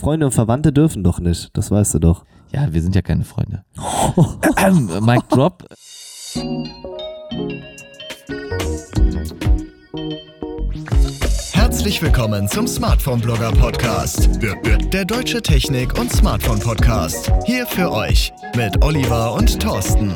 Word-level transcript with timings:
Freunde 0.00 0.24
und 0.24 0.32
Verwandte 0.32 0.72
dürfen 0.72 1.04
doch 1.04 1.20
nicht, 1.20 1.54
das 1.54 1.70
weißt 1.70 1.92
du 1.92 1.98
doch. 1.98 2.24
Ja, 2.54 2.72
wir 2.72 2.80
sind 2.80 2.94
ja 2.94 3.02
keine 3.02 3.22
Freunde. 3.22 3.64
ähm, 4.56 4.88
Mike 5.04 5.26
Drop. 5.28 5.62
Herzlich 11.52 12.00
willkommen 12.00 12.48
zum 12.48 12.66
Smartphone 12.66 13.20
Blogger 13.20 13.52
Podcast. 13.52 14.30
Der 14.90 15.04
deutsche 15.04 15.42
Technik- 15.42 15.98
und 16.00 16.10
Smartphone 16.10 16.60
Podcast. 16.60 17.30
Hier 17.44 17.66
für 17.66 17.92
euch 17.92 18.32
mit 18.56 18.82
Oliver 18.82 19.34
und 19.34 19.60
Thorsten. 19.60 20.14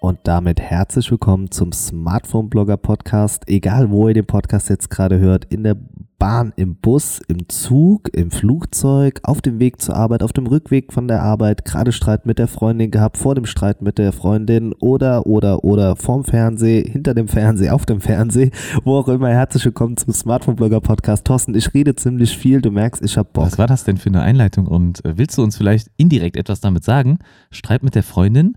Und 0.00 0.20
damit 0.22 0.60
herzlich 0.60 1.10
willkommen 1.10 1.50
zum 1.50 1.72
Smartphone 1.72 2.48
Blogger 2.48 2.78
Podcast. 2.78 3.42
Egal, 3.48 3.90
wo 3.90 4.08
ihr 4.08 4.14
den 4.14 4.26
Podcast 4.26 4.70
jetzt 4.70 4.88
gerade 4.88 5.18
hört, 5.18 5.44
in 5.46 5.62
der 5.62 5.76
Bahn, 6.18 6.52
im 6.56 6.76
Bus, 6.76 7.20
im 7.28 7.48
Zug, 7.48 8.08
im 8.14 8.30
Flugzeug, 8.30 9.20
auf 9.22 9.42
dem 9.42 9.58
Weg 9.58 9.82
zur 9.82 9.96
Arbeit, 9.96 10.22
auf 10.22 10.32
dem 10.32 10.46
Rückweg 10.46 10.92
von 10.92 11.08
der 11.08 11.22
Arbeit, 11.22 11.64
gerade 11.64 11.92
Streit 11.92 12.24
mit 12.24 12.38
der 12.38 12.48
Freundin 12.48 12.90
gehabt, 12.90 13.18
vor 13.18 13.34
dem 13.34 13.44
Streit 13.44 13.82
mit 13.82 13.98
der 13.98 14.12
Freundin 14.12 14.72
oder, 14.74 15.26
oder, 15.26 15.64
oder 15.64 15.94
vorm 15.96 16.24
Fernseh, 16.24 16.82
hinter 16.90 17.12
dem 17.12 17.28
Fernseh, 17.28 17.68
auf 17.68 17.84
dem 17.84 18.00
Fernseh, 18.00 18.50
wo 18.84 18.96
auch 18.96 19.08
immer. 19.08 19.28
Herzlich 19.28 19.64
willkommen 19.66 19.96
zum 19.98 20.14
Smartphone 20.14 20.56
Blogger 20.56 20.80
Podcast. 20.80 21.26
Thorsten, 21.26 21.54
ich 21.54 21.74
rede 21.74 21.94
ziemlich 21.96 22.36
viel, 22.36 22.62
du 22.62 22.70
merkst, 22.70 23.02
ich 23.04 23.18
hab 23.18 23.34
Bock. 23.34 23.44
Was 23.44 23.58
war 23.58 23.66
das 23.66 23.84
denn 23.84 23.98
für 23.98 24.08
eine 24.08 24.22
Einleitung 24.22 24.66
und 24.66 25.04
äh, 25.04 25.18
willst 25.18 25.36
du 25.36 25.42
uns 25.42 25.56
vielleicht 25.58 25.90
indirekt 25.98 26.36
etwas 26.36 26.60
damit 26.60 26.84
sagen? 26.84 27.18
Streit 27.50 27.82
mit 27.82 27.94
der 27.94 28.02
Freundin? 28.02 28.56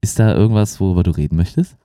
Ist 0.00 0.18
da 0.18 0.34
irgendwas, 0.34 0.80
worüber 0.80 1.02
du 1.02 1.10
reden 1.10 1.36
möchtest? 1.36 1.76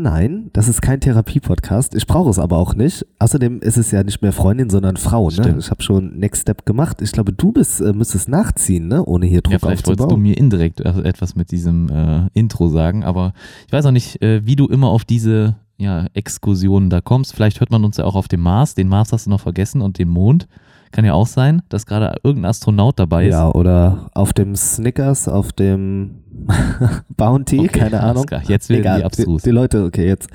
Nein, 0.00 0.50
das 0.52 0.68
ist 0.68 0.80
kein 0.80 1.00
Therapie-Podcast. 1.00 1.92
Ich 1.96 2.06
brauche 2.06 2.30
es 2.30 2.38
aber 2.38 2.56
auch 2.58 2.76
nicht. 2.76 3.04
Außerdem 3.18 3.58
ist 3.62 3.76
es 3.76 3.90
ja 3.90 4.04
nicht 4.04 4.22
mehr 4.22 4.32
Freundin, 4.32 4.70
sondern 4.70 4.96
Frau. 4.96 5.28
Ne? 5.28 5.56
Ich 5.58 5.72
habe 5.72 5.82
schon 5.82 6.16
Next 6.20 6.42
Step 6.42 6.64
gemacht. 6.64 7.02
Ich 7.02 7.10
glaube, 7.10 7.32
du 7.32 7.50
bist, 7.50 7.80
äh, 7.80 7.92
müsstest 7.92 8.28
nachziehen, 8.28 8.86
ne? 8.86 9.04
ohne 9.04 9.26
hier 9.26 9.42
Druck 9.42 9.54
ja, 9.54 9.58
vielleicht 9.58 9.88
aufzubauen. 9.88 10.10
wolltest 10.10 10.16
du 10.16 10.20
mir 10.20 10.38
indirekt 10.38 10.80
etwas 10.82 11.34
mit 11.34 11.50
diesem 11.50 11.90
äh, 11.90 12.28
Intro 12.32 12.68
sagen, 12.68 13.02
aber 13.02 13.32
ich 13.66 13.72
weiß 13.72 13.86
auch 13.86 13.90
nicht, 13.90 14.22
äh, 14.22 14.46
wie 14.46 14.54
du 14.54 14.66
immer 14.66 14.86
auf 14.86 15.04
diese 15.04 15.56
ja, 15.78 16.06
Exkursionen 16.14 16.90
da 16.90 17.00
kommst. 17.00 17.34
Vielleicht 17.34 17.58
hört 17.58 17.72
man 17.72 17.84
uns 17.84 17.96
ja 17.96 18.04
auch 18.04 18.14
auf 18.14 18.28
dem 18.28 18.40
Mars. 18.40 18.76
Den 18.76 18.86
Mars 18.86 19.12
hast 19.12 19.26
du 19.26 19.30
noch 19.30 19.40
vergessen 19.40 19.80
und 19.80 19.98
den 19.98 20.08
Mond. 20.10 20.46
Kann 20.92 21.04
ja 21.04 21.12
auch 21.14 21.26
sein, 21.26 21.62
dass 21.68 21.86
gerade 21.86 22.16
irgendein 22.22 22.50
Astronaut 22.50 22.98
dabei 22.98 23.26
ist. 23.26 23.32
Ja, 23.32 23.50
oder 23.50 24.10
auf 24.14 24.32
dem 24.32 24.56
Snickers, 24.56 25.28
auf 25.28 25.52
dem 25.52 26.22
Bounty, 27.16 27.60
Okay, 27.60 27.68
keine 27.80 28.00
Ahnung. 28.00 28.26
klar. 28.26 28.42
Jetzt 28.46 28.68
werden 28.68 28.80
Egal, 28.80 28.98
die 29.00 29.04
abstrus. 29.04 29.42
Die, 29.42 29.50
die 29.50 29.54
Leute, 29.54 29.84
okay, 29.84 30.06
jetzt. 30.06 30.28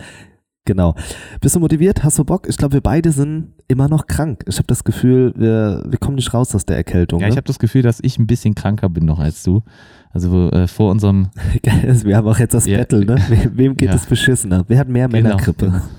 Genau. 0.66 0.96
Bist 1.42 1.56
du 1.56 1.60
motiviert? 1.60 2.04
Hast 2.04 2.20
du 2.20 2.24
Bock? 2.24 2.48
Ich 2.48 2.56
glaube, 2.56 2.74
wir 2.74 2.82
beide 2.82 3.12
sind 3.12 3.54
immer 3.74 3.90
noch 3.90 4.08
krank. 4.08 4.44
Ich 4.48 4.58
habe 4.58 4.68
das 4.68 4.84
Gefühl, 4.84 5.34
wir, 5.36 5.84
wir 5.88 5.98
kommen 6.00 6.16
nicht 6.16 6.34
raus 6.34 6.56
aus 6.56 6.66
der 6.66 6.78
Erkältung. 6.78 7.20
Ja, 7.20 7.28
ich 7.28 7.34
ne? 7.34 7.38
habe 7.38 7.48
das 7.48 7.60
Gefühl, 7.60 7.82
dass 7.82 8.00
ich 8.02 8.18
ein 8.20 8.28
bisschen 8.28 8.56
kranker 8.56 8.90
bin 8.90 9.06
noch 9.06 9.20
als 9.20 9.44
du. 9.44 9.62
Also 10.12 10.52
äh, 10.52 10.68
vor 10.68 10.92
unserem 10.92 11.30
wir 11.64 12.16
haben 12.18 12.28
auch 12.28 12.38
jetzt 12.38 12.54
das 12.54 12.68
Ja. 12.68 12.78
Battle, 12.78 13.04
ne? 13.04 13.18
We- 13.30 13.52
Wem 13.58 13.76
geht 13.76 13.90
Ja. 13.90 13.96
es 13.96 14.06
beschissener? 14.06 14.64
Wer 14.68 14.78
hat 14.78 14.88
mehr 14.88 15.08
Genau. 15.08 15.30
Männergrippe? 15.30 15.82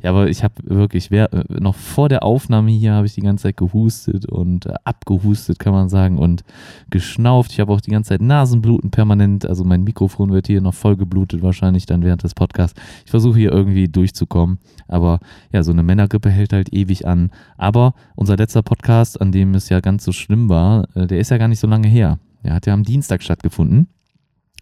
Ja, 0.00 0.10
aber 0.10 0.28
ich 0.30 0.44
habe 0.44 0.54
wirklich, 0.62 1.10
wer, 1.10 1.32
äh, 1.32 1.42
noch 1.58 1.74
vor 1.74 2.08
der 2.08 2.22
Aufnahme 2.22 2.70
hier 2.70 2.92
habe 2.92 3.06
ich 3.06 3.14
die 3.16 3.20
ganze 3.20 3.42
Zeit 3.44 3.56
gehustet 3.56 4.24
und 4.24 4.66
äh, 4.66 4.74
abgehustet, 4.84 5.58
kann 5.58 5.72
man 5.72 5.88
sagen, 5.88 6.18
und 6.18 6.44
geschnauft. 6.90 7.50
Ich 7.50 7.58
habe 7.58 7.72
auch 7.72 7.80
die 7.80 7.90
ganze 7.90 8.10
Zeit 8.10 8.20
Nasenbluten 8.22 8.92
permanent. 8.92 9.44
Also 9.44 9.64
mein 9.64 9.82
Mikrofon 9.82 10.30
wird 10.32 10.46
hier 10.46 10.60
noch 10.60 10.74
voll 10.74 10.96
geblutet, 10.96 11.42
wahrscheinlich 11.42 11.84
dann 11.86 12.04
während 12.04 12.22
des 12.22 12.34
Podcasts. 12.34 12.80
Ich 13.04 13.10
versuche 13.10 13.38
hier 13.40 13.50
irgendwie 13.50 13.88
durchzukommen. 13.88 14.58
Aber 14.86 15.18
ja, 15.52 15.64
so 15.64 15.72
eine 15.72 15.82
Männergrippe 15.82 16.30
hält 16.30 16.52
halt 16.52 16.72
ewig 16.72 17.04
an. 17.08 17.15
Aber 17.56 17.94
unser 18.14 18.36
letzter 18.36 18.62
Podcast, 18.62 19.20
an 19.20 19.32
dem 19.32 19.54
es 19.54 19.68
ja 19.68 19.80
ganz 19.80 20.04
so 20.04 20.12
schlimm 20.12 20.48
war, 20.48 20.86
äh, 20.94 21.06
der 21.06 21.18
ist 21.18 21.30
ja 21.30 21.38
gar 21.38 21.48
nicht 21.48 21.60
so 21.60 21.66
lange 21.66 21.88
her. 21.88 22.18
Der 22.44 22.54
hat 22.54 22.66
ja 22.66 22.74
am 22.74 22.84
Dienstag 22.84 23.22
stattgefunden. 23.22 23.88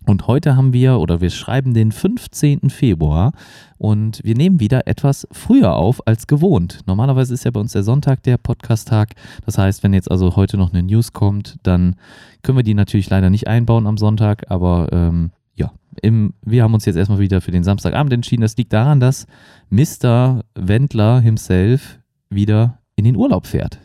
Und 0.06 0.26
heute 0.26 0.54
haben 0.54 0.74
wir, 0.74 0.98
oder 0.98 1.22
wir 1.22 1.30
schreiben 1.30 1.72
den 1.72 1.90
15. 1.90 2.68
Februar 2.68 3.32
und 3.78 4.20
wir 4.22 4.34
nehmen 4.34 4.60
wieder 4.60 4.86
etwas 4.86 5.26
früher 5.32 5.74
auf 5.74 6.06
als 6.06 6.26
gewohnt. 6.26 6.80
Normalerweise 6.86 7.32
ist 7.32 7.44
ja 7.44 7.50
bei 7.50 7.60
uns 7.60 7.72
der 7.72 7.84
Sonntag 7.84 8.22
der 8.22 8.36
Podcast-Tag. 8.36 9.14
Das 9.46 9.56
heißt, 9.56 9.82
wenn 9.82 9.94
jetzt 9.94 10.10
also 10.10 10.36
heute 10.36 10.58
noch 10.58 10.72
eine 10.72 10.82
News 10.82 11.14
kommt, 11.14 11.56
dann 11.62 11.96
können 12.42 12.58
wir 12.58 12.64
die 12.64 12.74
natürlich 12.74 13.08
leider 13.08 13.30
nicht 13.30 13.48
einbauen 13.48 13.86
am 13.86 13.96
Sonntag, 13.96 14.50
aber 14.50 14.88
ähm, 14.92 15.30
ja, 15.54 15.72
im, 16.02 16.34
wir 16.42 16.64
haben 16.64 16.74
uns 16.74 16.84
jetzt 16.84 16.96
erstmal 16.96 17.20
wieder 17.20 17.40
für 17.40 17.52
den 17.52 17.64
Samstagabend 17.64 18.12
entschieden. 18.12 18.42
Das 18.42 18.58
liegt 18.58 18.74
daran, 18.74 19.00
dass 19.00 19.26
Mr. 19.70 20.42
Wendler 20.54 21.20
himself 21.20 21.98
wieder 22.34 22.78
in 22.96 23.04
den 23.04 23.16
Urlaub 23.16 23.46
fährt. 23.46 23.78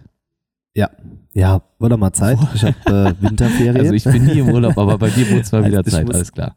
Ja, 1.33 1.61
wurde 1.77 1.95
mal 1.95 2.11
Zeit. 2.11 2.37
Ich 2.55 2.63
habe 2.63 2.75
äh, 2.85 3.13
Winterferien. 3.23 3.77
Also 3.77 3.93
ich 3.93 4.03
bin 4.03 4.25
nie 4.25 4.39
im 4.39 4.49
Urlaub, 4.49 4.77
aber 4.77 4.97
bei 4.97 5.09
dir 5.09 5.29
wurde 5.29 5.41
es 5.41 5.51
mal 5.51 5.59
Also 5.63 5.71
wieder 5.71 5.85
ich 5.85 5.93
Zeit, 5.93 6.05
muss- 6.07 6.15
alles 6.15 6.31
klar. 6.31 6.53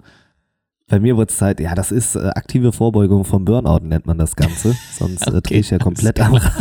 Bei 0.88 0.98
mir 1.00 1.16
wurde 1.16 1.30
es 1.30 1.38
Zeit, 1.38 1.60
ja, 1.60 1.74
das 1.74 1.90
ist 1.92 2.16
äh, 2.16 2.30
aktive 2.34 2.72
Vorbeugung 2.72 3.24
vom 3.24 3.44
Burnout, 3.44 3.78
nennt 3.86 4.06
man 4.06 4.18
das 4.18 4.34
Ganze. 4.36 4.74
Sonst 4.98 5.26
äh, 5.26 5.30
Okay, 5.30 5.40
drehe 5.42 5.60
ich 5.60 5.70
ja 5.70 5.78
komplett 5.78 6.20
am 6.20 6.34
Rad. 6.34 6.52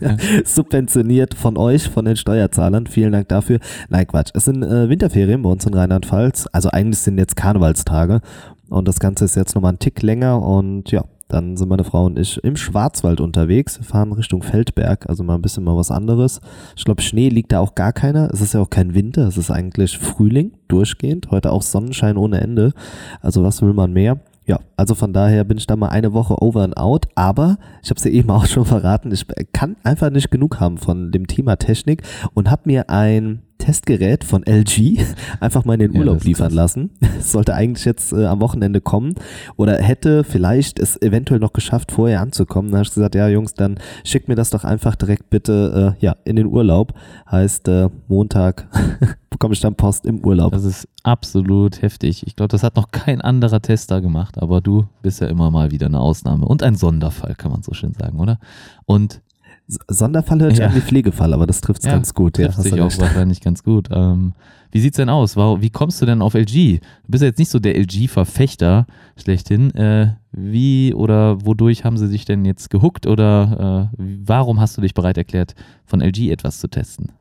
Subventioniert 0.44 1.34
von 1.34 1.56
euch, 1.56 1.88
von 1.88 2.04
den 2.04 2.16
Steuerzahlern. 2.16 2.86
Vielen 2.86 3.12
Dank 3.12 3.28
dafür. 3.28 3.58
Nein, 3.88 4.06
Quatsch. 4.06 4.30
Es 4.34 4.44
sind 4.44 4.62
äh, 4.62 4.88
Winterferien 4.88 5.42
bei 5.42 5.50
uns 5.50 5.64
in 5.66 5.74
Rheinland-Pfalz. 5.74 6.46
Also 6.52 6.70
eigentlich 6.70 6.98
sind 6.98 7.18
jetzt 7.18 7.36
Karnevalstage. 7.36 8.20
Und 8.68 8.86
das 8.88 8.98
Ganze 9.00 9.24
ist 9.24 9.34
jetzt 9.36 9.54
nochmal 9.54 9.72
ein 9.72 9.78
Tick 9.78 10.02
länger. 10.02 10.40
Und 10.42 10.90
ja, 10.92 11.04
dann 11.34 11.56
sind 11.56 11.68
meine 11.68 11.84
Frau 11.84 12.06
und 12.06 12.18
ich 12.18 12.42
im 12.44 12.56
Schwarzwald 12.56 13.20
unterwegs. 13.20 13.80
Fahren 13.82 14.12
Richtung 14.12 14.42
Feldberg, 14.42 15.08
also 15.08 15.24
mal 15.24 15.34
ein 15.34 15.42
bisschen 15.42 15.64
mal 15.64 15.76
was 15.76 15.90
anderes. 15.90 16.40
Ich 16.76 16.84
glaube, 16.84 17.02
Schnee 17.02 17.28
liegt 17.28 17.50
da 17.50 17.58
auch 17.58 17.74
gar 17.74 17.92
keiner. 17.92 18.30
Es 18.32 18.40
ist 18.40 18.54
ja 18.54 18.60
auch 18.60 18.70
kein 18.70 18.94
Winter, 18.94 19.26
es 19.26 19.36
ist 19.36 19.50
eigentlich 19.50 19.98
Frühling 19.98 20.52
durchgehend. 20.68 21.30
Heute 21.32 21.50
auch 21.50 21.62
Sonnenschein 21.62 22.16
ohne 22.16 22.40
Ende. 22.40 22.72
Also 23.20 23.42
was 23.42 23.62
will 23.62 23.72
man 23.72 23.92
mehr? 23.92 24.20
Ja, 24.46 24.60
also 24.76 24.94
von 24.94 25.12
daher 25.12 25.42
bin 25.44 25.58
ich 25.58 25.66
da 25.66 25.74
mal 25.74 25.88
eine 25.88 26.12
Woche 26.12 26.40
over 26.40 26.62
and 26.62 26.76
out, 26.76 27.06
aber 27.14 27.56
ich 27.82 27.90
habe 27.90 27.98
es 27.98 28.04
ja 28.04 28.10
eben 28.10 28.30
auch 28.30 28.46
schon 28.46 28.66
verraten, 28.66 29.10
ich 29.10 29.26
kann 29.52 29.76
einfach 29.84 30.10
nicht 30.10 30.30
genug 30.30 30.60
haben 30.60 30.76
von 30.76 31.10
dem 31.10 31.26
Thema 31.26 31.56
Technik 31.56 32.02
und 32.34 32.50
habe 32.50 32.62
mir 32.66 32.90
ein 32.90 33.40
Testgerät 33.64 34.24
von 34.24 34.44
LG 34.44 34.98
einfach 35.40 35.64
mal 35.64 35.74
in 35.74 35.80
den 35.80 35.92
Ja, 35.94 36.00
Urlaub 36.00 36.16
das 36.16 36.22
ist 36.24 36.28
liefern 36.28 36.52
lassen. 36.52 36.90
Es 37.18 37.32
sollte 37.32 37.54
eigentlich 37.54 37.86
jetzt 37.86 38.12
äh, 38.12 38.26
am 38.26 38.40
Wochenende 38.40 38.82
kommen 38.82 39.14
oder 39.56 39.78
hätte 39.78 40.22
vielleicht 40.22 40.78
es 40.78 41.00
eventuell 41.00 41.40
noch 41.40 41.54
geschafft, 41.54 41.90
vorher 41.90 42.20
anzukommen. 42.20 42.70
Dann 42.70 42.78
habe 42.80 42.86
ich 42.86 42.94
gesagt, 42.94 43.14
ja 43.14 43.26
Jungs, 43.28 43.54
dann 43.54 43.78
schickt 44.04 44.28
mir 44.28 44.34
das 44.34 44.50
doch 44.50 44.64
einfach 44.64 44.96
direkt 44.96 45.30
bitte 45.30 45.96
äh, 45.98 46.04
ja 46.04 46.14
in 46.24 46.36
den 46.36 46.46
Urlaub. 46.46 46.92
Heißt 47.30 47.68
äh, 47.68 47.88
Montag 48.06 48.68
bekomme 49.30 49.54
ich 49.54 49.60
dann 49.60 49.74
Post 49.74 50.04
im 50.04 50.24
Urlaub. 50.24 50.52
Das 50.52 50.64
ist 50.64 50.86
absolut 51.02 51.80
heftig. 51.80 52.26
Ich 52.26 52.36
glaube, 52.36 52.48
das 52.48 52.62
hat 52.62 52.76
noch 52.76 52.90
kein 52.90 53.20
anderer 53.20 53.62
Tester 53.62 54.00
gemacht, 54.00 54.40
aber 54.40 54.60
du 54.60 54.86
bist 55.02 55.20
ja 55.20 55.26
immer 55.26 55.50
mal 55.50 55.70
wieder 55.70 55.86
eine 55.86 56.00
Ausnahme 56.00 56.46
und 56.46 56.62
ein 56.62 56.76
Sonderfall, 56.76 57.34
kann 57.34 57.50
man 57.50 57.62
so 57.62 57.72
schön 57.72 57.94
sagen, 57.94 58.20
oder? 58.20 58.38
Und 58.84 59.22
Sonderfall 59.66 60.40
hört 60.40 60.50
sich 60.52 60.60
Ja. 60.60 60.66
an 60.68 60.74
wie 60.74 60.80
Pflegefall, 60.80 61.32
aber 61.32 61.46
das 61.46 61.60
trifft 61.62 61.80
es 61.80 61.86
Ja, 61.86 61.92
ganz 61.92 62.12
gut. 62.12 62.36
Ja, 62.38 62.46
trifft 62.46 62.58
hast 62.58 62.64
sich 62.70 62.80
auch 62.80 62.98
wahrscheinlich 62.98 63.40
ganz 63.40 63.62
gut. 63.62 63.88
Ähm, 63.90 64.34
wie 64.70 64.80
sieht's 64.80 64.96
denn 64.98 65.08
aus? 65.08 65.36
Wie 65.36 65.70
kommst 65.70 66.02
du 66.02 66.06
denn 66.06 66.20
auf 66.20 66.34
LG? 66.34 66.80
Du 66.80 67.10
bist 67.10 67.22
ja 67.22 67.28
jetzt 67.28 67.38
nicht 67.38 67.48
so 67.50 67.58
der 67.60 67.76
LG-Verfechter 67.78 68.86
schlechthin. 69.16 69.70
Äh, 69.74 70.14
wie 70.32 70.92
oder 70.92 71.44
wodurch 71.46 71.84
haben 71.84 71.96
sie 71.96 72.08
sich 72.08 72.24
denn 72.24 72.44
jetzt 72.44 72.68
gehuckt 72.70 73.06
oder 73.06 73.90
äh, 73.92 73.96
warum 74.26 74.60
hast 74.60 74.76
du 74.76 74.80
dich 74.82 74.92
bereit 74.94 75.16
erklärt, 75.16 75.54
von 75.86 76.00
LG 76.02 76.30
etwas 76.30 76.58
zu 76.58 76.68
testen? 76.68 77.12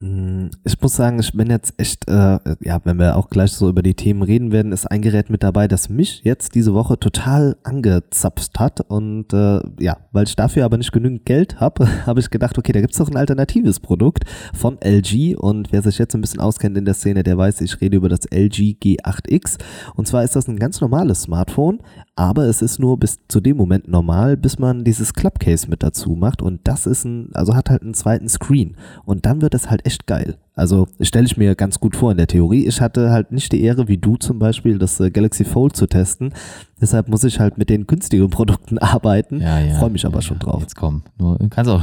Mm, 0.00 0.48
Ich 0.64 0.78
muss 0.82 0.94
sagen, 0.94 1.18
ich 1.20 1.32
bin 1.32 1.48
jetzt 1.48 1.72
echt, 1.78 2.06
äh, 2.06 2.38
ja, 2.60 2.80
wenn 2.84 2.98
wir 2.98 3.16
auch 3.16 3.30
gleich 3.30 3.52
so 3.52 3.70
über 3.70 3.82
die 3.82 3.94
Themen 3.94 4.22
reden 4.22 4.52
werden, 4.52 4.72
ist 4.72 4.84
ein 4.84 5.00
Gerät 5.00 5.30
mit 5.30 5.42
dabei, 5.42 5.68
das 5.68 5.88
mich 5.88 6.20
jetzt 6.22 6.54
diese 6.54 6.74
Woche 6.74 6.98
total 7.00 7.56
angezapft 7.64 8.58
hat. 8.60 8.82
Und 8.90 9.32
äh, 9.32 9.60
ja, 9.80 9.96
weil 10.12 10.24
ich 10.24 10.36
dafür 10.36 10.66
aber 10.66 10.76
nicht 10.76 10.92
genügend 10.92 11.24
Geld 11.24 11.60
habe, 11.60 11.88
habe 12.06 12.20
ich 12.20 12.28
gedacht, 12.28 12.58
okay, 12.58 12.72
da 12.72 12.82
gibt's 12.82 12.98
doch 12.98 13.08
ein 13.08 13.16
alternatives 13.16 13.80
Produkt 13.80 14.24
von 14.52 14.76
LG. 14.82 15.34
Und 15.38 15.72
wer 15.72 15.80
sich 15.82 15.96
jetzt 15.96 16.14
ein 16.14 16.20
bisschen 16.20 16.40
auskennt 16.40 16.76
in 16.76 16.84
der 16.84 16.94
Szene, 16.94 17.22
der 17.22 17.38
weiß, 17.38 17.62
ich 17.62 17.80
rede 17.80 17.96
über 17.96 18.10
das 18.10 18.26
LG 18.30 18.76
G8X. 18.82 19.56
Und 19.94 20.06
zwar 20.06 20.24
ist 20.24 20.36
das 20.36 20.46
ein 20.46 20.58
ganz 20.58 20.82
normales 20.82 21.22
Smartphone, 21.22 21.80
aber 22.16 22.44
es 22.44 22.60
ist 22.60 22.78
nur 22.78 22.98
bis 22.98 23.20
zu 23.28 23.40
dem 23.40 23.56
Moment 23.56 23.88
normal, 23.88 24.36
bis 24.36 24.58
man 24.58 24.84
dieses 24.84 25.14
Clubcase 25.14 25.70
mit 25.70 25.82
dazu 25.82 26.16
macht. 26.16 26.42
Und 26.42 26.60
das 26.64 26.86
ist 26.86 27.04
ein, 27.06 27.30
also 27.32 27.54
hat 27.54 27.70
halt 27.70 27.80
einen 27.80 27.94
zweiten 27.94 28.28
Screen. 28.28 28.76
Und 29.06 29.24
dann 29.24 29.40
wird 29.40 29.54
es 29.54 29.70
halt 29.70 29.85
echt 29.86 30.06
geil. 30.06 30.36
Also 30.54 30.88
stelle 31.00 31.26
ich 31.26 31.36
mir 31.36 31.54
ganz 31.54 31.78
gut 31.78 31.96
vor 31.96 32.10
in 32.10 32.16
der 32.16 32.26
Theorie. 32.26 32.66
Ich 32.66 32.80
hatte 32.80 33.10
halt 33.10 33.30
nicht 33.30 33.52
die 33.52 33.62
Ehre, 33.62 33.88
wie 33.88 33.98
du 33.98 34.16
zum 34.16 34.38
Beispiel, 34.38 34.78
das 34.78 34.98
äh, 35.00 35.10
Galaxy 35.10 35.44
Fold 35.44 35.76
zu 35.76 35.86
testen. 35.86 36.32
Deshalb 36.80 37.08
muss 37.08 37.24
ich 37.24 37.38
halt 37.38 37.58
mit 37.58 37.68
den 37.68 37.86
günstigen 37.86 38.30
Produkten 38.30 38.78
arbeiten. 38.78 39.40
Ja, 39.40 39.60
ja. 39.60 39.78
Freue 39.78 39.90
mich 39.90 40.06
aber 40.06 40.16
ja, 40.16 40.22
schon 40.22 40.38
drauf. 40.38 40.62
Jetzt 40.62 40.74
komm. 40.74 41.02
Nur, 41.18 41.38
du 41.38 41.48
kannst 41.50 41.70
auch, 41.70 41.82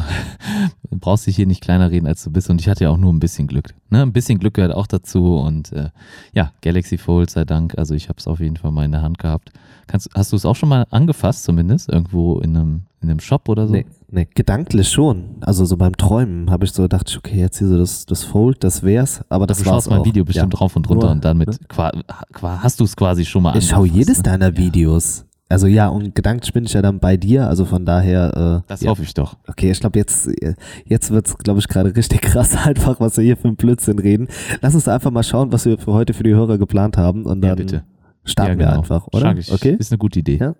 du 0.89 0.97
brauchst 0.99 1.27
dich 1.27 1.35
hier 1.35 1.45
nicht 1.45 1.61
kleiner 1.61 1.91
reden, 1.91 2.07
als 2.07 2.23
du 2.23 2.31
bist. 2.31 2.49
Und 2.49 2.59
ich 2.61 2.67
hatte 2.67 2.83
ja 2.83 2.89
auch 2.89 2.97
nur 2.97 3.13
ein 3.13 3.19
bisschen 3.19 3.47
Glück. 3.47 3.75
Ne? 3.91 4.01
Ein 4.01 4.11
bisschen 4.11 4.39
Glück 4.39 4.55
gehört 4.55 4.73
auch 4.73 4.87
dazu. 4.87 5.37
Und 5.37 5.71
äh, 5.71 5.89
ja, 6.33 6.51
Galaxy 6.61 6.97
Fold 6.97 7.29
sei 7.29 7.45
Dank. 7.45 7.77
Also 7.77 7.93
ich 7.93 8.09
habe 8.09 8.17
es 8.17 8.27
auf 8.27 8.39
jeden 8.39 8.57
Fall 8.57 8.71
mal 8.71 8.85
in 8.85 8.91
der 8.91 9.03
Hand 9.03 9.19
gehabt. 9.19 9.51
Kannst, 9.85 10.09
hast 10.15 10.31
du 10.31 10.35
es 10.35 10.45
auch 10.45 10.55
schon 10.55 10.69
mal 10.69 10.87
angefasst, 10.89 11.43
zumindest? 11.43 11.89
Irgendwo 11.89 12.39
in 12.39 12.57
einem, 12.57 12.81
in 13.01 13.09
einem 13.11 13.19
Shop 13.19 13.47
oder 13.49 13.67
so? 13.67 13.73
Nee, 13.73 13.85
Ne, 14.13 14.27
gedanklich 14.27 14.89
schon. 14.89 15.37
Also 15.41 15.65
so 15.65 15.75
beim 15.75 15.97
Träumen 15.97 16.51
habe 16.51 16.65
ich 16.65 16.71
so 16.71 16.83
gedacht, 16.83 17.11
okay, 17.17 17.39
jetzt 17.39 17.57
hier 17.57 17.67
so 17.67 17.79
das, 17.79 18.05
das 18.05 18.23
Fold, 18.23 18.63
das 18.63 18.83
wär's, 18.83 19.23
aber 19.27 19.47
das 19.47 19.57
du 19.57 19.65
war's 19.65 19.73
schaust 19.73 19.89
mein 19.89 20.01
auch. 20.01 20.05
Video 20.05 20.23
bestimmt 20.23 20.53
ja. 20.53 20.59
drauf 20.59 20.75
und 20.75 20.87
runter 20.87 21.07
Nur, 21.07 21.13
und 21.13 21.25
damit 21.25 21.47
ne? 21.47 21.57
hast 22.43 22.79
du 22.79 22.83
es 22.83 22.95
quasi 22.95 23.25
schon 23.25 23.41
mal 23.41 23.57
Ich 23.57 23.67
schaue 23.67 23.87
jedes 23.87 24.17
ne? 24.17 24.23
deiner 24.23 24.51
Ja, 24.51 24.57
Videos. 24.57 25.25
Also 25.49 25.65
ja, 25.65 25.87
und 25.87 26.13
gedanklich 26.13 26.53
bin 26.53 26.63
ich 26.65 26.73
ja 26.73 26.83
dann 26.83 26.99
bei 26.99 27.17
dir, 27.17 27.47
also 27.47 27.65
von 27.65 27.87
daher, 27.87 28.61
äh, 28.63 28.67
Das 28.67 28.81
ja. 28.81 28.91
hoffe 28.91 29.01
ich 29.01 29.15
doch. 29.15 29.35
Okay, 29.47 29.71
ich 29.71 29.79
glaube, 29.79 29.97
jetzt, 29.97 30.29
jetzt 30.85 31.09
wird's, 31.09 31.35
glaube 31.39 31.59
ich, 31.59 31.67
gerade 31.67 31.95
richtig 31.95 32.21
krass, 32.23 32.55
einfach, 32.55 32.99
was 32.99 33.17
wir 33.17 33.23
hier 33.23 33.35
für 33.35 33.47
einen 33.47 33.55
Blödsinn 33.55 33.97
reden. 33.97 34.27
Lass 34.61 34.75
uns 34.75 34.87
einfach 34.87 35.09
mal 35.09 35.23
schauen, 35.23 35.51
was 35.51 35.65
wir 35.65 35.79
für 35.79 35.91
heute 35.91 36.13
für 36.13 36.21
die 36.23 36.35
Hörer 36.35 36.59
geplant 36.59 36.97
haben 36.97 37.25
und 37.25 37.41
dann 37.41 37.55
bitte. 37.55 37.83
starten 38.25 38.51
ja, 38.53 38.57
wir 38.59 38.65
genau. 38.67 38.77
einfach, 38.77 39.07
oder? 39.07 39.21
Schlag 39.21 39.37
ich. 39.39 39.51
Okay? 39.51 39.75
Ist 39.79 39.91
eine 39.91 39.97
gute 39.97 40.19
Idee. 40.19 40.37
Ja. 40.37 40.53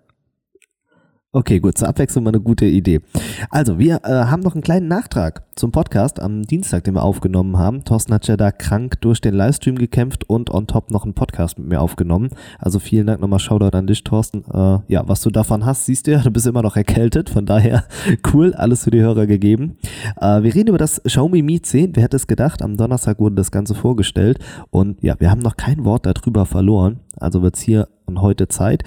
Okay, 1.36 1.60
gut, 1.60 1.80
zur 1.80 1.88
Abwechslung 1.88 2.24
mal 2.24 2.30
eine 2.30 2.42
gute 2.42 2.66
Idee. 2.66 3.02
Also, 3.50 3.80
wir 3.80 4.02
äh, 4.04 4.26
haben 4.26 4.44
noch 4.44 4.54
einen 4.54 4.62
kleinen 4.62 4.88
Nachtrag 4.88 5.42
zum 5.56 5.72
Podcast 5.72 6.20
am 6.20 6.44
Dienstag, 6.44 6.84
den 6.84 6.94
wir 6.94 7.02
aufgenommen 7.02 7.58
haben. 7.58 7.84
Thorsten 7.84 8.14
hat 8.14 8.28
ja 8.28 8.38
da 8.38 8.52
krank 8.52 9.02
durch 9.02 9.20
den 9.20 9.34
Livestream 9.34 9.76
gekämpft 9.76 10.30
und 10.30 10.52
on 10.52 10.68
top 10.68 10.92
noch 10.92 11.06
einen 11.06 11.16
Podcast 11.16 11.58
mit 11.58 11.68
mir 11.68 11.82
aufgenommen. 11.82 12.30
Also 12.60 12.78
vielen 12.78 13.08
Dank 13.08 13.20
nochmal, 13.20 13.40
Shoutout 13.40 13.76
an 13.76 13.88
dich, 13.88 14.04
Thorsten. 14.04 14.44
Äh, 14.54 14.94
ja, 14.94 15.08
was 15.08 15.22
du 15.22 15.32
davon 15.32 15.66
hast, 15.66 15.88
siehst 15.88 16.06
du 16.06 16.12
ja, 16.12 16.20
du 16.24 16.30
bist 16.30 16.46
immer 16.46 16.62
noch 16.62 16.76
erkältet, 16.76 17.32
von 17.32 17.48
daher 17.48 17.86
cool, 18.32 18.54
alles 18.54 18.84
für 18.84 18.92
die 18.92 19.02
Hörer 19.02 19.26
gegeben. 19.26 19.78
Äh, 20.22 20.44
wir 20.44 20.54
reden 20.54 20.70
über 20.70 20.78
das 20.78 21.02
Xiaomi 21.02 21.42
Mi 21.42 21.60
10, 21.60 21.96
wer 21.96 22.04
hätte 22.04 22.18
es 22.18 22.28
gedacht, 22.28 22.62
am 22.62 22.78
Donnerstag 22.78 23.18
wurde 23.18 23.34
das 23.34 23.50
Ganze 23.50 23.74
vorgestellt 23.74 24.38
und 24.70 25.02
ja, 25.02 25.20
wir 25.20 25.32
haben 25.32 25.42
noch 25.42 25.58
kein 25.58 25.84
Wort 25.84 26.06
darüber 26.06 26.46
verloren, 26.46 27.00
also 27.18 27.42
wird's 27.42 27.60
hier 27.60 27.88
und 28.06 28.22
heute 28.22 28.50
Zeit. 28.50 28.84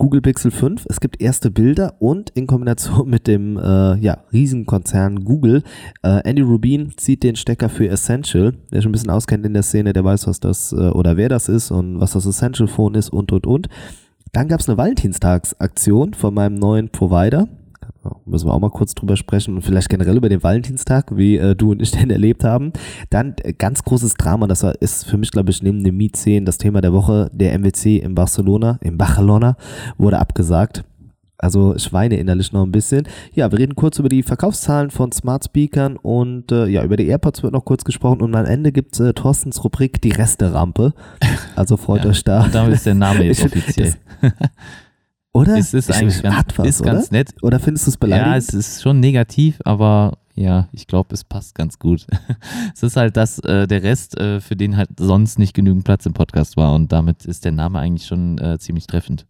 Google 0.00 0.22
Pixel 0.22 0.50
5. 0.50 0.86
Es 0.88 0.98
gibt 0.98 1.20
erste 1.20 1.50
Bilder 1.50 1.94
und 1.98 2.30
in 2.30 2.46
Kombination 2.46 3.10
mit 3.10 3.26
dem 3.26 3.58
äh, 3.58 3.96
ja, 3.96 4.24
Riesenkonzern 4.32 5.24
Google, 5.24 5.62
äh, 6.02 6.22
Andy 6.24 6.40
Rubin 6.40 6.94
zieht 6.96 7.22
den 7.22 7.36
Stecker 7.36 7.68
für 7.68 7.86
Essential. 7.86 8.54
Wer 8.70 8.80
schon 8.80 8.88
ein 8.88 8.92
bisschen 8.92 9.10
auskennt 9.10 9.44
in 9.44 9.52
der 9.52 9.62
Szene, 9.62 9.92
der 9.92 10.02
weiß, 10.02 10.26
was 10.26 10.40
das 10.40 10.72
äh, 10.72 10.76
oder 10.76 11.18
wer 11.18 11.28
das 11.28 11.50
ist 11.50 11.70
und 11.70 12.00
was 12.00 12.12
das 12.12 12.24
Essential 12.24 12.66
Phone 12.66 12.94
ist 12.94 13.10
und 13.10 13.30
und 13.30 13.46
und. 13.46 13.68
Dann 14.32 14.48
gab 14.48 14.60
es 14.60 14.70
eine 14.70 14.78
Valentinstagsaktion 14.78 16.14
von 16.14 16.32
meinem 16.32 16.54
neuen 16.54 16.88
Provider. 16.88 17.46
Müssen 18.24 18.48
wir 18.48 18.54
auch 18.54 18.60
mal 18.60 18.70
kurz 18.70 18.94
drüber 18.94 19.16
sprechen 19.16 19.54
und 19.56 19.62
vielleicht 19.62 19.88
generell 19.90 20.16
über 20.16 20.28
den 20.28 20.42
Valentinstag, 20.42 21.16
wie 21.16 21.36
äh, 21.36 21.54
du 21.54 21.72
und 21.72 21.82
ich 21.82 21.90
den 21.98 22.10
erlebt 22.10 22.44
haben. 22.44 22.72
Dann 23.10 23.34
äh, 23.42 23.52
ganz 23.52 23.84
großes 23.84 24.14
Drama, 24.14 24.46
das 24.46 24.62
war, 24.62 24.74
ist 24.80 25.04
für 25.06 25.18
mich, 25.18 25.30
glaube 25.30 25.50
ich, 25.50 25.62
neben 25.62 25.84
dem 25.84 25.96
Mi 25.96 26.10
10 26.10 26.44
das 26.44 26.58
Thema 26.58 26.80
der 26.80 26.92
Woche. 26.92 27.30
Der 27.32 27.52
MWC 27.58 27.98
in 27.98 28.14
Barcelona, 28.14 28.78
in 28.82 28.96
Barcelona, 28.96 29.56
wurde 29.98 30.18
abgesagt. 30.18 30.84
Also 31.42 31.74
ich 31.74 31.90
weine 31.92 32.16
innerlich 32.18 32.52
noch 32.52 32.64
ein 32.64 32.72
bisschen. 32.72 33.08
Ja, 33.32 33.50
wir 33.50 33.58
reden 33.58 33.74
kurz 33.74 33.98
über 33.98 34.10
die 34.10 34.22
Verkaufszahlen 34.22 34.90
von 34.90 35.10
Smart 35.10 35.44
Speakern 35.44 35.96
und 35.96 36.52
äh, 36.52 36.66
ja, 36.66 36.84
über 36.84 36.98
die 36.98 37.06
AirPods 37.06 37.42
wird 37.42 37.54
noch 37.54 37.64
kurz 37.64 37.82
gesprochen 37.84 38.20
und 38.20 38.34
am 38.34 38.44
Ende 38.44 38.72
gibt's 38.72 39.00
äh, 39.00 39.14
Thorstens 39.14 39.64
Rubrik 39.64 40.02
Die 40.02 40.10
Resterampe. 40.10 40.92
Also 41.56 41.78
freut 41.78 42.04
Ja. 42.04 42.10
euch 42.10 42.24
da. 42.24 42.44
Und 42.44 42.54
damit 42.54 42.74
ist 42.74 42.84
der 42.84 42.94
Name 42.94 43.24
jetzt 43.24 43.42
offiziell. 43.44 43.94
Oder? 45.32 45.56
Es 45.56 45.74
ist 45.74 45.88
Ich- 45.90 45.96
eigentlich 45.96 46.22
ganz, 46.22 46.58
was, 46.58 46.66
ist 46.66 46.80
oder? 46.80 46.92
ganz 46.94 47.10
nett. 47.10 47.30
Oder 47.42 47.60
findest 47.60 47.86
du 47.86 47.90
es 47.90 47.94
Ja, 47.94 48.00
beleidigend? 48.00 48.36
es 48.36 48.54
ist 48.54 48.82
schon 48.82 48.98
negativ, 49.00 49.60
aber 49.64 50.18
ja, 50.34 50.68
ich 50.72 50.86
glaube, 50.86 51.14
es 51.14 51.22
passt 51.24 51.54
ganz 51.54 51.78
gut. 51.78 52.06
es 52.74 52.82
ist 52.82 52.96
halt, 52.96 53.16
dass 53.16 53.38
äh, 53.40 53.66
der 53.68 53.82
Rest, 53.82 54.18
äh, 54.18 54.40
für 54.40 54.56
den 54.56 54.76
halt 54.76 54.90
sonst 54.98 55.38
nicht 55.38 55.54
genügend 55.54 55.84
Platz 55.84 56.04
im 56.06 56.14
Podcast 56.14 56.56
war 56.56 56.74
und 56.74 56.90
damit 56.90 57.26
ist 57.26 57.44
der 57.44 57.52
Name 57.52 57.78
eigentlich 57.78 58.06
schon 58.06 58.38
äh, 58.38 58.58
ziemlich 58.58 58.86
treffend. 58.86 59.26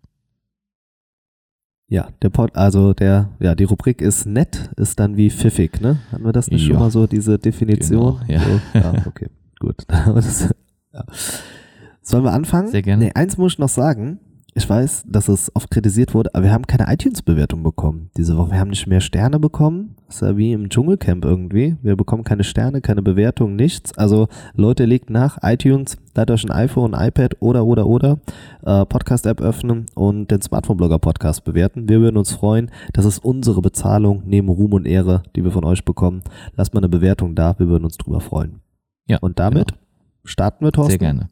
Ja, 1.88 2.08
der 2.22 2.30
Pod, 2.30 2.54
also 2.54 2.94
der, 2.94 3.30
ja, 3.40 3.54
die 3.56 3.64
Rubrik 3.64 4.00
ist 4.00 4.24
nett, 4.24 4.70
ist 4.76 5.00
dann 5.00 5.16
wie 5.16 5.28
pfiffig, 5.28 5.80
ne? 5.80 5.98
Hatten 6.12 6.24
wir 6.24 6.32
das 6.32 6.48
nicht 6.48 6.62
schon 6.64 6.74
Ja. 6.74 6.78
mal 6.78 6.90
so, 6.92 7.08
diese 7.08 7.36
Definition? 7.38 8.20
Genau, 8.28 8.32
ja. 8.32 8.40
So, 8.40 8.78
ja, 8.78 8.94
okay, 9.06 9.28
gut. 9.58 9.84
Das, 9.88 10.48
ja. 10.94 11.04
Sollen 12.00 12.22
wir 12.24 12.32
anfangen? 12.32 12.68
Sehr 12.68 12.82
gerne. 12.82 13.06
Nee, 13.06 13.12
eins 13.14 13.36
muss 13.36 13.54
ich 13.54 13.58
noch 13.58 13.68
sagen. 13.68 14.20
Ich 14.54 14.68
weiß, 14.68 15.04
dass 15.06 15.28
es 15.28 15.54
oft 15.54 15.70
kritisiert 15.70 16.12
wurde, 16.12 16.34
aber 16.34 16.44
wir 16.44 16.52
haben 16.52 16.66
keine 16.66 16.92
iTunes-Bewertung 16.92 17.62
bekommen 17.62 18.10
diese 18.16 18.36
Woche. 18.36 18.50
Wir 18.50 18.58
haben 18.58 18.70
nicht 18.70 18.86
mehr 18.88 19.00
Sterne 19.00 19.38
bekommen. 19.38 19.94
Das 20.06 20.16
ist 20.16 20.22
ja 20.22 20.36
wie 20.36 20.52
im 20.52 20.68
Dschungelcamp 20.68 21.24
irgendwie. 21.24 21.76
Wir 21.82 21.94
bekommen 21.94 22.24
keine 22.24 22.42
Sterne, 22.42 22.80
keine 22.80 23.00
Bewertung, 23.00 23.54
nichts. 23.54 23.96
Also 23.96 24.26
Leute, 24.54 24.86
legt 24.86 25.08
nach 25.08 25.38
iTunes, 25.42 25.98
ladet 26.16 26.34
euch 26.34 26.44
ein 26.44 26.50
iPhone, 26.50 26.94
ein 26.94 27.08
iPad 27.08 27.36
oder, 27.38 27.64
oder, 27.64 27.86
oder 27.86 28.18
äh, 28.64 28.84
Podcast-App 28.86 29.40
öffnen 29.40 29.86
und 29.94 30.32
den 30.32 30.42
Smartphone-Blogger-Podcast 30.42 31.44
bewerten. 31.44 31.88
Wir 31.88 32.00
würden 32.00 32.16
uns 32.16 32.32
freuen. 32.32 32.72
Das 32.92 33.04
ist 33.04 33.24
unsere 33.24 33.62
Bezahlung 33.62 34.24
neben 34.26 34.48
Ruhm 34.48 34.72
und 34.72 34.86
Ehre, 34.86 35.22
die 35.36 35.44
wir 35.44 35.52
von 35.52 35.64
euch 35.64 35.84
bekommen. 35.84 36.22
Lasst 36.56 36.74
mal 36.74 36.80
eine 36.80 36.88
Bewertung 36.88 37.36
da. 37.36 37.56
Wir 37.58 37.68
würden 37.68 37.84
uns 37.84 37.96
drüber 37.96 38.20
freuen. 38.20 38.60
Ja, 39.06 39.18
Und 39.20 39.38
damit 39.38 39.68
genau. 39.68 39.80
starten 40.24 40.64
wir, 40.64 40.72
Thorsten. 40.72 40.90
Sehr 40.90 40.98
gerne. 40.98 41.30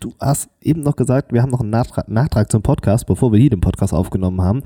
Du 0.00 0.14
hast 0.20 0.50
eben 0.60 0.82
noch 0.82 0.96
gesagt, 0.96 1.32
wir 1.32 1.42
haben 1.42 1.50
noch 1.50 1.60
einen 1.60 1.70
Nachtrag, 1.70 2.08
Nachtrag 2.08 2.50
zum 2.50 2.62
Podcast, 2.62 3.06
bevor 3.06 3.32
wir 3.32 3.38
hier 3.38 3.50
den 3.50 3.60
Podcast 3.60 3.94
aufgenommen 3.94 4.42
haben. 4.42 4.62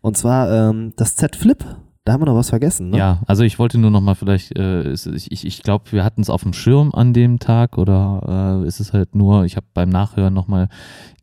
Und 0.00 0.16
zwar 0.16 0.50
ähm, 0.50 0.92
das 0.96 1.16
Z 1.16 1.36
Flip. 1.36 1.64
Da 2.04 2.12
haben 2.12 2.20
wir 2.20 2.26
noch 2.26 2.36
was 2.36 2.50
vergessen, 2.50 2.90
ne? 2.90 2.98
Ja, 2.98 3.22
also 3.26 3.44
ich 3.44 3.58
wollte 3.58 3.78
nur 3.78 3.90
noch 3.90 4.02
mal 4.02 4.14
vielleicht, 4.14 4.58
äh, 4.58 4.92
ich, 4.92 5.32
ich, 5.32 5.46
ich 5.46 5.62
glaube, 5.62 5.90
wir 5.90 6.04
hatten 6.04 6.20
es 6.20 6.28
auf 6.28 6.42
dem 6.42 6.52
Schirm 6.52 6.90
an 6.92 7.14
dem 7.14 7.38
Tag 7.38 7.78
oder 7.78 8.60
äh, 8.62 8.68
ist 8.68 8.78
es 8.78 8.92
halt 8.92 9.14
nur, 9.14 9.46
ich 9.46 9.56
habe 9.56 9.64
beim 9.72 9.88
Nachhören 9.88 10.34
noch 10.34 10.46
mal 10.46 10.68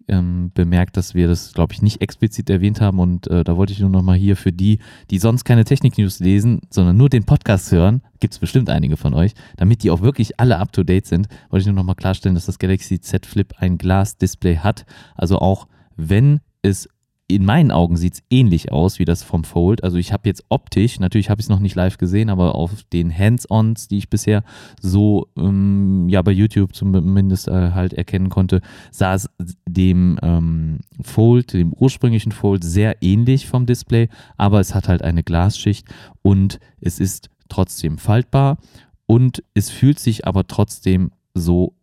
ähm, 0.07 0.51
bemerkt, 0.53 0.98
dass 0.98 1.15
wir 1.15 1.27
das, 1.27 1.53
glaube 1.53 1.74
ich, 1.74 1.81
nicht 1.81 2.01
explizit 2.01 2.50
erwähnt 2.50 2.81
haben 2.81 3.00
und 3.00 3.27
äh, 3.27 3.44
da 3.44 3.57
wollte 3.57 3.74
ich 3.74 3.80
nur 3.80 3.89
noch 3.89 4.01
mal 4.01 4.18
hier 4.18 4.36
für 4.36 4.51
die, 4.51 4.80
die 5.09 5.19
sonst 5.19 5.44
keine 5.44 5.63
Technik-News 5.63 6.19
lesen, 6.19 6.62
sondern 6.69 6.98
nur 6.98 7.09
den 7.09 7.24
Podcast 7.24 7.71
hören, 7.71 8.01
gibt 8.19 8.33
es 8.33 8.39
bestimmt 8.39 8.69
einige 8.69 8.98
von 8.98 9.13
euch, 9.13 9.33
damit 9.57 9.83
die 9.83 9.92
auch 9.92 10.01
wirklich 10.01 10.39
alle 10.39 10.57
up-to-date 10.57 11.06
sind, 11.06 11.27
wollte 11.50 11.62
ich 11.62 11.68
nur 11.68 11.75
noch 11.75 11.83
mal 11.83 11.95
klarstellen, 11.95 12.36
dass 12.36 12.45
das 12.45 12.59
Galaxy 12.59 13.00
Z 13.00 13.25
Flip 13.25 13.53
ein 13.57 13.77
Glas-Display 13.77 14.57
hat, 14.57 14.86
also 15.15 15.39
auch 15.39 15.68
wenn 15.95 16.39
es 16.62 16.88
in 17.35 17.45
meinen 17.45 17.71
Augen 17.71 17.97
sieht 17.97 18.13
es 18.15 18.23
ähnlich 18.29 18.71
aus 18.71 18.99
wie 18.99 19.05
das 19.05 19.23
vom 19.23 19.43
Fold. 19.43 19.83
Also 19.83 19.97
ich 19.97 20.13
habe 20.13 20.27
jetzt 20.27 20.43
optisch, 20.49 20.99
natürlich 20.99 21.29
habe 21.29 21.39
ich 21.39 21.45
es 21.45 21.49
noch 21.49 21.59
nicht 21.59 21.75
live 21.75 21.97
gesehen, 21.97 22.29
aber 22.29 22.55
auf 22.55 22.83
den 22.91 23.15
Hands-Ons, 23.15 23.87
die 23.87 23.97
ich 23.97 24.09
bisher 24.09 24.43
so 24.79 25.27
ähm, 25.37 26.07
ja 26.09 26.21
bei 26.21 26.31
YouTube 26.31 26.75
zumindest 26.75 27.47
äh, 27.47 27.71
halt 27.71 27.93
erkennen 27.93 28.29
konnte, 28.29 28.61
sah 28.91 29.13
es 29.13 29.29
dem 29.67 30.17
ähm, 30.21 30.79
Fold, 31.01 31.53
dem 31.53 31.73
ursprünglichen 31.73 32.31
Fold 32.31 32.63
sehr 32.63 33.01
ähnlich 33.01 33.47
vom 33.47 33.65
Display, 33.65 34.09
aber 34.37 34.59
es 34.59 34.75
hat 34.75 34.87
halt 34.87 35.01
eine 35.01 35.23
Glasschicht 35.23 35.87
und 36.21 36.59
es 36.79 36.99
ist 36.99 37.29
trotzdem 37.49 37.97
faltbar 37.97 38.57
und 39.05 39.43
es 39.53 39.69
fühlt 39.69 40.00
sich 40.00 40.27
aber 40.27 40.47
trotzdem 40.47 41.11
so 41.33 41.73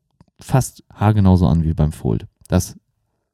fast 0.41 0.85
haargenauso 0.93 1.47
an 1.47 1.65
wie 1.65 1.75
beim 1.75 1.93
Fold. 1.93 2.27
Das 2.49 2.77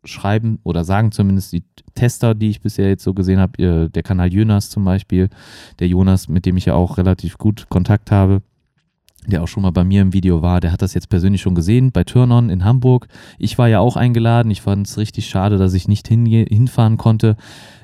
schreiben 0.05 0.59
oder 0.63 0.85
sagen 0.85 1.13
zumindest 1.13 1.53
die 1.53 1.65
Tester, 1.95 2.35
die 2.35 2.51
ich 2.51 2.61
bisher 2.61 2.89
jetzt 2.89 3.05
so 3.05 3.15
gesehen 3.15 3.39
habe, 3.39 3.91
der 3.91 4.03
Kanal 4.03 4.33
Jonas 4.33 4.71
zum 4.71 4.85
Beispiel, 4.85 5.29
der 5.79 5.89
Jonas, 5.89 6.29
mit 6.29 6.47
dem 6.47 6.57
ich 6.57 6.67
ja 6.67 6.75
auch 6.75 6.99
relativ 6.99 7.39
gut 7.39 7.67
Kontakt 7.69 8.11
habe, 8.11 8.43
der 9.27 9.43
auch 9.43 9.49
schon 9.49 9.63
mal 9.63 9.71
bei 9.71 9.85
mir 9.85 10.03
im 10.03 10.13
Video 10.13 10.43
war, 10.43 10.61
der 10.61 10.73
hat 10.73 10.83
das 10.83 10.95
jetzt 10.95 11.09
persönlich 11.09 11.41
schon 11.41 11.55
gesehen 11.55 11.93
bei 11.93 12.05
Turn-On 12.05 12.51
in 12.51 12.65
Hamburg. 12.65 13.09
Ich 13.39 13.57
war 13.57 13.69
ja 13.69 13.81
auch 13.81 13.97
eingeladen. 13.97 14.51
Ich 14.51 14.61
fand 14.61 14.87
es 14.87 14.99
richtig 14.99 15.27
schade, 15.27 15.57
dass 15.57 15.73
ich 15.73 15.89
nicht 15.89 16.09
hinfahren 16.09 16.99
konnte. 16.99 17.37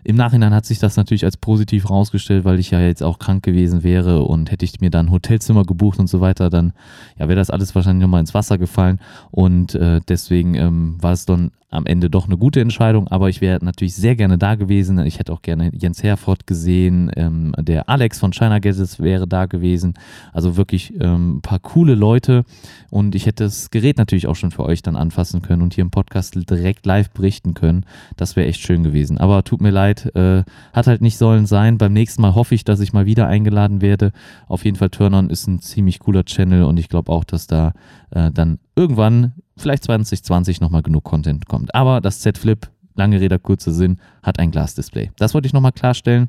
Im 0.05 0.17
Nachhinein 0.17 0.53
hat 0.53 0.67
sich 0.67 0.79
das 0.79 0.97
natürlich 0.97 1.25
als 1.25 1.37
positiv 1.37 1.89
rausgestellt, 1.89 2.45
weil 2.45 2.59
ich 2.59 2.71
ja 2.71 2.81
jetzt 2.81 3.03
auch 3.03 3.19
krank 3.19 3.43
gewesen 3.43 3.83
wäre 3.83 4.23
und 4.23 4.51
hätte 4.51 4.65
ich 4.65 4.81
mir 4.81 4.91
dann 4.91 5.07
ein 5.07 5.13
Hotelzimmer 5.13 5.65
gebucht 5.65 5.99
und 5.99 6.09
so 6.09 6.21
weiter, 6.21 6.51
dann 6.51 6.73
ja, 7.19 7.29
wäre 7.29 7.39
das 7.39 7.51
alles 7.51 7.75
wahrscheinlich 7.75 8.03
nochmal 8.03 8.21
ins 8.21 8.35
Wasser 8.35 8.59
gefallen. 8.59 8.99
Und 9.31 9.75
äh, 9.75 10.01
deswegen 10.07 10.55
ähm, 10.55 10.97
war 11.01 11.13
es 11.13 11.25
dann 11.25 11.53
am 11.71 11.87
Ende 11.87 12.11
doch 12.11 12.27
eine 12.27 12.37
gute 12.37 12.61
Entscheidung, 12.61 13.09
aber 13.09 13.29
ich 13.29 13.41
wäre 13.41 13.65
natürlich 13.65 13.95
sehr 13.95 14.17
gerne 14.17 14.39
da 14.39 14.57
gewesen. 14.57 14.99
Ich 15.07 15.19
hätte 15.19 15.33
auch 15.33 15.43
gerne 15.43 15.71
Jens 15.73 16.03
Herford 16.03 16.47
gesehen, 16.47 17.11
ähm, 17.17 17.55
der 17.59 17.89
Alex 17.89 18.19
von 18.19 18.33
China 18.33 18.59
Gadgets 18.59 18.99
wäre 18.99 19.29
da 19.29 19.47
gewesen. 19.47 19.95
Also 20.33 20.57
wirklich 20.57 20.93
ähm, 21.01 21.37
ein 21.37 21.41
paar 21.43 21.61
coole 21.61 21.95
Leute 21.95 22.45
und 22.91 23.15
ich 23.15 23.27
hätte 23.27 23.45
das 23.45 23.71
Gerät 23.71 23.99
natürlich 23.99 24.27
auch 24.27 24.35
schon 24.35 24.51
für 24.51 24.65
euch 24.65 24.83
dann 24.83 24.97
anfassen 24.97 25.43
können 25.43 25.63
und 25.63 25.75
hier 25.75 25.83
im 25.83 25.91
Podcast 25.91 26.35
direkt 26.35 26.87
live 26.87 27.11
berichten 27.11 27.55
können. 27.55 27.87
Das 28.17 28.35
wäre 28.35 28.49
echt 28.49 28.61
schön 28.61 28.83
gewesen. 28.83 29.19
Aber 29.19 29.45
tut 29.45 29.61
mir 29.61 29.71
leid, 29.71 30.15
äh, 30.17 30.43
hat 30.73 30.87
halt 30.87 31.01
nicht 31.01 31.19
sollen 31.19 31.47
sein. 31.47 31.79
Beim 31.79 31.93
nächsten 31.93 32.23
Mal 32.23 32.35
hoffe 32.35 32.55
ich, 32.55 32.65
dass 32.65 32.81
ich 32.81 32.93
mal 32.93 33.07
wieder 33.07 33.29
eingeladen 33.29 33.81
werde. 33.81 34.13
Auf 34.49 34.65
jeden 34.65 34.77
Fall 34.77 34.91
Turn-On 34.91 35.31
ist 35.31 35.47
ein 35.47 35.61
ziemlich 35.61 36.01
cooler 36.01 36.25
Channel 36.25 36.65
und 36.65 36.79
ich 36.79 36.89
glaube 36.89 37.13
auch, 37.13 37.25
dass 37.25 37.47
da 37.47 37.73
äh, 38.11 38.31
dann 38.33 38.59
irgendwann, 38.75 39.33
vielleicht 39.61 39.85
2020, 39.85 40.61
nochmal 40.61 40.83
genug 40.83 41.05
Content 41.05 41.47
kommt. 41.47 41.75
Aber 41.75 42.01
das 42.01 42.21
Z 42.21 42.39
Flip, 42.39 42.69
lange 42.95 43.21
Rede, 43.21 43.39
kurzer 43.39 43.73
Sinn, 43.73 43.99
hat 44.23 44.39
ein 44.39 44.51
Glasdisplay. 44.51 45.11
Das 45.17 45.35
wollte 45.35 45.47
ich 45.47 45.53
nochmal 45.53 45.73
klarstellen. 45.73 46.29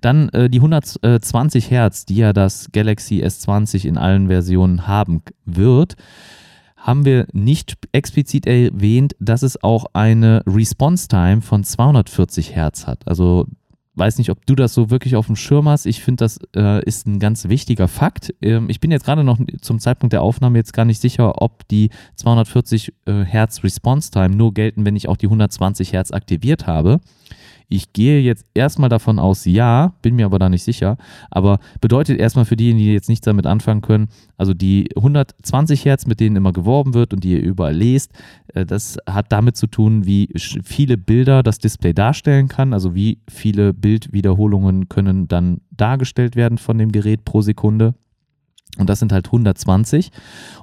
Dann 0.00 0.28
äh, 0.30 0.50
die 0.50 0.58
120 0.58 1.70
Hertz, 1.70 2.04
die 2.04 2.16
ja 2.16 2.32
das 2.32 2.70
Galaxy 2.72 3.22
S20 3.22 3.86
in 3.86 3.96
allen 3.96 4.28
Versionen 4.28 4.86
haben 4.86 5.22
wird, 5.44 5.94
haben 6.76 7.04
wir 7.04 7.26
nicht 7.32 7.78
explizit 7.92 8.46
erwähnt, 8.46 9.14
dass 9.20 9.42
es 9.42 9.62
auch 9.62 9.86
eine 9.92 10.42
Response 10.46 11.06
Time 11.06 11.40
von 11.40 11.62
240 11.62 12.56
Hertz 12.56 12.88
hat. 12.88 13.06
Also 13.06 13.46
weiß 13.94 14.18
nicht, 14.18 14.30
ob 14.30 14.46
du 14.46 14.54
das 14.54 14.72
so 14.72 14.90
wirklich 14.90 15.16
auf 15.16 15.26
dem 15.26 15.36
Schirm 15.36 15.68
hast. 15.68 15.86
Ich 15.86 16.02
finde, 16.02 16.24
das 16.24 16.38
äh, 16.56 16.82
ist 16.84 17.06
ein 17.06 17.18
ganz 17.18 17.48
wichtiger 17.48 17.88
Fakt. 17.88 18.34
Ähm, 18.40 18.70
ich 18.70 18.80
bin 18.80 18.90
jetzt 18.90 19.04
gerade 19.04 19.24
noch 19.24 19.38
zum 19.60 19.80
Zeitpunkt 19.80 20.12
der 20.12 20.22
Aufnahme 20.22 20.58
jetzt 20.58 20.72
gar 20.72 20.84
nicht 20.84 21.00
sicher, 21.00 21.42
ob 21.42 21.68
die 21.68 21.90
240 22.16 22.94
äh, 23.04 23.24
Hertz 23.24 23.62
Response 23.64 24.10
Time 24.10 24.30
nur 24.30 24.54
gelten, 24.54 24.86
wenn 24.86 24.96
ich 24.96 25.08
auch 25.08 25.16
die 25.16 25.26
120 25.26 25.92
Hertz 25.92 26.10
aktiviert 26.10 26.66
habe. 26.66 27.00
Ich 27.68 27.92
gehe 27.92 28.20
jetzt 28.20 28.46
erstmal 28.54 28.88
davon 28.88 29.18
aus, 29.18 29.44
ja, 29.44 29.94
bin 30.02 30.16
mir 30.16 30.26
aber 30.26 30.38
da 30.38 30.48
nicht 30.48 30.62
sicher. 30.62 30.96
Aber 31.30 31.58
bedeutet 31.80 32.18
erstmal 32.18 32.44
für 32.44 32.56
diejenigen, 32.56 32.86
die 32.86 32.92
jetzt 32.92 33.08
nichts 33.08 33.24
damit 33.24 33.46
anfangen 33.46 33.80
können, 33.80 34.08
also 34.36 34.54
die 34.54 34.88
120 34.96 35.84
Hertz, 35.84 36.06
mit 36.06 36.20
denen 36.20 36.36
immer 36.36 36.52
geworben 36.52 36.94
wird 36.94 37.12
und 37.12 37.24
die 37.24 37.32
ihr 37.32 37.42
überall 37.42 37.74
lest, 37.74 38.12
äh, 38.54 38.66
das 38.66 38.98
hat 39.08 39.32
damit 39.32 39.56
zu 39.56 39.66
tun, 39.66 40.06
wie 40.06 40.28
viele 40.36 40.96
Bilder 40.96 41.42
das 41.42 41.58
Display 41.58 41.92
darstellen 41.92 42.48
kann. 42.48 42.72
Also 42.72 42.94
wie 42.94 43.18
viele 43.28 43.72
Bildwiederholungen 43.74 44.88
können 44.88 45.28
dann 45.28 45.60
dargestellt 45.70 46.36
werden 46.36 46.58
von 46.58 46.78
dem 46.78 46.92
Gerät 46.92 47.24
pro 47.24 47.40
Sekunde. 47.40 47.94
Und 48.78 48.88
das 48.88 48.98
sind 48.98 49.12
halt 49.12 49.26
120. 49.26 50.10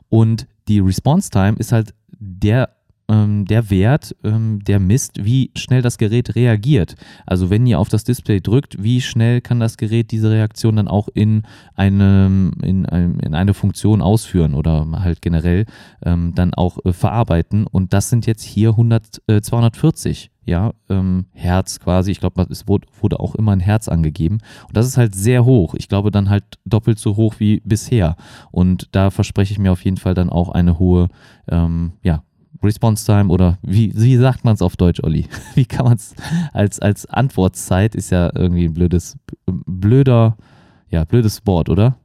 Und 0.10 0.48
die 0.68 0.79
Response 0.79 1.29
Time 1.29 1.56
ist 1.58 1.72
halt 1.72 1.94
der 2.20 2.70
ähm, 3.10 3.46
der 3.46 3.70
Wert, 3.70 4.16
ähm, 4.24 4.60
der 4.63 4.80
misst, 4.80 5.25
wie 5.25 5.51
schnell 5.58 5.82
das 5.82 5.98
Gerät 5.98 6.36
reagiert. 6.36 6.96
Also 7.25 7.50
wenn 7.50 7.66
ihr 7.66 7.80
auf 7.80 7.89
das 7.89 8.04
Display 8.04 8.39
drückt, 8.39 8.82
wie 8.82 9.01
schnell 9.01 9.42
kann 9.42 9.60
das 9.60 9.78
Gerät 9.78 10.12
diese 10.12 10.30
Reaktion 10.30 10.75
dann 10.75 10.88
auch 10.88 11.10
in 11.13 11.44
eine, 11.75 12.51
in, 12.62 12.86
in 12.86 13.34
eine 13.34 13.54
Funktion 13.54 14.01
ausführen 14.01 14.54
oder 14.54 14.88
halt 15.01 15.22
generell 15.22 15.66
ähm, 16.06 16.34
dann 16.36 16.54
auch 16.54 16.78
äh, 16.86 16.94
verarbeiten. 16.94 17.66
Und 17.66 17.94
das 17.94 18.10
sind 18.10 18.28
jetzt 18.28 18.44
hier 18.44 18.70
100, 18.70 19.22
äh, 19.28 19.42
240 19.42 20.30
ja, 20.46 20.74
ähm, 20.89 21.28
Herz 21.34 21.80
quasi. 21.80 22.12
Ich 22.12 22.20
glaube, 22.20 22.48
es 22.50 22.68
wurde, 22.68 23.20
auch 23.20 23.36
immer 23.36 23.51
ein 23.51 23.60
Herz 23.60 23.88
angegeben. 23.88 24.39
Und 24.68 24.75
das 24.75 24.88
ist 24.88 24.98
halt 24.98 25.13
sehr 25.13 25.46
hoch. 25.46 25.75
Ich 25.75 25.88
glaube 25.88 26.10
dann 26.10 26.30
halt 26.30 26.44
doppelt 26.66 26.98
so 26.98 27.16
hoch 27.16 27.36
wie 27.38 27.62
bisher. 27.63 28.16
Und 28.51 28.88
da 28.92 29.12
verspreche 29.12 29.54
ich 29.54 29.60
mir 29.60 29.72
auf 29.72 29.86
jeden 29.86 29.98
Fall 29.98 30.16
dann 30.16 30.30
auch 30.30 30.50
eine 30.50 30.80
hohe, 30.80 31.10
ähm, 31.48 31.94
ja, 32.01 32.24
Response 32.63 33.06
Time 33.06 33.29
oder 33.29 33.58
wie, 33.62 33.94
wie 33.96 34.18
sagt 34.18 34.44
man 34.44 34.56
es 34.56 34.62
auf 34.62 34.75
Deutsch, 34.75 35.01
Olli? 35.03 35.27
Wie 35.56 35.65
kann 35.65 35.86
man 35.86 35.96
es 35.96 36.13
als, 36.53 36.79
als 36.79 37.06
Antwortzeit 37.06 37.96
ist 37.96 38.10
ja 38.10 38.32
irgendwie 38.36 38.65
ein 38.65 38.74
blödes, 38.74 39.18
blöder, 39.46 40.36
ja, 40.89 41.06
blödes 41.06 41.46
Wort, 41.46 41.70
oder? 41.70 41.98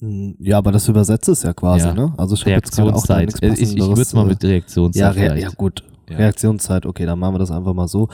Hm, 0.00 0.36
ja, 0.38 0.58
aber 0.58 0.72
das 0.72 0.88
übersetzt 0.88 1.28
es 1.28 1.42
ja 1.42 1.52
quasi, 1.52 1.86
Ja. 1.86 1.94
ne? 1.94 2.14
Also 2.16 2.34
ich 2.34 2.40
jetzt 2.40 2.46
Reaktionszeit. 2.78 2.84
gerade 2.86 2.96
auch 2.96 3.06
da 3.06 3.20
nichts 3.20 3.60
ich 3.62 3.74
ich 3.74 3.80
würde 3.80 4.02
es 4.02 4.12
mal 4.12 4.24
äh, 4.24 4.28
mit 4.28 4.44
Reaktionszeit 4.44 5.00
ja, 5.00 5.08
Re 5.10 5.14
vielleicht. 5.30 5.42
ja, 5.42 5.48
gut. 5.50 5.84
Ja. 6.08 6.16
Reaktionszeit, 6.18 6.84
okay, 6.84 7.06
dann 7.06 7.18
machen 7.18 7.34
wir 7.34 7.38
das 7.38 7.50
einfach 7.50 7.72
mal 7.72 7.88
so. 7.88 8.08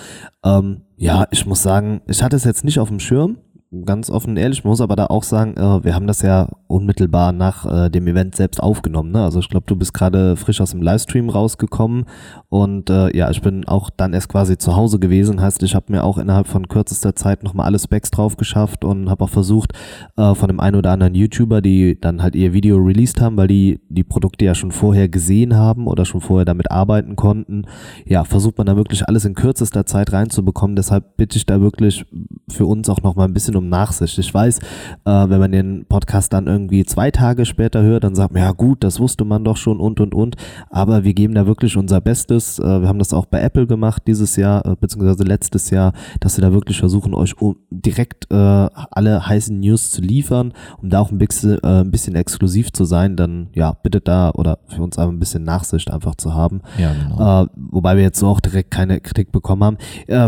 Ähm, 0.45 0.83
ja, 0.97 1.27
ich 1.33 1.45
muss 1.47 1.62
sagen, 1.62 2.00
ich 2.07 2.23
hatte 2.23 2.37
es 2.37 2.45
jetzt 2.45 2.62
nicht 2.65 2.79
auf 2.79 2.89
dem 2.89 3.00
Schirm, 3.00 3.39
ganz 3.85 4.11
offen 4.11 4.31
und 4.31 4.37
ehrlich, 4.37 4.65
muss 4.65 4.81
aber 4.81 4.97
da 4.97 5.07
auch 5.07 5.23
sagen, 5.23 5.57
äh, 5.57 5.85
wir 5.85 5.95
haben 5.95 6.09
das 6.09 6.23
ja 6.23 6.49
unmittelbar 6.67 7.31
nach 7.31 7.87
äh, 7.87 7.89
dem 7.89 8.09
Event 8.09 8.35
selbst 8.35 8.61
aufgenommen. 8.61 9.12
Ne? 9.12 9.23
Also 9.23 9.39
ich 9.39 9.49
glaube, 9.49 9.67
du 9.67 9.77
bist 9.77 9.95
gerade 9.95 10.37
frisch 10.37 10.61
aus 10.61 10.73
dem 10.73 10.83
Livestream 10.83 11.29
rausgekommen 11.29 12.07
und 12.49 12.91
äh, 12.91 13.17
ja, 13.17 13.31
ich 13.31 13.41
bin 13.43 13.67
auch 13.69 13.91
dann 13.91 14.12
erst 14.12 14.29
quasi 14.29 14.59
zu 14.59 14.75
Hause 14.75 14.99
gewesen. 14.99 15.41
Heißt, 15.41 15.62
ich 15.62 15.77
habe 15.77 15.93
mir 15.93 16.03
auch 16.03 16.19
innerhalb 16.19 16.49
von 16.49 16.67
kürzester 16.67 17.15
Zeit 17.15 17.45
nochmal 17.45 17.67
alle 17.67 17.79
Specs 17.79 18.11
drauf 18.11 18.37
geschafft 18.37 18.85
und 18.85 19.09
habe 19.09 19.23
auch 19.25 19.29
versucht, 19.29 19.73
äh, 20.17 20.35
von 20.35 20.49
dem 20.49 20.59
einen 20.59 20.77
oder 20.77 20.91
anderen 20.91 21.15
YouTuber, 21.15 21.61
die 21.61 22.00
dann 22.00 22.23
halt 22.23 22.35
ihr 22.35 22.53
Video 22.53 22.77
released 22.77 23.21
haben, 23.21 23.37
weil 23.37 23.49
die 23.49 23.81
die 23.89 24.05
Produkte 24.05 24.45
ja 24.45 24.57
schon 24.57 24.73
vorher 24.73 25.09
gesehen 25.09 25.55
haben 25.55 25.87
oder 25.87 26.05
schon 26.05 26.21
vorher 26.21 26.45
damit 26.45 26.73
arbeiten 26.73 27.15
konnten, 27.15 27.67
ja, 28.05 28.25
versucht 28.25 28.59
man 28.59 28.67
da 28.67 28.77
wirklich 28.77 29.07
alles 29.07 29.25
in 29.25 29.35
kürzester 29.35 29.87
Zeit 29.87 30.12
reinzubekommen. 30.12 30.75
Deshalb 30.75 31.17
bitte 31.17 31.37
ich 31.37 31.47
da 31.47 31.61
wirklich 31.61 32.05
für 32.49 32.67
uns 32.67 32.89
auch 32.89 33.03
nochmal 33.03 33.29
ein 33.29 33.33
bisschen 33.33 33.60
um 33.61 33.69
Nachsicht. 33.69 34.19
Ich 34.19 34.33
weiß, 34.33 34.59
äh, 34.59 34.62
wenn 35.05 35.38
man 35.38 35.52
den 35.52 35.87
Podcast 35.87 36.33
dann 36.33 36.47
irgendwie 36.47 36.85
zwei 36.85 37.11
Tage 37.11 37.47
später 37.47 37.83
hört, 37.83 38.05
dann 38.05 38.14
sagt 38.14 38.33
man, 38.33 38.43
ja 38.43 38.52
gut, 38.52 38.83
das 38.83 38.99
wusste 38.99 39.25
man 39.25 39.45
doch 39.45 39.57
schon 39.57 39.79
und 39.79 40.00
und 40.00 40.14
und. 40.14 40.37
Aber 40.71 41.05
wir 41.05 41.14
geben 41.14 41.35
da 41.35 41.47
wirklich 41.47 41.76
unser 41.76 42.00
Bestes. 42.00 42.59
Äh, 42.59 42.81
wir 42.81 42.88
haben 42.88 42.99
das 42.99 43.12
auch 43.12 43.26
bei 43.26 43.40
Apple 43.40 43.67
gemacht 43.67 44.02
dieses 44.07 44.37
Jahr, 44.37 44.64
äh, 44.67 44.76
beziehungsweise 44.81 45.23
letztes 45.25 45.71
Jahr, 45.71 45.93
dass 46.19 46.37
wir 46.37 46.43
da 46.43 46.52
wirklich 46.52 46.79
versuchen, 46.79 47.14
euch 47.14 47.40
um, 47.40 47.57
direkt 47.71 48.31
äh, 48.31 48.35
alle 48.35 49.26
heißen 49.26 49.59
News 49.61 49.90
zu 49.90 50.00
liefern, 50.00 50.52
um 50.83 50.90
da 50.90 51.00
auch 51.00 51.11
ein 51.11 51.19
bisschen, 51.19 51.59
äh, 51.62 51.81
ein 51.83 51.90
bisschen 51.90 52.17
exklusiv 52.17 52.73
zu 52.73 52.85
sein. 52.85 53.17
Dann 53.17 53.49
ja, 53.55 53.73
bitte 53.83 54.00
da 54.00 54.31
oder 54.31 54.59
für 54.67 54.83
uns 54.83 54.99
einfach 54.99 55.12
ein 55.12 55.19
bisschen 55.19 55.45
Nachsicht 55.45 55.90
einfach 55.90 56.14
zu 56.14 56.35
haben. 56.35 56.62
Ja, 56.79 56.93
genau. 56.93 57.45
Äh, 57.45 57.47
wobei 57.57 57.97
wir 57.97 58.02
jetzt 58.02 58.19
so 58.19 58.26
auch 58.26 58.40
direkt 58.40 58.71
keine 58.71 59.00
Kritik 59.00 59.33
bekommen 59.33 59.64
haben. 59.64 59.76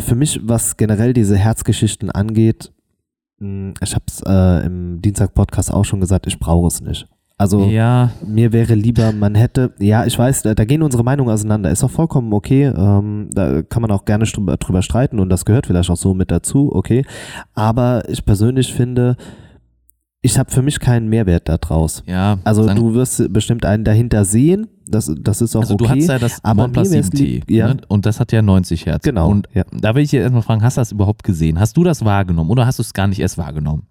Für 0.00 0.14
mich, 0.14 0.40
was 0.42 0.76
generell 0.76 1.12
diese 1.12 1.36
Herzgeschichten 1.36 2.10
angeht, 2.10 2.72
ich 3.80 3.94
habe 3.94 4.04
es 4.08 4.22
äh, 4.26 4.66
im 4.66 5.00
Dienstag-Podcast 5.02 5.72
auch 5.72 5.84
schon 5.84 6.00
gesagt, 6.00 6.26
ich 6.26 6.38
brauche 6.38 6.68
es 6.68 6.80
nicht. 6.80 7.06
Also 7.38 7.64
ja, 7.64 8.10
mir 8.24 8.52
wäre 8.52 8.74
lieber, 8.74 9.10
man 9.10 9.34
hätte, 9.34 9.72
ja, 9.80 10.06
ich 10.06 10.16
weiß, 10.16 10.42
da, 10.42 10.54
da 10.54 10.64
gehen 10.64 10.80
unsere 10.80 11.02
Meinungen 11.02 11.30
auseinander, 11.30 11.70
ist 11.70 11.82
auch 11.82 11.90
vollkommen 11.90 12.32
okay, 12.32 12.66
ähm, 12.66 13.30
da 13.32 13.62
kann 13.62 13.82
man 13.82 13.90
auch 13.90 14.04
gerne 14.04 14.26
drüber, 14.26 14.56
drüber 14.58 14.80
streiten 14.82 15.18
und 15.18 15.28
das 15.28 15.44
gehört 15.44 15.66
vielleicht 15.66 15.90
auch 15.90 15.96
so 15.96 16.14
mit 16.14 16.30
dazu, 16.30 16.70
okay, 16.72 17.04
aber 17.54 18.08
ich 18.08 18.24
persönlich 18.24 18.72
finde, 18.72 19.16
ich 20.20 20.38
habe 20.38 20.52
für 20.52 20.62
mich 20.62 20.78
keinen 20.78 21.08
Mehrwert 21.08 21.48
da 21.48 21.58
draus. 21.58 22.04
ja. 22.06 22.38
Also 22.44 22.72
du 22.72 22.94
wirst 22.94 23.32
bestimmt 23.32 23.66
einen 23.66 23.82
dahinter 23.82 24.24
sehen, 24.24 24.68
das, 24.86 25.12
das 25.20 25.40
ist 25.40 25.56
auch 25.56 25.60
also 25.62 25.74
okay. 25.74 25.84
du 25.84 25.90
hast 25.90 26.08
ja 26.08 26.18
das 26.18 26.44
aber 26.44 26.64
OnePlus 26.64 26.90
mir 26.90 26.96
wär's 26.96 27.10
7T 27.10 27.18
lieb- 27.18 27.50
ja. 27.50 27.74
ne? 27.74 27.80
und 27.88 28.06
das 28.06 28.20
hat 28.20 28.32
ja 28.32 28.42
90 28.42 28.86
Hertz. 28.86 29.04
Genau, 29.04 29.28
Und 29.28 29.48
ja. 29.54 29.64
da 29.72 29.94
will 29.94 30.02
ich 30.02 30.10
dir 30.10 30.20
erstmal 30.20 30.42
fragen, 30.42 30.62
hast 30.62 30.76
du 30.76 30.80
das 30.80 30.92
überhaupt 30.92 31.24
gesehen? 31.24 31.58
Hast 31.58 31.76
du 31.76 31.84
das 31.84 32.04
wahrgenommen 32.04 32.50
oder 32.50 32.66
hast 32.66 32.78
du 32.78 32.82
es 32.82 32.92
gar 32.92 33.06
nicht 33.06 33.20
erst 33.20 33.38
wahrgenommen? 33.38 33.86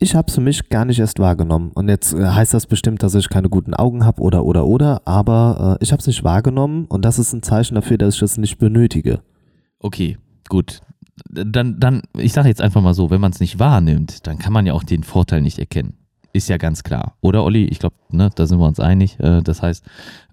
Ich 0.00 0.14
habe 0.14 0.28
es 0.28 0.34
für 0.36 0.40
mich 0.40 0.68
gar 0.68 0.84
nicht 0.84 1.00
erst 1.00 1.18
wahrgenommen. 1.18 1.72
Und 1.74 1.88
jetzt 1.88 2.14
äh, 2.14 2.24
heißt 2.24 2.54
das 2.54 2.66
bestimmt, 2.66 3.02
dass 3.02 3.16
ich 3.16 3.28
keine 3.28 3.48
guten 3.48 3.74
Augen 3.74 4.04
habe 4.04 4.22
oder 4.22 4.44
oder 4.44 4.64
oder, 4.64 5.02
aber 5.04 5.78
äh, 5.80 5.84
ich 5.84 5.90
habe 5.90 6.00
es 6.00 6.06
nicht 6.06 6.22
wahrgenommen 6.22 6.84
und 6.86 7.04
das 7.04 7.18
ist 7.18 7.32
ein 7.32 7.42
Zeichen 7.42 7.74
dafür, 7.74 7.98
dass 7.98 8.14
ich 8.14 8.20
das 8.20 8.38
nicht 8.38 8.58
benötige. 8.58 9.20
Okay, 9.80 10.18
gut. 10.48 10.80
Dann, 11.28 11.80
dann, 11.80 12.02
ich 12.16 12.32
sage 12.32 12.48
jetzt 12.48 12.60
einfach 12.60 12.80
mal 12.80 12.94
so, 12.94 13.10
wenn 13.10 13.20
man 13.20 13.32
es 13.32 13.40
nicht 13.40 13.58
wahrnimmt, 13.58 14.26
dann 14.28 14.38
kann 14.38 14.52
man 14.52 14.66
ja 14.66 14.72
auch 14.72 14.84
den 14.84 15.02
Vorteil 15.02 15.42
nicht 15.42 15.58
erkennen. 15.58 15.94
Ist 16.32 16.48
ja 16.48 16.58
ganz 16.58 16.82
klar. 16.82 17.14
Oder 17.20 17.42
Olli? 17.42 17.64
Ich 17.64 17.78
glaube, 17.78 17.96
ne, 18.10 18.30
da 18.34 18.46
sind 18.46 18.58
wir 18.58 18.66
uns 18.66 18.80
einig. 18.80 19.18
Äh, 19.18 19.42
das 19.42 19.62
heißt, 19.62 19.84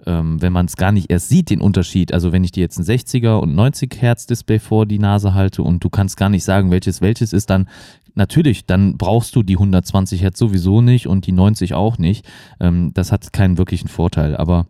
ähm, 0.05 0.41
wenn 0.41 0.51
man 0.51 0.65
es 0.65 0.75
gar 0.75 0.91
nicht 0.91 1.09
erst 1.09 1.29
sieht, 1.29 1.49
den 1.49 1.61
Unterschied, 1.61 2.13
also 2.13 2.31
wenn 2.31 2.43
ich 2.43 2.51
dir 2.51 2.61
jetzt 2.61 2.77
ein 2.77 2.83
60er 2.83 3.39
und 3.39 3.55
90 3.55 4.01
Hertz 4.01 4.25
Display 4.27 4.59
vor 4.59 4.85
die 4.85 4.99
Nase 4.99 5.33
halte 5.33 5.63
und 5.63 5.83
du 5.83 5.89
kannst 5.89 6.17
gar 6.17 6.29
nicht 6.29 6.43
sagen, 6.43 6.69
welches 6.69 7.01
welches 7.01 7.31
ist, 7.31 7.49
dann 7.49 7.69
natürlich, 8.13 8.65
dann 8.65 8.97
brauchst 8.97 9.35
du 9.35 9.43
die 9.43 9.55
120 9.55 10.21
Hertz 10.21 10.37
sowieso 10.37 10.81
nicht 10.81 11.07
und 11.07 11.27
die 11.27 11.31
90 11.31 11.73
auch 11.73 11.97
nicht. 11.97 12.25
Ähm, 12.59 12.91
das 12.93 13.11
hat 13.11 13.31
keinen 13.31 13.57
wirklichen 13.57 13.87
Vorteil. 13.87 14.35
Aber 14.35 14.67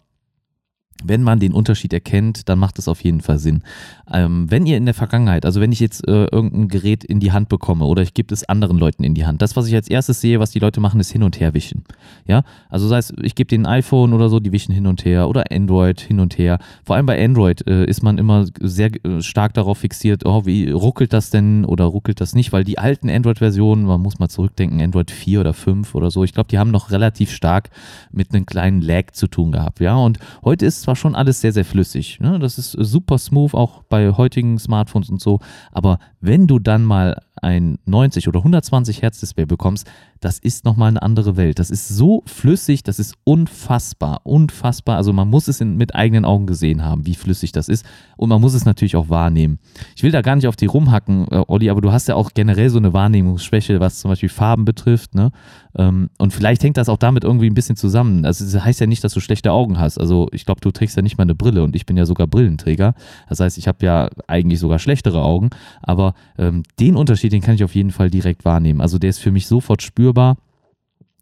wenn 1.03 1.23
man 1.23 1.39
den 1.39 1.51
Unterschied 1.51 1.93
erkennt, 1.93 2.47
dann 2.47 2.57
macht 2.57 2.79
es 2.79 2.87
auf 2.87 3.03
jeden 3.03 3.21
Fall 3.21 3.37
Sinn. 3.37 3.63
Ähm, 4.11 4.49
wenn 4.49 4.65
ihr 4.65 4.77
in 4.77 4.85
der 4.85 4.93
Vergangenheit, 4.93 5.45
also 5.45 5.59
wenn 5.59 5.71
ich 5.71 5.79
jetzt 5.79 6.07
äh, 6.07 6.25
irgendein 6.25 6.67
Gerät 6.67 7.03
in 7.03 7.19
die 7.19 7.31
Hand 7.31 7.49
bekomme 7.49 7.85
oder 7.85 8.01
ich 8.01 8.13
gebe 8.13 8.33
es 8.33 8.47
anderen 8.47 8.77
Leuten 8.77 9.03
in 9.03 9.13
die 9.13 9.25
Hand, 9.25 9.41
das, 9.41 9.55
was 9.55 9.67
ich 9.67 9.75
als 9.75 9.89
erstes 9.89 10.21
sehe, 10.21 10.39
was 10.39 10.51
die 10.51 10.59
Leute 10.59 10.79
machen, 10.79 10.99
ist 10.99 11.11
hin 11.11 11.23
und 11.23 11.39
her 11.39 11.53
wischen. 11.53 11.83
Ja, 12.25 12.43
also 12.69 12.87
sei 12.87 12.99
es, 12.99 13.13
ich 13.21 13.35
gebe 13.35 13.47
denen 13.47 13.65
iPhone 13.65 14.13
oder 14.13 14.29
so, 14.29 14.39
die 14.39 14.51
wischen 14.51 14.73
hin 14.73 14.87
und 14.87 15.03
her 15.05 15.27
oder 15.27 15.45
Android 15.51 15.99
hin 15.99 16.19
und 16.19 16.37
her. 16.37 16.59
Vor 16.85 16.95
allem 16.95 17.05
bei 17.05 17.23
Android 17.23 17.67
äh, 17.67 17.85
ist 17.85 18.01
man 18.01 18.17
immer 18.17 18.45
sehr 18.61 18.91
äh, 19.05 19.21
stark 19.21 19.53
darauf 19.53 19.79
fixiert, 19.79 20.25
oh, 20.25 20.45
wie 20.45 20.69
ruckelt 20.69 21.11
das 21.11 21.29
denn 21.29 21.65
oder 21.65 21.85
ruckelt 21.85 22.21
das 22.21 22.35
nicht, 22.35 22.53
weil 22.53 22.63
die 22.63 22.79
alten 22.79 23.09
Android-Versionen, 23.09 23.85
man 23.85 24.01
muss 24.01 24.19
mal 24.19 24.29
zurückdenken, 24.29 24.79
Android 24.79 25.11
4 25.11 25.41
oder 25.41 25.53
5 25.53 25.93
oder 25.93 26.09
so, 26.09 26.23
ich 26.23 26.33
glaube, 26.33 26.47
die 26.49 26.57
haben 26.57 26.71
noch 26.71 26.91
relativ 26.91 27.31
stark 27.31 27.69
mit 28.11 28.33
einem 28.33 28.45
kleinen 28.45 28.81
Lag 28.81 29.11
zu 29.11 29.27
tun 29.27 29.51
gehabt. 29.51 29.79
Ja, 29.79 29.95
und 29.95 30.19
heute 30.43 30.65
ist 30.65 30.84
zwar 30.85 30.95
schon 30.95 31.15
alles 31.15 31.41
sehr, 31.41 31.51
sehr 31.51 31.65
flüssig. 31.65 32.19
Ne? 32.19 32.39
Das 32.39 32.57
ist 32.57 32.71
super 32.71 33.17
smooth, 33.17 33.53
auch 33.55 33.83
bei 33.83 34.11
heutigen 34.11 34.59
Smartphones 34.59 35.09
und 35.09 35.19
so. 35.19 35.39
Aber 35.71 35.97
wenn 36.21 36.47
du 36.47 36.59
dann 36.59 36.83
mal 36.83 37.21
ein 37.41 37.77
90 37.85 38.27
oder 38.27 38.39
120 38.39 39.01
Hertz 39.01 39.19
Display 39.19 39.45
bekommst, 39.45 39.87
das 40.19 40.39
ist 40.39 40.65
nochmal 40.65 40.89
eine 40.89 41.01
andere 41.01 41.37
Welt. 41.37 41.59
Das 41.59 41.69
ist 41.69 41.87
so 41.87 42.23
flüssig, 42.25 42.83
das 42.83 42.99
ist 42.99 43.15
unfassbar, 43.23 44.21
unfassbar. 44.23 44.97
Also 44.97 45.13
man 45.13 45.29
muss 45.29 45.47
es 45.47 45.61
in, 45.61 45.77
mit 45.77 45.93
eigenen 45.93 46.25
Augen 46.25 46.47
gesehen 46.47 46.83
haben, 46.83 47.05
wie 47.05 47.15
flüssig 47.15 47.51
das 47.51 47.69
ist. 47.69 47.85
Und 48.17 48.29
man 48.29 48.41
muss 48.41 48.53
es 48.53 48.65
natürlich 48.65 48.95
auch 48.95 49.09
wahrnehmen. 49.09 49.59
Ich 49.95 50.03
will 50.03 50.11
da 50.11 50.21
gar 50.21 50.35
nicht 50.35 50.47
auf 50.47 50.55
die 50.55 50.65
rumhacken, 50.65 51.27
äh, 51.29 51.43
Olli, 51.47 51.69
aber 51.69 51.81
du 51.81 51.91
hast 51.91 52.07
ja 52.07 52.15
auch 52.15 52.31
generell 52.33 52.69
so 52.69 52.77
eine 52.77 52.93
Wahrnehmungsschwäche, 52.93 53.79
was 53.79 53.99
zum 53.99 54.09
Beispiel 54.09 54.29
Farben 54.29 54.65
betrifft. 54.65 55.13
Ne? 55.13 55.31
Ähm, 55.77 56.09
und 56.17 56.33
vielleicht 56.33 56.63
hängt 56.63 56.77
das 56.77 56.89
auch 56.89 56.97
damit 56.97 57.23
irgendwie 57.23 57.49
ein 57.49 57.53
bisschen 57.53 57.75
zusammen. 57.75 58.25
Also 58.25 58.45
das 58.45 58.63
heißt 58.63 58.79
ja 58.79 58.87
nicht, 58.87 59.03
dass 59.03 59.13
du 59.13 59.19
schlechte 59.19 59.51
Augen 59.51 59.77
hast. 59.77 59.97
Also 59.99 60.27
ich 60.31 60.45
glaube, 60.45 60.61
du 60.61 60.71
trägst 60.71 60.95
ja 60.95 61.01
nicht 61.01 61.17
mal 61.17 61.23
eine 61.23 61.35
Brille 61.35 61.63
und 61.63 61.75
ich 61.75 61.85
bin 61.85 61.97
ja 61.97 62.05
sogar 62.05 62.27
Brillenträger. 62.27 62.95
Das 63.29 63.39
heißt, 63.39 63.57
ich 63.57 63.67
habe 63.67 63.85
ja 63.85 64.09
eigentlich 64.27 64.59
sogar 64.59 64.79
schlechtere 64.79 65.21
Augen. 65.21 65.49
Aber 65.81 66.13
ähm, 66.37 66.63
den 66.79 66.95
Unterschied, 66.95 67.24
den 67.29 67.41
kann 67.41 67.55
ich 67.55 67.63
auf 67.63 67.75
jeden 67.75 67.91
Fall 67.91 68.09
direkt 68.09 68.45
wahrnehmen. 68.45 68.81
Also 68.81 68.97
der 68.97 69.09
ist 69.09 69.19
für 69.19 69.31
mich 69.31 69.47
sofort 69.47 69.81
spürbar. 69.81 70.37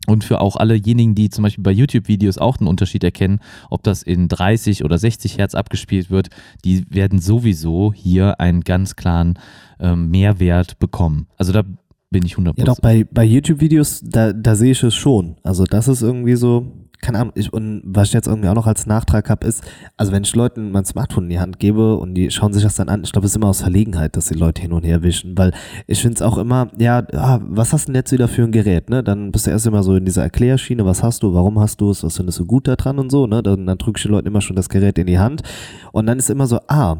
und 0.05 0.25
für 0.25 0.41
auch 0.41 0.57
allejenigen, 0.57 1.15
die 1.15 1.29
zum 1.29 1.43
Beispiel 1.43 1.63
bei 1.63 1.71
YouTube-Videos 1.71 2.37
auch 2.37 2.59
einen 2.59 2.67
Unterschied 2.67 3.05
erkennen, 3.05 3.39
ob 3.69 3.83
das 3.83 4.03
in 4.03 4.27
30 4.27 4.83
oder 4.83 4.97
60 4.97 5.37
Hertz 5.37 5.55
abgespielt 5.55 6.09
wird, 6.09 6.27
die 6.65 6.85
werden 6.89 7.19
sowieso 7.19 7.93
hier 7.93 8.41
einen 8.41 8.61
ganz 8.61 8.97
klaren 8.97 9.39
ähm, 9.79 10.11
Mehrwert 10.11 10.77
bekommen. 10.77 11.27
Also 11.37 11.53
da 11.53 11.63
bin 12.09 12.25
ich 12.25 12.35
100%. 12.35 12.53
Ja, 12.57 12.65
doch, 12.65 12.79
bei, 12.81 13.05
bei 13.09 13.23
YouTube-Videos, 13.23 14.01
da, 14.03 14.33
da 14.33 14.55
sehe 14.55 14.71
ich 14.71 14.83
es 14.83 14.93
schon. 14.93 15.37
Also 15.41 15.63
das 15.63 15.87
ist 15.87 16.01
irgendwie 16.01 16.35
so, 16.35 16.71
keine 17.03 17.19
Ahnung, 17.19 17.33
ich, 17.35 17.51
und 17.51 17.81
was 17.85 18.07
ich 18.07 18.13
jetzt 18.13 18.27
irgendwie 18.27 18.47
auch 18.47 18.55
noch 18.55 18.65
als 18.65 18.85
Nachtrag 18.85 19.29
habe, 19.29 19.45
ist, 19.45 19.61
also 19.97 20.11
wenn 20.13 20.23
ich 20.23 20.33
Leuten 20.35 20.71
mein 20.71 20.85
Smartphone 20.85 21.25
in 21.25 21.29
die 21.29 21.39
Hand 21.39 21.59
gebe 21.59 21.97
und 21.97 22.15
die 22.15 22.31
schauen 22.31 22.53
sich 22.53 22.63
das 22.63 22.75
dann 22.75 22.87
an, 22.87 23.03
ich 23.03 23.11
glaube, 23.11 23.25
es 23.25 23.33
ist 23.33 23.35
immer 23.35 23.49
aus 23.49 23.61
Verlegenheit, 23.61 24.15
dass 24.15 24.27
die 24.27 24.33
Leute 24.35 24.61
hin 24.61 24.71
und 24.71 24.83
her 24.83 25.03
wischen, 25.03 25.37
weil 25.37 25.51
ich 25.85 26.01
finde 26.01 26.15
es 26.15 26.21
auch 26.21 26.37
immer, 26.37 26.69
ja, 26.77 27.05
ah, 27.13 27.39
was 27.43 27.73
hast 27.73 27.87
du 27.87 27.91
denn 27.91 27.99
jetzt 27.99 28.13
wieder 28.13 28.29
für 28.29 28.43
ein 28.43 28.53
Gerät, 28.53 28.89
ne? 28.89 29.03
Dann 29.03 29.31
bist 29.31 29.45
du 29.45 29.51
erst 29.51 29.67
immer 29.67 29.83
so 29.83 29.95
in 29.95 30.05
dieser 30.05 30.23
Erklärschiene, 30.23 30.85
was 30.85 31.03
hast 31.03 31.23
du, 31.23 31.33
warum 31.33 31.59
hast 31.59 31.81
du 31.81 31.91
es, 31.91 32.03
was 32.03 32.15
findest 32.15 32.39
du 32.39 32.45
gut 32.45 32.67
daran 32.67 32.97
und 32.97 33.11
so, 33.11 33.27
ne? 33.27 33.43
Dann, 33.43 33.67
dann 33.67 33.77
drücke 33.77 33.97
ich 33.97 34.03
den 34.03 34.13
Leuten 34.13 34.27
immer 34.27 34.41
schon 34.41 34.55
das 34.55 34.69
Gerät 34.69 34.97
in 34.97 35.07
die 35.07 35.19
Hand 35.19 35.43
und 35.91 36.05
dann 36.05 36.17
ist 36.17 36.29
immer 36.29 36.47
so, 36.47 36.61
ah, 36.67 36.95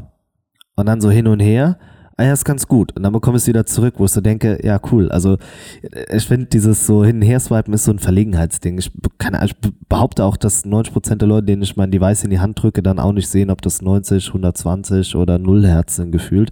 und 0.76 0.86
dann 0.86 1.00
so 1.00 1.10
hin 1.10 1.28
und 1.28 1.40
her 1.40 1.78
ah 2.17 2.24
ja, 2.24 2.34
ist 2.34 2.46
ganz 2.46 2.67
gut. 2.67 2.96
Und 2.96 3.03
dann 3.03 3.13
bekomme 3.13 3.38
ich 3.38 3.43
es 3.43 3.48
wieder 3.48 3.65
zurück, 3.65 3.96
wo 3.98 4.05
ich 4.05 4.12
so 4.12 4.22
denke, 4.22 4.60
ja, 4.63 4.79
cool. 4.91 5.10
Also 5.10 5.38
ich 6.12 6.25
finde, 6.25 6.48
dieses 6.48 6.86
so 6.86 7.03
hin 7.03 7.17
und 7.17 7.22
her 7.24 7.39
swipen 7.39 7.74
ist 7.74 7.86
so 7.86 7.91
ein 7.91 8.00
Verlegenheitsding. 8.00 8.77
Ich, 8.77 8.91
kann, 9.17 9.38
ich 9.43 9.55
behaupte 9.89 10.24
auch, 10.24 10.38
dass 10.38 10.65
90% 10.65 11.15
der 11.15 11.27
Leute, 11.27 11.48
denen 11.48 11.63
ich 11.63 11.75
mein 11.75 11.91
Device 11.91 12.24
in 12.24 12.29
die 12.29 12.39
Hand 12.39 12.62
drücke, 12.62 12.84
dann 12.84 13.00
auch 13.00 13.13
nicht 13.13 13.27
sehen, 13.27 13.50
ob 13.50 13.62
das 13.62 13.82
90, 13.82 14.27
120 14.27 15.15
oder 15.15 15.39
0 15.39 15.65
Hertz 15.65 15.96
sind 15.96 16.12
gefühlt. 16.12 16.51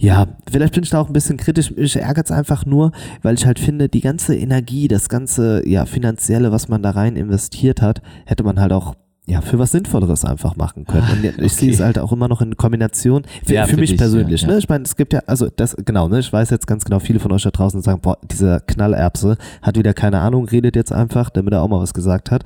Ja, 0.00 0.28
vielleicht 0.48 0.74
bin 0.74 0.84
ich 0.84 0.90
da 0.90 1.00
auch 1.00 1.08
ein 1.08 1.12
bisschen 1.12 1.38
kritisch. 1.38 1.74
Mich 1.74 1.96
ärgert 1.96 2.26
es 2.26 2.32
einfach 2.32 2.64
nur, 2.64 2.92
weil 3.22 3.34
ich 3.34 3.46
halt 3.46 3.58
finde, 3.58 3.88
die 3.88 4.00
ganze 4.00 4.36
Energie, 4.36 4.86
das 4.86 5.08
ganze 5.08 5.68
ja, 5.68 5.86
finanzielle, 5.86 6.52
was 6.52 6.68
man 6.68 6.84
da 6.84 6.90
rein 6.90 7.16
investiert 7.16 7.82
hat, 7.82 8.00
hätte 8.24 8.44
man 8.44 8.60
halt 8.60 8.72
auch 8.72 8.94
ja, 9.28 9.42
für 9.42 9.58
was 9.58 9.72
Sinnvolleres 9.72 10.24
einfach 10.24 10.56
machen 10.56 10.86
können. 10.86 11.06
Und 11.12 11.24
ich 11.24 11.34
okay. 11.36 11.48
sehe 11.48 11.70
es 11.70 11.80
halt 11.80 11.98
auch 11.98 12.12
immer 12.12 12.28
noch 12.28 12.40
in 12.40 12.56
Kombination. 12.56 13.24
Für, 13.44 13.52
ja, 13.52 13.64
für, 13.64 13.74
für 13.74 13.80
mich 13.80 13.90
dich, 13.90 13.98
persönlich, 13.98 14.40
ja, 14.42 14.48
ne? 14.48 14.58
Ich 14.58 14.68
meine, 14.68 14.84
es 14.84 14.96
gibt 14.96 15.12
ja, 15.12 15.20
also 15.26 15.48
das, 15.54 15.76
genau, 15.84 16.08
ne? 16.08 16.20
Ich 16.20 16.32
weiß 16.32 16.48
jetzt 16.48 16.66
ganz 16.66 16.84
genau, 16.84 16.98
viele 16.98 17.20
von 17.20 17.30
euch 17.32 17.42
da 17.42 17.50
draußen 17.50 17.82
sagen, 17.82 18.00
boah, 18.00 18.16
dieser 18.22 18.60
Knallerbse 18.60 19.36
hat 19.60 19.76
wieder 19.76 19.92
keine 19.92 20.20
Ahnung, 20.20 20.46
redet 20.46 20.76
jetzt 20.76 20.92
einfach, 20.92 21.28
damit 21.28 21.52
er 21.52 21.62
auch 21.62 21.68
mal 21.68 21.80
was 21.80 21.92
gesagt 21.92 22.30
hat. 22.30 22.44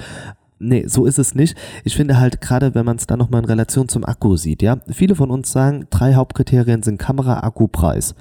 Nee, 0.59 0.85
so 0.87 1.07
ist 1.07 1.19
es 1.19 1.35
nicht. 1.35 1.57
Ich 1.85 1.95
finde 1.95 2.19
halt, 2.19 2.41
gerade 2.41 2.75
wenn 2.75 2.85
man 2.85 2.97
es 2.97 3.07
dann 3.07 3.19
nochmal 3.19 3.43
in 3.43 3.49
Relation 3.49 3.89
zum 3.89 4.05
Akku 4.05 4.37
sieht, 4.37 4.63
ja, 4.63 4.79
viele 4.91 5.15
von 5.15 5.31
uns 5.31 5.53
sagen, 5.53 5.87
drei 5.91 6.15
Hauptkriterien 6.15 6.83
sind 6.83 6.99
Kamera, 6.99 7.41
Akku, 7.41 7.69
Preis. 7.69 8.15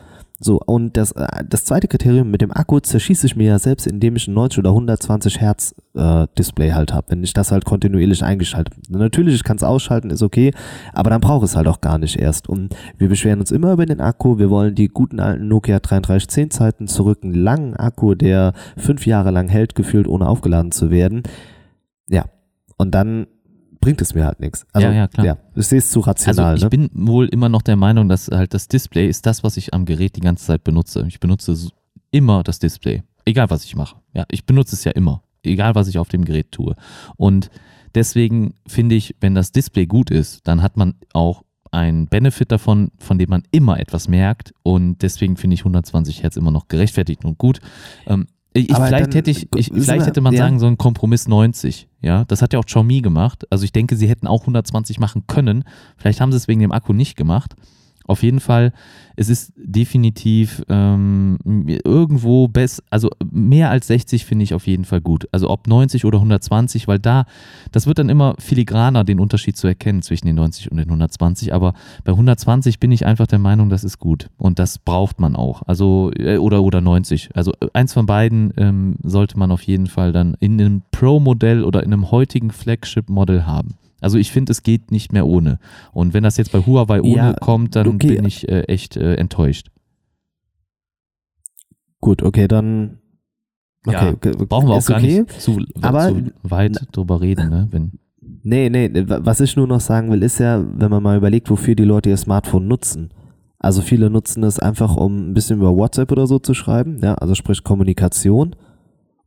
So, 0.43 0.59
und 0.65 0.97
das, 0.97 1.11
äh, 1.11 1.43
das 1.47 1.65
zweite 1.65 1.87
Kriterium 1.87 2.31
mit 2.31 2.41
dem 2.41 2.51
Akku 2.51 2.79
zerschieße 2.79 3.27
ich 3.27 3.35
mir 3.35 3.45
ja 3.45 3.59
selbst, 3.59 3.85
indem 3.85 4.15
ich 4.15 4.27
ein 4.27 4.33
90 4.33 4.59
oder 4.59 4.71
120 4.71 5.39
Hertz 5.39 5.75
äh, 5.93 6.25
Display 6.35 6.71
halt 6.71 6.93
habe, 6.93 7.11
wenn 7.11 7.23
ich 7.23 7.33
das 7.33 7.51
halt 7.51 7.63
kontinuierlich 7.63 8.23
eingeschaltet 8.23 8.73
habe. 8.73 8.97
Natürlich, 8.97 9.35
ich 9.35 9.43
kann 9.43 9.57
es 9.57 9.63
ausschalten, 9.63 10.09
ist 10.09 10.23
okay, 10.23 10.51
aber 10.93 11.11
dann 11.11 11.21
brauche 11.21 11.45
ich 11.45 11.51
es 11.51 11.55
halt 11.55 11.67
auch 11.67 11.79
gar 11.79 11.99
nicht 11.99 12.17
erst. 12.17 12.49
Und 12.49 12.75
wir 12.97 13.07
beschweren 13.07 13.39
uns 13.39 13.51
immer 13.51 13.73
über 13.73 13.85
den 13.85 14.01
Akku, 14.01 14.39
wir 14.39 14.49
wollen 14.49 14.73
die 14.73 14.87
guten 14.87 15.19
alten 15.19 15.47
Nokia 15.47 15.79
3310 15.79 16.49
Zeiten 16.49 16.87
zurück, 16.87 17.19
einen 17.21 17.35
langen 17.35 17.75
Akku, 17.75 18.15
der 18.15 18.53
fünf 18.77 19.05
Jahre 19.05 19.29
lang 19.29 19.47
hält, 19.47 19.75
gefühlt 19.75 20.07
ohne 20.07 20.27
aufgeladen 20.27 20.71
zu 20.71 20.89
werden. 20.89 21.21
Ja, 22.09 22.25
und 22.77 22.95
dann 22.95 23.27
bringt 23.81 24.01
es 24.01 24.13
mir 24.13 24.25
halt 24.25 24.39
nichts. 24.39 24.65
Also, 24.71 24.87
ja, 24.87 24.93
ja, 24.93 25.07
klar. 25.07 25.25
Ja, 25.25 25.37
ich 25.55 25.67
sehe 25.67 25.79
es 25.79 25.91
zu 25.91 25.99
rational. 25.99 26.51
Also 26.51 26.67
ich 26.67 26.71
ne? 26.71 26.87
bin 26.87 27.07
wohl 27.07 27.27
immer 27.27 27.49
noch 27.49 27.61
der 27.63 27.75
Meinung, 27.75 28.07
dass 28.07 28.29
halt 28.29 28.53
das 28.53 28.67
Display 28.67 29.07
ist 29.07 29.25
das, 29.25 29.43
was 29.43 29.57
ich 29.57 29.73
am 29.73 29.85
Gerät 29.85 30.15
die 30.15 30.21
ganze 30.21 30.45
Zeit 30.45 30.63
benutze. 30.63 31.03
Ich 31.07 31.19
benutze 31.19 31.55
immer 32.11 32.43
das 32.43 32.59
Display. 32.59 33.03
Egal, 33.25 33.49
was 33.49 33.65
ich 33.65 33.75
mache. 33.75 33.97
Ja, 34.13 34.25
ich 34.31 34.45
benutze 34.45 34.75
es 34.75 34.83
ja 34.83 34.91
immer. 34.91 35.23
Egal, 35.43 35.75
was 35.75 35.87
ich 35.87 35.97
auf 35.97 36.09
dem 36.09 36.23
Gerät 36.23 36.51
tue. 36.51 36.75
Und 37.17 37.49
deswegen 37.95 38.53
finde 38.67 38.95
ich, 38.95 39.15
wenn 39.19 39.35
das 39.35 39.51
Display 39.51 39.87
gut 39.87 40.11
ist, 40.11 40.47
dann 40.47 40.61
hat 40.61 40.77
man 40.77 40.95
auch 41.13 41.43
einen 41.71 42.07
Benefit 42.07 42.51
davon, 42.51 42.91
von 42.99 43.17
dem 43.17 43.29
man 43.29 43.43
immer 43.51 43.79
etwas 43.79 44.07
merkt. 44.07 44.53
Und 44.61 45.01
deswegen 45.01 45.37
finde 45.37 45.55
ich 45.55 45.61
120 45.61 46.21
Hertz 46.21 46.35
immer 46.35 46.51
noch 46.51 46.67
gerechtfertigt 46.67 47.25
und 47.25 47.37
gut. 47.37 47.61
Ähm, 48.05 48.27
ich, 48.53 48.65
vielleicht 48.73 49.07
dann, 49.07 49.11
hätte 49.13 49.31
ich, 49.31 49.47
ich 49.55 49.71
vielleicht 49.73 50.05
hätte 50.05 50.21
man 50.21 50.33
ja. 50.33 50.39
sagen, 50.39 50.59
so 50.59 50.67
ein 50.67 50.77
Kompromiss 50.77 51.27
90. 51.27 51.87
Ja, 52.01 52.25
das 52.25 52.41
hat 52.41 52.53
ja 52.53 52.59
auch 52.59 52.65
Xiaomi 52.65 53.01
gemacht. 53.01 53.45
Also 53.49 53.63
ich 53.63 53.71
denke, 53.71 53.95
sie 53.95 54.09
hätten 54.09 54.27
auch 54.27 54.41
120 54.41 54.99
machen 54.99 55.23
können. 55.27 55.63
Vielleicht 55.97 56.19
haben 56.19 56.31
sie 56.31 56.37
es 56.37 56.47
wegen 56.47 56.59
dem 56.59 56.71
Akku 56.71 56.93
nicht 56.93 57.15
gemacht. 57.15 57.55
Auf 58.05 58.23
jeden 58.23 58.39
Fall, 58.39 58.73
es 59.15 59.29
ist 59.29 59.53
definitiv 59.55 60.63
ähm, 60.69 61.37
irgendwo 61.83 62.47
besser, 62.47 62.83
also 62.89 63.09
mehr 63.31 63.69
als 63.69 63.87
60 63.87 64.25
finde 64.25 64.43
ich 64.43 64.53
auf 64.53 64.67
jeden 64.67 64.85
Fall 64.85 65.01
gut. 65.01 65.27
Also 65.31 65.49
ob 65.49 65.67
90 65.67 66.05
oder 66.05 66.17
120, 66.17 66.87
weil 66.87 66.99
da, 66.99 67.25
das 67.71 67.87
wird 67.87 67.99
dann 67.99 68.09
immer 68.09 68.35
filigraner, 68.39 69.03
den 69.03 69.19
Unterschied 69.19 69.57
zu 69.57 69.67
erkennen 69.67 70.01
zwischen 70.01 70.25
den 70.25 70.35
90 70.35 70.71
und 70.71 70.77
den 70.77 70.87
120. 70.87 71.53
Aber 71.53 71.73
bei 72.03 72.11
120 72.11 72.79
bin 72.79 72.91
ich 72.91 73.05
einfach 73.05 73.27
der 73.27 73.39
Meinung, 73.39 73.69
das 73.69 73.83
ist 73.83 73.99
gut. 73.99 74.29
Und 74.37 74.59
das 74.59 74.79
braucht 74.79 75.19
man 75.19 75.35
auch. 75.35 75.61
Also, 75.67 76.11
äh, 76.15 76.37
oder, 76.37 76.63
oder 76.63 76.81
90. 76.81 77.29
Also 77.35 77.51
äh, 77.61 77.67
eins 77.73 77.93
von 77.93 78.05
beiden 78.05 78.53
ähm, 78.57 78.95
sollte 79.03 79.37
man 79.37 79.51
auf 79.51 79.61
jeden 79.61 79.87
Fall 79.87 80.11
dann 80.11 80.35
in 80.39 80.59
einem 80.59 80.81
Pro-Modell 80.91 81.63
oder 81.63 81.83
in 81.83 81.93
einem 81.93 82.11
heutigen 82.11 82.51
Flagship-Modell 82.51 83.45
haben. 83.45 83.75
Also 84.01 84.17
ich 84.17 84.31
finde, 84.31 84.51
es 84.51 84.63
geht 84.63 84.91
nicht 84.91 85.13
mehr 85.13 85.25
ohne. 85.25 85.59
Und 85.93 86.13
wenn 86.13 86.23
das 86.23 86.37
jetzt 86.37 86.51
bei 86.51 86.59
Huawei 86.59 87.01
ohne 87.01 87.15
ja, 87.15 87.33
kommt, 87.33 87.75
dann 87.75 87.87
okay. 87.87 88.15
bin 88.15 88.25
ich 88.25 88.49
äh, 88.49 88.63
echt 88.63 88.97
äh, 88.97 89.15
enttäuscht. 89.15 89.69
Gut, 92.01 92.23
okay, 92.23 92.47
dann 92.47 92.97
okay, 93.85 94.15
ja, 94.25 94.31
brauchen 94.45 94.67
wir 94.67 94.75
auch 94.75 94.85
gar 94.85 94.97
okay. 94.97 95.21
nicht 95.21 95.39
zu, 95.39 95.59
Aber, 95.81 96.09
zu 96.09 96.31
weit 96.41 96.87
drüber 96.91 97.21
reden, 97.21 97.49
ne? 97.49 97.67
Wenn 97.69 97.91
nee, 98.43 98.69
nee, 98.69 98.89
was 98.93 99.39
ich 99.39 99.55
nur 99.55 99.67
noch 99.67 99.81
sagen 99.81 100.11
will, 100.11 100.23
ist 100.23 100.39
ja, 100.39 100.63
wenn 100.75 100.89
man 100.89 101.03
mal 101.03 101.17
überlegt, 101.17 101.49
wofür 101.49 101.75
die 101.75 101.83
Leute 101.83 102.09
ihr 102.09 102.17
Smartphone 102.17 102.67
nutzen. 102.67 103.13
Also 103.59 103.83
viele 103.83 104.09
nutzen 104.09 104.43
es 104.43 104.59
einfach, 104.59 104.95
um 104.95 105.29
ein 105.29 105.33
bisschen 105.35 105.59
über 105.59 105.75
WhatsApp 105.75 106.11
oder 106.11 106.25
so 106.25 106.39
zu 106.39 106.55
schreiben, 106.55 106.97
ja, 107.03 107.13
also 107.13 107.35
sprich 107.35 107.63
Kommunikation 107.63 108.55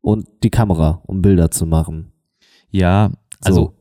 und 0.01 0.27
die 0.43 0.51
Kamera, 0.51 1.03
um 1.07 1.23
Bilder 1.23 1.53
zu 1.53 1.67
machen. 1.67 2.13
Ja, 2.71 3.13
also 3.45 3.74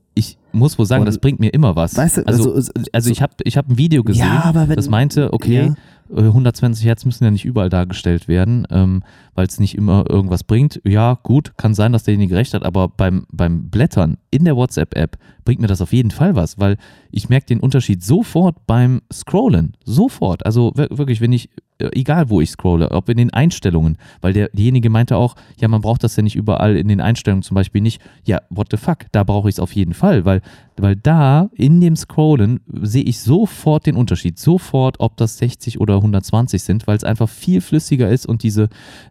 muss 0.54 0.78
wohl 0.78 0.86
sagen, 0.86 1.02
und, 1.02 1.08
das 1.08 1.18
bringt 1.18 1.40
mir 1.40 1.54
immer 1.54 1.76
was. 1.76 1.98
Weißt 1.98 2.18
du, 2.18 2.28
also, 2.28 2.54
also, 2.54 2.72
also 2.92 3.12
ich 3.12 3.22
habe 3.22 3.34
ich 3.44 3.58
hab 3.58 3.70
ein 3.70 3.78
Video 3.78 4.04
gesehen, 4.04 4.26
ja, 4.26 4.52
wenn, 4.54 4.76
das 4.76 4.90
meinte, 4.90 5.34
okay, 5.34 5.68
ja. 5.68 5.76
120 6.16 6.86
Hertz 6.86 7.06
müssen 7.06 7.24
ja 7.24 7.32
nicht 7.32 7.46
überall 7.46 7.70
dargestellt 7.70 8.28
werden, 8.28 8.68
ähm, 8.70 9.04
weil 9.36 9.48
es 9.48 9.60
nicht 9.60 9.76
immer 9.76 10.06
irgendwas 10.10 10.44
bringt. 10.44 10.82
Ja, 10.84 11.20
gut, 11.24 11.54
kann 11.58 11.74
sein, 11.74 11.92
dass 11.92 12.04
derjenige 12.04 12.36
recht 12.36 12.54
hat, 12.54 12.64
aber 12.64 12.88
beim, 12.88 13.26
beim 13.32 13.70
Blättern 13.70 14.18
in 14.32 14.46
der 14.46 14.56
WhatsApp-App 14.56 15.18
bringt 15.44 15.62
mir 15.62 15.68
das 15.68 15.82
auf 15.82 15.94
jeden 15.94 16.12
Fall 16.12 16.36
was, 16.36 16.60
weil 16.60 16.78
ich 17.12 17.30
merke 17.30 17.48
den 17.48 17.60
Unterschied 17.60 18.04
sofort 18.04 18.66
beim 18.68 19.02
Scrollen. 19.12 19.76
Sofort. 19.84 20.46
Also 20.46 20.72
wirklich, 20.76 21.22
wenn 21.22 21.34
ich 21.34 21.50
äh, 21.80 21.90
egal 21.94 22.30
wo 22.30 22.42
ich 22.42 22.52
scrolle, 22.52 22.92
ob 22.92 23.10
in 23.10 23.18
den 23.18 23.34
Einstellungen, 23.34 23.98
weil 24.22 24.34
der, 24.34 24.50
derjenige 24.50 24.90
meinte 24.90 25.18
auch, 25.18 25.36
ja, 25.60 25.68
man 25.68 25.82
braucht 25.82 26.04
das 26.04 26.16
ja 26.16 26.24
nicht 26.24 26.36
überall 26.36 26.76
in 26.76 26.88
den 26.88 27.02
Einstellungen 27.02 27.44
zum 27.44 27.56
Beispiel 27.56 27.82
nicht. 27.82 28.02
Ja, 28.26 28.42
what 28.50 28.68
the 28.72 28.78
fuck, 28.78 29.06
da 29.12 29.24
brauche 29.24 29.50
ich 29.50 29.56
es 29.56 29.60
auf 29.60 29.74
jeden 29.74 29.94
Fall, 29.94 30.26
weil, 30.26 30.42
weil 30.78 30.96
da 30.96 31.50
in 31.54 31.82
dem 31.82 31.96
Scrollen 31.96 32.62
sehe 32.82 33.04
ich 33.04 33.20
sofort 33.20 33.86
den 33.86 33.96
Unterschied, 33.96 34.40
sofort, 34.40 35.00
ob 35.00 35.18
das 35.18 35.38
60 35.38 35.80
oder 35.80 35.96
120 36.04 36.62
sind, 36.62 36.88
weil 36.88 36.98
es 36.98 37.04
einfach 37.04 37.30
viel 37.30 37.62
flüssiger 37.62 38.10
ist 38.10 38.26
und 38.26 38.44
diese, 38.44 38.70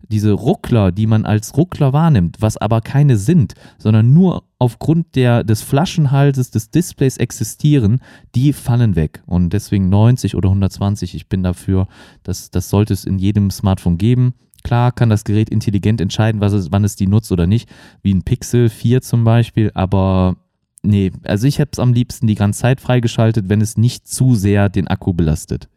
diese 0.09 0.33
Ruckler, 0.33 0.93
die 0.93 1.07
man 1.07 1.25
als 1.25 1.57
Ruckler 1.57 1.93
wahrnimmt, 1.93 2.37
was 2.41 2.57
aber 2.57 2.81
keine 2.81 3.17
sind, 3.17 3.55
sondern 3.79 4.13
nur 4.13 4.45
aufgrund 4.59 5.17
der, 5.17 5.43
des 5.43 5.63
Flaschenhalses 5.63 6.51
des 6.51 6.71
Displays 6.71 7.17
existieren, 7.17 8.01
die 8.35 8.53
fallen 8.53 8.95
weg. 8.95 9.23
Und 9.27 9.53
deswegen 9.53 9.89
90 9.89 10.37
oder 10.37 10.51
120, 10.51 11.15
ich 11.15 11.29
bin 11.29 11.43
dafür, 11.43 11.89
dass 12.23 12.51
das 12.51 12.69
sollte 12.69 12.93
es 12.95 13.05
in 13.05 13.19
jedem 13.19 13.51
Smartphone 13.51 13.99
geben. 13.99 14.35
Klar 14.63 14.93
kann 14.93 15.11
das 15.11 15.25
Gerät 15.25 15.51
intelligent 15.51 16.01
entscheiden, 16.01 16.41
was 16.41 16.53
es, 16.53 16.71
wann 16.71 16.85
es 16.85 16.95
die 16.95 17.09
nutzt 17.09 17.33
oder 17.33 17.47
nicht, 17.47 17.69
wie 18.03 18.15
ein 18.15 18.23
Pixel 18.23 18.69
4 18.69 19.03
zum 19.03 19.25
Beispiel, 19.25 19.73
aber 19.75 20.37
nee, 20.83 21.11
also 21.25 21.47
ich 21.47 21.61
habe 21.61 21.71
es 21.73 21.79
am 21.79 21.93
liebsten 21.93 22.27
die 22.27 22.35
ganze 22.35 22.61
Zeit 22.61 22.81
freigeschaltet, 22.81 23.49
wenn 23.49 23.61
es 23.61 23.77
nicht 23.77 24.07
zu 24.07 24.35
sehr 24.35 24.69
den 24.69 24.89
Akku 24.89 25.13
belastet. 25.13 25.69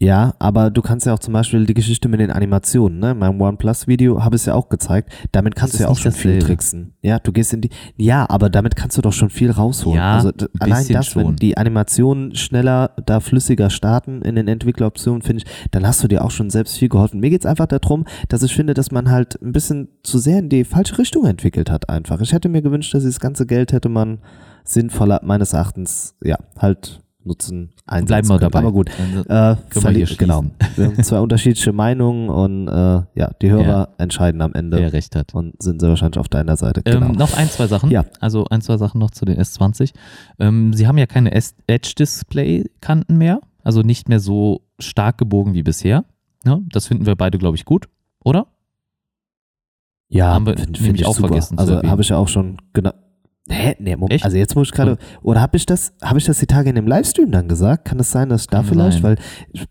Ja, 0.00 0.34
aber 0.38 0.70
du 0.70 0.80
kannst 0.80 1.06
ja 1.06 1.14
auch 1.14 1.18
zum 1.18 1.34
Beispiel 1.34 1.66
die 1.66 1.74
Geschichte 1.74 2.08
mit 2.08 2.20
den 2.20 2.30
Animationen, 2.30 3.00
ne? 3.00 3.10
In 3.10 3.18
meinem 3.18 3.40
OnePlus-Video 3.40 4.22
habe 4.22 4.36
ich 4.36 4.42
es 4.42 4.46
ja 4.46 4.54
auch 4.54 4.68
gezeigt. 4.68 5.12
Damit 5.32 5.56
kannst 5.56 5.74
du 5.74 5.82
ja 5.82 5.88
auch 5.88 5.98
schon 5.98 6.12
viel 6.12 6.38
tricksen. 6.38 6.94
Ja, 7.02 7.18
du 7.18 7.32
gehst 7.32 7.52
in 7.52 7.62
die. 7.62 7.70
Ja, 7.96 8.24
aber 8.30 8.48
damit 8.48 8.76
kannst 8.76 8.96
du 8.96 9.02
doch 9.02 9.12
schon 9.12 9.28
viel 9.28 9.50
rausholen. 9.50 9.98
Ja, 9.98 10.14
also 10.14 10.30
allein 10.60 10.86
das, 10.86 11.08
schon. 11.08 11.24
wenn 11.24 11.36
die 11.36 11.56
Animationen 11.56 12.36
schneller, 12.36 12.92
da 13.06 13.18
flüssiger 13.18 13.70
starten 13.70 14.22
in 14.22 14.36
den 14.36 14.46
Entwickleroptionen, 14.46 15.22
finde 15.22 15.42
ich, 15.42 15.70
dann 15.72 15.84
hast 15.84 16.00
du 16.04 16.06
dir 16.06 16.24
auch 16.24 16.30
schon 16.30 16.48
selbst 16.48 16.78
viel 16.78 16.88
geholfen. 16.88 17.18
Mir 17.18 17.30
geht's 17.30 17.46
einfach 17.46 17.66
darum, 17.66 18.04
dass 18.28 18.44
ich 18.44 18.54
finde, 18.54 18.74
dass 18.74 18.92
man 18.92 19.10
halt 19.10 19.42
ein 19.42 19.50
bisschen 19.50 19.88
zu 20.04 20.18
sehr 20.18 20.38
in 20.38 20.48
die 20.48 20.62
falsche 20.62 20.96
Richtung 20.98 21.24
entwickelt 21.24 21.72
hat, 21.72 21.88
einfach. 21.88 22.20
Ich 22.20 22.32
hätte 22.32 22.48
mir 22.48 22.62
gewünscht, 22.62 22.94
dass 22.94 23.02
dieses 23.02 23.18
ganze 23.18 23.46
Geld 23.46 23.72
hätte 23.72 23.88
man 23.88 24.18
sinnvoller, 24.62 25.20
meines 25.24 25.54
Erachtens, 25.54 26.14
ja, 26.22 26.36
halt 26.56 27.00
Nutzen 27.28 27.70
einsetzen 27.86 28.06
Bleiben 28.06 28.28
wir 28.28 28.38
können. 28.38 28.50
dabei. 28.50 28.58
Aber 28.58 28.72
gut, 28.72 28.90
äh, 29.28 29.92
hier 29.94 30.16
genau. 30.16 30.44
Wir 30.76 30.86
haben 30.86 31.02
zwei 31.04 31.20
unterschiedliche 31.20 31.72
Meinungen 31.72 32.28
und 32.28 32.66
äh, 32.68 33.02
ja, 33.14 33.30
die 33.40 33.50
Hörer 33.50 33.90
entscheiden 33.98 34.40
am 34.42 34.54
Ende 34.54 34.78
wer 34.78 34.92
recht 34.92 35.14
hat. 35.14 35.34
und 35.34 35.62
sind 35.62 35.80
sehr 35.80 35.90
wahrscheinlich 35.90 36.18
auf 36.18 36.28
deiner 36.28 36.56
Seite. 36.56 36.82
Genau. 36.82 37.06
Ähm, 37.06 37.12
noch 37.12 37.36
ein, 37.36 37.48
zwei 37.48 37.66
Sachen. 37.68 37.90
Ja. 37.90 38.04
Also 38.20 38.44
ein, 38.50 38.60
zwei 38.62 38.76
Sachen 38.78 38.98
noch 38.98 39.10
zu 39.12 39.24
den 39.24 39.38
S20. 39.38 39.92
Ähm, 40.40 40.72
sie 40.72 40.88
haben 40.88 40.98
ja 40.98 41.06
keine 41.06 41.30
Edge-Display-Kanten 41.32 43.16
mehr, 43.16 43.40
also 43.62 43.82
nicht 43.82 44.08
mehr 44.08 44.20
so 44.20 44.62
stark 44.78 45.18
gebogen 45.18 45.54
wie 45.54 45.62
bisher. 45.62 46.04
Ja, 46.44 46.58
das 46.72 46.86
finden 46.86 47.06
wir 47.06 47.14
beide, 47.16 47.38
glaube 47.38 47.56
ich, 47.56 47.64
gut, 47.64 47.88
oder? 48.24 48.46
ja, 50.10 50.32
haben 50.32 50.46
wir 50.46 50.56
find- 50.56 50.78
ich 50.98 51.04
auch 51.04 51.14
super. 51.14 51.28
vergessen 51.28 51.58
Also 51.58 51.82
habe 51.82 52.00
ich 52.00 52.08
ja 52.08 52.16
auch 52.16 52.28
schon 52.28 52.56
genau. 52.72 52.92
Hä? 53.50 53.76
Nee, 53.78 53.96
Moment. 53.96 54.12
Echt? 54.12 54.24
Also 54.24 54.36
jetzt 54.36 54.54
muss 54.54 54.68
ich 54.68 54.72
gerade. 54.74 54.98
Oder 55.22 55.40
habe 55.40 55.56
ich 55.56 55.66
das, 55.66 55.92
habe 56.02 56.18
ich 56.18 56.24
das 56.24 56.38
die 56.38 56.46
Tage 56.46 56.68
in 56.70 56.74
dem 56.76 56.86
Livestream 56.86 57.30
dann 57.30 57.48
gesagt? 57.48 57.84
Kann 57.86 57.98
es 58.00 58.10
sein, 58.10 58.28
dass 58.28 58.42
ich 58.42 58.46
da 58.48 58.62
vielleicht, 58.62 59.02
weil 59.02 59.16
ich- 59.52 59.64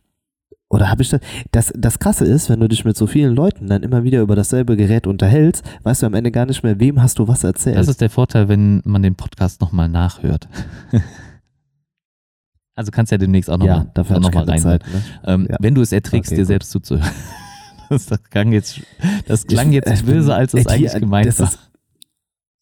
oder 0.70 0.90
habe 0.92 1.02
ich 1.02 1.10
das, 1.10 1.22
das? 1.52 1.72
Das 1.78 1.98
Krasse 2.00 2.26
ist, 2.26 2.50
wenn 2.50 2.60
du 2.60 2.68
dich 2.68 2.84
mit 2.84 2.98
so 2.98 3.08
vielen 3.08 3.34
Leuten 3.36 3.68
dann 3.68 3.84
immer 3.84 4.04
wieder 4.04 4.20
über 4.22 4.36
dasselbe 4.36 4.76
Gerät 4.76 5.08
unterhältst, 5.08 5.64
weißt 5.84 6.02
du 6.02 6.08
am 6.08 6.14
Ende 6.14 6.30
gar 6.32 6.46
nicht 6.46 6.62
mehr, 6.64 6.78
wem 6.80 7.02
hast 7.02 7.20
du 7.20 7.28
was 7.30 7.44
erzählt. 7.46 7.78
Das 7.78 7.88
ist 7.88 8.02
der 8.02 8.10
Vorteil, 8.10 8.50
wenn 8.50 8.82
man 8.84 9.02
den 9.02 9.16
Podcast 9.16 9.62
nochmal 9.62 9.88
nachhört. 9.88 10.50
also 12.76 12.92
kannst 12.92 13.12
ja 13.12 13.18
demnächst 13.18 13.50
auch 13.50 13.60
ja, 13.64 13.78
nochmal 13.78 13.92
dafür 13.94 14.20
noch 14.20 14.30
ich 14.30 14.36
mal 14.36 14.44
rein. 14.44 14.60
Zeit. 14.60 14.84
Ne? 14.92 15.02
Ähm, 15.26 15.48
Ja. 15.50 15.58
Wenn 15.60 15.74
du 15.76 15.82
es 15.82 15.92
erträgst, 15.92 16.30
Okay, 16.32 16.36
dir 16.36 16.42
gut. 16.44 16.48
selbst 16.48 16.72
zuzuhören. 16.72 17.10
Das, 17.90 18.06
das 18.08 18.24
klang 18.26 18.52
jetzt, 18.52 18.82
das 19.28 19.48
klang 19.48 19.68
Ich- 19.70 19.76
jetzt 19.76 19.92
ich 19.92 20.04
bin- 20.06 20.16
böse, 20.16 20.36
als 20.36 20.54
es 20.54 20.68
eigentlich 20.68 20.94
gemeint 20.94 21.28
das 21.28 21.40
war. 21.40 21.48
ist- 21.48 21.60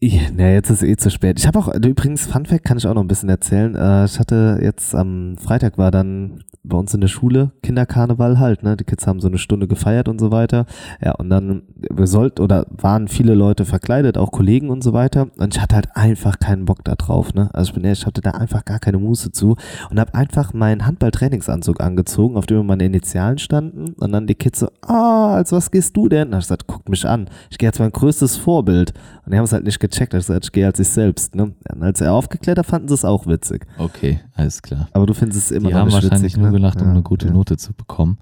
Ja, 0.08 0.22
na, 0.38 0.52
jetzt 0.52 0.70
ist 0.70 0.84
eh 0.84 0.96
zu 0.98 1.10
spät. 1.10 1.40
Ich 1.40 1.48
habe 1.48 1.58
auch, 1.58 1.74
übrigens, 1.74 2.28
Fun 2.28 2.46
Fact 2.46 2.64
kann 2.64 2.78
ich 2.78 2.86
auch 2.86 2.94
noch 2.94 3.02
ein 3.02 3.08
bisschen 3.08 3.28
erzählen. 3.28 3.74
Äh, 3.74 4.06
ich 4.06 4.20
hatte 4.20 4.60
jetzt 4.62 4.94
am 4.94 5.36
Freitag 5.36 5.80
war 5.80 5.90
dann 5.90 6.44
bei 6.64 6.78
uns 6.78 6.94
in 6.94 7.02
der 7.02 7.08
Schule 7.08 7.52
Kinderkarneval 7.64 8.40
halt, 8.40 8.64
ne? 8.64 8.78
Die 8.78 8.84
Kids 8.84 9.08
haben 9.08 9.20
so 9.20 9.28
eine 9.28 9.38
Stunde 9.38 9.68
gefeiert 9.68 10.08
und 10.08 10.20
so 10.20 10.32
weiter. 10.32 10.66
Ja, 11.04 11.14
und 11.14 11.30
dann 11.30 11.64
wir 11.76 12.08
sollten 12.08 12.42
oder 12.42 12.66
waren 12.70 13.08
viele 13.08 13.34
Leute 13.34 13.66
verkleidet, 13.66 14.18
auch 14.18 14.32
Kollegen 14.32 14.70
und 14.70 14.84
so 14.84 14.94
weiter. 14.94 15.28
Und 15.38 15.56
ich 15.56 15.62
hatte 15.62 15.76
halt 15.76 15.96
einfach 15.96 16.38
keinen 16.38 16.66
Bock 16.66 16.84
da 16.84 16.96
drauf, 16.96 17.34
ne? 17.34 17.50
Also 17.54 17.70
ich 17.70 17.74
bin 17.74 17.84
ehrlich, 17.84 18.02
ich 18.02 18.06
hatte 18.06 18.22
da 18.22 18.32
einfach 18.32 18.64
gar 18.64 18.80
keine 18.80 19.00
Muße 19.00 19.32
zu 19.32 19.56
und 19.90 20.00
habe 20.00 20.14
einfach 20.14 20.54
meinen 20.54 20.86
Handballtrainingsanzug 20.86 21.82
angezogen, 21.82 22.38
auf 22.38 22.46
dem 22.46 22.66
meine 22.68 22.86
Initialen 22.86 23.40
standen. 23.40 23.94
Und 23.94 24.12
dann 24.12 24.28
die 24.28 24.36
Kids 24.36 24.60
so, 24.60 24.68
ah, 24.82 25.36
als 25.36 25.52
was 25.52 25.72
gehst 25.72 25.98
du 25.98 26.10
denn? 26.10 26.32
Hab 26.32 26.40
ich 26.40 26.46
gesagt, 26.46 26.68
guck 26.68 26.90
mich 26.90 27.08
an. 27.08 27.28
Ich 27.50 27.58
gehe 27.58 27.70
als 27.70 27.80
mein 27.80 27.92
größtes 27.92 28.38
Vorbild. 28.38 28.94
Und 29.26 29.32
die 29.32 29.38
haben 29.38 29.46
es 29.46 29.54
halt 29.54 29.64
nicht 29.64 29.80
gecheckt. 29.80 29.95
Gesagt, 30.00 30.46
ich 30.46 30.52
gehe 30.52 30.66
als 30.66 30.80
ich 30.80 30.88
selbst. 30.90 31.36
Ne? 31.36 31.54
Als 31.80 32.02
er 32.02 32.14
aufgeklärt 32.14 32.58
hat, 32.58 32.66
fanden 32.66 32.88
sie 32.88 32.94
es 32.94 33.06
auch 33.06 33.28
witzig. 33.28 33.66
Okay, 33.78 34.20
alles 34.34 34.62
klar. 34.62 34.88
Aber 34.94 35.06
du 35.06 35.14
findest 35.14 35.46
es 35.46 35.52
immer 35.52 35.68
Die 35.70 35.74
noch 35.74 35.80
haben 35.82 35.86
nicht 35.88 35.96
wahrscheinlich 35.96 36.24
witzig, 36.34 36.38
nur 36.38 36.48
ne? 36.48 36.54
gelacht, 36.58 36.82
um 36.82 36.88
Ja, 36.88 36.94
eine 36.94 37.04
gute 37.04 37.28
ja. 37.28 37.34
Note 37.34 37.58
zu 37.58 37.74
bekommen. 37.74 38.18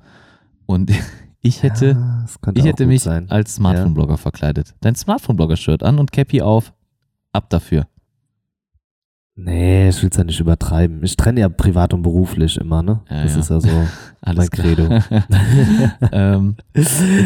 Und 0.65 0.91
ich 1.41 1.63
hätte, 1.63 1.97
Ja, 2.45 2.51
ich 2.53 2.65
hätte 2.65 2.85
mich 2.85 3.03
sein. 3.03 3.29
als 3.29 3.55
Smartphone-Blogger 3.55 4.17
verkleidet. 4.17 4.75
Dein 4.81 4.95
Smartphone-Blogger-Shirt 4.95 5.83
an 5.83 5.99
und 5.99 6.11
Cappy 6.11 6.41
auf. 6.41 6.73
Ab 7.31 7.49
dafür. 7.49 7.87
Nee, 9.35 9.89
ich 9.89 10.01
will 10.03 10.09
es 10.11 10.17
ja 10.17 10.23
nicht 10.23 10.39
übertreiben. 10.39 11.01
Ich 11.03 11.17
trenne 11.17 11.39
ja 11.39 11.49
privat 11.49 11.93
und 11.95 12.03
beruflich 12.03 12.55
immer, 12.57 12.83
ne? 12.83 13.01
Das 13.09 13.35
ist 13.35 13.49
ja 13.49 13.59
so. 13.59 13.67
Alles 14.21 14.37
Mein 14.37 14.49
Credo. 14.51 14.87
ähm, 16.11 16.55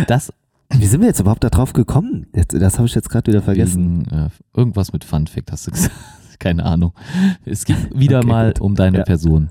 das 0.07 0.31
Wie 0.73 0.85
sind 0.85 1.01
wir 1.01 1.07
jetzt 1.07 1.19
überhaupt 1.19 1.43
da 1.43 1.49
drauf 1.49 1.73
gekommen? 1.73 2.27
Jetzt, 2.35 2.53
das 2.53 2.77
habe 2.77 2.87
ich 2.87 2.95
jetzt 2.95 3.09
gerade 3.09 3.31
wieder 3.31 3.41
vergessen. 3.41 4.05
Wegen, 4.05 4.25
äh, 4.25 4.29
irgendwas 4.55 4.91
mit 4.93 5.03
Fun 5.03 5.27
Fact 5.27 5.51
hast 5.51 5.67
du 5.67 5.71
gesagt. 5.71 5.93
Keine 6.39 6.65
Ahnung. 6.65 6.93
Es 7.45 7.65
ging 7.65 7.77
wieder 7.95 8.19
Okay, 8.19 8.27
mal 8.27 8.47
gut. 8.53 8.61
um 8.61 8.75
deine 8.75 8.99
Ja. 8.99 9.03
Person. 9.03 9.49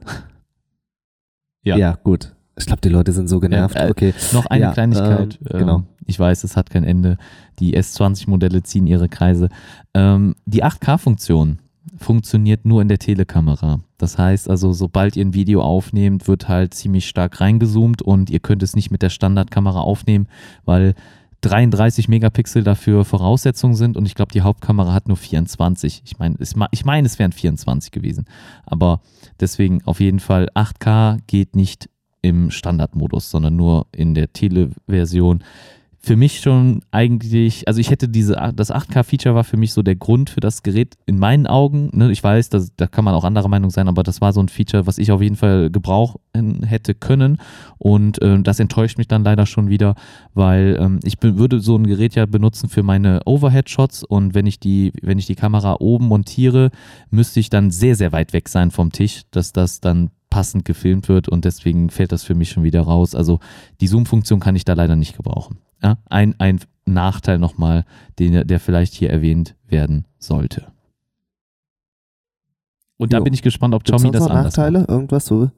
Ja. 1.62 1.76
Ja, 1.76 1.92
gut. 2.02 2.34
Ich 2.58 2.66
glaube, 2.66 2.80
die 2.80 2.88
Leute 2.88 3.12
sind 3.12 3.28
so 3.28 3.40
genervt. 3.40 3.76
äh, 3.76 3.90
okay. 3.90 4.14
Noch 4.32 4.46
eine 4.46 4.64
Ja, 4.66 4.72
Kleinigkeit. 4.72 5.38
ähm, 5.50 5.58
genau. 5.58 5.82
Ich 6.06 6.18
weiß, 6.18 6.44
es 6.44 6.56
hat 6.56 6.70
kein 6.70 6.84
Ende. 6.84 7.18
Die 7.58 7.76
S20-Modelle 7.76 8.62
ziehen 8.62 8.86
ihre 8.86 9.08
Kreise. 9.08 9.48
Ähm, 9.94 10.36
die 10.46 10.64
8K-Funktion 10.64 11.58
funktioniert 11.98 12.64
nur 12.64 12.82
in 12.82 12.88
der 12.88 12.98
Telekamera. 12.98 13.80
Das 13.98 14.18
heißt 14.18 14.50
also, 14.50 14.72
sobald 14.72 15.16
ihr 15.16 15.24
ein 15.24 15.34
Video 15.34 15.62
aufnehmt, 15.62 16.28
wird 16.28 16.48
halt 16.48 16.74
ziemlich 16.74 17.08
stark 17.08 17.40
reingezoomt 17.40 18.02
und 18.02 18.30
ihr 18.30 18.40
könnt 18.40 18.62
es 18.62 18.74
nicht 18.74 18.90
mit 18.90 19.02
der 19.02 19.10
Standardkamera 19.10 19.80
aufnehmen, 19.80 20.28
weil 20.64 20.94
33 21.42 22.08
Megapixel 22.08 22.64
dafür 22.64 23.04
Voraussetzungen 23.04 23.74
sind 23.74 23.96
und 23.96 24.06
ich 24.06 24.14
glaube, 24.14 24.32
die 24.32 24.42
Hauptkamera 24.42 24.92
hat 24.92 25.08
nur 25.08 25.16
24. 25.16 26.02
Ich 26.04 26.18
meine, 26.18 26.36
ich 26.70 26.84
meine, 26.84 27.06
es 27.06 27.18
wären 27.18 27.32
24 27.32 27.92
gewesen. 27.92 28.24
Aber 28.64 29.00
deswegen 29.38 29.82
auf 29.84 30.00
jeden 30.00 30.20
Fall 30.20 30.48
8K 30.54 31.18
geht 31.26 31.54
nicht 31.54 31.88
im 32.22 32.50
Standardmodus, 32.50 33.30
sondern 33.30 33.54
nur 33.54 33.86
in 33.92 34.14
der 34.14 34.32
Tele-Version. 34.32 35.44
Für 36.06 36.14
mich 36.14 36.38
schon 36.38 36.82
eigentlich, 36.92 37.66
also 37.66 37.80
ich 37.80 37.90
hätte 37.90 38.08
diese, 38.08 38.34
das 38.54 38.72
8K-Feature 38.72 39.34
war 39.34 39.42
für 39.42 39.56
mich 39.56 39.72
so 39.72 39.82
der 39.82 39.96
Grund 39.96 40.30
für 40.30 40.38
das 40.38 40.62
Gerät 40.62 40.94
in 41.04 41.18
meinen 41.18 41.48
Augen. 41.48 41.90
Ne, 41.94 42.12
ich 42.12 42.22
weiß, 42.22 42.48
dass, 42.48 42.70
da 42.76 42.86
kann 42.86 43.04
man 43.04 43.12
auch 43.12 43.24
anderer 43.24 43.48
Meinung 43.48 43.70
sein, 43.70 43.88
aber 43.88 44.04
das 44.04 44.20
war 44.20 44.32
so 44.32 44.38
ein 44.38 44.48
Feature, 44.48 44.86
was 44.86 44.98
ich 44.98 45.10
auf 45.10 45.20
jeden 45.20 45.34
Fall 45.34 45.68
gebrauchen 45.68 46.62
hätte 46.62 46.94
können. 46.94 47.38
Und 47.78 48.22
äh, 48.22 48.40
das 48.40 48.60
enttäuscht 48.60 48.98
mich 48.98 49.08
dann 49.08 49.24
leider 49.24 49.46
schon 49.46 49.68
wieder, 49.68 49.96
weil 50.32 50.78
ähm, 50.80 51.00
ich 51.02 51.18
bin, 51.18 51.38
würde 51.38 51.58
so 51.58 51.76
ein 51.76 51.88
Gerät 51.88 52.14
ja 52.14 52.24
benutzen 52.26 52.68
für 52.68 52.84
meine 52.84 53.22
Overhead-Shots 53.24 54.04
und 54.04 54.32
wenn 54.32 54.46
ich 54.46 54.60
die, 54.60 54.92
wenn 55.02 55.18
ich 55.18 55.26
die 55.26 55.34
Kamera 55.34 55.78
oben 55.80 56.06
montiere, 56.06 56.70
müsste 57.10 57.40
ich 57.40 57.50
dann 57.50 57.72
sehr, 57.72 57.96
sehr 57.96 58.12
weit 58.12 58.32
weg 58.32 58.48
sein 58.48 58.70
vom 58.70 58.92
Tisch, 58.92 59.22
dass 59.32 59.52
das 59.52 59.80
dann 59.80 60.12
passend 60.30 60.64
gefilmt 60.64 61.08
wird 61.08 61.28
und 61.28 61.44
deswegen 61.44 61.90
fällt 61.90 62.12
das 62.12 62.22
für 62.22 62.36
mich 62.36 62.50
schon 62.50 62.62
wieder 62.62 62.82
raus. 62.82 63.16
Also 63.16 63.40
die 63.80 63.88
Zoom-Funktion 63.88 64.38
kann 64.38 64.54
ich 64.54 64.64
da 64.64 64.74
leider 64.74 64.94
nicht 64.94 65.16
gebrauchen. 65.16 65.58
Ja, 65.82 65.98
ein, 66.08 66.34
ein 66.38 66.60
Nachteil 66.86 67.38
nochmal, 67.38 67.84
den, 68.18 68.46
der 68.46 68.60
vielleicht 68.60 68.94
hier 68.94 69.10
erwähnt 69.10 69.56
werden 69.66 70.06
sollte. 70.18 70.72
Und 72.96 73.12
da 73.12 73.18
Jo. 73.18 73.24
bin 73.24 73.34
ich 73.34 73.42
gespannt, 73.42 73.74
ob 73.74 73.86
sonst 73.86 74.04
das 74.04 74.22
anders 74.26 74.56
Nachteile? 74.56 74.80
macht. 74.80 74.88
Irgendwas 74.90 75.26
so? 75.26 75.50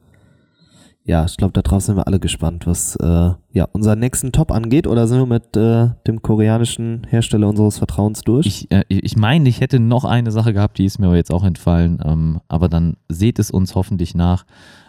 Ja, 1.05 1.25
ich 1.25 1.37
glaube, 1.37 1.59
darauf 1.59 1.81
sind 1.81 1.95
wir 1.95 2.05
alle 2.05 2.19
gespannt, 2.19 2.67
was 2.67 2.95
äh, 2.97 3.31
ja, 3.51 3.67
unseren 3.71 3.99
nächsten 3.99 4.31
Top 4.31 4.51
angeht. 4.51 4.85
Oder 4.85 5.07
sind 5.07 5.17
wir 5.17 5.25
mit 5.25 5.55
äh, 5.55 5.89
dem 6.05 6.21
koreanischen 6.21 7.07
Hersteller 7.09 7.47
unseres 7.47 7.77
Vertrauens 7.77 8.21
durch? 8.21 8.45
Ich, 8.45 8.71
äh, 8.71 8.83
ich 8.89 9.15
meine, 9.15 9.47
ich 9.49 9.61
hätte 9.61 9.79
noch 9.79 10.05
eine 10.05 10.31
Sache 10.31 10.53
gehabt, 10.53 10.77
die 10.77 10.85
ist 10.85 10.99
mir 10.99 11.07
aber 11.07 11.15
jetzt 11.15 11.31
auch 11.31 11.43
entfallen. 11.43 11.99
Ähm, 12.03 12.41
aber 12.47 12.67
dann 12.69 12.97
seht 13.07 13.39
es 13.39 13.49
uns 13.49 13.73
hoffentlich 13.73 14.13
nach. 14.13 14.45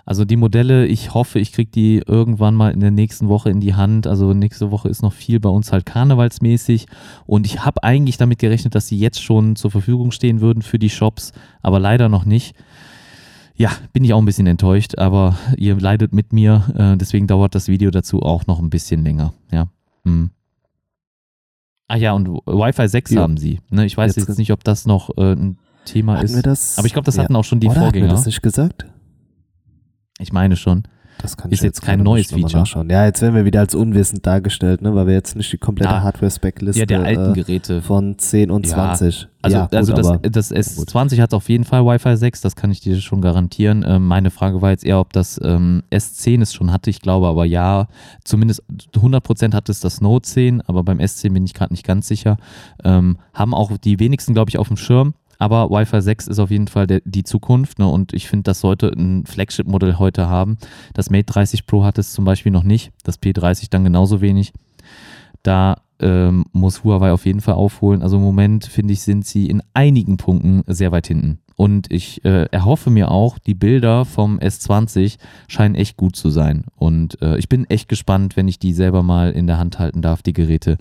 Also 0.07 0.25
die 0.25 0.37
Modelle, 0.37 0.87
ich 0.87 1.15
hoffe, 1.15 1.39
ich 1.39 1.53
kriege 1.53 1.71
die 1.71 2.03
irgendwann 2.07 2.55
mal 2.55 2.73
in 2.73 2.81
der 2.81 2.91
nächsten 2.91 3.29
Woche 3.29 3.51
in 3.51 3.61
die 3.61 3.75
Hand. 3.75 4.07
Also 4.07 4.33
nächste 4.35 4.71
Woche 4.71 4.89
ist 4.89 5.03
noch 5.03 5.13
viel 5.13 5.39
bei 5.41 5.49
uns 5.49 5.73
halt 5.73 5.87
karnevalsmäßig. 5.87 6.87
Und 7.27 7.47
ich 7.47 7.65
habe 7.65 7.83
eigentlich 7.85 8.17
damit 8.17 8.39
gerechnet, 8.39 8.75
dass 8.75 8.89
sie 8.89 8.99
jetzt 8.99 9.23
schon 9.23 9.57
zur 9.57 9.71
Verfügung 9.71 10.11
stehen 10.11 10.41
würden 10.41 10.63
für 10.63 10.79
die 10.79 10.91
Shops, 10.91 11.33
aber 11.63 11.79
leider 11.79 12.09
noch 12.09 12.25
nicht. 12.25 12.55
Ja, 13.57 13.71
bin 13.93 14.05
ich 14.05 14.15
auch 14.15 14.19
ein 14.19 14.25
bisschen 14.25 14.47
enttäuscht, 14.47 14.97
aber 14.99 15.37
ihr 15.59 15.79
leidet 15.79 16.15
mit 16.15 16.33
mir, 16.33 16.65
äh, 16.77 16.97
deswegen 16.97 17.27
dauert 17.27 17.55
das 17.55 17.69
Video 17.69 17.91
dazu 17.91 18.23
auch 18.23 18.47
noch 18.47 18.59
ein 18.59 18.71
bisschen 18.71 19.05
länger. 19.05 19.35
Ja. 19.53 19.67
Hm. 20.05 20.31
Ah 21.89 21.97
ja, 21.97 22.13
und 22.13 22.27
Wi-Fi 22.29 22.89
6 22.89 23.11
Ja. 23.11 23.23
haben 23.23 23.37
sie. 23.37 23.61
Ne, 23.69 23.85
ich 23.85 23.97
weiß 23.97 24.17
Jetzt- 24.17 24.29
jetzt, 24.29 24.39
nicht, 24.39 24.53
ob 24.53 24.65
das 24.65 24.87
noch 24.87 25.11
äh, 25.19 25.33
ein 25.35 25.59
Thema 25.85 26.15
hatten 26.15 26.25
ist. 26.27 26.37
wir 26.37 26.43
das? 26.43 26.79
Aber 26.79 26.87
ich 26.87 26.93
glaube, 26.93 27.05
das 27.07 27.17
ja. 27.17 27.25
hatten 27.25 27.37
auch 27.37 27.45
schon 27.45 27.61
die 27.61 27.67
Oder 27.67 27.77
hatten 27.81 27.95
wir 27.95 28.01
Vorgänger. 28.01 28.09
das 28.15 28.27
nicht 28.27 28.43
gesagt? 28.43 28.87
Ich 30.21 30.33
meine 30.33 30.57
schon. 30.57 30.83
Das 31.23 31.37
kann 31.37 31.51
Ist 31.51 31.59
ich 31.59 31.65
jetzt 31.65 31.83
kein 31.83 31.99
gerade 31.99 32.05
neues 32.05 32.29
Feature. 32.31 32.61
nachschauen. 32.61 32.89
Ja, 32.89 33.05
jetzt 33.05 33.21
werden 33.21 33.35
wir 33.35 33.45
wieder 33.45 33.61
als 33.61 33.75
unwissend 33.75 34.25
dargestellt, 34.27 34.81
ne, 34.81 34.95
weil 34.95 35.07
wir 35.07 35.13
jetzt 35.13 35.37
nicht 35.37 35.53
die 35.53 35.59
komplette 35.59 35.93
Ja. 35.93 36.03
Hardware-Spec-Liste 36.03 36.81
Ja, 36.81 36.87
der 36.87 37.03
alten 37.03 37.33
äh, 37.33 37.35
Geräte. 37.35 37.83
von 37.83 38.17
10 38.17 38.51
und 38.51 38.67
Ja. 38.67 38.73
20. 38.95 39.29
Also, 39.43 39.57
ja, 39.59 39.65
gut, 39.67 39.75
also 39.75 39.93
das, 39.93 40.49
das 40.49 40.77
gut. 40.77 40.89
S20 40.89 41.21
hat 41.21 41.35
auf 41.35 41.51
jeden 41.51 41.65
Fall 41.65 41.85
Wi-Fi 41.85 42.17
6, 42.17 42.41
das 42.41 42.57
kann 42.57 42.71
ich 42.71 42.81
dir 42.81 42.99
schon 43.03 43.21
garantieren. 43.21 43.85
Ähm, 43.87 44.07
meine 44.07 44.31
Frage 44.31 44.63
war 44.63 44.71
jetzt 44.71 44.85
eher, 44.87 44.99
ob 44.99 45.13
das 45.13 45.39
ähm, 45.45 45.83
S10 45.91 46.41
es 46.41 46.55
schon 46.55 46.73
hatte. 46.73 46.89
Ich 46.89 47.01
glaube 47.03 47.27
aber 47.29 47.45
ja, 47.45 47.89
zumindest 48.25 48.63
100% 48.95 49.53
hat 49.53 49.69
es 49.69 49.81
das 49.81 50.01
Note 50.01 50.27
10, 50.27 50.63
aber 50.63 50.85
beim 50.85 51.01
S10 51.01 51.35
bin 51.35 51.45
ich 51.45 51.53
gerade 51.53 51.75
nicht 51.75 51.85
ganz 51.87 52.09
sicher. 52.09 52.39
Ähm, 52.83 53.19
haben 53.35 53.53
auch 53.53 53.77
die 53.77 53.99
wenigsten, 54.01 54.33
glaube 54.33 54.49
ich, 54.49 54.57
auf 54.57 54.69
dem 54.69 54.79
Schirm. 54.79 55.13
Aber 55.40 55.70
Wi-Fi 55.70 56.03
6 56.03 56.29
ist 56.29 56.38
auf 56.38 56.50
jeden 56.50 56.68
Fall 56.68 56.87
der, 56.87 57.00
die 57.05 57.24
Zukunft 57.24 57.79
ne? 57.79 57.88
und 57.88 58.12
ich 58.12 58.29
finde, 58.29 58.44
das 58.44 58.61
sollte 58.61 58.88
ein 58.88 59.24
Flagship-Modell 59.24 59.98
heute 59.98 60.29
haben. 60.29 60.59
Das 60.92 61.09
Mate 61.09 61.33
30 61.33 61.66
Pro 61.66 61.83
hat 61.83 61.96
es 61.96 62.12
zum 62.12 62.26
Beispiel 62.26 62.53
noch 62.53 62.62
nicht, 62.62 62.92
das 63.05 63.20
P30 63.20 63.68
dann 63.70 63.83
genauso 63.83 64.20
wenig. 64.20 64.53
Da 65.42 65.81
ähm, 65.98 66.44
muss 66.53 66.85
Huawei 66.85 67.11
auf 67.12 67.24
jeden 67.24 67.40
Fall 67.40 67.55
aufholen. 67.55 68.03
Also 68.03 68.18
im 68.18 68.22
Moment, 68.22 68.66
finde 68.66 68.92
ich, 68.92 69.00
sind 69.00 69.24
sie 69.24 69.46
in 69.46 69.62
einigen 69.72 70.18
Punkten 70.18 70.62
sehr 70.66 70.92
weit 70.92 71.07
hinten. 71.07 71.38
Und 71.57 71.90
ich 71.90 72.22
äh, 72.26 72.44
erhoffe 72.50 72.90
mir 72.90 73.11
auch, 73.11 73.38
die 73.38 73.55
Bilder 73.55 74.05
vom 74.05 74.38
S20 74.40 75.16
scheinen 75.48 75.74
echt 75.74 75.96
gut 75.96 76.16
zu 76.16 76.29
sein. 76.29 76.66
Und 76.76 77.20
äh, 77.22 77.38
ich 77.38 77.48
bin 77.48 77.64
echt 77.70 77.88
gespannt, 77.88 78.37
wenn 78.37 78.46
ich 78.46 78.59
die 78.59 78.74
selber 78.74 79.03
mal 79.03 79.31
in 79.31 79.46
der 79.46 79.57
Hand 79.57 79.79
halten 79.79 80.03
darf, 80.03 80.22
die 80.22 80.35
Geräte, 80.35 80.76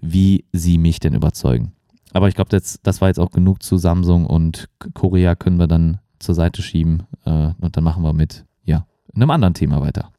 wie 0.00 0.44
sie 0.52 0.78
mich 0.78 1.00
denn 1.00 1.14
überzeugen. 1.14 1.72
Aber 2.16 2.28
ich 2.28 2.34
glaube, 2.34 2.48
das, 2.48 2.80
das 2.82 3.02
war 3.02 3.08
jetzt 3.08 3.20
auch 3.20 3.30
genug 3.30 3.62
zu 3.62 3.76
Samsung 3.76 4.24
und 4.24 4.70
Korea 4.94 5.34
können 5.34 5.58
wir 5.58 5.66
dann 5.66 5.98
zur 6.18 6.34
Seite 6.34 6.62
schieben 6.62 7.02
äh, 7.26 7.50
und 7.60 7.76
dann 7.76 7.84
machen 7.84 8.02
wir 8.02 8.14
mit, 8.14 8.46
ja, 8.64 8.86
einem 9.14 9.30
anderen 9.30 9.52
Thema 9.52 9.82
weiter. 9.82 10.10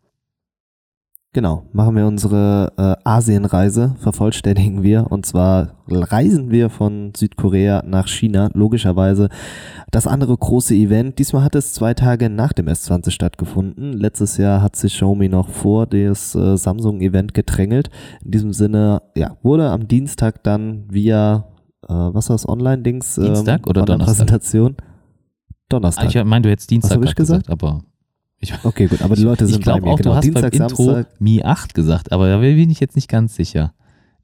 Genau, 1.33 1.65
machen 1.73 1.95
wir 1.95 2.05
unsere 2.05 2.71
äh, 2.77 2.95
Asienreise, 3.03 3.95
vervollständigen 3.97 4.83
wir. 4.83 5.11
Und 5.11 5.25
zwar 5.25 5.73
reisen 5.87 6.51
wir 6.51 6.69
von 6.69 7.13
Südkorea 7.15 7.83
nach 7.83 8.07
China, 8.07 8.51
logischerweise. 8.53 9.29
Das 9.89 10.05
andere 10.05 10.37
große 10.37 10.75
Event, 10.75 11.17
diesmal 11.17 11.43
hat 11.43 11.55
es 11.55 11.73
zwei 11.73 11.95
Tage 11.95 12.29
nach 12.29 12.53
dem 12.53 12.67
S20 12.67 13.09
stattgefunden. 13.09 13.93
Letztes 13.93 14.37
Jahr 14.37 14.61
hat 14.61 14.75
sich 14.75 14.93
Xiaomi 14.93 15.29
noch 15.29 15.49
vor 15.49 15.87
das 15.87 16.35
äh, 16.35 16.57
Samsung-Event 16.57 17.33
gedrängelt. 17.33 17.89
In 18.23 18.31
diesem 18.31 18.53
Sinne, 18.53 19.01
ja, 19.15 19.35
wurde 19.41 19.71
am 19.71 19.87
Dienstag 19.87 20.43
dann 20.43 20.85
via, 20.89 21.45
äh, 21.89 21.93
was 21.93 22.29
war 22.29 22.35
das, 22.35 22.47
Online-Dings? 22.47 23.15
Dienstag 23.15 23.67
oder 23.67 23.83
Donnerstag? 23.83 24.15
Präsentation. 24.15 24.75
Donnerstag. 25.69 26.05
Ah, 26.05 26.07
ich 26.07 26.23
meine, 26.25 26.43
du 26.43 26.49
hättest 26.49 26.69
Dienstag 26.69 27.03
ich 27.03 27.15
gesagt, 27.15 27.47
gesagt? 27.47 27.49
aber 27.49 27.83
ich, 28.39 28.53
okay, 28.63 28.87
gut, 28.87 29.01
aber 29.01 29.15
die 29.15 29.23
Leute 29.23 29.45
ich 29.45 29.51
sind 29.51 29.65
bei 29.65 29.71
glaube 29.71 29.85
mir. 29.85 29.91
auch, 29.91 29.97
genau. 29.97 30.11
du 30.11 30.15
hast 30.15 30.23
Dienstag, 30.23 30.51
beim 30.51 30.61
Intro. 30.61 31.03
Mi 31.19 31.43
8 31.43 31.73
gesagt, 31.73 32.11
aber 32.11 32.29
da 32.29 32.37
bin 32.37 32.69
ich 32.69 32.79
jetzt 32.79 32.95
nicht 32.95 33.09
ganz 33.09 33.35
sicher. 33.35 33.73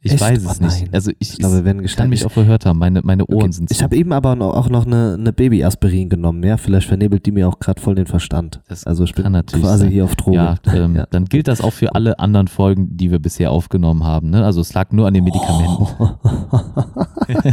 Ich 0.05 0.11
Echt? 0.11 0.21
weiß 0.21 0.43
es 0.43 0.59
Oh 0.59 0.63
nicht. 0.65 0.93
Also 0.93 1.11
ich, 1.17 1.31
Ich 1.31 1.37
glaube, 1.37 1.81
ich 1.81 1.95
kann 1.95 2.09
mich 2.09 2.25
auch 2.25 2.31
verhört 2.31 2.65
haben. 2.65 2.77
Meine, 2.77 2.99
meine 3.03 3.25
Ohren 3.25 3.43
Okay. 3.43 3.51
sind 3.53 3.71
Ich 3.71 3.77
zu. 3.77 3.83
habe 3.85 3.95
eben 3.95 4.11
aber 4.11 4.33
auch 4.41 4.67
noch 4.69 4.85
eine, 4.85 5.13
eine 5.17 5.31
Baby-Aspirin 5.31 6.09
genommen, 6.09 6.43
ja. 6.43 6.57
Vielleicht 6.57 6.87
vernebelt 6.87 7.25
die 7.25 7.31
mir 7.31 7.47
auch 7.47 7.57
gerade 7.59 7.79
voll 7.81 7.95
den 7.95 8.05
Verstand. 8.05 8.59
Das 8.67 8.85
also 8.85 9.05
ich 9.05 9.13
bin 9.13 9.23
kann 9.23 9.31
natürlich 9.31 9.65
quasi 9.65 9.83
sein. 9.85 9.91
hier 9.91 10.03
auf 10.03 10.17
Drogen. 10.17 10.35
Ja, 10.35 10.55
ähm, 10.75 10.97
Ja. 10.97 11.07
dann 11.09 11.23
gilt 11.25 11.47
das 11.47 11.61
auch 11.61 11.71
für 11.71 11.95
alle 11.95 12.19
anderen 12.19 12.49
Folgen, 12.49 12.97
die 12.97 13.11
wir 13.11 13.19
bisher 13.19 13.51
aufgenommen 13.51 14.03
haben. 14.03 14.29
Ne? 14.29 14.43
Also 14.43 14.59
es 14.59 14.73
lag 14.73 14.91
nur 14.91 15.07
an 15.07 15.13
den 15.13 15.23
Medikamenten. 15.23 15.87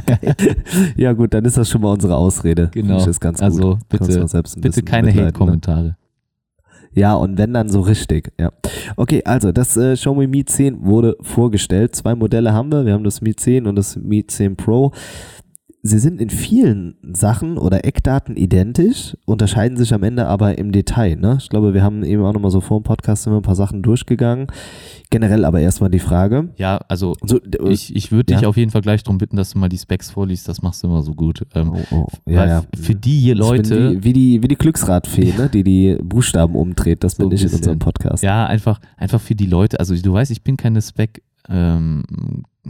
Geil. 0.06 0.36
ja 0.96 1.12
gut, 1.12 1.32
dann 1.32 1.44
ist 1.44 1.56
das 1.56 1.68
schon 1.68 1.82
mal 1.82 1.92
unsere 1.92 2.16
Ausrede. 2.16 2.68
Genau. 2.72 2.98
Ich 2.98 3.22
Also 3.40 3.76
gut. 3.76 3.88
Bitte, 3.88 4.26
bitte 4.60 4.82
keine 4.82 5.12
ne? 5.14 5.96
Ja, 6.92 7.14
und 7.14 7.38
wenn 7.38 7.52
dann 7.52 7.68
so 7.68 7.80
richtig, 7.80 8.32
ja. 8.38 8.50
Okay, 8.96 9.22
also 9.24 9.52
das 9.52 9.76
äh, 9.76 9.94
Xiaomi 9.94 10.26
Mi 10.26 10.44
10 10.44 10.84
wurde 10.84 11.16
vorgestellt. 11.20 11.94
Zwei 11.94 12.14
Modelle 12.14 12.52
haben 12.52 12.72
wir. 12.72 12.84
Wir 12.84 12.94
haben 12.94 13.04
das 13.04 13.20
Mi 13.20 13.34
10 13.34 13.66
und 13.66 13.76
das 13.76 13.96
Mi 13.96 14.26
10 14.26 14.56
Pro. 14.56 14.92
Sie 15.82 15.98
sind 15.98 16.20
in 16.20 16.28
vielen 16.28 16.96
Sachen 17.14 17.56
oder 17.56 17.86
Eckdaten 17.86 18.36
identisch, 18.36 19.16
unterscheiden 19.24 19.78
sich 19.78 19.94
am 19.94 20.02
Ende 20.02 20.26
aber 20.26 20.58
im 20.58 20.72
Detail. 20.72 21.16
Ne? 21.16 21.38
Ich 21.40 21.48
glaube, 21.48 21.72
wir 21.72 21.82
haben 21.82 22.02
eben 22.04 22.22
auch 22.22 22.34
nochmal 22.34 22.50
so 22.50 22.60
vor 22.60 22.80
dem 22.80 22.82
Podcast 22.82 23.22
sind 23.22 23.32
wir 23.32 23.38
ein 23.38 23.42
paar 23.42 23.54
Sachen 23.54 23.82
durchgegangen. 23.82 24.48
Generell 25.08 25.44
aber 25.46 25.60
erstmal 25.60 25.88
die 25.88 25.98
Frage. 25.98 26.50
Ja, 26.56 26.80
also 26.88 27.14
So, 27.24 27.38
d- 27.38 27.58
ich, 27.70 27.96
ich 27.96 28.12
würde 28.12 28.34
dich 28.34 28.42
ja. 28.42 28.48
auf 28.48 28.58
jeden 28.58 28.70
Fall 28.70 28.82
gleich 28.82 29.02
darum 29.04 29.16
bitten, 29.16 29.36
dass 29.36 29.52
du 29.52 29.58
mal 29.58 29.70
die 29.70 29.78
Specs 29.78 30.10
vorliest. 30.10 30.46
Das 30.48 30.60
machst 30.60 30.82
du 30.82 30.88
immer 30.88 31.02
so 31.02 31.14
gut. 31.14 31.46
Ähm, 31.54 31.72
oh, 31.72 31.78
oh, 31.90 32.06
ja, 32.26 32.38
weil 32.38 32.48
ja. 32.48 32.64
Für 32.78 32.94
die 32.94 33.18
hier 33.18 33.34
bin 33.34 33.42
Leute, 33.42 33.92
wie, 33.92 34.04
wie 34.04 34.12
die, 34.12 34.42
wie 34.42 34.48
die 34.48 34.56
Glücksradfee, 34.56 35.32
ne? 35.38 35.48
die 35.48 35.64
die 35.64 35.96
Buchstaben 36.02 36.56
umdreht. 36.56 37.02
Das 37.04 37.12
So 37.16 37.22
bin 37.26 37.32
ich 37.36 37.42
in 37.44 37.52
unserem 37.54 37.78
Podcast. 37.78 38.22
Ja, 38.22 38.44
einfach, 38.46 38.80
einfach 38.98 39.20
für 39.20 39.34
die 39.34 39.46
Leute, 39.46 39.80
also 39.80 39.94
du 39.96 40.12
weißt, 40.12 40.30
ich 40.30 40.42
bin 40.44 40.58
keine 40.58 40.82
Spec, 40.82 41.22
ähm, 41.48 42.02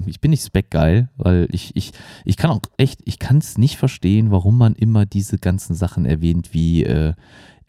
ich 0.06 0.20
bin 0.20 0.30
nicht 0.30 0.44
Spec-geil, 0.44 1.08
weil 1.16 1.48
ich, 1.50 1.74
ich, 1.74 1.92
ich 2.24 2.36
kann 2.36 2.50
auch 2.50 2.60
echt, 2.76 3.00
ich 3.04 3.18
kann 3.18 3.38
es 3.38 3.58
nicht 3.58 3.76
verstehen, 3.76 4.30
warum 4.30 4.56
man 4.56 4.74
immer 4.74 5.06
diese 5.06 5.38
ganzen 5.38 5.74
Sachen 5.74 6.04
erwähnt 6.04 6.52
wie 6.52 6.84
äh, 6.84 7.14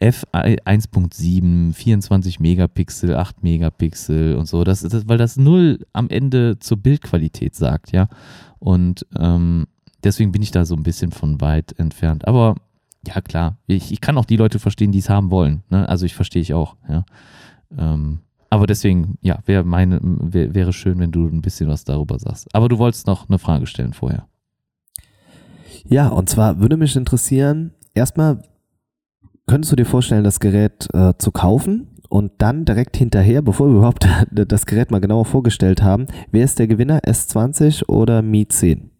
F1.7, 0.00 1.72
24 1.74 2.40
Megapixel, 2.40 3.14
8 3.14 3.42
Megapixel 3.42 4.36
und 4.36 4.46
so, 4.46 4.64
das, 4.64 4.80
das, 4.80 5.08
weil 5.08 5.18
das 5.18 5.36
null 5.36 5.86
am 5.92 6.08
Ende 6.08 6.58
zur 6.58 6.76
Bildqualität 6.76 7.54
sagt, 7.54 7.92
ja. 7.92 8.08
Und 8.58 9.06
ähm, 9.18 9.66
deswegen 10.02 10.32
bin 10.32 10.42
ich 10.42 10.50
da 10.50 10.64
so 10.64 10.74
ein 10.74 10.82
bisschen 10.82 11.12
von 11.12 11.40
weit 11.40 11.78
entfernt. 11.78 12.26
Aber 12.26 12.56
ja, 13.06 13.20
klar, 13.20 13.58
ich, 13.66 13.92
ich 13.92 14.00
kann 14.00 14.18
auch 14.18 14.24
die 14.24 14.36
Leute 14.36 14.58
verstehen, 14.58 14.92
die 14.92 15.00
es 15.00 15.08
haben 15.08 15.30
wollen. 15.30 15.62
Ne? 15.70 15.88
Also 15.88 16.06
ich 16.06 16.14
verstehe 16.14 16.42
ich 16.42 16.54
auch, 16.54 16.76
ja. 16.88 17.04
Ähm, 17.76 18.20
aber 18.52 18.66
deswegen, 18.66 19.16
ja, 19.22 19.38
wäre 19.46 19.64
meine, 19.64 19.98
wär, 20.02 20.54
wäre 20.54 20.74
schön, 20.74 20.98
wenn 20.98 21.10
du 21.10 21.26
ein 21.26 21.40
bisschen 21.40 21.70
was 21.70 21.84
darüber 21.84 22.18
sagst. 22.18 22.54
Aber 22.54 22.68
du 22.68 22.76
wolltest 22.76 23.06
noch 23.06 23.26
eine 23.30 23.38
Frage 23.38 23.66
stellen 23.66 23.94
vorher. 23.94 24.28
Ja, 25.86 26.08
und 26.08 26.28
zwar 26.28 26.60
würde 26.60 26.76
mich 26.76 26.94
interessieren, 26.94 27.72
erstmal, 27.94 28.42
könntest 29.46 29.72
du 29.72 29.76
dir 29.76 29.86
vorstellen, 29.86 30.22
das 30.22 30.38
Gerät 30.38 30.86
äh, 30.92 31.14
zu 31.16 31.32
kaufen 31.32 31.92
und 32.10 32.32
dann 32.42 32.66
direkt 32.66 32.98
hinterher, 32.98 33.40
bevor 33.40 33.68
wir 33.68 33.76
überhaupt 33.76 34.06
das 34.30 34.66
Gerät 34.66 34.90
mal 34.90 35.00
genauer 35.00 35.24
vorgestellt 35.24 35.82
haben, 35.82 36.06
wer 36.30 36.44
ist 36.44 36.58
der 36.58 36.66
Gewinner, 36.66 37.00
S20 37.04 37.88
oder 37.88 38.20
Mi 38.20 38.46
10? 38.46 38.90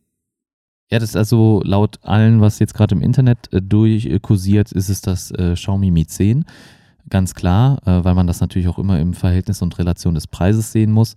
Ja, 0.90 0.98
das 0.98 1.10
ist 1.10 1.16
also 1.16 1.60
laut 1.62 1.98
allen, 2.00 2.40
was 2.40 2.58
jetzt 2.58 2.72
gerade 2.72 2.94
im 2.94 3.02
Internet 3.02 3.52
äh, 3.52 3.60
durchkursiert, 3.60 4.72
ist 4.72 4.88
es 4.88 5.02
das 5.02 5.30
äh, 5.32 5.52
Xiaomi 5.52 5.90
Mi 5.90 6.06
10. 6.06 6.46
Ganz 7.10 7.34
klar, 7.34 7.78
äh, 7.86 8.04
weil 8.04 8.14
man 8.14 8.26
das 8.26 8.40
natürlich 8.40 8.68
auch 8.68 8.78
immer 8.78 8.98
im 9.00 9.12
Verhältnis 9.14 9.60
und 9.62 9.78
Relation 9.78 10.14
des 10.14 10.26
Preises 10.26 10.72
sehen 10.72 10.92
muss. 10.92 11.14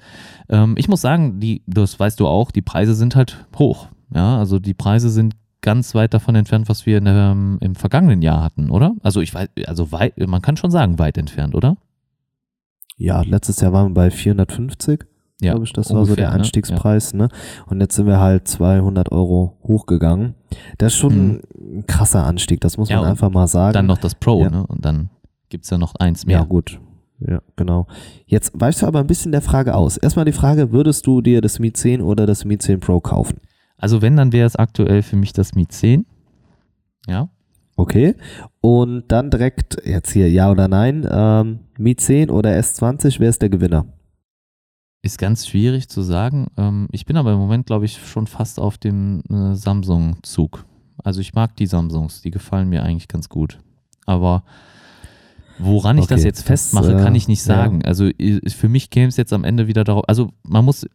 Ähm, 0.49 0.75
ich 0.77 0.87
muss 0.89 1.01
sagen, 1.01 1.39
die, 1.39 1.61
das 1.67 1.99
weißt 1.99 2.19
du 2.19 2.27
auch, 2.27 2.51
die 2.51 2.61
Preise 2.61 2.95
sind 2.95 3.15
halt 3.15 3.45
hoch. 3.57 3.87
Ja, 4.13 4.37
also 4.37 4.59
die 4.59 4.73
Preise 4.73 5.09
sind 5.09 5.35
ganz 5.61 5.95
weit 5.95 6.13
davon 6.13 6.35
entfernt, 6.35 6.69
was 6.69 6.85
wir 6.85 7.01
der, 7.01 7.31
ähm, 7.31 7.57
im 7.61 7.75
vergangenen 7.75 8.21
Jahr 8.21 8.43
hatten, 8.43 8.69
oder? 8.69 8.93
Also 9.03 9.21
ich 9.21 9.33
weiß, 9.33 9.49
also 9.67 9.91
weit, 9.91 10.13
man 10.27 10.41
kann 10.41 10.57
schon 10.57 10.69
sagen, 10.71 10.99
weit 10.99 11.17
entfernt, 11.17 11.55
oder? 11.55 11.77
Ja, 12.97 13.21
letztes 13.21 13.59
Jahr 13.61 13.73
waren 13.73 13.89
wir 13.89 13.93
bei 13.95 14.11
450, 14.11 15.05
Ja, 15.41 15.51
glaube 15.51 15.65
ich, 15.65 15.73
das 15.73 15.87
war 15.89 15.95
so 16.05 16.11
ungefähr, 16.11 16.15
der 16.15 16.29
ne? 16.29 16.35
Einstiegspreis, 16.35 17.13
ne? 17.13 17.29
Und 17.65 17.81
jetzt 17.81 17.95
sind 17.95 18.05
wir 18.07 18.19
halt 18.19 18.47
200 18.47 19.11
Euro 19.11 19.57
hochgegangen. 19.63 20.35
Das 20.77 20.93
ist 20.93 20.99
schon 20.99 21.41
ein 21.57 21.83
krasser 21.87 22.25
Anstieg, 22.25 22.61
das 22.61 22.77
muss 22.77 22.89
Mhm. 22.89 22.93
Ja, 22.93 23.01
man 23.01 23.09
einfach 23.11 23.29
mal 23.31 23.47
sagen. 23.47 23.73
Dann 23.73 23.85
noch 23.87 23.97
das 23.97 24.15
Pro, 24.15 24.43
Ja. 24.43 24.49
ne? 24.49 24.65
Und 24.67 24.85
dann 24.85 25.09
gibt 25.55 25.63
es 25.63 25.71
ja 25.71 25.77
noch 25.77 25.95
eins 25.95 26.25
mehr. 26.25 26.39
Ja, 26.39 26.43
gut. 26.43 26.81
Ja, 27.19 27.41
genau. 27.55 27.87
Jetzt 28.25 28.51
weichst 28.59 28.81
du 28.81 28.87
aber 28.87 28.99
ein 28.99 29.07
bisschen 29.07 29.31
der 29.31 29.41
Frage 29.41 29.73
aus. 29.73 29.95
Erstmal 29.95 30.25
die 30.25 30.33
Frage, 30.33 30.73
würdest 30.73 31.07
du 31.07 31.21
dir 31.21 31.39
das 31.39 31.59
Mi 31.59 31.71
10 31.71 32.01
oder 32.01 32.25
das 32.25 32.43
Mi 32.43 32.57
10 32.57 32.81
Pro 32.81 32.99
kaufen? 32.99 33.39
Also 33.77 34.01
wenn, 34.01 34.17
dann 34.17 34.33
wäre 34.33 34.45
es 34.45 34.57
aktuell 34.57 35.01
für 35.01 35.15
mich 35.15 35.31
das 35.31 35.55
Mi 35.55 35.65
10. 35.65 36.05
Ja. 37.07 37.29
Okay. 37.77 38.15
Und 38.59 39.05
dann 39.07 39.29
direkt, 39.29 39.81
jetzt 39.85 40.11
hier 40.11 40.29
ja 40.29 40.51
oder 40.51 40.67
nein, 40.67 41.07
ähm, 41.09 41.59
Mi 41.77 41.95
10 41.95 42.29
oder 42.29 42.49
S20, 42.49 43.21
wer 43.21 43.29
ist 43.29 43.41
der 43.41 43.49
Gewinner? 43.49 43.85
Ist 45.03 45.19
ganz 45.19 45.47
schwierig 45.47 45.87
zu 45.87 46.01
sagen. 46.01 46.47
Ähm, 46.57 46.89
ich 46.91 47.05
bin 47.05 47.15
aber 47.15 47.31
im 47.31 47.39
Moment, 47.39 47.65
glaube 47.65 47.85
ich, 47.85 48.05
schon 48.05 48.27
fast 48.27 48.59
auf 48.59 48.77
dem 48.77 49.23
äh, 49.29 49.55
Samsung-Zug. 49.55 50.65
Also 51.01 51.21
ich 51.21 51.33
mag 51.33 51.55
die 51.55 51.67
Samsungs, 51.67 52.21
die 52.21 52.31
gefallen 52.31 52.67
mir 52.67 52.83
eigentlich 52.83 53.07
ganz 53.07 53.29
gut. 53.29 53.59
Aber 54.05 54.43
woran 55.59 55.97
ich 55.97 56.07
das 56.07 56.23
jetzt 56.23 56.39
das, 56.39 56.45
festmache, 56.47 56.93
äh, 56.93 57.03
kann 57.03 57.15
ich 57.15 57.27
nicht 57.27 57.45
ja. 57.45 57.55
sagen. 57.55 57.83
Also 57.85 58.05
i- 58.07 58.41
für 58.49 58.69
mich 58.69 58.89
käme 58.89 59.07
es 59.07 59.17
jetzt 59.17 59.33
am 59.33 59.43
Ende 59.43 59.67
wieder 59.67 59.83
darauf, 59.83 60.03
also 60.07 60.31
man 60.43 60.65
muss, 60.65 60.85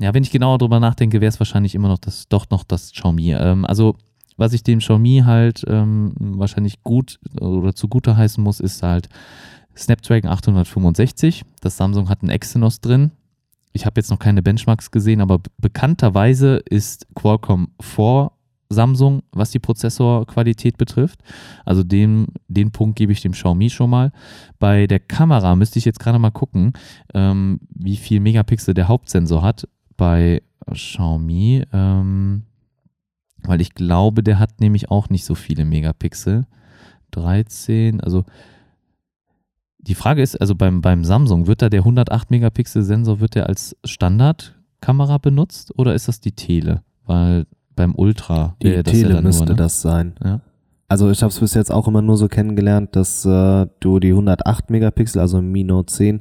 ja, 0.00 0.14
wenn 0.14 0.22
ich 0.22 0.30
genauer 0.30 0.58
drüber 0.58 0.80
nachdenke, 0.80 1.20
wäre 1.20 1.28
es 1.28 1.40
wahrscheinlich 1.40 1.74
immer 1.74 1.88
noch 1.88 1.98
das, 1.98 2.28
doch 2.28 2.48
noch 2.50 2.64
das 2.64 2.92
Xiaomi. 2.92 3.32
Ähm, 3.34 3.64
also 3.64 3.96
was 4.36 4.52
ich 4.52 4.62
dem 4.62 4.80
Xiaomi 4.80 5.22
halt 5.24 5.64
ähm, 5.66 6.12
wahrscheinlich 6.18 6.82
gut 6.82 7.18
oder 7.40 7.74
zugute 7.74 8.16
heißen 8.16 8.42
muss, 8.42 8.60
ist 8.60 8.82
halt 8.82 9.08
Snapdragon 9.76 10.30
865. 10.30 11.42
Das 11.60 11.76
Samsung 11.76 12.08
hat 12.08 12.22
einen 12.22 12.30
Exynos 12.30 12.80
drin. 12.80 13.12
Ich 13.72 13.84
habe 13.86 13.98
jetzt 14.00 14.10
noch 14.10 14.18
keine 14.18 14.42
Benchmarks 14.42 14.90
gesehen, 14.90 15.20
aber 15.20 15.40
bekannterweise 15.58 16.56
ist 16.68 17.06
Qualcomm 17.14 17.68
vor 17.80 18.32
Samsung, 18.68 19.22
was 19.32 19.50
die 19.50 19.58
Prozessorqualität 19.58 20.76
betrifft. 20.76 21.20
Also 21.64 21.82
den, 21.82 22.26
den 22.48 22.72
Punkt 22.72 22.96
gebe 22.96 23.12
ich 23.12 23.20
dem 23.20 23.32
Xiaomi 23.32 23.70
schon 23.70 23.90
mal. 23.90 24.12
Bei 24.58 24.86
der 24.86 25.00
Kamera 25.00 25.54
müsste 25.56 25.78
ich 25.78 25.84
jetzt 25.84 26.00
gerade 26.00 26.18
mal 26.18 26.30
gucken, 26.30 26.72
ähm, 27.14 27.60
wie 27.70 27.96
viel 27.96 28.20
Megapixel 28.20 28.74
der 28.74 28.88
Hauptsensor 28.88 29.42
hat 29.42 29.68
bei 29.96 30.42
Xiaomi. 30.70 31.64
Ähm, 31.72 32.42
weil 33.42 33.60
ich 33.60 33.74
glaube, 33.74 34.22
der 34.22 34.38
hat 34.38 34.60
nämlich 34.60 34.90
auch 34.90 35.08
nicht 35.08 35.24
so 35.24 35.34
viele 35.34 35.64
Megapixel. 35.64 36.46
13, 37.12 38.00
also 38.00 38.24
die 39.78 39.94
Frage 39.94 40.20
ist, 40.20 40.40
also 40.40 40.54
beim, 40.54 40.80
beim 40.80 41.04
Samsung, 41.04 41.46
wird 41.46 41.62
da 41.62 41.68
der 41.68 41.80
108 41.80 42.30
Megapixel 42.30 42.82
Sensor, 42.82 43.20
wird 43.20 43.36
der 43.36 43.48
als 43.48 43.76
Standardkamera 43.84 45.18
benutzt 45.18 45.72
oder 45.78 45.94
ist 45.94 46.08
das 46.08 46.20
die 46.20 46.32
Tele? 46.32 46.82
Weil 47.04 47.46
beim 47.76 47.94
Ultra 47.94 48.56
Die 48.62 48.68
ja 48.68 48.82
Tele 48.82 49.14
dann 49.14 49.24
müsste 49.24 49.44
nur, 49.44 49.54
ne? 49.54 49.56
das 49.56 49.80
sein. 49.80 50.14
Ja. 50.24 50.40
Also 50.88 51.10
ich 51.10 51.22
habe 51.22 51.30
es 51.30 51.40
bis 51.40 51.54
jetzt 51.54 51.72
auch 51.72 51.88
immer 51.88 52.02
nur 52.02 52.16
so 52.16 52.28
kennengelernt, 52.28 52.94
dass 52.94 53.24
äh, 53.24 53.66
du 53.80 53.98
die 53.98 54.10
108 54.10 54.70
Megapixel, 54.70 55.20
also 55.20 55.42
Mi 55.42 55.64
Note 55.64 55.92
10, 55.92 56.20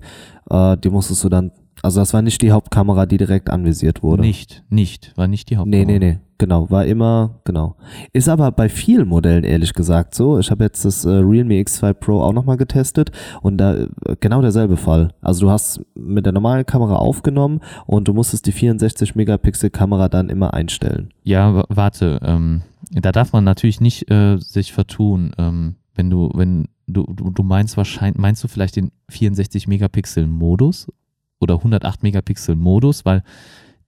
äh, 0.49 0.77
die 0.77 0.89
musstest 0.89 1.23
du 1.23 1.29
dann, 1.29 1.51
also 1.85 2.01
das 2.01 2.13
war 2.13 2.21
nicht 2.21 2.41
die 2.41 2.51
Hauptkamera, 2.51 3.05
die 3.05 3.17
direkt 3.17 3.49
anvisiert 3.49 4.03
wurde. 4.03 4.21
Nicht, 4.21 4.63
nicht, 4.69 5.13
war 5.15 5.27
nicht 5.27 5.49
die 5.49 5.53
Nee, 5.53 5.59
Hauptkamera. 5.59 5.85
nee, 5.87 5.99
nee, 5.99 6.19
genau, 6.37 6.69
war 6.69 6.85
immer, 6.85 7.39
genau. 7.45 7.75
Ist 8.11 8.27
aber 8.27 8.51
bei 8.51 8.67
vielen 8.67 9.07
Modellen 9.07 9.43
ehrlich 9.45 9.73
gesagt 9.73 10.13
so. 10.15 10.37
Ich 10.39 10.51
habe 10.51 10.63
jetzt 10.65 10.83
das 10.83 11.05
äh, 11.05 11.09
Realme 11.09 11.53
X2 11.55 11.93
Pro 11.93 12.21
auch 12.21 12.33
nochmal 12.33 12.57
getestet 12.57 13.11
und 13.41 13.57
da 13.57 13.75
äh, 13.75 13.87
genau 14.19 14.41
derselbe 14.41 14.75
Fall. 14.77 15.13
Also 15.21 15.45
du 15.45 15.51
hast 15.51 15.79
mit 15.95 16.25
der 16.25 16.33
normalen 16.33 16.65
Kamera 16.65 16.95
aufgenommen 16.97 17.61
und 17.85 18.07
du 18.07 18.13
musstest 18.13 18.45
die 18.47 18.51
64 18.51 19.15
Megapixel 19.15 19.69
Kamera 19.69 20.09
dann 20.09 20.29
immer 20.29 20.53
einstellen. 20.53 21.13
Ja, 21.23 21.55
wa- 21.55 21.65
warte, 21.69 22.19
ähm, 22.23 22.63
da 22.91 23.11
darf 23.11 23.31
man 23.31 23.43
natürlich 23.45 23.79
nicht 23.79 24.11
äh, 24.11 24.37
sich 24.39 24.73
vertun. 24.73 25.31
Ähm, 25.37 25.75
Wenn 25.95 26.09
du, 26.09 26.29
wenn 26.35 26.67
du, 26.87 27.03
du, 27.05 27.31
du 27.31 27.41
meinst 27.43 27.77
wahrscheinlich, 27.77 28.19
meinst 28.21 28.43
du 28.43 28.47
vielleicht 28.47 28.75
den 28.75 28.91
64 29.09 29.67
Megapixel 29.67 30.27
Modus 30.27 30.91
oder 31.39 31.55
108 31.55 32.03
Megapixel 32.03 32.55
Modus, 32.55 33.05
weil 33.05 33.23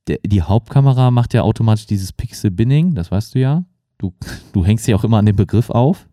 der, 0.08 0.20
die 0.26 0.42
Hauptkamera 0.42 1.12
macht 1.12 1.34
ja 1.34 1.42
automatisch 1.42 1.86
dieses 1.86 2.14
Pixel 2.14 2.52
Binning, 2.52 2.96
das 2.96 3.12
weißt 3.12 3.36
du 3.36 3.40
ja. 3.40 3.66
Du, 3.98 4.14
du 4.54 4.66
hängst 4.66 4.88
ja 4.88 4.96
auch 4.96 5.04
immer 5.04 5.18
an 5.18 5.26
dem 5.26 5.36
Begriff 5.36 5.70
auf. 5.70 6.08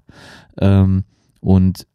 Ähm, 0.61 1.05
und 1.41 1.87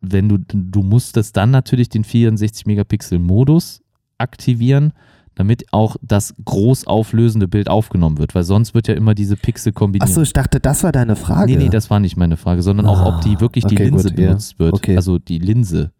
wenn 0.00 0.28
du, 0.28 0.38
du 0.38 0.82
musstest 0.82 1.36
dann 1.36 1.50
natürlich 1.50 1.88
den 1.88 2.04
64 2.04 2.66
Megapixel 2.66 3.18
Modus 3.18 3.82
aktivieren, 4.18 4.92
damit 5.34 5.72
auch 5.72 5.96
das 6.00 6.34
groß 6.44 6.86
auflösende 6.86 7.48
Bild 7.48 7.68
aufgenommen 7.68 8.18
wird, 8.18 8.34
weil 8.34 8.44
sonst 8.44 8.74
wird 8.74 8.88
ja 8.88 8.94
immer 8.94 9.14
diese 9.14 9.36
Pixel 9.36 9.72
kombiniert. 9.72 10.08
Achso, 10.08 10.22
ich 10.22 10.32
dachte, 10.32 10.60
das 10.60 10.84
war 10.84 10.92
deine 10.92 11.16
Frage. 11.16 11.52
Nee, 11.52 11.64
nee, 11.64 11.70
das 11.70 11.90
war 11.90 12.00
nicht 12.00 12.16
meine 12.16 12.36
Frage, 12.36 12.62
sondern 12.62 12.86
auch, 12.86 13.04
ob 13.04 13.20
die 13.22 13.36
Ah, 13.36 13.40
wirklich 13.40 13.64
die 13.64 13.74
okay, 13.74 13.84
Linse 13.84 14.10
gut, 14.10 14.18
ja. 14.18 14.26
benutzt 14.28 14.58
wird. 14.58 14.74
Okay. 14.74 14.96
Also 14.96 15.18
die 15.18 15.38
Linse. 15.38 15.92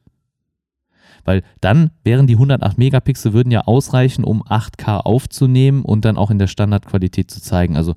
Weil 1.24 1.42
dann 1.60 1.90
wären 2.02 2.26
die 2.26 2.34
108 2.34 2.78
Megapixel 2.78 3.32
würden 3.32 3.50
ja 3.50 3.62
ausreichen, 3.62 4.24
um 4.24 4.42
8K 4.42 4.98
aufzunehmen 4.98 5.82
und 5.82 6.04
dann 6.04 6.16
auch 6.16 6.30
in 6.30 6.38
der 6.38 6.46
Standardqualität 6.46 7.30
zu 7.30 7.40
zeigen. 7.40 7.76
Also 7.76 7.94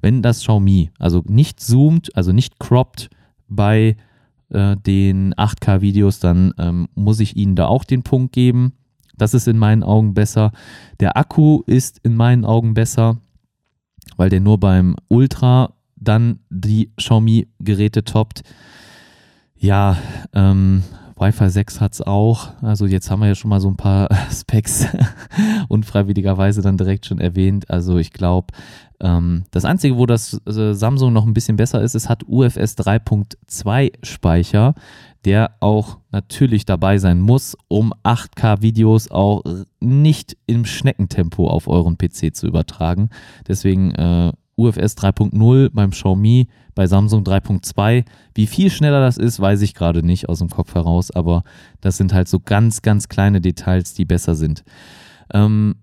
wenn 0.00 0.22
das 0.22 0.40
Xiaomi 0.40 0.90
also 0.98 1.22
nicht 1.26 1.60
zoomt, 1.60 2.16
also 2.16 2.32
nicht 2.32 2.58
croppt 2.58 3.10
bei 3.48 3.96
äh, 4.50 4.76
den 4.76 5.34
8K-Videos, 5.34 6.20
dann 6.20 6.54
ähm, 6.58 6.88
muss 6.94 7.20
ich 7.20 7.36
ihnen 7.36 7.56
da 7.56 7.66
auch 7.66 7.84
den 7.84 8.02
Punkt 8.02 8.32
geben. 8.32 8.72
Das 9.16 9.34
ist 9.34 9.48
in 9.48 9.58
meinen 9.58 9.82
Augen 9.82 10.14
besser. 10.14 10.52
Der 10.98 11.16
Akku 11.16 11.62
ist 11.66 11.98
in 12.02 12.16
meinen 12.16 12.44
Augen 12.44 12.74
besser, 12.74 13.18
weil 14.16 14.30
der 14.30 14.40
nur 14.40 14.58
beim 14.58 14.96
Ultra 15.08 15.74
dann 15.96 16.40
die 16.48 16.90
Xiaomi-Geräte 16.96 18.04
toppt. 18.04 18.42
Ja, 19.56 19.98
ähm, 20.32 20.82
Wi-Fi 21.20 21.50
6 21.50 21.80
hat 21.80 21.92
es 21.92 22.02
auch. 22.02 22.48
Also 22.62 22.86
jetzt 22.86 23.10
haben 23.10 23.20
wir 23.20 23.28
ja 23.28 23.34
schon 23.34 23.50
mal 23.50 23.60
so 23.60 23.68
ein 23.68 23.76
paar 23.76 24.08
Specs 24.30 24.86
unfreiwilligerweise 25.68 26.62
dann 26.62 26.78
direkt 26.78 27.06
schon 27.06 27.20
erwähnt. 27.20 27.70
Also 27.70 27.98
ich 27.98 28.12
glaube, 28.12 28.48
ähm, 29.00 29.44
das 29.50 29.64
Einzige, 29.64 29.98
wo 29.98 30.06
das 30.06 30.40
äh, 30.46 30.72
Samsung 30.72 31.12
noch 31.12 31.26
ein 31.26 31.34
bisschen 31.34 31.56
besser 31.56 31.82
ist, 31.82 31.94
es 31.94 32.08
hat 32.08 32.24
UFS 32.26 32.76
3.2 32.76 33.92
Speicher, 34.02 34.74
der 35.26 35.56
auch 35.60 35.98
natürlich 36.10 36.64
dabei 36.64 36.96
sein 36.96 37.20
muss, 37.20 37.56
um 37.68 37.92
8K-Videos 38.02 39.10
auch 39.10 39.42
nicht 39.80 40.38
im 40.46 40.64
Schneckentempo 40.64 41.48
auf 41.48 41.68
euren 41.68 41.98
PC 41.98 42.34
zu 42.34 42.46
übertragen. 42.46 43.10
Deswegen 43.46 43.94
äh, 43.94 44.32
UFS 44.60 44.96
3.0 44.96 45.70
beim 45.72 45.90
Xiaomi, 45.90 46.48
bei 46.74 46.86
Samsung 46.86 47.24
3.2. 47.24 48.04
Wie 48.34 48.46
viel 48.46 48.70
schneller 48.70 49.00
das 49.00 49.16
ist, 49.16 49.40
weiß 49.40 49.62
ich 49.62 49.74
gerade 49.74 50.02
nicht 50.02 50.28
aus 50.28 50.38
dem 50.38 50.50
Kopf 50.50 50.74
heraus, 50.74 51.10
aber 51.10 51.42
das 51.80 51.96
sind 51.96 52.12
halt 52.12 52.28
so 52.28 52.40
ganz, 52.40 52.82
ganz 52.82 53.08
kleine 53.08 53.40
Details, 53.40 53.94
die 53.94 54.04
besser 54.04 54.34
sind. 54.34 54.64
Ähm, 55.32 55.76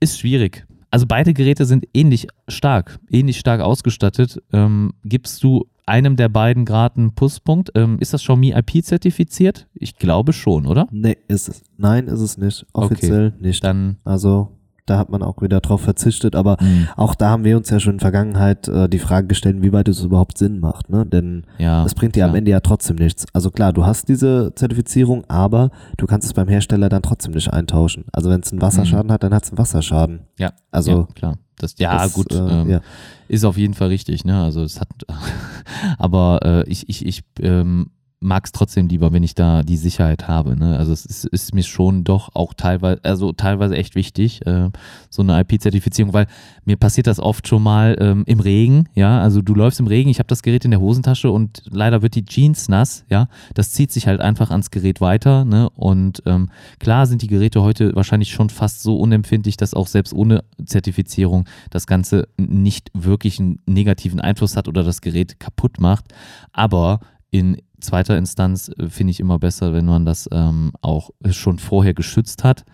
ist 0.00 0.18
schwierig. 0.18 0.66
Also 0.90 1.06
beide 1.06 1.34
Geräte 1.34 1.64
sind 1.66 1.86
ähnlich 1.92 2.28
stark, 2.48 2.98
ähnlich 3.10 3.38
stark 3.38 3.60
ausgestattet. 3.60 4.40
Ähm, 4.52 4.92
gibst 5.04 5.42
du 5.42 5.66
einem 5.84 6.16
der 6.16 6.28
beiden 6.28 6.64
gerade 6.64 6.96
einen 6.96 7.14
Pluspunkt? 7.14 7.70
Ähm, 7.74 7.98
ist 8.00 8.12
das 8.12 8.22
Xiaomi 8.22 8.50
IP 8.52 8.84
zertifiziert? 8.84 9.68
Ich 9.74 9.96
glaube 9.96 10.32
schon, 10.32 10.66
oder? 10.66 10.86
Nee, 10.90 11.16
ist 11.28 11.48
es. 11.48 11.62
Nein, 11.76 12.08
ist 12.08 12.20
es 12.20 12.36
nicht. 12.38 12.66
Offiziell 12.72 13.34
nicht. 13.40 13.62
Dann 13.62 13.96
Also, 14.04 14.55
da 14.86 14.98
hat 14.98 15.10
man 15.10 15.22
auch 15.22 15.42
wieder 15.42 15.60
drauf 15.60 15.82
verzichtet, 15.82 16.34
aber 16.34 16.56
auch 16.96 17.14
da 17.14 17.30
haben 17.30 17.44
wir 17.44 17.56
uns 17.56 17.70
ja 17.70 17.80
schon 17.80 17.92
in 17.94 17.98
der 17.98 18.06
Vergangenheit 18.06 18.68
äh, 18.68 18.88
die 18.88 18.98
Frage 18.98 19.26
gestellt, 19.26 19.58
wie 19.60 19.72
weit 19.72 19.88
es 19.88 20.02
überhaupt 20.02 20.38
Sinn 20.38 20.60
macht, 20.60 20.88
ne? 20.88 21.04
Denn 21.04 21.44
ja. 21.58 21.82
das 21.82 21.94
bringt 21.94 22.16
dir 22.16 22.24
am 22.24 22.30
klar. 22.30 22.38
Ende 22.38 22.50
ja 22.50 22.60
trotzdem 22.60 22.96
nichts. 22.96 23.26
Also 23.32 23.50
klar, 23.50 23.72
du 23.72 23.84
hast 23.84 24.08
diese 24.08 24.52
Zertifizierung, 24.54 25.24
aber 25.28 25.70
du 25.96 26.06
kannst 26.06 26.26
es 26.26 26.32
beim 26.34 26.48
Hersteller 26.48 26.88
dann 26.88 27.02
trotzdem 27.02 27.32
nicht 27.32 27.52
eintauschen. 27.52 28.04
Also 28.12 28.30
wenn 28.30 28.40
es 28.40 28.52
einen 28.52 28.62
Wasserschaden 28.62 29.10
hat, 29.12 29.22
dann 29.22 29.34
hat 29.34 29.44
es 29.44 29.50
einen 29.50 29.58
Wasserschaden. 29.58 30.20
Ja, 30.38 30.52
Also 30.70 30.90
ja, 30.92 31.08
klar. 31.14 31.38
Das, 31.58 31.74
ja, 31.78 32.02
das, 32.02 32.12
gut. 32.12 32.32
äh, 32.32 32.36
ähm, 32.36 32.70
ja. 32.70 32.80
Ist 33.28 33.44
auf 33.44 33.56
jeden 33.56 33.74
Fall 33.74 33.88
richtig, 33.88 34.24
ne? 34.24 34.42
Also 34.42 34.62
es 34.62 34.80
hat, 34.80 34.88
aber 35.98 36.40
äh, 36.44 36.70
ich, 36.70 36.88
ich, 36.88 37.06
ich 37.06 37.24
ähm, 37.40 37.90
mag 38.20 38.46
es 38.46 38.52
trotzdem 38.52 38.88
lieber, 38.88 39.12
wenn 39.12 39.22
ich 39.22 39.34
da 39.34 39.62
die 39.62 39.76
Sicherheit 39.76 40.26
habe. 40.26 40.56
Ne? 40.56 40.76
Also 40.78 40.92
es 40.92 41.04
ist, 41.04 41.26
ist 41.26 41.54
mir 41.54 41.62
schon 41.62 42.02
doch 42.02 42.34
auch 42.34 42.54
teilweise, 42.54 43.00
also 43.04 43.32
teilweise 43.32 43.76
echt 43.76 43.94
wichtig, 43.94 44.44
äh, 44.46 44.70
so 45.10 45.22
eine 45.22 45.38
IP-Zertifizierung, 45.40 46.14
weil 46.14 46.26
mir 46.64 46.76
passiert 46.76 47.06
das 47.06 47.20
oft 47.20 47.46
schon 47.46 47.62
mal 47.62 47.96
ähm, 48.00 48.24
im 48.26 48.40
Regen, 48.40 48.88
ja, 48.94 49.20
also 49.20 49.42
du 49.42 49.54
läufst 49.54 49.80
im 49.80 49.86
Regen, 49.86 50.08
ich 50.08 50.18
habe 50.18 50.28
das 50.28 50.42
Gerät 50.42 50.64
in 50.64 50.70
der 50.70 50.80
Hosentasche 50.80 51.30
und 51.30 51.62
leider 51.70 52.00
wird 52.00 52.14
die 52.14 52.24
Jeans 52.24 52.68
nass, 52.68 53.04
ja, 53.10 53.28
das 53.54 53.72
zieht 53.72 53.92
sich 53.92 54.06
halt 54.06 54.20
einfach 54.20 54.50
ans 54.50 54.70
Gerät 54.70 55.00
weiter, 55.00 55.44
ne? 55.44 55.68
Und 55.70 56.22
ähm, 56.24 56.48
klar 56.78 57.06
sind 57.06 57.20
die 57.22 57.26
Geräte 57.26 57.62
heute 57.62 57.94
wahrscheinlich 57.94 58.30
schon 58.30 58.48
fast 58.48 58.82
so 58.82 58.98
unempfindlich, 58.98 59.56
dass 59.56 59.74
auch 59.74 59.86
selbst 59.86 60.14
ohne 60.14 60.42
Zertifizierung 60.64 61.46
das 61.70 61.86
Ganze 61.86 62.28
nicht 62.38 62.90
wirklich 62.94 63.38
einen 63.38 63.60
negativen 63.66 64.20
Einfluss 64.20 64.56
hat 64.56 64.68
oder 64.68 64.82
das 64.82 65.00
Gerät 65.00 65.38
kaputt 65.38 65.78
macht. 65.80 66.06
Aber 66.52 67.00
in 67.30 67.60
zweiter 67.80 68.16
Instanz 68.16 68.70
äh, 68.78 68.88
finde 68.88 69.10
ich 69.12 69.20
immer 69.20 69.38
besser, 69.38 69.72
wenn 69.72 69.86
man 69.86 70.04
das 70.04 70.28
ähm, 70.32 70.72
auch 70.80 71.10
schon 71.30 71.58
vorher 71.58 71.94
geschützt 71.94 72.44
hat. 72.44 72.64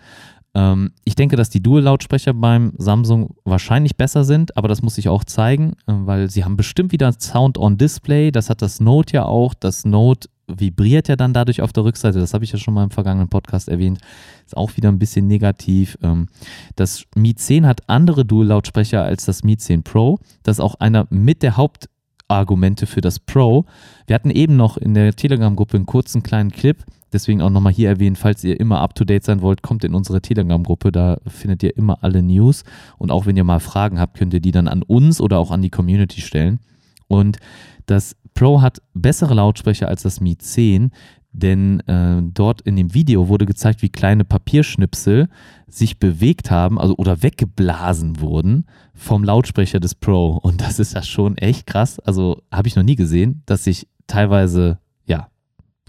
Ähm, 0.55 0.91
ich 1.03 1.15
denke, 1.15 1.35
dass 1.35 1.49
die 1.49 1.63
Dual-Lautsprecher 1.63 2.33
beim 2.33 2.73
Samsung 2.77 3.35
wahrscheinlich 3.43 3.97
besser 3.97 4.23
sind, 4.23 4.55
aber 4.55 4.67
das 4.67 4.81
muss 4.81 4.97
ich 4.97 5.09
auch 5.09 5.23
zeigen, 5.23 5.73
äh, 5.87 5.93
weil 5.93 6.29
sie 6.29 6.43
haben 6.43 6.57
bestimmt 6.57 6.91
wieder 6.91 7.11
Sound 7.19 7.57
on 7.57 7.77
Display. 7.77 8.31
Das 8.31 8.49
hat 8.49 8.61
das 8.61 8.79
Note 8.79 9.13
ja 9.13 9.25
auch. 9.25 9.53
Das 9.53 9.85
Note 9.85 10.29
vibriert 10.47 11.07
ja 11.07 11.15
dann 11.15 11.33
dadurch 11.33 11.61
auf 11.61 11.73
der 11.73 11.85
Rückseite. 11.85 12.19
Das 12.19 12.33
habe 12.33 12.43
ich 12.43 12.51
ja 12.51 12.59
schon 12.59 12.73
mal 12.73 12.83
im 12.83 12.91
vergangenen 12.91 13.29
Podcast 13.29 13.69
erwähnt. 13.69 13.99
Ist 14.45 14.57
auch 14.57 14.75
wieder 14.75 14.89
ein 14.89 14.99
bisschen 14.99 15.25
negativ. 15.27 15.97
Ähm, 16.03 16.27
das 16.75 17.05
Mi 17.15 17.33
10 17.33 17.65
hat 17.65 17.89
andere 17.89 18.25
Dual-Lautsprecher 18.25 19.03
als 19.03 19.25
das 19.25 19.43
Mi 19.43 19.57
10 19.57 19.83
Pro. 19.83 20.19
Das 20.43 20.57
ist 20.57 20.63
auch 20.63 20.75
einer 20.75 21.07
mit 21.09 21.41
der 21.41 21.57
Hauptargumente 22.33 22.85
für 22.85 23.01
das 23.01 23.19
Pro. 23.19 23.65
Wir 24.07 24.15
hatten 24.15 24.29
eben 24.29 24.55
noch 24.55 24.77
in 24.77 24.93
der 24.93 25.13
Telegram-Gruppe 25.15 25.77
einen 25.77 25.85
kurzen 25.85 26.23
kleinen 26.23 26.51
Clip. 26.51 26.77
Deswegen 27.11 27.41
auch 27.41 27.51
nochmal 27.51 27.73
hier 27.73 27.89
erwähnen, 27.89 28.15
falls 28.15 28.43
ihr 28.43 28.59
immer 28.59 28.81
up-to-date 28.81 29.23
sein 29.23 29.41
wollt, 29.41 29.61
kommt 29.61 29.83
in 29.83 29.93
unsere 29.93 30.21
Telegram-Gruppe. 30.21 30.91
Da 30.91 31.17
findet 31.27 31.61
ihr 31.61 31.77
immer 31.77 32.03
alle 32.03 32.23
News. 32.23 32.63
Und 32.97 33.11
auch 33.11 33.25
wenn 33.25 33.37
ihr 33.37 33.43
mal 33.43 33.59
Fragen 33.59 33.99
habt, 33.99 34.17
könnt 34.17 34.33
ihr 34.33 34.39
die 34.39 34.51
dann 34.51 34.67
an 34.67 34.81
uns 34.81 35.21
oder 35.21 35.37
auch 35.37 35.51
an 35.51 35.61
die 35.61 35.69
Community 35.69 36.21
stellen. 36.21 36.59
Und 37.07 37.37
das 37.85 38.15
Pro 38.33 38.61
hat 38.61 38.81
bessere 38.95 39.35
Lautsprecher 39.35 39.87
als 39.87 40.01
das 40.01 40.19
Mi 40.19 40.37
10, 40.37 40.91
denn 41.33 41.79
äh, 41.81 42.21
dort 42.21 42.61
in 42.61 42.75
dem 42.75 42.93
Video 42.93 43.27
wurde 43.27 43.45
gezeigt, 43.45 43.81
wie 43.81 43.89
kleine 43.89 44.23
Papierschnipsel 44.23 45.27
sich 45.67 45.97
bewegt 45.97 46.51
haben, 46.51 46.79
also 46.79 46.95
oder 46.97 47.23
weggeblasen 47.23 48.19
wurden 48.19 48.65
vom 48.93 49.23
Lautsprecher 49.23 49.79
des 49.79 49.95
Pro. 49.95 50.37
Und 50.37 50.61
das 50.61 50.79
ist 50.79 50.93
ja 50.93 51.01
schon 51.01 51.37
echt 51.37 51.65
krass. 51.65 51.99
Also 51.99 52.41
habe 52.51 52.67
ich 52.67 52.75
noch 52.75 52.83
nie 52.83 52.95
gesehen, 52.95 53.41
dass 53.47 53.63
sich 53.63 53.87
teilweise 54.05 54.77
ja 55.05 55.27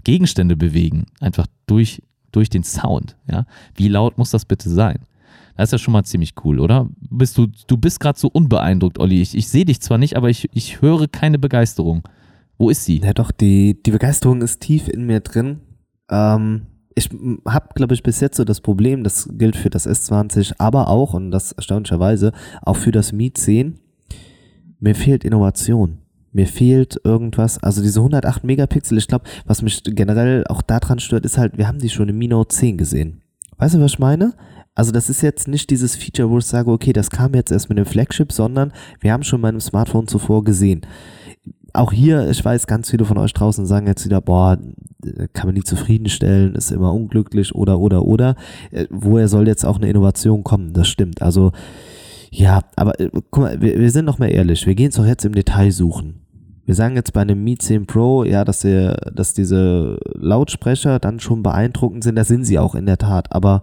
Gegenstände 0.03 0.57
bewegen, 0.57 1.05
einfach 1.19 1.45
durch, 1.67 2.01
durch 2.31 2.49
den 2.49 2.63
Sound. 2.63 3.15
Ja? 3.29 3.45
Wie 3.75 3.87
laut 3.87 4.17
muss 4.17 4.31
das 4.31 4.45
bitte 4.45 4.69
sein? 4.69 4.99
Das 5.55 5.69
ist 5.69 5.71
ja 5.73 5.77
schon 5.77 5.93
mal 5.93 6.03
ziemlich 6.03 6.33
cool, 6.43 6.59
oder? 6.59 6.89
Bist 6.99 7.37
du, 7.37 7.47
du 7.67 7.77
bist 7.77 7.99
gerade 7.99 8.19
so 8.19 8.27
unbeeindruckt, 8.27 8.99
Olli. 8.99 9.21
Ich, 9.21 9.35
ich 9.37 9.47
sehe 9.47 9.63
dich 9.63 9.79
zwar 9.79 9.97
nicht, 9.97 10.17
aber 10.17 10.29
ich, 10.29 10.49
ich 10.53 10.81
höre 10.81 11.07
keine 11.07 11.39
Begeisterung. 11.39 12.03
Wo 12.57 12.69
ist 12.69 12.85
sie? 12.85 12.99
Ja, 12.99 13.13
doch, 13.13 13.31
die, 13.31 13.81
die 13.83 13.91
Begeisterung 13.91 14.41
ist 14.41 14.61
tief 14.61 14.87
in 14.87 15.05
mir 15.05 15.19
drin. 15.19 15.59
Ähm, 16.09 16.67
ich 16.95 17.09
habe, 17.45 17.69
glaube 17.75 17.93
ich, 17.93 18.03
bis 18.03 18.21
jetzt 18.21 18.37
so 18.37 18.45
das 18.45 18.61
Problem, 18.61 19.03
das 19.03 19.27
gilt 19.33 19.57
für 19.57 19.69
das 19.69 19.87
S20, 19.87 20.53
aber 20.57 20.87
auch, 20.87 21.13
und 21.13 21.31
das 21.31 21.51
erstaunlicherweise, 21.51 22.31
auch 22.61 22.77
für 22.77 22.91
das 22.91 23.11
Mi 23.11 23.33
10, 23.33 23.79
mir 24.79 24.95
fehlt 24.95 25.25
Innovation. 25.25 25.97
Mir 26.31 26.47
fehlt 26.47 26.99
irgendwas, 27.03 27.61
also 27.61 27.81
diese 27.81 27.99
108 27.99 28.43
Megapixel, 28.43 28.97
ich 28.97 29.07
glaube, 29.07 29.25
was 29.45 29.61
mich 29.61 29.83
generell 29.83 30.45
auch 30.47 30.61
daran 30.61 30.99
stört, 30.99 31.25
ist 31.25 31.37
halt, 31.37 31.57
wir 31.57 31.67
haben 31.67 31.79
die 31.79 31.89
schon 31.89 32.09
im 32.09 32.17
Mi 32.17 32.27
Note 32.27 32.55
10 32.55 32.77
gesehen. 32.77 33.21
Weißt 33.57 33.75
du, 33.75 33.81
was 33.81 33.93
ich 33.93 33.99
meine? 33.99 34.33
Also 34.73 34.91
das 34.91 35.09
ist 35.09 35.21
jetzt 35.21 35.47
nicht 35.47 35.69
dieses 35.69 35.95
Feature, 35.95 36.29
wo 36.29 36.37
ich 36.37 36.45
sage, 36.45 36.69
okay, 36.69 36.91
das 36.91 37.09
kam 37.09 37.33
jetzt 37.33 37.51
erst 37.51 37.69
mit 37.69 37.77
dem 37.77 37.85
Flagship, 37.85 38.33
sondern 38.33 38.73
wir 38.99 39.13
haben 39.13 39.23
schon 39.23 39.41
bei 39.41 39.47
einem 39.47 39.61
Smartphone 39.61 40.07
zuvor 40.07 40.43
gesehen 40.43 40.81
auch 41.75 41.91
hier, 41.91 42.29
ich 42.29 42.43
weiß, 42.43 42.67
ganz 42.67 42.89
viele 42.89 43.05
von 43.05 43.17
euch 43.17 43.33
draußen 43.33 43.65
sagen 43.65 43.87
jetzt 43.87 44.05
wieder, 44.05 44.21
boah, 44.21 44.57
kann 45.33 45.47
man 45.47 45.55
nie 45.55 45.63
zufriedenstellen, 45.63 46.55
ist 46.55 46.71
immer 46.71 46.93
unglücklich 46.93 47.53
oder, 47.53 47.79
oder, 47.79 48.05
oder. 48.05 48.35
Äh, 48.71 48.87
Woher 48.89 49.27
soll 49.27 49.47
jetzt 49.47 49.65
auch 49.65 49.77
eine 49.77 49.89
Innovation 49.89 50.43
kommen? 50.43 50.73
Das 50.73 50.87
stimmt. 50.87 51.21
Also, 51.21 51.51
ja, 52.31 52.61
aber 52.75 52.99
äh, 52.99 53.09
guck 53.29 53.43
mal, 53.43 53.61
wir, 53.61 53.79
wir 53.79 53.91
sind 53.91 54.05
noch 54.05 54.19
mal 54.19 54.27
ehrlich, 54.27 54.65
wir 54.65 54.75
gehen 54.75 54.89
es 54.89 54.95
doch 54.95 55.05
jetzt 55.05 55.25
im 55.25 55.35
Detail 55.35 55.71
suchen. 55.71 56.21
Wir 56.65 56.73
sagen 56.73 56.95
jetzt 56.95 57.13
bei 57.13 57.21
einem 57.21 57.43
Mi 57.43 57.57
10 57.57 57.85
Pro, 57.85 58.23
ja, 58.23 58.43
dass, 58.43 58.61
der, 58.61 58.95
dass 59.13 59.33
diese 59.33 59.99
Lautsprecher 60.15 60.99
dann 60.99 61.19
schon 61.19 61.43
beeindruckend 61.43 62.03
sind, 62.03 62.15
da 62.15 62.23
sind 62.23 62.45
sie 62.45 62.57
auch 62.57 62.73
in 62.73 62.87
der 62.87 62.97
Tat, 62.97 63.31
aber 63.31 63.61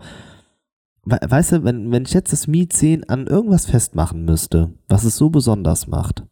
we 1.05 1.19
weißt 1.21 1.53
du, 1.53 1.65
wenn, 1.65 1.91
wenn 1.91 2.05
ich 2.05 2.13
jetzt 2.13 2.33
das 2.33 2.47
Mi 2.47 2.69
10 2.69 3.09
an 3.09 3.27
irgendwas 3.27 3.67
festmachen 3.67 4.25
müsste, 4.25 4.71
was 4.89 5.03
es 5.03 5.17
so 5.17 5.31
besonders 5.31 5.89
macht, 5.89 6.25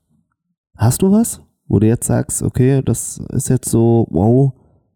hast 0.77 1.03
du 1.03 1.11
was? 1.11 1.41
Wo 1.71 1.79
du 1.79 1.87
jetzt 1.87 2.07
sagst, 2.07 2.43
okay, 2.43 2.83
das 2.85 3.19
ist 3.31 3.49
jetzt 3.49 3.71
so, 3.71 4.07
wow. 4.11 4.53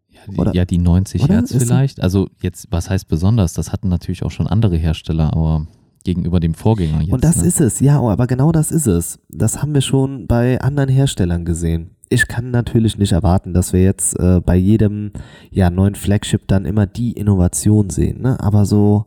Ja, 0.09 0.21
die, 0.29 0.37
Oder- 0.37 0.55
ja, 0.55 0.65
die 0.65 0.79
90 0.79 1.23
oder? 1.23 1.35
Hertz 1.35 1.55
vielleicht. 1.57 2.03
Also 2.03 2.29
jetzt, 2.43 2.67
was 2.71 2.91
heißt 2.91 3.07
besonders? 3.09 3.53
Das 3.53 3.73
hatten 3.73 3.89
natürlich 3.89 4.25
auch 4.25 4.33
schon 4.33 4.49
andere 4.49 4.77
Hersteller, 4.77 5.33
aber 5.33 5.69
gegenüber 6.03 6.41
dem 6.41 6.53
Vorgänger 6.53 7.01
jetzt. 7.01 7.13
Und 7.13 7.23
das 7.23 7.37
ne? 7.37 7.47
ist 7.47 7.61
es, 7.61 7.79
ja, 7.79 8.01
aber 8.01 8.27
genau 8.27 8.51
das 8.51 8.73
ist 8.73 8.89
es. 8.89 9.21
Das 9.31 9.63
haben 9.63 9.73
wir 9.73 9.83
schon 9.83 10.27
bei 10.27 10.61
anderen 10.61 10.91
Herstellern 10.91 11.45
gesehen. 11.45 11.93
Ich 12.09 12.27
kann 12.27 12.51
natürlich 12.51 12.99
nicht 12.99 13.13
erwarten, 13.13 13.55
dass 13.55 13.73
wir 13.73 13.83
jetzt 13.83 14.19
äh, 14.19 14.41
bei 14.45 14.57
jedem 14.57 15.13
ja, 15.51 15.71
neuen 15.71 15.95
Flagship 15.95 16.49
dann 16.49 16.65
immer 16.65 16.87
die 16.87 17.13
Innovation 17.13 17.89
sehen, 17.89 18.21
ne? 18.21 18.39
Aber 18.41 18.67
so, 18.67 19.07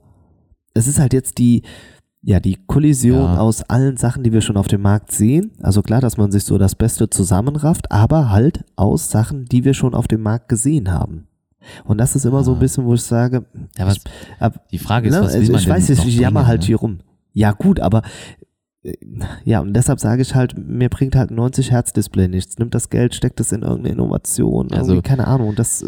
es 0.74 0.88
ist 0.88 0.99
halt 0.99 1.11
jetzt 1.13 1.38
die, 1.38 1.63
ja, 2.22 2.39
die 2.39 2.57
Kollision 2.68 3.20
Ja. 3.36 3.38
aus 3.38 3.61
allen 3.70 3.97
Sachen, 3.97 4.24
die 4.24 4.34
wir 4.34 4.41
schon 4.41 4.57
auf 4.57 4.68
dem 4.68 4.82
Markt 4.82 5.11
sehen. 5.11 5.51
Also 5.61 5.82
klar, 5.82 6.01
dass 6.01 6.18
man 6.18 6.32
sich 6.32 6.43
so 6.43 6.57
das 6.57 6.76
Beste 6.76 7.09
zusammenrafft, 7.09 7.91
aber 7.91 8.30
halt 8.30 8.65
aus 8.76 9.09
Sachen, 9.09 9.45
die 9.45 9.63
wir 9.63 9.74
schon 9.74 9.93
auf 9.93 10.07
dem 10.07 10.22
Markt 10.22 10.49
gesehen 10.49 10.91
haben. 10.91 11.28
Und 11.86 11.99
das 11.99 12.15
ist 12.15 12.26
immer 12.26 12.43
so 12.43 12.53
ein 12.53 12.59
bisschen, 12.59 12.86
wo 12.86 12.93
ich 12.93 13.03
sage, 13.03 13.45
Ja, 13.78 13.86
was, 13.88 13.97
ab, 14.39 14.65
die 14.72 14.78
Frage 14.78 15.09
ist, 15.09 15.15
Ne? 15.15 15.22
was 15.22 15.34
will 15.34 15.49
man 15.51 15.61
ich 15.61 15.68
weiß 15.70 15.89
ich 15.89 16.18
jammer 16.18 16.47
halt 16.47 16.61
ne? 16.61 16.68
hier 16.68 16.78
rum. 16.78 16.99
Ja, 17.34 17.51
gut, 17.51 17.80
aber 17.80 18.01
ja, 19.43 19.59
und 19.59 19.73
deshalb 19.73 19.99
sage 19.99 20.21
ich 20.21 20.34
halt, 20.36 20.55
mir 20.57 20.88
bringt 20.89 21.15
halt 21.15 21.32
ein 21.32 21.36
90 21.36 21.71
Hertz 21.71 21.91
Display 21.93 22.28
nichts. 22.28 22.57
Nimmt 22.57 22.73
das 22.73 22.89
Geld, 22.89 23.15
steckt 23.15 23.39
es 23.39 23.51
in 23.51 23.63
irgendeine 23.63 23.89
Innovation, 23.95 24.71
Also- 24.71 25.01
keine 25.01 25.28
Ahnung. 25.28 25.55
Das, 25.55 25.84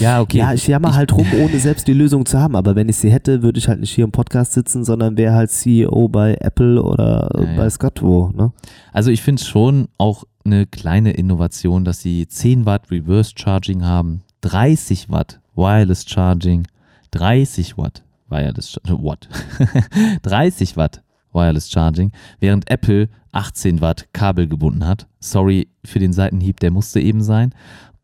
Ja, 0.00 0.20
okay. 0.20 0.38
ja, 0.38 0.52
ich 0.52 0.66
jammer 0.66 0.90
Ich- 0.90 0.96
halt 0.96 1.12
rum, 1.12 1.26
ohne 1.40 1.58
selbst 1.58 1.86
die 1.88 1.94
Lösung 1.94 2.26
zu 2.26 2.38
haben. 2.38 2.54
Aber 2.56 2.74
wenn 2.76 2.88
ich 2.88 2.96
sie 2.96 3.10
hätte, 3.10 3.42
würde 3.42 3.58
ich 3.58 3.68
halt 3.68 3.80
nicht 3.80 3.92
hier 3.92 4.04
im 4.04 4.12
Podcast 4.12 4.52
sitzen, 4.52 4.84
sondern 4.84 5.16
wäre 5.16 5.34
halt 5.34 5.50
CEO 5.50 6.08
bei 6.08 6.34
Apple 6.40 6.82
oder 6.82 7.30
Ja, 7.34 7.44
ja. 7.44 7.56
bei 7.56 7.70
Scott 7.70 8.02
wo, 8.02 8.28
ne? 8.28 8.52
Also 8.92 9.10
ich 9.10 9.22
finde 9.22 9.40
es 9.40 9.46
schon 9.48 9.88
auch 9.96 10.24
eine 10.44 10.66
kleine 10.66 11.12
Innovation, 11.12 11.84
dass 11.84 12.00
sie 12.00 12.26
10 12.28 12.66
Watt 12.66 12.90
Reverse 12.90 13.32
Charging 13.36 13.84
haben, 13.84 14.22
30 14.42 15.08
Watt 15.08 15.40
Wireless 15.54 16.04
Charging, 16.08 16.66
30 17.12 17.78
Watt 17.78 18.02
Wireless 18.28 18.72
Charging, 18.72 19.04
Watt, 19.04 19.28
30 20.22 20.76
Watt 20.76 21.02
Wireless 21.32 21.70
Charging, 21.70 22.12
während 22.40 22.70
Apple 22.70 23.08
18 23.32 23.80
Watt 23.80 24.08
Kabel 24.12 24.46
gebunden 24.46 24.86
hat. 24.86 25.06
Sorry 25.20 25.68
für 25.84 25.98
den 25.98 26.12
Seitenhieb, 26.12 26.60
der 26.60 26.70
musste 26.70 27.00
eben 27.00 27.22
sein. 27.22 27.54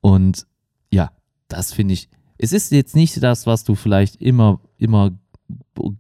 Und 0.01 0.47
ja, 0.91 1.11
das 1.49 1.72
finde 1.72 1.95
ich, 1.95 2.09
es 2.39 2.53
ist 2.53 2.72
jetzt 2.72 2.97
nicht 2.97 3.22
das, 3.22 3.47
was 3.47 3.64
du 3.64 3.74
vielleicht 3.74 4.16
immer, 4.16 4.61
immer 4.79 5.12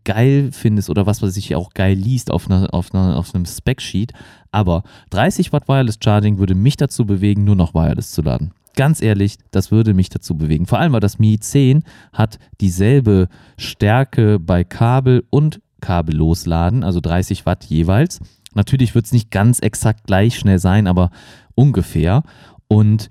geil 0.04 0.50
findest 0.52 0.90
oder 0.90 1.06
was, 1.06 1.22
was 1.22 1.34
sich 1.34 1.54
auch 1.54 1.70
geil 1.70 1.96
liest 1.96 2.30
auf, 2.30 2.50
einer, 2.50 2.72
auf, 2.74 2.94
einer, 2.94 3.16
auf 3.16 3.34
einem 3.34 3.46
Spec-Sheet, 3.46 4.12
aber 4.50 4.82
30 5.10 5.52
Watt 5.52 5.68
Wireless 5.68 5.98
Charging 6.02 6.38
würde 6.38 6.54
mich 6.54 6.76
dazu 6.76 7.06
bewegen, 7.06 7.44
nur 7.44 7.56
noch 7.56 7.74
Wireless 7.74 8.12
zu 8.12 8.22
laden. 8.22 8.52
Ganz 8.76 9.02
ehrlich, 9.02 9.38
das 9.50 9.70
würde 9.70 9.94
mich 9.94 10.08
dazu 10.08 10.36
bewegen. 10.36 10.66
Vor 10.66 10.78
allem, 10.78 10.92
weil 10.92 11.00
das 11.00 11.18
Mi 11.18 11.38
10 11.38 11.82
hat 12.12 12.38
dieselbe 12.60 13.28
Stärke 13.56 14.38
bei 14.38 14.62
Kabel 14.62 15.24
und 15.30 15.60
kabellos 15.80 16.46
laden, 16.46 16.84
also 16.84 17.00
30 17.00 17.46
Watt 17.46 17.64
jeweils. 17.64 18.20
Natürlich 18.54 18.94
wird 18.94 19.06
es 19.06 19.12
nicht 19.12 19.30
ganz 19.30 19.60
exakt 19.60 20.04
gleich 20.06 20.38
schnell 20.38 20.58
sein, 20.58 20.86
aber 20.86 21.10
ungefähr. 21.54 22.22
Und 22.66 23.08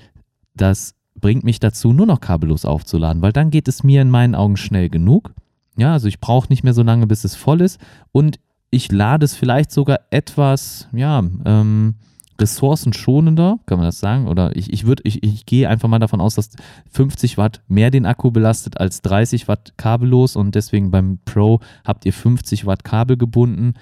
das 0.54 0.96
bringt 1.20 1.44
mich 1.44 1.60
dazu, 1.60 1.94
nur 1.94 2.06
noch 2.06 2.20
kabellos 2.20 2.66
aufzuladen, 2.66 3.22
weil 3.22 3.34
dann 3.34 3.50
geht 3.50 3.68
es 3.68 3.84
mir 3.84 4.02
in 4.02 4.10
meinen 4.10 4.36
Augen 4.36 4.58
schnell 4.58 4.90
genug. 4.90 5.34
Ja, 5.78 5.94
also 5.94 6.08
ich 6.08 6.20
brauche 6.20 6.50
nicht 6.50 6.64
mehr 6.64 6.74
so 6.74 6.84
lange, 6.84 7.08
bis 7.08 7.24
es 7.24 7.36
voll 7.36 7.62
ist. 7.62 7.80
Und 8.12 8.40
ich 8.70 8.92
lade 8.92 9.26
es 9.26 9.36
vielleicht 9.36 9.72
sogar 9.72 10.00
etwas, 10.10 10.88
ja, 10.92 11.24
ähm, 11.46 11.96
ressourcenschonender, 12.40 13.60
kann 13.66 13.78
man 13.78 13.88
das 13.88 14.00
sagen? 14.00 14.28
Oder 14.28 14.56
ich, 14.56 14.72
ich 14.72 14.86
würde, 14.86 15.04
ich, 15.06 15.24
ich 15.24 15.46
gehe 15.46 15.70
einfach 15.70 15.88
mal 15.88 16.00
davon 16.00 16.22
aus, 16.22 16.36
dass 16.36 16.50
50 16.92 17.38
Watt 17.38 17.62
mehr 17.68 17.92
den 17.92 18.06
Akku 18.06 18.32
belastet 18.32 18.80
als 18.80 19.02
30 19.02 19.48
Watt 19.48 19.74
kabellos 19.78 20.36
und 20.36 20.56
deswegen 20.56 20.92
beim 20.92 21.20
Pro 21.26 21.60
habt 21.86 22.06
ihr 22.06 22.14
50 22.14 22.66
Watt 22.66 22.84
Kabel 22.84 23.18
gebunden, 23.18 23.74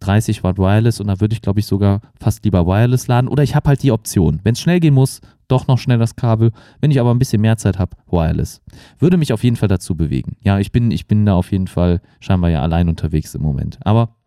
30 0.00 0.44
Watt 0.44 0.58
Wireless 0.58 1.00
und 1.00 1.08
da 1.08 1.20
würde 1.20 1.34
ich, 1.34 1.42
glaube 1.42 1.60
ich, 1.60 1.66
sogar 1.66 2.00
fast 2.18 2.44
lieber 2.44 2.66
Wireless 2.66 3.08
laden. 3.08 3.28
Oder 3.28 3.42
ich 3.42 3.54
habe 3.54 3.68
halt 3.68 3.82
die 3.82 3.92
Option, 3.92 4.40
wenn 4.44 4.52
es 4.52 4.60
schnell 4.60 4.80
gehen 4.80 4.94
muss, 4.94 5.20
doch 5.48 5.66
noch 5.66 5.78
schnell 5.78 5.98
das 5.98 6.14
Kabel. 6.14 6.52
Wenn 6.80 6.90
ich 6.90 7.00
aber 7.00 7.10
ein 7.10 7.18
bisschen 7.18 7.40
mehr 7.40 7.56
Zeit 7.56 7.78
habe, 7.78 7.96
Wireless. 8.10 8.60
Würde 8.98 9.16
mich 9.16 9.32
auf 9.32 9.42
jeden 9.42 9.56
Fall 9.56 9.68
dazu 9.68 9.96
bewegen. 9.96 10.36
Ja, 10.40 10.58
ich 10.58 10.72
bin, 10.72 10.90
ich 10.90 11.06
bin 11.06 11.26
da 11.26 11.34
auf 11.34 11.50
jeden 11.50 11.66
Fall 11.66 12.00
scheinbar 12.20 12.50
ja 12.50 12.62
allein 12.62 12.88
unterwegs 12.88 13.34
im 13.34 13.42
Moment. 13.42 13.78
Aber 13.82 14.17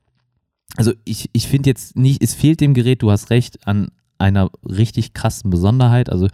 also 0.78 0.94
ich, 1.06 1.30
ich 1.34 1.48
finde 1.48 1.70
jetzt 1.70 1.96
nicht, 1.96 2.24
es 2.24 2.34
fehlt 2.34 2.62
dem 2.62 2.74
Gerät, 2.74 3.02
du 3.02 3.12
hast 3.12 3.30
recht, 3.30 3.68
an 3.68 3.90
einer 4.18 4.50
richtig 4.64 5.14
krassen 5.14 5.50
Besonderheit. 5.50 6.10
Also 6.10 6.28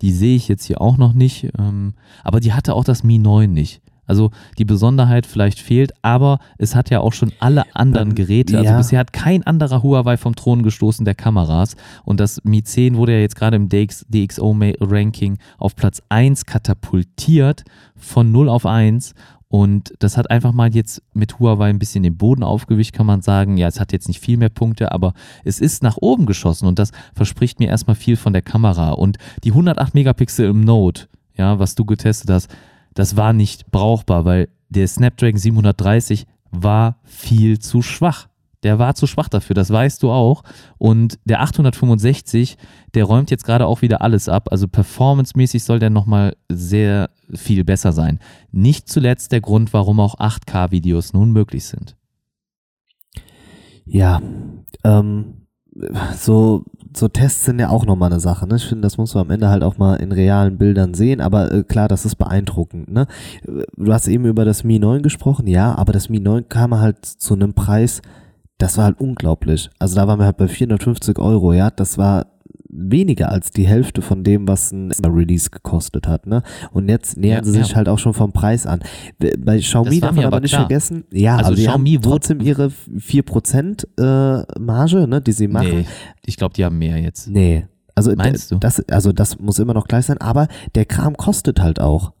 die 0.00 0.12
sehe 0.12 0.36
ich 0.36 0.48
jetzt 0.48 0.64
hier 0.64 0.80
auch 0.80 0.96
noch 0.96 1.12
nicht. 1.12 1.48
Ähm, 1.58 1.94
aber 2.22 2.40
die 2.40 2.52
hatte 2.52 2.74
auch 2.74 2.84
das 2.84 3.02
Mi 3.02 3.18
9 3.18 3.52
nicht. 3.52 3.82
Also 4.06 4.30
die 4.58 4.64
Besonderheit 4.64 5.26
vielleicht 5.26 5.58
fehlt, 5.58 5.92
aber 6.02 6.38
es 6.58 6.74
hat 6.74 6.90
ja 6.90 7.00
auch 7.00 7.12
schon 7.12 7.32
alle 7.40 7.64
anderen 7.74 8.10
Ähm, 8.10 8.14
Geräte. 8.14 8.58
Also 8.58 8.70
ja. 8.70 8.76
bisher 8.76 8.98
hat 8.98 9.12
kein 9.12 9.42
anderer 9.44 9.82
Huawei 9.82 10.16
vom 10.16 10.36
Thron 10.36 10.62
gestoßen 10.62 11.04
der 11.04 11.14
Kameras. 11.14 11.76
Und 12.04 12.20
das 12.20 12.40
Mi 12.44 12.62
10 12.62 12.96
wurde 12.96 13.12
ja 13.12 13.20
jetzt 13.20 13.36
gerade 13.36 13.56
im 13.56 13.68
DX, 13.68 14.06
DxO-Ranking 14.10 15.38
auf 15.58 15.74
Platz 15.74 16.02
1 16.08 16.44
katapultiert 16.44 17.64
von 17.96 18.30
0 18.30 18.48
auf 18.48 18.66
1. 18.66 19.14
Und 19.54 19.94
das 20.00 20.16
hat 20.16 20.32
einfach 20.32 20.50
mal 20.50 20.74
jetzt 20.74 21.00
mit 21.12 21.38
Huawei 21.38 21.70
ein 21.70 21.78
bisschen 21.78 22.02
den 22.02 22.16
Boden 22.16 22.42
aufgewischt, 22.42 22.92
kann 22.92 23.06
man 23.06 23.22
sagen. 23.22 23.56
Ja, 23.56 23.68
es 23.68 23.78
hat 23.78 23.92
jetzt 23.92 24.08
nicht 24.08 24.18
viel 24.18 24.36
mehr 24.36 24.48
Punkte, 24.48 24.90
aber 24.90 25.14
es 25.44 25.60
ist 25.60 25.80
nach 25.80 25.96
oben 25.96 26.26
geschossen 26.26 26.66
und 26.66 26.80
das 26.80 26.90
verspricht 27.14 27.60
mir 27.60 27.68
erstmal 27.68 27.94
viel 27.94 28.16
von 28.16 28.32
der 28.32 28.42
Kamera. 28.42 28.90
Und 28.90 29.16
die 29.44 29.52
108 29.52 29.94
Megapixel 29.94 30.48
im 30.48 30.62
Note, 30.62 31.06
ja, 31.36 31.60
was 31.60 31.76
du 31.76 31.84
getestet 31.84 32.30
hast, 32.30 32.48
das 32.94 33.16
war 33.16 33.32
nicht 33.32 33.70
brauchbar, 33.70 34.24
weil 34.24 34.48
der 34.70 34.88
Snapdragon 34.88 35.38
730 35.38 36.26
war 36.50 36.96
viel 37.04 37.60
zu 37.60 37.80
schwach. 37.80 38.26
Der 38.64 38.78
war 38.78 38.94
zu 38.94 39.06
schwach 39.06 39.28
dafür, 39.28 39.54
das 39.54 39.70
weißt 39.70 40.02
du 40.02 40.10
auch. 40.10 40.42
Und 40.78 41.18
der 41.24 41.42
865, 41.42 42.56
der 42.94 43.04
räumt 43.04 43.30
jetzt 43.30 43.44
gerade 43.44 43.66
auch 43.66 43.82
wieder 43.82 44.02
alles 44.02 44.28
ab. 44.28 44.48
Also 44.50 44.66
performancemäßig 44.66 45.62
soll 45.62 45.78
der 45.78 45.90
nochmal 45.90 46.34
sehr 46.50 47.10
viel 47.32 47.64
besser 47.64 47.92
sein. 47.92 48.18
Nicht 48.50 48.88
zuletzt 48.88 49.32
der 49.32 49.40
Grund, 49.40 49.72
warum 49.72 50.00
auch 50.00 50.18
8K-Videos 50.18 51.12
nun 51.12 51.32
möglich 51.32 51.66
sind. 51.66 51.96
Ja, 53.84 54.22
ähm, 54.82 55.44
so, 56.16 56.64
so 56.96 57.08
Tests 57.08 57.44
sind 57.44 57.58
ja 57.58 57.68
auch 57.68 57.84
nochmal 57.84 58.10
eine 58.10 58.20
Sache. 58.20 58.46
Ne? 58.46 58.56
Ich 58.56 58.66
finde, 58.66 58.82
das 58.82 58.96
muss 58.96 59.14
man 59.14 59.24
am 59.24 59.30
Ende 59.30 59.48
halt 59.48 59.62
auch 59.62 59.76
mal 59.76 59.96
in 59.96 60.12
realen 60.12 60.56
Bildern 60.56 60.94
sehen. 60.94 61.20
Aber 61.20 61.52
äh, 61.52 61.64
klar, 61.64 61.88
das 61.88 62.04
ist 62.04 62.16
beeindruckend. 62.16 62.90
Ne? 62.90 63.06
Du 63.44 63.92
hast 63.92 64.08
eben 64.08 64.24
über 64.24 64.44
das 64.44 64.64
Mi 64.64 64.78
9 64.78 65.02
gesprochen, 65.02 65.46
ja, 65.46 65.74
aber 65.74 65.92
das 65.92 66.08
Mi 66.08 66.20
9 66.20 66.48
kam 66.48 66.78
halt 66.78 67.04
zu 67.04 67.34
einem 67.34 67.54
Preis, 67.54 68.02
das 68.58 68.76
war 68.78 68.84
halt 68.84 69.00
unglaublich. 69.00 69.70
Also 69.78 69.96
da 69.96 70.06
waren 70.06 70.18
wir 70.18 70.26
halt 70.26 70.36
bei 70.36 70.48
450 70.48 71.18
Euro, 71.18 71.52
ja. 71.52 71.70
Das 71.70 71.98
war 71.98 72.26
weniger 72.76 73.30
als 73.30 73.50
die 73.50 73.66
Hälfte 73.66 74.02
von 74.02 74.24
dem, 74.24 74.48
was 74.48 74.72
ein 74.72 74.90
Release 75.04 75.48
gekostet 75.50 76.08
hat. 76.08 76.26
Ne? 76.26 76.42
Und 76.72 76.88
jetzt 76.88 77.16
nähern 77.16 77.44
Ja, 77.44 77.52
sie 77.52 77.58
sich 77.58 77.70
ja. 77.70 77.76
halt 77.76 77.88
auch 77.88 77.98
schon 77.98 78.14
vom 78.14 78.32
Preis 78.32 78.66
an. 78.66 78.80
Bei 79.38 79.58
Xiaomi 79.58 80.00
darf 80.00 80.12
man 80.16 80.24
aber 80.24 80.36
aber 80.36 80.40
nicht 80.40 80.50
klar. 80.50 80.62
vergessen, 80.62 81.04
ja, 81.12 81.36
Also 81.36 81.54
die 81.54 81.62
Xiaomi 81.62 81.92
haben 81.94 82.02
trotzdem 82.02 82.40
ihre 82.40 82.72
4% 82.96 83.86
äh, 83.98 84.58
Marge, 84.60 85.06
ne, 85.06 85.20
die 85.20 85.32
sie 85.32 85.48
machen. 85.48 85.68
Nee, 85.68 85.86
ich 86.26 86.36
glaube, 86.36 86.54
die 86.54 86.64
haben 86.64 86.78
mehr 86.78 86.98
jetzt. 86.98 87.28
Nee. 87.28 87.66
Also, 87.94 88.12
Meinst 88.16 88.50
du? 88.50 88.56
Das, 88.56 88.80
also 88.88 89.12
das 89.12 89.38
muss 89.38 89.60
immer 89.60 89.74
noch 89.74 89.86
gleich 89.86 90.06
sein, 90.06 90.18
aber 90.18 90.48
der 90.74 90.84
Kram 90.84 91.16
kostet 91.16 91.60
halt 91.60 91.80
auch. 91.80 92.12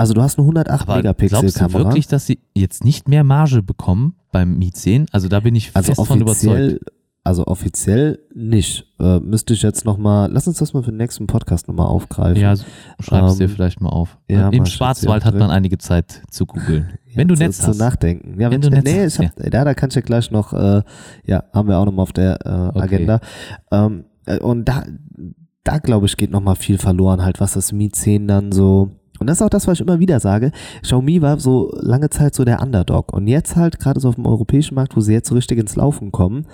Also 0.00 0.14
du 0.14 0.22
hast 0.22 0.38
eine 0.38 0.44
108 0.44 0.82
Aber 0.82 0.96
Megapixel 0.96 1.38
glaubst 1.40 1.56
du 1.56 1.60
Kamera. 1.60 1.84
wirklich, 1.84 2.06
dass 2.08 2.26
sie 2.26 2.40
jetzt 2.54 2.84
nicht 2.84 3.08
mehr 3.08 3.22
Marge 3.24 3.62
bekommen 3.62 4.14
beim 4.32 4.58
Mi 4.58 4.72
10? 4.72 5.06
Also 5.12 5.28
da 5.28 5.40
bin 5.40 5.54
ich 5.54 5.70
also 5.74 5.92
fest 5.94 6.06
von 6.08 6.20
überzeugt. 6.20 6.80
also 7.24 7.46
offiziell 7.46 8.18
nicht. 8.34 8.86
Äh, 8.98 9.20
müsste 9.20 9.52
ich 9.54 9.62
jetzt 9.62 9.84
nochmal, 9.84 10.30
lass 10.32 10.46
uns 10.48 10.58
das 10.58 10.72
mal 10.72 10.82
für 10.82 10.90
den 10.90 10.96
nächsten 10.96 11.26
Podcast 11.26 11.68
nochmal 11.68 11.86
aufgreifen. 11.86 12.40
Ja, 12.40 12.54
schreib 12.98 13.24
es 13.24 13.36
dir 13.36 13.44
Ähm, 13.44 13.50
vielleicht 13.50 13.80
mal 13.80 13.90
auf. 13.90 14.18
ja, 14.28 14.48
Im 14.48 14.64
ich 14.64 14.72
Schwarzwald 14.72 15.24
hat 15.24 15.34
man 15.34 15.50
einige 15.50 15.78
Zeit 15.78 16.22
zu 16.30 16.46
googeln. 16.46 16.88
Ja, 17.10 17.16
Wenn 17.16 17.26
du 17.28 17.34
zu, 17.34 17.42
Netz 17.42 17.58
zu 17.58 17.66
hast. 17.66 17.78
nachdenken. 17.78 18.40
Ja, 18.40 18.52
Wenn 18.52 18.62
wenn, 18.62 18.70
du 18.70 18.70
Netz 18.70 18.84
nee, 18.84 19.04
hast, 19.04 19.18
hab, 19.18 19.52
ja. 19.52 19.64
da 19.64 19.74
kann 19.74 19.88
ich 19.90 19.96
ja 19.96 20.00
gleich 20.00 20.30
noch, 20.30 20.52
äh, 20.52 20.82
ja, 21.26 21.42
haben 21.52 21.68
wir 21.68 21.76
auch 21.78 21.84
nochmal 21.84 22.04
auf 22.04 22.12
der 22.12 22.38
äh, 22.46 22.68
Okay. 22.68 22.78
Agenda. 22.80 23.20
Ähm, 23.72 24.04
äh, 24.26 24.38
und 24.38 24.64
da, 24.66 24.84
da 25.64 25.78
glaube 25.78 26.06
ich, 26.06 26.16
geht 26.16 26.30
nochmal 26.30 26.54
viel 26.54 26.78
verloren, 26.78 27.22
halt, 27.24 27.40
was 27.40 27.54
das 27.54 27.72
Mi 27.72 27.90
10 27.90 28.28
dann 28.28 28.52
so. 28.52 28.92
Und 29.20 29.28
das 29.28 29.38
ist 29.38 29.42
auch 29.42 29.50
das, 29.50 29.68
was 29.68 29.78
ich 29.78 29.86
immer 29.86 30.00
wieder 30.00 30.18
sage. 30.18 30.50
Xiaomi 30.82 31.20
war 31.20 31.38
so 31.38 31.70
lange 31.78 32.10
Zeit 32.10 32.34
so 32.34 32.44
der 32.44 32.62
Underdog. 32.62 33.12
Und 33.12 33.26
jetzt 33.28 33.54
halt, 33.54 33.78
gerade 33.78 34.00
so 34.00 34.08
auf 34.08 34.14
dem 34.14 34.26
europäischen 34.26 34.74
Markt, 34.74 34.96
wo 34.96 35.00
sie 35.00 35.12
jetzt 35.12 35.28
so 35.28 35.34
richtig 35.34 35.58
ins 35.58 35.76
Laufen 35.76 36.10
kommen, 36.10 36.46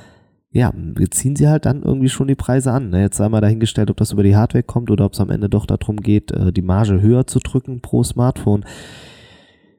ja, 0.50 0.72
ziehen 1.10 1.36
sie 1.36 1.48
halt 1.48 1.66
dann 1.66 1.82
irgendwie 1.82 2.08
schon 2.08 2.28
die 2.28 2.34
Preise 2.34 2.72
an. 2.72 2.90
Ne? 2.90 3.02
Jetzt 3.02 3.18
sei 3.18 3.28
mal 3.28 3.40
dahingestellt, 3.40 3.90
ob 3.90 3.96
das 3.98 4.12
über 4.12 4.22
die 4.22 4.36
Hardware 4.36 4.62
kommt 4.64 4.90
oder 4.90 5.04
ob 5.04 5.12
es 5.12 5.20
am 5.20 5.30
Ende 5.30 5.48
doch 5.48 5.66
darum 5.66 5.98
geht, 5.98 6.32
äh, 6.32 6.52
die 6.52 6.62
Marge 6.62 7.00
höher 7.00 7.26
zu 7.26 7.38
drücken 7.38 7.80
pro 7.80 8.02
Smartphone. 8.02 8.64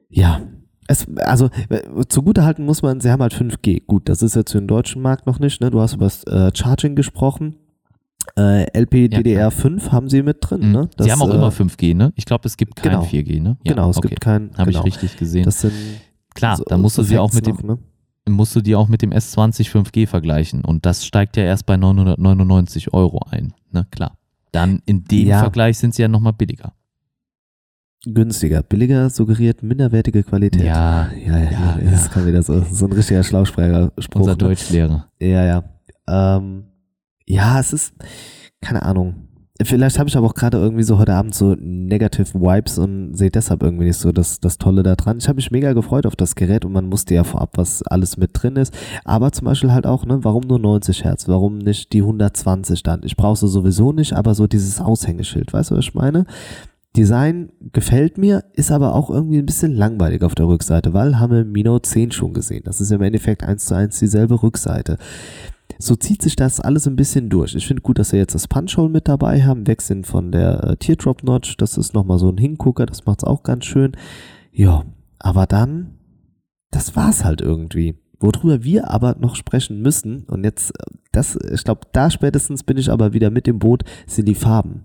Ja, 0.08 0.40
es, 0.86 1.06
also 1.18 1.50
äh, 1.68 1.82
zugutehalten 2.08 2.64
muss 2.64 2.82
man, 2.82 3.00
sie 3.00 3.10
haben 3.10 3.22
halt 3.22 3.34
5G. 3.34 3.84
Gut, 3.86 4.08
das 4.08 4.22
ist 4.22 4.34
jetzt 4.34 4.52
für 4.52 4.58
den 4.58 4.68
deutschen 4.68 5.02
Markt 5.02 5.26
noch 5.26 5.38
nicht. 5.38 5.60
Ne? 5.60 5.70
Du 5.70 5.80
hast 5.80 5.94
über 5.94 6.06
das 6.06 6.24
äh, 6.24 6.50
Charging 6.54 6.96
gesprochen. 6.96 7.56
Äh, 8.38 8.70
LPDDR5 8.82 9.90
haben 9.90 10.08
sie 10.08 10.22
mit 10.22 10.38
drin, 10.40 10.66
Mhm. 10.68 10.72
ne? 10.72 10.90
Sie 10.98 11.10
haben 11.10 11.20
auch 11.20 11.30
äh, 11.30 11.34
immer 11.34 11.50
5G, 11.50 11.94
ne? 11.94 12.12
Ich 12.14 12.24
glaube, 12.24 12.46
es 12.46 12.56
gibt 12.56 12.76
kein 12.76 12.92
genau. 12.92 13.02
4G, 13.04 13.42
ne? 13.42 13.56
Ja, 13.64 13.72
genau, 13.72 13.90
es 13.90 13.96
okay. 13.96 14.08
gibt 14.08 14.20
kein. 14.20 14.50
Habe 14.56 14.70
genau. 14.70 14.80
ich 14.80 14.86
richtig 14.86 15.16
gesehen. 15.16 15.44
Das 15.44 15.60
sind 15.60 15.72
Klar, 16.34 16.56
so- 16.56 16.64
da 16.64 16.78
musst 16.78 16.96
du 16.98 17.02
sie 17.02 17.18
auch 17.18 17.32
mit 17.32 17.46
dem, 17.46 17.56
noch, 17.56 17.62
ne? 17.64 17.78
musst 18.28 18.54
du 18.54 18.60
die 18.60 18.76
auch 18.76 18.88
mit 18.88 19.02
dem 19.02 19.10
S20 19.10 19.68
5G 19.68 20.06
vergleichen. 20.06 20.64
Und 20.64 20.86
das 20.86 21.04
steigt 21.04 21.36
ja 21.36 21.42
erst 21.42 21.66
bei 21.66 21.76
999 21.76 22.94
Euro 22.94 23.20
ein. 23.28 23.54
Ne, 23.72 23.86
klar. 23.90 24.16
Dann 24.52 24.82
in 24.86 25.04
dem 25.04 25.26
Ja. 25.26 25.40
Vergleich 25.40 25.78
sind 25.78 25.94
sie 25.94 26.02
ja 26.02 26.08
nochmal 26.08 26.32
billiger. 26.32 26.74
Günstiger. 28.04 28.62
Billiger 28.62 29.10
suggeriert 29.10 29.62
minderwertige 29.62 30.22
Qualität. 30.22 30.62
Ja, 30.62 31.10
ja, 31.12 31.38
ja. 31.38 31.50
ja, 31.50 31.78
das 31.90 32.04
ja. 32.04 32.08
kann 32.12 32.26
wieder 32.26 32.42
so, 32.42 32.62
so 32.70 32.86
ein 32.86 32.92
richtiger 32.92 33.24
Schlauchsprecher 33.24 33.92
unser 34.14 34.30
ne? 34.32 34.36
Deutschlehrer. 34.36 35.08
Ja, 35.18 35.44
ja. 35.44 35.64
Ähm, 36.06 36.64
ja, 37.28 37.60
es 37.60 37.72
ist, 37.72 37.94
keine 38.60 38.82
Ahnung. 38.82 39.28
Vielleicht 39.60 39.98
habe 39.98 40.08
ich 40.08 40.16
aber 40.16 40.28
auch 40.28 40.34
gerade 40.34 40.56
irgendwie 40.56 40.84
so 40.84 40.98
heute 40.98 41.14
Abend 41.14 41.34
so 41.34 41.56
negative 41.58 42.32
Vibes 42.40 42.78
und 42.78 43.16
sehe 43.16 43.30
deshalb 43.30 43.64
irgendwie 43.64 43.86
nicht 43.86 43.98
so 43.98 44.12
das, 44.12 44.38
das 44.38 44.56
Tolle 44.56 44.84
da 44.84 44.94
dran. 44.94 45.18
Ich 45.18 45.26
habe 45.26 45.34
mich 45.34 45.50
mega 45.50 45.72
gefreut 45.72 46.06
auf 46.06 46.14
das 46.14 46.36
Gerät 46.36 46.64
und 46.64 46.72
man 46.72 46.92
wusste 46.92 47.14
ja 47.14 47.24
vorab, 47.24 47.58
was 47.58 47.82
alles 47.82 48.16
mit 48.16 48.30
drin 48.34 48.54
ist. 48.54 48.72
Aber 49.04 49.32
zum 49.32 49.46
Beispiel 49.46 49.72
halt 49.72 49.84
auch, 49.84 50.06
ne, 50.06 50.22
warum 50.22 50.44
nur 50.46 50.60
90 50.60 51.02
Hertz? 51.02 51.26
Warum 51.26 51.58
nicht 51.58 51.92
die 51.92 52.02
120 52.02 52.84
dann? 52.84 53.02
Ich 53.02 53.16
brauche 53.16 53.36
sie 53.36 53.48
sowieso 53.48 53.90
nicht, 53.90 54.12
aber 54.12 54.36
so 54.36 54.46
dieses 54.46 54.80
Aushängeschild, 54.80 55.52
weißt 55.52 55.72
du, 55.72 55.76
was 55.76 55.86
ich 55.86 55.94
meine? 55.94 56.24
Design 56.96 57.50
gefällt 57.72 58.16
mir, 58.16 58.44
ist 58.54 58.70
aber 58.70 58.94
auch 58.94 59.10
irgendwie 59.10 59.38
ein 59.38 59.46
bisschen 59.46 59.74
langweilig 59.74 60.22
auf 60.22 60.36
der 60.36 60.46
Rückseite, 60.46 60.94
weil 60.94 61.18
haben 61.18 61.32
wir 61.32 61.44
Mi 61.44 61.64
Note 61.64 61.88
10 61.88 62.12
schon 62.12 62.32
gesehen. 62.32 62.62
Das 62.64 62.80
ist 62.80 62.92
im 62.92 63.02
Endeffekt 63.02 63.42
eins 63.42 63.66
zu 63.66 63.74
eins 63.74 63.98
dieselbe 63.98 64.40
Rückseite. 64.40 64.98
So 65.78 65.94
zieht 65.96 66.22
sich 66.22 66.34
das 66.34 66.60
alles 66.60 66.86
ein 66.88 66.96
bisschen 66.96 67.28
durch. 67.28 67.54
Ich 67.54 67.66
finde 67.66 67.82
gut, 67.82 67.98
dass 67.98 68.12
wir 68.12 68.18
jetzt 68.18 68.34
das 68.34 68.48
Punch-Hole 68.48 68.88
mit 68.88 69.06
dabei 69.06 69.44
haben, 69.44 69.66
wechseln 69.66 70.04
von 70.04 70.32
der 70.32 70.64
äh, 70.64 70.76
Teardrop-Notch. 70.76 71.56
Das 71.58 71.76
ist 71.76 71.94
nochmal 71.94 72.18
so 72.18 72.28
ein 72.30 72.38
Hingucker, 72.38 72.86
das 72.86 73.04
macht's 73.06 73.24
auch 73.24 73.42
ganz 73.42 73.64
schön. 73.66 73.92
Ja, 74.50 74.84
aber 75.18 75.46
dann, 75.46 75.98
das 76.70 76.96
war's 76.96 77.24
halt 77.24 77.40
irgendwie. 77.42 77.96
Worüber 78.20 78.64
wir 78.64 78.90
aber 78.90 79.14
noch 79.20 79.36
sprechen 79.36 79.80
müssen, 79.80 80.24
und 80.24 80.42
jetzt, 80.42 80.70
äh, 80.80 80.84
das, 81.12 81.36
ich 81.52 81.62
glaube, 81.62 81.82
da 81.92 82.10
spätestens 82.10 82.64
bin 82.64 82.76
ich 82.76 82.90
aber 82.90 83.12
wieder 83.12 83.30
mit 83.30 83.46
im 83.46 83.58
Boot, 83.60 83.84
sind 84.06 84.26
die 84.26 84.34
Farben. 84.34 84.84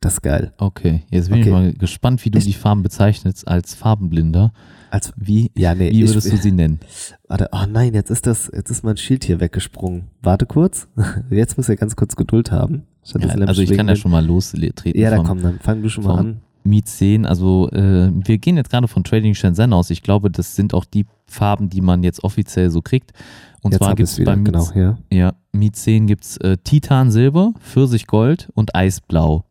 Das 0.00 0.14
ist 0.14 0.22
geil. 0.22 0.52
Okay, 0.58 1.04
jetzt 1.10 1.28
bin 1.28 1.38
ich 1.40 1.44
Okay. 1.46 1.50
mal 1.52 1.72
gespannt, 1.74 2.24
wie 2.24 2.30
du 2.30 2.38
Ich- 2.38 2.44
die 2.46 2.52
Farben 2.52 2.82
bezeichnest 2.82 3.46
als 3.46 3.74
Farbenblinder. 3.74 4.52
Als, 4.90 5.12
Wie, 5.16 5.50
ja, 5.56 5.74
nee, 5.74 5.90
wie 5.90 6.02
ich- 6.02 6.10
würdest 6.10 6.32
du 6.32 6.36
sie 6.36 6.52
nennen? 6.52 6.80
Warte, 7.28 7.48
oh 7.52 7.64
nein, 7.68 7.94
jetzt 7.94 8.10
ist 8.10 8.26
das, 8.26 8.50
jetzt 8.54 8.70
ist 8.70 8.84
mein 8.84 8.96
Schild 8.96 9.24
hier 9.24 9.40
weggesprungen. 9.40 10.08
Warte 10.22 10.46
kurz. 10.46 10.88
Jetzt 11.30 11.56
muss 11.56 11.68
er 11.68 11.76
ganz 11.76 11.96
kurz 11.96 12.16
Geduld 12.16 12.52
haben. 12.52 12.86
Ich 13.04 13.12
Ja, 13.14 13.28
also 13.28 13.62
ich 13.62 13.72
kann 13.72 13.88
ja 13.88 13.96
schon 13.96 14.10
mal 14.10 14.24
lostreten. 14.24 14.92
Ja, 14.96 15.10
dann 15.10 15.18
vom 15.18 15.26
komm, 15.26 15.42
dann 15.42 15.58
fang 15.58 15.82
du 15.82 15.88
schon 15.88 16.04
mal 16.04 16.18
an. 16.18 16.40
Mi 16.66 16.82
10, 16.82 17.26
also 17.26 17.68
äh, 17.72 18.10
wir 18.24 18.38
gehen 18.38 18.56
jetzt 18.56 18.70
gerade 18.70 18.88
von 18.88 19.04
Trading 19.04 19.34
Shenzhen 19.34 19.74
aus. 19.74 19.90
Ich 19.90 20.02
glaube, 20.02 20.30
das 20.30 20.56
sind 20.56 20.72
auch 20.72 20.86
die 20.86 21.04
Farben, 21.26 21.68
die 21.68 21.82
man 21.82 22.02
jetzt 22.02 22.24
offiziell 22.24 22.70
so 22.70 22.80
kriegt. 22.80 23.12
Und 23.60 23.72
Jetzt 23.72 23.78
zwar 23.82 23.94
gibt 23.94 24.08
es 24.08 24.18
Mi, 24.18 24.24
genau, 24.24 24.66
ja, 25.10 25.34
Mi 25.52 25.70
10 25.72 26.06
gibt 26.06 26.24
es 26.24 26.36
äh, 26.38 26.56
Titan 26.64 27.10
Silber, 27.10 27.52
Pfirsichgold 27.60 28.48
und 28.54 28.74
Eisblau. 28.74 29.44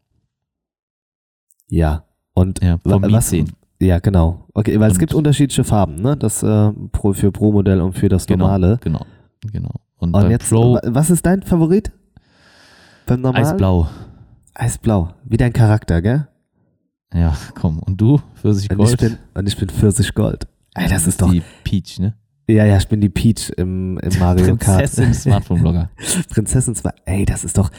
Ja. 1.67 2.05
Und 2.33 2.63
Ja, 2.63 2.79
was, 2.83 3.29
10. 3.29 3.51
ja, 3.83 3.99
genau. 3.99 4.45
Okay, 4.53 4.79
weil 4.79 4.87
es 4.89 4.93
Und- 4.95 4.99
gibt 4.99 5.13
unterschiedliche 5.13 5.63
Farben, 5.63 5.95
ne? 5.95 6.15
Das 6.17 6.41
äh, 6.43 6.71
pro, 6.91 7.13
für 7.13 7.31
Pro-Modell 7.31 7.81
und 7.81 7.93
für 7.93 8.09
das 8.09 8.25
Genau, 8.25 8.45
normale. 8.45 8.79
genau, 8.81 9.05
genau. 9.51 9.71
Und, 9.97 10.13
Und 10.15 10.29
jetzt, 10.31 10.49
Pro 10.49 10.75
wa- 10.75 10.81
was 10.85 11.09
ist 11.09 11.25
dein 11.25 11.43
Favorit? 11.43 11.91
Beim 13.05 13.21
normalen? 13.21 13.45
Eisblau. 13.45 13.87
Eisblau. 14.53 15.09
Wie 15.25 15.37
dein 15.37 15.53
Charakter, 15.53 16.01
gell? 16.01 16.27
Ja, 17.13 17.35
komm. 17.55 17.79
Und 17.79 17.99
du? 18.01 18.13
Und 18.13 18.21
ich 18.33 18.39
Pfirsichgold? 18.41 18.97
bin, 18.99 19.17
und 19.33 19.47
ich 19.47 19.57
bin 19.57 19.69
Pfirsichgold. 19.69 20.47
Ey, 20.75 20.87
das 20.89 21.05
ist 21.07 21.21
doch. 21.21 21.31
die 21.31 21.43
Peach, 21.63 21.99
ne? 21.99 22.15
Ja, 22.49 22.65
ja, 22.65 22.77
ich 22.77 22.87
bin 22.87 22.99
die 22.99 23.09
Peach 23.09 23.51
im, 23.57 23.97
im 23.99 24.19
Mario 24.19 24.55
Kart. 24.57 24.79
Prinzessin 24.79 25.13
Smartphone-Blogger. 25.13 25.89
Prinzessin 26.29 26.75
2. 26.75 26.89
Ey, 27.05 27.25
das 27.25 27.43
ist 27.43 27.57
doch. 27.57 27.69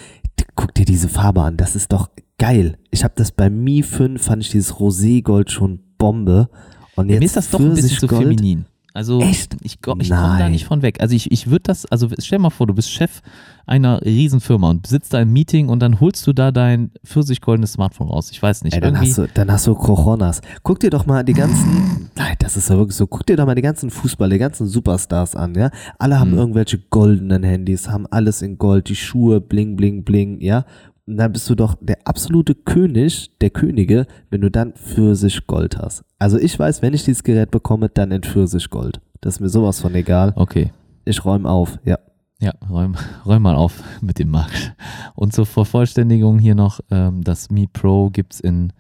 Guck 0.57 0.73
dir 0.75 0.85
diese 0.85 1.09
Farbe 1.09 1.43
an. 1.43 1.57
Das 1.57 1.75
ist 1.77 1.93
doch 1.93 2.11
geil. 2.39 2.79
Ich 2.91 3.03
habe 3.05 3.15
das 3.17 3.33
bei 3.33 3.51
Mi 3.51 3.83
5, 3.83 4.23
fand 4.23 4.43
ich 4.43 4.51
dieses 4.51 4.75
Roségold 4.77 5.51
schon 5.51 5.81
Bombe. 6.05 6.49
Und 6.97 7.09
jetzt 7.09 7.21
Mir 7.21 7.25
ist 7.27 7.37
das 7.37 7.51
doch 7.51 7.61
ein 7.61 7.71
bisschen 7.75 7.89
zu 7.89 8.07
Pfirsichgold. 8.09 8.23
feminin. 8.41 8.67
Also 8.97 9.21
Echt? 9.21 9.55
ich, 9.63 9.73
ich 9.73 9.83
komme 9.83 10.05
da 10.05 10.49
nicht 10.49 10.67
von 10.67 10.83
weg. 10.83 11.01
Also 11.01 11.17
ich, 11.17 11.33
ich 11.33 11.49
würde 11.49 11.65
das, 11.65 11.85
also 11.87 12.09
stell 12.21 12.39
mal 12.39 12.51
vor, 12.51 12.69
du 12.69 12.75
bist 12.75 12.91
Chef 12.93 13.23
einer 13.67 14.01
Riesenfirma 14.05 14.71
und 14.71 14.87
sitzt 14.87 15.13
da 15.13 15.21
im 15.21 15.33
Meeting 15.33 15.69
und 15.69 15.81
dann 15.81 15.99
holst 15.99 16.25
du 16.29 16.33
da 16.33 16.53
dein 16.53 16.93
pfirsichgoldenes 17.05 17.73
Smartphone 17.73 18.07
raus. 18.09 18.29
Ich 18.31 18.41
weiß 18.41 18.63
nicht. 18.63 18.75
Ey, 18.75 18.81
dann 18.81 18.97
hast 19.01 19.19
du, 19.19 19.27
dann 19.35 19.51
hast 19.51 19.67
du 19.67 19.75
Coronas. 19.75 20.43
Guck 20.63 20.79
dir 20.79 20.91
doch 20.91 21.07
mal 21.07 21.25
die 21.25 21.33
ganzen, 21.33 22.11
nein, 22.17 22.37
das 22.39 22.57
ist 22.57 22.69
ja 22.71 22.77
wirklich 22.77 22.95
so, 22.97 23.09
guck 23.09 23.27
dir 23.27 23.37
doch 23.37 23.47
mal 23.47 23.57
die 23.57 23.63
ganzen 23.63 23.91
Fußballer, 23.91 24.31
die 24.35 24.39
ganzen 24.39 24.69
Superstars 24.69 25.35
an, 25.35 25.57
ja. 25.57 25.71
Alle 25.99 26.21
haben 26.21 26.31
Hm. 26.31 26.39
irgendwelche 26.39 26.79
goldenen 26.79 27.43
Handys, 27.43 27.89
haben 27.89 28.07
alles 28.07 28.43
in 28.43 28.59
Gold, 28.59 28.89
die 28.89 28.95
Schuhe, 28.97 29.41
bling, 29.41 29.75
bling, 29.75 30.05
bling, 30.05 30.41
ja. 30.41 30.67
Dann 31.07 31.33
bist 31.33 31.49
du 31.51 31.55
doch 31.55 31.77
der 31.81 31.99
absolute 32.05 32.55
König 32.55 33.31
der 33.41 33.51
Könige, 33.51 34.07
wenn 34.31 34.41
du 34.41 34.51
dann 34.51 34.73
Pfirsichgold 34.73 35.77
hast. 35.77 36.05
Also 36.19 36.39
ich 36.39 36.59
weiß, 36.59 36.81
wenn 36.81 36.95
ich 36.95 37.05
dieses 37.05 37.23
Gerät 37.23 37.51
bekomme, 37.51 37.91
dann 37.91 38.11
in 38.11 38.23
Pfirsichgold. 38.23 39.01
Das 39.21 39.35
ist 39.35 39.41
mir 39.41 39.49
sowas 39.49 39.81
von 39.81 39.95
egal. 39.95 40.33
okay. 40.37 40.73
Ich 41.07 41.23
räume 41.25 41.49
auf, 41.51 41.79
ja. 41.85 41.99
Ja, 42.41 42.53
räum, 42.69 42.97
räum 43.27 43.43
mal 43.43 43.55
auf 43.55 43.83
mit 44.01 44.19
dem 44.19 44.31
Markt. 44.31 44.75
Und 45.15 45.35
zur 45.35 45.47
Vervollständigung 45.47 46.39
hier 46.39 46.55
noch, 46.55 46.81
ähm, 46.91 47.23
das 47.23 47.51
Mi 47.51 47.67
Pro 47.67 48.11
gibt 48.11 48.35
es 48.35 48.41
in 48.41 48.73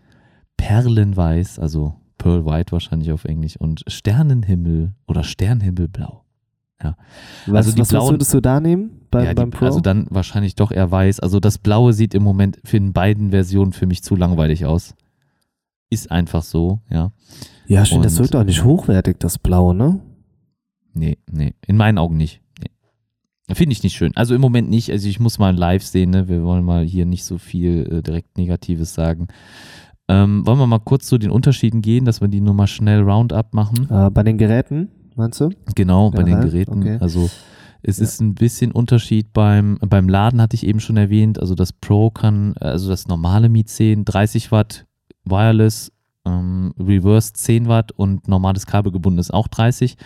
Perlenweiß, 0.56 1.58
also 1.58 1.94
Pearl 2.18 2.46
White 2.46 2.72
wahrscheinlich 2.72 3.12
auf 3.12 3.24
Englisch, 3.24 3.56
und 3.56 3.84
Sternenhimmel 3.86 4.94
oder 5.06 5.24
Sternhimmelblau. 5.24 6.23
Was, 7.46 7.56
Also 7.66 7.72
die 7.72 7.80
was 7.80 7.88
blauen- 7.88 8.14
würdest 8.14 8.34
du 8.34 8.40
da 8.40 8.60
nehmen 8.60 9.00
beim, 9.10 9.24
ja, 9.24 9.30
die, 9.30 9.36
beim 9.36 9.50
Pro? 9.50 9.64
Also 9.66 9.80
dann 9.80 10.06
wahrscheinlich 10.10 10.54
doch 10.54 10.70
eher 10.70 10.90
weiß. 10.90 11.20
Also 11.20 11.40
das 11.40 11.58
Blaue 11.58 11.92
sieht 11.92 12.14
im 12.14 12.22
Moment 12.22 12.58
für 12.64 12.76
in 12.76 12.92
beiden 12.92 13.30
Versionen 13.30 13.72
für 13.72 13.86
mich 13.86 14.02
zu 14.02 14.16
langweilig 14.16 14.66
aus. 14.66 14.94
Ist 15.90 16.10
einfach 16.10 16.42
so, 16.42 16.80
ja. 16.90 17.12
ja, 17.66 17.84
stimmt, 17.84 18.04
das 18.04 18.18
wirkt 18.18 18.34
auch 18.34 18.44
nicht 18.44 18.64
hochwertig, 18.64 19.16
das 19.18 19.38
Blaue, 19.38 19.74
ne? 19.74 20.00
Nee, 20.94 21.18
nee. 21.30 21.54
In 21.66 21.76
meinen 21.76 21.98
Augen 21.98 22.16
nicht. 22.16 22.40
Nee. 22.60 23.54
Finde 23.54 23.72
ich 23.72 23.82
nicht 23.82 23.94
schön. 23.94 24.12
Also 24.16 24.34
im 24.34 24.40
Moment 24.40 24.68
nicht. 24.70 24.90
Also 24.90 25.08
ich 25.08 25.20
muss 25.20 25.38
mal 25.38 25.54
live 25.56 25.84
sehen, 25.84 26.10
ne? 26.10 26.28
Wir 26.28 26.42
wollen 26.44 26.64
mal 26.64 26.84
hier 26.84 27.06
nicht 27.06 27.24
so 27.24 27.38
viel 27.38 27.88
äh, 27.90 28.02
direkt 28.02 28.36
Negatives 28.38 28.94
sagen. 28.94 29.28
Ähm, 30.08 30.46
wollen 30.46 30.58
wir 30.58 30.66
mal 30.66 30.80
kurz 30.80 31.06
zu 31.06 31.16
den 31.18 31.30
Unterschieden 31.30 31.80
gehen, 31.82 32.04
dass 32.04 32.20
wir 32.20 32.28
die 32.28 32.40
nur 32.40 32.54
mal 32.54 32.66
schnell 32.66 33.00
Roundup 33.02 33.54
machen? 33.54 33.88
Äh, 33.90 34.10
bei 34.10 34.22
den 34.22 34.36
Geräten, 34.38 34.88
meinst 35.16 35.40
du? 35.40 35.50
Genau, 35.74 36.10
bei 36.10 36.18
den 36.22 36.26
Generell? 36.26 36.50
Geräten. 36.50 36.78
Okay. 36.80 36.98
Also 37.00 37.30
es 37.82 37.98
Ja. 37.98 38.04
ist 38.04 38.20
ein 38.20 38.34
bisschen 38.34 38.72
Unterschied 38.72 39.32
beim, 39.32 39.78
beim 39.80 40.08
Laden, 40.08 40.40
hatte 40.40 40.54
ich 40.56 40.66
eben 40.66 40.80
schon 40.80 40.96
erwähnt. 40.96 41.38
Also 41.38 41.54
das 41.54 41.72
Pro 41.72 42.10
kann, 42.10 42.54
also 42.58 42.88
das 42.88 43.06
normale 43.08 43.48
Mi 43.48 43.64
10, 43.64 44.04
30 44.04 44.50
Watt 44.52 44.86
Wireless, 45.24 45.90
ähm, 46.26 46.72
Reverse 46.78 47.32
10 47.34 47.68
Watt 47.68 47.92
und 47.92 48.28
normales 48.28 48.66
kabelgebundenes 48.66 49.30
auch 49.30 49.48
30. 49.48 49.96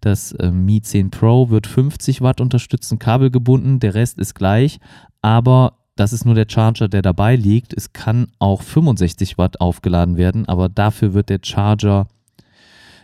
Das 0.00 0.32
äh, 0.32 0.50
Mi 0.50 0.82
10 0.82 1.10
Pro 1.10 1.48
wird 1.50 1.66
50 1.66 2.20
Watt 2.20 2.40
unterstützen, 2.40 2.98
kabelgebunden. 2.98 3.80
Der 3.80 3.94
Rest 3.94 4.18
ist 4.18 4.34
gleich, 4.34 4.78
aber 5.22 5.78
das 5.96 6.12
ist 6.12 6.24
nur 6.24 6.34
der 6.34 6.46
Charger, 6.48 6.88
der 6.88 7.02
dabei 7.02 7.36
liegt. 7.36 7.74
Es 7.74 7.92
kann 7.92 8.28
auch 8.38 8.62
65 8.62 9.36
Watt 9.38 9.60
aufgeladen 9.60 10.16
werden, 10.16 10.46
aber 10.48 10.68
dafür 10.68 11.14
wird 11.14 11.28
der 11.30 11.40
Charger 11.42 12.08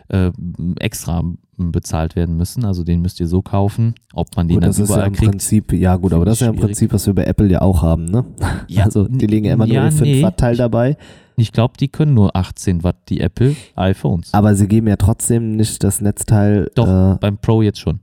äh, 0.09 0.31
extra 0.79 1.23
bezahlt 1.71 2.15
werden 2.15 2.35
müssen. 2.37 2.65
Also 2.65 2.83
den 2.83 3.01
müsst 3.01 3.19
ihr 3.19 3.27
so 3.27 3.41
kaufen. 3.41 3.93
Ob 4.13 4.35
man 4.35 4.47
den 4.47 4.55
Gut, 4.55 4.63
dann 4.63 4.69
das 4.69 4.79
ist 4.79 4.89
ja 4.89 4.95
überall 4.95 5.07
im 5.07 5.13
kriegt. 5.13 5.31
Prinzip, 5.31 5.73
ja 5.73 5.95
gut, 5.97 6.13
aber 6.13 6.25
das 6.25 6.35
ist 6.35 6.39
ja 6.41 6.47
im 6.47 6.53
schwierig. 6.53 6.65
Prinzip, 6.67 6.93
was 6.93 7.05
wir 7.05 7.13
bei 7.13 7.25
Apple 7.25 7.47
ja 7.47 7.61
auch 7.61 7.81
haben, 7.83 8.05
ne? 8.05 8.25
Ja, 8.67 8.85
also 8.85 9.07
die 9.07 9.27
legen 9.27 9.45
ja 9.45 9.53
immer 9.53 9.65
nur 9.67 9.75
ja, 9.75 9.83
den 9.83 9.91
5 9.91 10.01
nee. 10.01 10.23
Watt 10.23 10.37
Teil 10.37 10.55
dabei, 10.57 10.97
Ich 11.35 11.51
glaube, 11.51 11.75
die 11.79 11.87
können 11.89 12.13
nur 12.13 12.35
18 12.35 12.83
Watt, 12.83 12.97
die 13.09 13.19
Apple 13.21 13.55
iPhones. 13.75 14.33
aber 14.33 14.55
sie 14.55 14.67
geben 14.67 14.87
ja 14.87 14.95
trotzdem 14.95 15.55
nicht 15.55 15.83
das 15.83 16.01
Netzteil 16.01 16.69
Doch, 16.75 16.87
äh, 16.87 17.17
beim 17.19 17.37
Pro 17.37 17.61
jetzt 17.61 17.79
schon. 17.79 17.99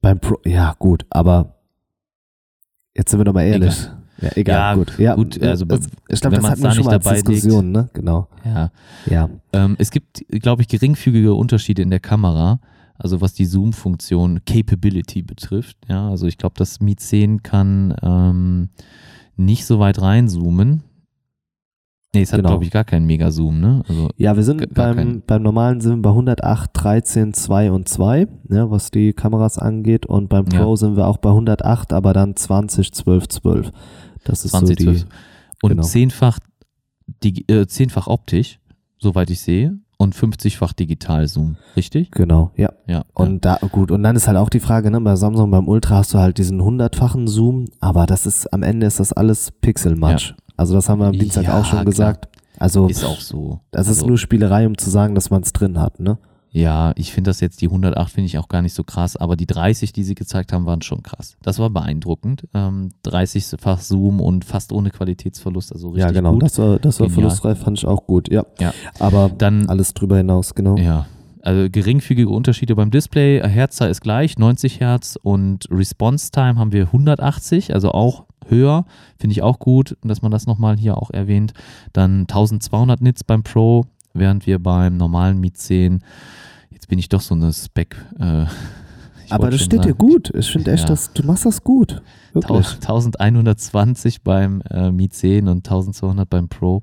beim 0.00 0.20
Pro. 0.20 0.36
Ja 0.44 0.74
gut, 0.78 1.04
aber 1.10 1.54
jetzt 2.94 3.10
sind 3.10 3.20
wir 3.20 3.24
doch 3.24 3.32
mal 3.34 3.42
ehrlich. 3.44 3.88
Ja, 4.20 4.30
egal, 4.34 4.56
Ja, 4.56 4.74
gut. 4.74 4.98
Ja, 4.98 5.14
gut, 5.14 5.40
äh, 5.40 5.46
also 5.46 5.64
es- 5.68 5.86
ich 6.08 6.20
glaube, 6.20 6.36
das 6.36 6.44
hatten 6.50 6.60
da 6.62 6.68
wir 6.70 6.74
schon 6.74 6.78
nicht 6.78 6.86
mal 6.86 6.98
dabei 6.98 7.16
legt. 7.16 7.28
Diskussion, 7.28 7.70
ne? 7.70 7.88
Genau. 7.92 8.26
Ja. 8.44 8.70
Ja. 9.06 9.30
Ähm, 9.52 9.76
es 9.78 9.92
gibt, 9.92 10.24
glaube 10.28 10.62
ich, 10.62 10.66
geringfügige 10.68 11.34
Unterschiede 11.34 11.82
in 11.82 11.90
der 11.90 12.00
Kamera, 12.00 12.58
also 12.98 13.20
was 13.20 13.32
die 13.34 13.46
Zoom-Funktion 13.46 14.40
Capability 14.44 15.22
betrifft. 15.22 15.76
Ja, 15.88 16.08
also 16.10 16.26
ich 16.26 16.36
glaube, 16.38 16.54
das 16.58 16.80
Mi 16.80 16.96
10 16.96 17.42
kann 17.42 17.94
ähm, 18.02 18.68
nicht 19.36 19.64
so 19.66 19.78
weit 19.78 20.00
reinzoomen. 20.00 20.82
Nee, 22.14 22.22
es 22.22 22.32
hat, 22.32 22.38
Genau. 22.38 22.50
glaube 22.50 22.64
ich, 22.64 22.70
gar 22.70 22.84
keinen 22.84 23.06
Mega-Zoom, 23.06 23.60
ne? 23.60 23.82
Also, 23.86 24.08
Ja, 24.16 24.34
wir 24.34 24.42
sind 24.42 24.72
beim, 24.72 25.22
beim 25.26 25.42
normalen 25.42 25.80
sind 25.82 25.96
wir 25.98 26.02
bei 26.02 26.08
108, 26.10 26.70
13, 26.72 27.34
2 27.34 27.70
und 27.70 27.86
2, 27.86 28.26
ja, 28.48 28.70
was 28.70 28.90
die 28.90 29.12
Kameras 29.12 29.58
angeht. 29.58 30.06
Und 30.06 30.28
beim 30.30 30.46
Ja. 30.50 30.62
Pro 30.62 30.74
sind 30.76 30.96
wir 30.96 31.06
auch 31.06 31.18
bei 31.18 31.30
108, 31.30 31.92
aber 31.92 32.14
dann 32.14 32.34
20, 32.34 32.92
12, 32.92 33.28
12. 33.28 33.70
Das 34.24 34.44
ist 34.46 34.52
20, 34.52 34.78
so 34.80 34.84
die. 34.92 34.98
12. 34.98 35.06
Und 35.62 35.70
genau. 35.70 35.82
zehnfach, 35.82 36.38
digi- 37.22 37.50
äh, 37.52 37.66
zehnfach 37.66 38.06
optisch, 38.06 38.58
soweit 38.98 39.28
ich 39.28 39.40
sehe, 39.40 39.78
und 39.98 40.14
50-fach 40.14 40.72
Digital-Zoom, 40.72 41.56
richtig? 41.76 42.10
Genau, 42.12 42.52
ja. 42.56 42.72
Ja. 42.86 43.04
Und 43.14 43.44
da, 43.44 43.58
gut, 43.72 43.90
und 43.90 44.02
dann 44.02 44.16
ist 44.16 44.28
halt 44.28 44.38
auch 44.38 44.48
die 44.48 44.60
Frage, 44.60 44.90
ne, 44.90 45.00
bei 45.00 45.16
Samsung, 45.16 45.50
beim 45.50 45.68
Ultra 45.68 45.96
hast 45.96 46.14
du 46.14 46.18
halt 46.18 46.38
diesen 46.38 46.62
hundertfachen 46.62 47.26
Zoom, 47.28 47.66
aber 47.80 48.06
das 48.06 48.24
ist, 48.24 48.52
am 48.52 48.62
Ende 48.62 48.86
ist 48.86 49.00
das 49.00 49.12
alles 49.12 49.50
Pixelmatch. 49.50 50.34
Also 50.56 50.74
das 50.74 50.88
haben 50.88 51.00
wir 51.00 51.06
am 51.06 51.12
Dienstag 51.12 51.44
Ja, 51.44 51.58
auch 51.60 51.64
schon 51.64 51.78
klar. 51.80 51.84
gesagt. 51.84 52.28
Also, 52.58 52.84
ja. 52.86 52.90
ist 52.90 53.04
auch 53.04 53.20
so. 53.20 53.60
das 53.70 53.86
ist 53.88 53.98
Also, 53.98 54.06
nur 54.08 54.18
Spielerei, 54.18 54.66
um 54.66 54.76
zu 54.78 54.90
sagen, 54.90 55.14
dass 55.14 55.30
man 55.30 55.42
es 55.42 55.52
drin 55.52 55.78
hat, 55.80 56.00
ne? 56.00 56.18
Ja, 56.58 56.92
ich 56.96 57.12
finde 57.12 57.30
das 57.30 57.40
jetzt, 57.40 57.60
die 57.60 57.66
108 57.66 58.12
finde 58.12 58.26
ich 58.26 58.38
auch 58.38 58.48
gar 58.48 58.62
nicht 58.62 58.74
so 58.74 58.84
krass, 58.84 59.16
aber 59.16 59.36
die 59.36 59.46
30, 59.46 59.92
die 59.92 60.02
sie 60.02 60.14
gezeigt 60.14 60.52
haben, 60.52 60.66
waren 60.66 60.82
schon 60.82 61.02
krass. 61.02 61.36
Das 61.42 61.58
war 61.58 61.70
beeindruckend. 61.70 62.48
Ähm, 62.54 62.90
30-fach 63.04 63.80
Zoom 63.80 64.20
und 64.20 64.44
fast 64.44 64.72
ohne 64.72 64.90
Qualitätsverlust, 64.90 65.72
also 65.72 65.90
richtig 65.90 66.06
ja, 66.06 66.10
genau. 66.10 66.32
gut. 66.32 66.42
Das 66.42 66.58
war, 66.58 66.78
das 66.78 66.98
war 66.98 67.06
Genial. 67.06 67.22
verlustfrei, 67.22 67.54
fand 67.54 67.78
ich 67.78 67.86
auch 67.86 68.06
gut, 68.06 68.30
ja. 68.30 68.44
Ja. 68.58 68.72
Aber 68.98 69.28
Dann 69.28 69.68
alles 69.68 69.94
drüber 69.94 70.16
hinaus, 70.16 70.54
genau. 70.54 70.76
Ja, 70.76 71.06
also 71.42 71.70
geringfügige 71.70 72.28
Unterschiede 72.28 72.74
beim 72.74 72.90
Display. 72.90 73.40
Herzzahl 73.40 73.90
ist 73.90 74.00
gleich, 74.00 74.38
90 74.38 74.80
Hertz 74.80 75.18
und 75.22 75.66
Response 75.70 76.30
Time 76.30 76.56
haben 76.56 76.72
wir 76.72 76.86
180, 76.86 77.74
also 77.74 77.92
auch 77.92 78.24
höher. 78.46 78.84
Finde 79.18 79.32
ich 79.32 79.42
auch 79.42 79.58
gut, 79.58 79.96
dass 80.02 80.22
man 80.22 80.30
das 80.30 80.46
nochmal 80.46 80.76
hier 80.76 80.98
auch 80.98 81.10
erwähnt. 81.10 81.52
Dann 81.92 82.22
1200 82.22 83.00
Nits 83.00 83.24
beim 83.24 83.42
Pro, 83.42 83.86
während 84.14 84.46
wir 84.46 84.58
beim 84.58 84.96
normalen 84.96 85.38
Mi 85.38 85.52
10, 85.52 85.94
jetzt 85.94 86.04
bin 86.88 86.98
ich 86.98 87.08
doch 87.08 87.20
so 87.20 87.34
eine 87.34 87.52
Spec. 87.52 87.96
Äh, 88.18 88.46
Aber 89.30 89.50
das 89.50 89.60
steht 89.60 89.80
dir 89.84 89.88
sagen, 89.90 89.98
gut. 89.98 90.32
Ich 90.34 90.50
finde 90.50 90.72
echt, 90.72 90.84
Ja. 90.84 90.88
dass 90.88 91.12
du 91.12 91.22
machst 91.24 91.44
das 91.44 91.62
gut. 91.62 92.00
Wirklich. 92.32 92.66
1120 92.74 94.22
beim 94.22 94.62
äh, 94.70 94.90
Mi 94.90 95.08
10 95.08 95.48
und 95.48 95.58
1200 95.68 96.28
beim 96.28 96.48
Pro. 96.48 96.82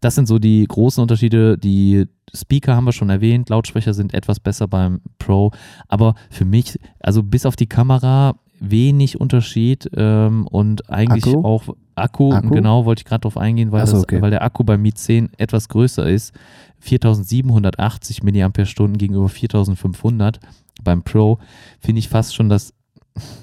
Das 0.00 0.14
sind 0.14 0.26
so 0.26 0.38
die 0.38 0.64
großen 0.66 1.00
Unterschiede. 1.00 1.58
Die 1.58 2.06
Speaker 2.34 2.74
haben 2.74 2.84
wir 2.84 2.92
schon 2.92 3.10
erwähnt, 3.10 3.48
Lautsprecher 3.50 3.94
sind 3.94 4.14
etwas 4.14 4.40
besser 4.40 4.68
beim 4.68 5.00
Pro, 5.18 5.50
aber 5.88 6.14
für 6.30 6.44
mich, 6.44 6.78
also 7.00 7.22
bis 7.22 7.44
auf 7.44 7.56
die 7.56 7.66
Kamera, 7.66 8.36
wenig 8.60 9.20
Unterschied 9.20 9.90
ähm, 9.96 10.46
und 10.46 10.88
eigentlich 10.90 11.26
Akku? 11.26 11.44
auch 11.44 11.64
Akku, 11.94 12.32
Akku? 12.32 12.50
genau, 12.50 12.84
wollte 12.84 13.00
ich 13.00 13.04
gerade 13.04 13.22
drauf 13.22 13.36
eingehen, 13.36 13.72
weil, 13.72 13.86
so, 13.86 13.94
das, 13.94 14.02
okay. 14.04 14.22
weil 14.22 14.30
der 14.30 14.42
Akku 14.42 14.64
beim 14.64 14.82
Mi 14.82 14.92
10 14.92 15.30
etwas 15.38 15.68
größer 15.68 16.08
ist. 16.08 16.34
4780 16.80 18.22
mAh 18.22 18.48
gegenüber 18.96 19.28
4500 19.28 20.40
beim 20.82 21.02
Pro 21.02 21.38
finde 21.78 21.98
ich 21.98 22.08
fast 22.08 22.34
schon 22.34 22.48
das 22.48 22.72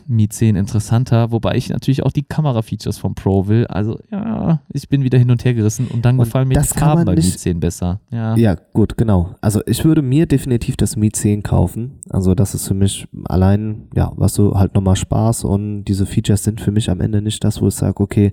Mi 0.08 0.30
10 0.30 0.56
interessanter, 0.56 1.32
wobei 1.32 1.56
ich 1.56 1.70
natürlich 1.70 2.02
auch 2.02 2.14
die 2.14 2.24
Kamera-Features 2.24 2.98
vom 2.98 3.14
Pro 3.16 3.48
will. 3.48 3.68
Also 3.68 4.00
ja, 4.10 4.62
ich 4.72 4.88
bin 4.88 5.04
wieder 5.04 5.20
hin 5.20 5.30
und 5.30 5.44
her 5.44 5.54
gerissen 5.54 5.88
und 5.88 6.06
dann 6.06 6.18
Und 6.18 6.24
gefallen 6.26 6.48
mir 6.48 6.54
das 6.56 6.70
die 6.70 6.80
Farben 6.80 7.04
bei 7.06 7.12
Mi 7.12 7.18
nicht- 7.18 7.38
10 7.38 7.60
besser. 7.60 8.00
Ja, 8.10 8.36
Ja, 8.38 8.56
gut, 8.74 8.98
genau. 8.98 9.36
Also 9.42 9.62
ich 9.68 9.84
würde 9.84 10.02
mir 10.02 10.26
definitiv 10.26 10.78
das 10.78 10.96
Mi 10.96 11.12
10 11.12 11.44
kaufen. 11.44 12.00
Also 12.10 12.34
das 12.34 12.56
ist 12.56 12.66
für 12.68 12.74
mich 12.74 13.08
allein, 13.26 13.90
ja, 13.94 14.14
was 14.16 14.34
so 14.36 14.58
halt 14.58 14.74
nochmal 14.74 14.96
Spaß 14.96 15.44
und 15.44 15.84
diese 15.84 16.06
Features 16.06 16.46
sind 16.46 16.62
für 16.62 16.72
mich 16.72 16.90
am 16.90 17.02
Ende 17.02 17.22
nicht 17.22 17.44
das, 17.44 17.62
wo 17.62 17.68
ich 17.68 17.76
sage, 17.76 18.02
okay, 18.02 18.32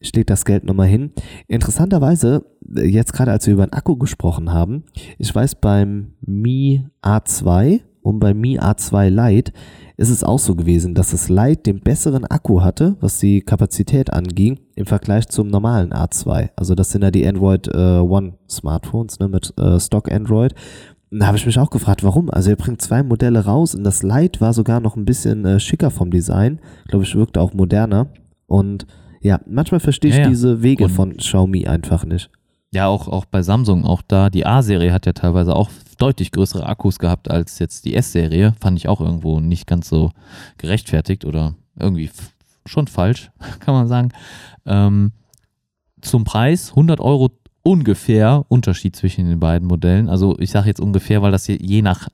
ich 0.00 0.14
leg 0.14 0.26
das 0.26 0.44
Geld 0.44 0.64
nochmal 0.64 0.88
hin. 0.88 1.12
Interessanterweise, 1.46 2.44
äh, 2.74 2.86
jetzt 2.86 3.12
gerade 3.12 3.30
als 3.30 3.46
wir 3.46 3.54
über 3.54 3.66
den 3.66 3.74
Akku 3.74 3.96
gesprochen 3.96 4.52
haben, 4.52 4.84
ich 5.18 5.32
weiß 5.32 5.56
beim 5.56 6.14
Mi 6.22 6.86
A2 7.02 7.80
und 8.02 8.18
beim 8.18 8.40
Mi 8.40 8.58
A2 8.58 9.10
Lite 9.10 9.52
ist 9.98 10.08
es 10.08 10.24
auch 10.24 10.38
so 10.38 10.54
gewesen, 10.54 10.94
dass 10.94 11.10
das 11.10 11.28
Lite 11.28 11.62
den 11.64 11.80
besseren 11.80 12.24
Akku 12.24 12.62
hatte, 12.62 12.96
was 13.00 13.18
die 13.18 13.42
Kapazität 13.42 14.10
anging, 14.10 14.58
im 14.74 14.86
Vergleich 14.86 15.28
zum 15.28 15.48
normalen 15.48 15.92
A2. 15.92 16.48
Also 16.56 16.74
das 16.74 16.90
sind 16.90 17.02
ja 17.02 17.10
die 17.10 17.26
Android 17.26 17.68
äh, 17.68 17.98
One 17.98 18.38
Smartphones 18.48 19.18
ne, 19.20 19.28
mit 19.28 19.52
äh, 19.58 19.78
Stock 19.78 20.10
Android. 20.10 20.54
Da 21.10 21.26
habe 21.26 21.36
ich 21.36 21.44
mich 21.44 21.58
auch 21.58 21.70
gefragt, 21.70 22.02
warum? 22.02 22.30
Also 22.30 22.48
ihr 22.48 22.56
bringt 22.56 22.80
zwei 22.80 23.02
Modelle 23.02 23.44
raus 23.44 23.74
und 23.74 23.84
das 23.84 24.02
Lite 24.02 24.40
war 24.40 24.54
sogar 24.54 24.80
noch 24.80 24.96
ein 24.96 25.04
bisschen 25.04 25.44
äh, 25.44 25.60
schicker 25.60 25.90
vom 25.90 26.10
Design. 26.10 26.60
Glaube 26.88 27.04
ich, 27.04 27.14
wirkte 27.14 27.42
auch 27.42 27.52
moderner. 27.52 28.06
Und 28.46 28.86
ja, 29.20 29.40
manchmal 29.46 29.80
verstehe 29.80 30.10
ich 30.10 30.16
Ja, 30.16 30.22
ja. 30.24 30.28
diese 30.28 30.62
Wege 30.62 30.84
Und- 30.84 30.90
von 30.90 31.16
Xiaomi 31.16 31.66
einfach 31.66 32.04
nicht. 32.04 32.30
Ja, 32.72 32.86
auch, 32.86 33.08
auch 33.08 33.24
bei 33.24 33.42
Samsung, 33.42 33.84
auch 33.84 34.00
da, 34.06 34.30
die 34.30 34.46
A-Serie 34.46 34.92
hat 34.92 35.04
ja 35.04 35.12
teilweise 35.12 35.56
auch 35.56 35.70
deutlich 35.98 36.30
größere 36.30 36.66
Akkus 36.66 37.00
gehabt 37.00 37.28
als 37.28 37.58
jetzt 37.58 37.84
die 37.84 37.96
S-Serie. 37.96 38.54
Fand 38.60 38.78
ich 38.78 38.86
auch 38.88 39.00
irgendwo 39.00 39.40
nicht 39.40 39.66
ganz 39.66 39.88
so 39.88 40.12
gerechtfertigt 40.56 41.24
oder 41.24 41.54
irgendwie 41.76 42.10
schon 42.66 42.86
falsch, 42.86 43.30
kann 43.60 43.74
man 43.74 43.88
sagen. 43.88 44.10
Ähm, 44.66 45.10
zum 46.00 46.22
Preis 46.22 46.70
100 46.70 47.00
Euro 47.00 47.30
ungefähr 47.62 48.44
Unterschied 48.48 48.96
zwischen 48.96 49.28
den 49.28 49.38
beiden 49.40 49.68
Modellen. 49.68 50.08
Also 50.08 50.36
ich 50.38 50.50
sage 50.50 50.66
jetzt 50.68 50.80
ungefähr, 50.80 51.20
weil 51.22 51.30
das 51.32 51.46
je, 51.46 51.58
je 51.60 51.82
nach 51.82 52.08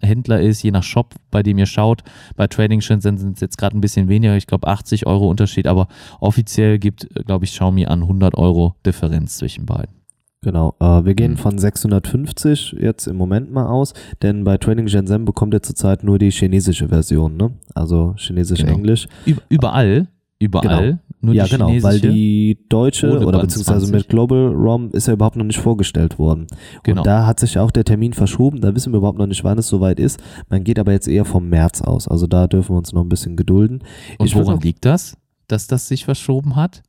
Händler 0.00 0.40
ist, 0.40 0.62
je 0.62 0.70
nach 0.70 0.82
Shop, 0.82 1.14
bei 1.30 1.42
dem 1.42 1.58
ihr 1.58 1.66
schaut. 1.66 2.02
Bei 2.36 2.46
Trading 2.46 2.80
Shenzhen 2.80 3.18
sind 3.18 3.34
es 3.36 3.40
jetzt 3.40 3.58
gerade 3.58 3.76
ein 3.76 3.80
bisschen 3.80 4.08
weniger, 4.08 4.36
ich 4.36 4.46
glaube 4.46 4.68
80 4.68 5.06
Euro 5.06 5.28
Unterschied, 5.28 5.66
aber 5.66 5.88
offiziell 6.20 6.78
gibt, 6.78 7.08
glaube 7.26 7.44
ich, 7.44 7.50
Xiaomi 7.52 7.86
an 7.86 8.02
100 8.02 8.36
Euro 8.36 8.76
Differenz 8.86 9.36
zwischen 9.38 9.66
beiden. 9.66 9.94
Genau, 10.42 10.76
äh, 10.78 11.04
wir 11.04 11.14
gehen 11.14 11.36
von 11.36 11.58
650 11.58 12.76
jetzt 12.80 13.08
im 13.08 13.16
Moment 13.16 13.50
mal 13.50 13.66
aus, 13.66 13.92
denn 14.22 14.44
bei 14.44 14.56
Training 14.56 14.86
Shenzhen 14.86 15.24
bekommt 15.24 15.52
ihr 15.54 15.62
zurzeit 15.62 16.04
nur 16.04 16.18
die 16.20 16.30
chinesische 16.30 16.88
Version, 16.88 17.36
ne? 17.36 17.50
Also 17.74 18.14
chinesisch-englisch. 18.16 19.08
Üb- 19.26 19.42
Überall, 19.48 20.06
überall, 20.38 21.00
nur 21.20 21.34
ja, 21.34 21.44
die 21.44 21.50
genau, 21.50 21.72
weil 21.82 22.00
die 22.00 22.58
deutsche 22.68 23.08
oder 23.10 23.32
Band 23.32 23.42
beziehungsweise 23.48 23.86
20. 23.86 23.92
mit 23.92 24.08
Global 24.08 24.52
ROM 24.54 24.90
ist 24.92 25.08
ja 25.08 25.14
überhaupt 25.14 25.36
noch 25.36 25.44
nicht 25.44 25.58
vorgestellt 25.58 26.18
worden. 26.18 26.46
Genau. 26.84 27.00
Und 27.00 27.06
da 27.06 27.26
hat 27.26 27.40
sich 27.40 27.58
auch 27.58 27.70
der 27.70 27.84
Termin 27.84 28.12
verschoben, 28.12 28.60
da 28.60 28.74
wissen 28.74 28.92
wir 28.92 28.98
überhaupt 28.98 29.18
noch 29.18 29.26
nicht, 29.26 29.42
wann 29.42 29.58
es 29.58 29.68
soweit 29.68 29.98
ist. 29.98 30.20
Man 30.48 30.62
geht 30.64 30.78
aber 30.78 30.92
jetzt 30.92 31.08
eher 31.08 31.24
vom 31.24 31.48
März 31.48 31.82
aus, 31.82 32.06
also 32.06 32.26
da 32.26 32.46
dürfen 32.46 32.74
wir 32.74 32.78
uns 32.78 32.92
noch 32.92 33.02
ein 33.02 33.08
bisschen 33.08 33.36
gedulden. 33.36 33.82
Und 34.18 34.26
ich 34.26 34.34
woran 34.36 34.56
noch- 34.56 34.62
liegt 34.62 34.84
das, 34.84 35.16
dass 35.48 35.66
das 35.66 35.88
sich 35.88 36.04
verschoben 36.04 36.54
hat? 36.56 36.82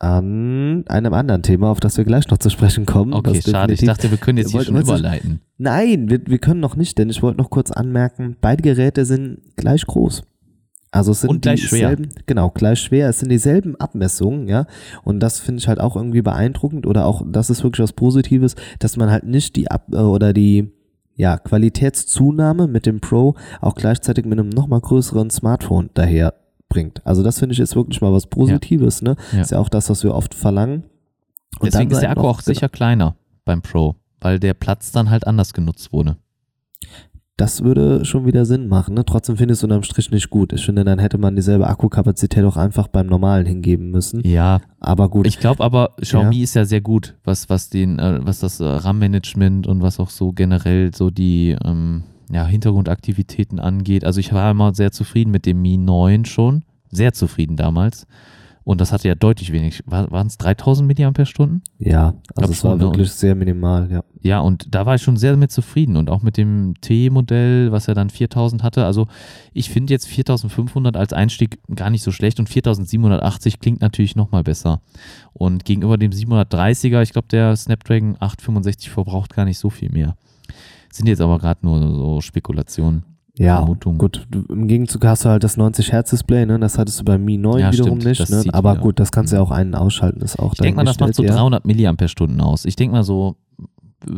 An 0.00 0.84
einem 0.88 1.14
anderen 1.14 1.42
Thema, 1.42 1.70
auf 1.70 1.78
das 1.80 1.96
wir 1.96 2.04
gleich 2.04 2.28
noch 2.28 2.38
zu 2.38 2.50
sprechen 2.50 2.84
kommen. 2.84 3.14
Okay, 3.14 3.40
schade. 3.40 3.72
Ich 3.72 3.80
dachte, 3.84 4.10
wir 4.10 4.18
können 4.18 4.38
jetzt 4.38 4.50
hier 4.50 4.62
schon 4.62 4.76
überleiten. 4.76 5.40
Nein, 5.56 6.10
wir, 6.10 6.20
wir 6.26 6.38
können 6.38 6.60
noch 6.60 6.74
nicht, 6.76 6.98
denn 6.98 7.08
ich 7.10 7.22
wollte 7.22 7.38
noch 7.38 7.48
kurz 7.48 7.70
anmerken, 7.70 8.36
beide 8.40 8.62
Geräte 8.62 9.04
sind 9.04 9.38
gleich 9.56 9.86
groß. 9.86 10.22
Also 10.94 11.10
es 11.10 11.22
sind 11.22 11.30
Und 11.30 11.42
gleich 11.42 11.64
schwer. 11.64 11.96
genau, 12.26 12.50
gleich 12.50 12.78
schwer. 12.78 13.08
Es 13.08 13.18
sind 13.18 13.28
dieselben 13.28 13.74
Abmessungen, 13.76 14.46
ja. 14.46 14.66
Und 15.02 15.18
das 15.18 15.40
finde 15.40 15.58
ich 15.58 15.66
halt 15.66 15.80
auch 15.80 15.96
irgendwie 15.96 16.22
beeindruckend 16.22 16.86
oder 16.86 17.06
auch, 17.06 17.22
das 17.26 17.50
ist 17.50 17.64
wirklich 17.64 17.82
was 17.82 17.92
Positives, 17.92 18.54
dass 18.78 18.96
man 18.96 19.10
halt 19.10 19.24
nicht 19.24 19.56
die 19.56 19.68
Ab 19.72 19.88
äh, 19.92 19.96
oder 19.96 20.32
die 20.32 20.70
ja, 21.16 21.36
Qualitätszunahme 21.36 22.68
mit 22.68 22.86
dem 22.86 23.00
Pro 23.00 23.34
auch 23.60 23.74
gleichzeitig 23.74 24.24
mit 24.24 24.38
einem 24.38 24.50
nochmal 24.50 24.80
größeren 24.80 25.30
Smartphone 25.30 25.90
daher 25.94 26.34
bringt. 26.68 27.04
Also 27.04 27.24
das 27.24 27.40
finde 27.40 27.54
ich 27.54 27.58
jetzt 27.58 27.74
wirklich 27.74 28.00
mal 28.00 28.12
was 28.12 28.28
Positives, 28.28 29.02
ne? 29.02 29.16
Ja. 29.32 29.40
Ist 29.40 29.50
ja 29.50 29.58
auch 29.58 29.68
das, 29.68 29.90
was 29.90 30.04
wir 30.04 30.14
oft 30.14 30.32
verlangen. 30.32 30.84
Und 31.58 31.72
Deswegen 31.72 31.90
ist 31.90 32.02
der 32.02 32.10
halt 32.10 32.18
Akku 32.18 32.28
auch 32.28 32.40
sicher 32.40 32.68
kleiner 32.68 33.16
beim 33.44 33.62
Pro, 33.62 33.96
weil 34.20 34.38
der 34.38 34.54
Platz 34.54 34.92
dann 34.92 35.10
halt 35.10 35.26
anders 35.26 35.54
genutzt 35.54 35.92
wurde. 35.92 36.18
Das 37.36 37.64
würde 37.64 38.04
schon 38.04 38.26
wieder 38.26 38.44
Sinn 38.44 38.68
machen. 38.68 38.94
Ne? 38.94 39.04
Trotzdem 39.04 39.36
finde 39.36 39.54
ich 39.54 39.58
es 39.58 39.64
unterm 39.64 39.82
Strich 39.82 40.12
nicht 40.12 40.30
gut. 40.30 40.52
Ich 40.52 40.64
finde, 40.64 40.84
dann 40.84 41.00
hätte 41.00 41.18
man 41.18 41.34
dieselbe 41.34 41.66
Akkukapazität 41.66 42.44
auch 42.44 42.56
einfach 42.56 42.86
beim 42.86 43.08
normalen 43.08 43.44
hingeben 43.44 43.90
müssen. 43.90 44.20
Ja, 44.24 44.60
Aber 44.78 45.08
gut, 45.08 45.26
ich 45.26 45.40
glaube 45.40 45.64
aber, 45.64 45.94
Xiaomi 46.00 46.42
ist 46.42 46.54
ja 46.54 46.64
sehr 46.64 46.80
gut, 46.80 47.16
was, 47.24 47.48
was, 47.48 47.70
den, 47.70 47.98
äh, 47.98 48.20
was 48.22 48.38
das 48.38 48.60
äh, 48.60 48.64
RAM-Management 48.64 49.66
und 49.66 49.82
was 49.82 49.98
auch 49.98 50.10
so 50.10 50.30
generell 50.30 50.94
so 50.94 51.10
die 51.10 51.56
ähm, 51.64 52.04
ja, 52.30 52.46
Hintergrundaktivitäten 52.46 53.58
angeht. 53.58 54.04
Also 54.04 54.20
ich 54.20 54.32
war 54.32 54.52
immer 54.52 54.72
sehr 54.72 54.92
zufrieden 54.92 55.32
mit 55.32 55.44
dem 55.44 55.60
Mi 55.60 55.76
9 55.76 56.26
schon, 56.26 56.62
sehr 56.90 57.14
zufrieden 57.14 57.56
damals. 57.56 58.06
Und 58.64 58.80
das 58.80 58.92
hatte 58.92 59.08
ja 59.08 59.14
deutlich 59.14 59.52
wenig, 59.52 59.82
waren 59.86 60.26
es 60.26 60.38
3000 60.38 60.88
mAh? 60.98 61.60
ja, 61.78 62.14
also 62.34 62.52
es 62.52 62.64
war 62.64 62.76
ne? 62.76 62.80
wirklich 62.80 63.12
sehr 63.12 63.34
minimal, 63.34 63.90
ja. 63.90 64.02
Ja, 64.22 64.40
und 64.40 64.74
da 64.74 64.86
war 64.86 64.94
ich 64.94 65.02
schon 65.02 65.18
sehr 65.18 65.36
mit 65.36 65.52
zufrieden 65.52 65.96
und 65.96 66.08
auch 66.08 66.22
mit 66.22 66.38
dem 66.38 66.72
T-Modell, 66.80 67.72
was 67.72 67.88
er 67.88 67.94
dann 67.94 68.08
4000 68.08 68.62
hatte. 68.62 68.86
Also 68.86 69.06
ich 69.52 69.68
finde 69.68 69.92
jetzt 69.92 70.06
4500 70.08 70.96
als 70.96 71.12
Einstieg 71.12 71.58
gar 71.74 71.90
nicht 71.90 72.02
so 72.02 72.10
schlecht 72.10 72.40
und 72.40 72.48
4780 72.48 73.60
klingt 73.60 73.82
natürlich 73.82 74.16
nochmal 74.16 74.42
besser. 74.42 74.80
Und 75.34 75.66
gegenüber 75.66 75.98
dem 75.98 76.12
730er, 76.12 77.02
ich 77.02 77.12
glaube, 77.12 77.28
der 77.28 77.54
Snapdragon 77.56 78.16
865 78.18 78.88
verbraucht 78.88 79.34
gar 79.34 79.44
nicht 79.44 79.58
so 79.58 79.68
viel 79.68 79.90
mehr. 79.90 80.16
Sind 80.90 81.06
jetzt 81.06 81.20
aber 81.20 81.38
gerade 81.38 81.60
nur 81.62 81.80
so 81.80 82.20
Spekulationen. 82.22 83.13
Ja, 83.36 83.56
Vermutung. 83.58 83.98
gut. 83.98 84.26
Im 84.48 84.68
Gegenzug 84.68 85.04
hast 85.04 85.24
du 85.24 85.28
halt 85.28 85.42
das 85.42 85.56
90 85.56 85.90
Hertz 85.92 86.10
Display, 86.10 86.46
ne? 86.46 86.58
Das 86.60 86.78
hattest 86.78 87.00
du 87.00 87.04
bei 87.04 87.18
Mi 87.18 87.36
9 87.36 87.60
Ja, 87.60 87.72
wiederum 87.72 88.00
stimmt, 88.00 88.18
nicht, 88.20 88.30
ne? 88.30 88.44
Aber 88.54 88.76
gut, 88.76 89.00
das 89.00 89.10
kannst 89.10 89.32
du 89.32 89.36
ja 89.36 89.42
auch 89.42 89.50
einen 89.50 89.74
ausschalten, 89.74 90.20
ist 90.20 90.38
auch 90.38 90.52
Ich 90.52 90.58
denke 90.60 90.76
mal, 90.76 90.84
das 90.84 91.00
macht 91.00 91.14
so 91.14 91.22
dahingestellt, 91.22 91.28
ja. 91.30 91.42
300 91.42 91.64
Milliampere-Stunden 91.64 92.40
aus. 92.40 92.64
Ich 92.64 92.76
denke 92.76 92.94
mal 92.94 93.02
so, 93.02 93.36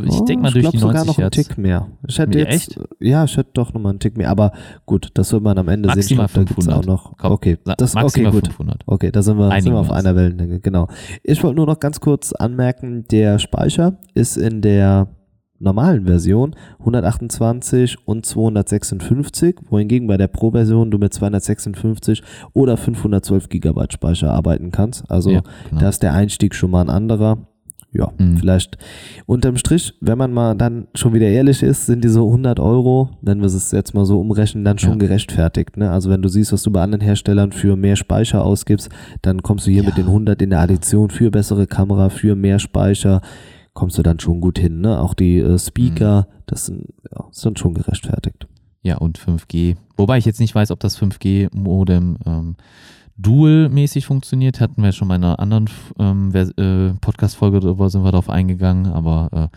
ich 0.04 0.20
Oh, 0.20 0.24
denke 0.24 0.42
mal 0.42 0.50
durch 0.50 0.62
glaub 0.64 0.72
die 0.72 0.78
sogar 0.78 1.04
90 1.04 1.08
noch 1.16 1.18
einen. 1.22 1.30
Tick 1.30 1.56
mehr. 1.58 1.86
Ich 2.08 2.18
hätte 2.18 2.38
Ja, 2.40 2.44
jetzt, 2.50 2.78
ja, 3.00 3.24
ich 3.24 3.36
hätte 3.36 3.50
doch 3.54 3.72
noch 3.72 3.80
mal 3.80 3.90
einen 3.90 4.00
Tick 4.00 4.16
mehr. 4.18 4.28
Aber 4.30 4.50
gut, 4.84 5.10
das 5.14 5.32
wird 5.32 5.42
man 5.44 5.56
am 5.58 5.68
Ende 5.68 5.86
Maximal 5.86 6.28
sehen. 6.28 6.42
Ich 6.42 6.48
gibt's 6.48 6.64
500. 6.66 6.78
auch 6.78 6.86
noch. 6.86 7.16
Komm, 7.16 7.32
okay, 7.32 7.56
das, 7.64 7.94
okay, 7.94 8.02
maximal 8.02 8.32
gut. 8.32 8.46
500. 8.48 8.82
Okay, 8.86 9.10
da 9.12 9.22
sind 9.22 9.38
wir, 9.38 9.50
sind 9.60 9.72
wir 9.72 9.78
auf 9.78 9.92
einer 9.92 10.16
Wellenlänge, 10.16 10.58
genau. 10.60 10.88
Ich 11.22 11.42
wollte 11.42 11.56
nur 11.56 11.66
noch 11.66 11.78
ganz 11.78 12.00
kurz 12.00 12.32
anmerken, 12.32 13.04
der 13.10 13.38
Speicher 13.38 13.96
ist 14.14 14.36
in 14.36 14.60
der 14.60 15.06
normalen 15.58 16.06
Version 16.06 16.54
128 16.80 17.96
und 18.06 18.26
256, 18.26 19.56
wohingegen 19.70 20.06
bei 20.08 20.16
der 20.16 20.28
Pro-Version 20.28 20.90
du 20.90 20.98
mit 20.98 21.12
256 21.14 22.22
oder 22.52 22.76
512 22.76 23.48
Gigabyte 23.48 23.92
Speicher 23.92 24.32
arbeiten 24.32 24.70
kannst. 24.72 25.10
Also 25.10 25.30
Ja, 25.30 25.42
genau. 25.68 25.80
da 25.80 25.88
ist 25.88 26.02
der 26.02 26.14
Einstieg 26.14 26.54
schon 26.54 26.70
mal 26.70 26.80
ein 26.82 26.90
anderer. 26.90 27.38
Ja, 27.92 28.12
Mhm. 28.18 28.36
vielleicht 28.36 28.76
unterm 29.24 29.56
Strich, 29.56 29.94
wenn 30.02 30.18
man 30.18 30.30
mal 30.34 30.54
dann 30.54 30.86
schon 30.94 31.14
wieder 31.14 31.28
ehrlich 31.28 31.62
ist, 31.62 31.86
sind 31.86 32.04
diese 32.04 32.20
100 32.20 32.60
Euro, 32.60 33.08
wenn 33.22 33.38
wir 33.38 33.46
es 33.46 33.72
jetzt 33.72 33.94
mal 33.94 34.04
so 34.04 34.20
umrechnen, 34.20 34.64
dann 34.64 34.76
schon 34.78 34.92
Ja. 34.94 34.96
gerechtfertigt. 35.06 35.78
Ne? 35.78 35.90
Also 35.90 36.10
wenn 36.10 36.20
du 36.20 36.28
siehst, 36.28 36.52
was 36.52 36.62
du 36.62 36.70
bei 36.70 36.82
anderen 36.82 37.00
Herstellern 37.02 37.52
für 37.52 37.74
mehr 37.74 37.96
Speicher 37.96 38.44
ausgibst, 38.44 38.90
dann 39.22 39.42
kommst 39.42 39.66
du 39.66 39.70
hier 39.70 39.82
Ja. 39.82 39.88
mit 39.88 39.96
den 39.96 40.08
100 40.08 40.42
in 40.42 40.50
der 40.50 40.60
Addition 40.60 41.08
für 41.08 41.30
bessere 41.30 41.66
Kamera, 41.66 42.10
für 42.10 42.34
mehr 42.34 42.58
Speicher, 42.58 43.22
kommst 43.76 43.96
du 43.98 44.02
dann 44.02 44.18
schon 44.18 44.40
gut 44.40 44.58
hin. 44.58 44.80
Ne? 44.80 44.98
Auch 45.00 45.14
die 45.14 45.38
äh, 45.38 45.56
Speaker, 45.58 46.22
Mhm. 46.22 46.42
das 46.46 46.66
sind, 46.66 46.86
ja, 47.12 47.24
sind 47.30 47.58
schon 47.60 47.74
gerechtfertigt. 47.74 48.48
Ja, 48.82 48.98
und 48.98 49.18
5G. 49.18 49.76
Wobei 49.96 50.18
ich 50.18 50.24
jetzt 50.24 50.40
nicht 50.40 50.54
weiß, 50.54 50.70
ob 50.72 50.80
das 50.80 50.96
5G-Modem 50.98 52.16
ähm, 52.26 52.56
dual-mäßig 53.16 54.06
funktioniert. 54.06 54.60
Hatten 54.60 54.82
wir 54.82 54.92
schon 54.92 55.08
mal 55.08 55.16
in 55.16 55.24
einer 55.24 55.38
anderen 55.40 55.68
ähm, 55.98 56.32
äh, 56.34 56.92
Podcast-Folge 57.00 57.60
darüber, 57.60 57.88
sind 57.90 58.02
wir 58.04 58.12
darauf 58.12 58.28
eingegangen, 58.30 58.86
aber 58.92 59.28
äh, 59.52 59.56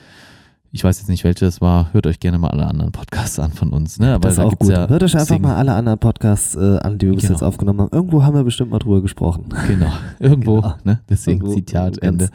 ich 0.72 0.84
weiß 0.84 1.00
jetzt 1.00 1.10
nicht, 1.10 1.24
welche 1.24 1.46
es 1.48 1.62
war. 1.62 1.92
Hört 1.94 2.06
euch 2.08 2.20
gerne 2.20 2.38
mal 2.38 2.50
alle 2.52 2.68
anderen 2.68 2.92
Podcasts 2.92 3.40
an 3.40 3.52
von 3.52 3.72
uns. 3.74 4.00
Ne? 4.00 4.14
Aber 4.14 4.28
das 4.28 4.34
ist 4.34 4.40
auch 4.40 4.56
gut. 4.58 4.70
Ja 4.70 4.88
Hört 4.88 5.02
euch 5.04 5.16
einfach 5.16 5.28
Sing- 5.36 5.42
mal 5.42 5.56
alle 5.56 5.74
anderen 5.74 5.98
Podcasts 6.00 6.56
äh, 6.56 6.78
an, 6.80 7.00
die 7.00 7.08
wir 7.08 7.14
bis 7.16 7.24
Genau. 7.24 7.34
jetzt 7.34 7.44
aufgenommen 7.44 7.82
haben. 7.82 7.90
Irgendwo 7.92 8.24
haben 8.24 8.36
wir 8.36 8.44
bestimmt 8.44 8.70
mal 8.72 8.78
drüber 8.80 9.02
gesprochen. 9.02 9.46
Genau, 9.68 9.92
irgendwo. 10.20 10.56
Genau. 10.62 10.76
Ne? 10.84 11.00
Deswegen 11.10 11.40
Irgendwo, 11.42 11.56
Zitat, 11.56 11.98
Ende. 12.00 12.30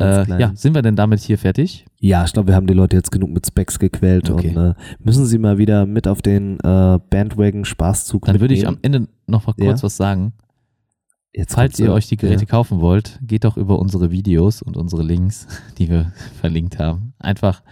Äh, 0.00 0.40
ja, 0.40 0.52
sind 0.54 0.74
wir 0.74 0.82
denn 0.82 0.96
damit 0.96 1.20
hier 1.20 1.38
fertig? 1.38 1.86
Ja, 2.00 2.24
ich 2.24 2.32
glaube, 2.32 2.48
wir 2.48 2.54
haben 2.54 2.66
die 2.66 2.74
Leute 2.74 2.96
jetzt 2.96 3.10
genug 3.10 3.30
mit 3.30 3.46
Specs 3.46 3.78
gequält 3.78 4.30
Okay. 4.30 4.56
und 4.56 4.70
äh, 4.70 4.74
müssen 5.02 5.26
sie 5.26 5.38
mal 5.38 5.58
wieder 5.58 5.86
mit 5.86 6.06
auf 6.08 6.22
den 6.22 6.58
äh, 6.60 6.98
Bandwagon-Spaßzug 7.10 8.24
Dann 8.26 8.40
würde 8.40 8.54
ich 8.54 8.66
am. 8.66 8.78
Ende 8.82 9.08
noch 9.26 9.46
mal 9.46 9.54
kurz 9.54 9.80
Ja. 9.80 9.82
was 9.84 9.96
sagen. 9.96 10.32
Jetzt 11.34 11.54
Falls 11.54 11.78
ihr 11.78 11.92
euch 11.92 12.08
die 12.08 12.16
Geräte 12.16 12.44
ja. 12.44 12.48
kaufen 12.48 12.80
wollt, 12.80 13.18
geht 13.22 13.44
doch 13.44 13.56
über 13.56 13.78
unsere 13.78 14.10
Videos 14.10 14.62
und 14.62 14.76
unsere 14.76 15.02
Links, 15.02 15.46
die 15.78 15.88
wir 15.88 16.12
verlinkt 16.40 16.78
haben. 16.78 17.12
Einfach 17.18 17.62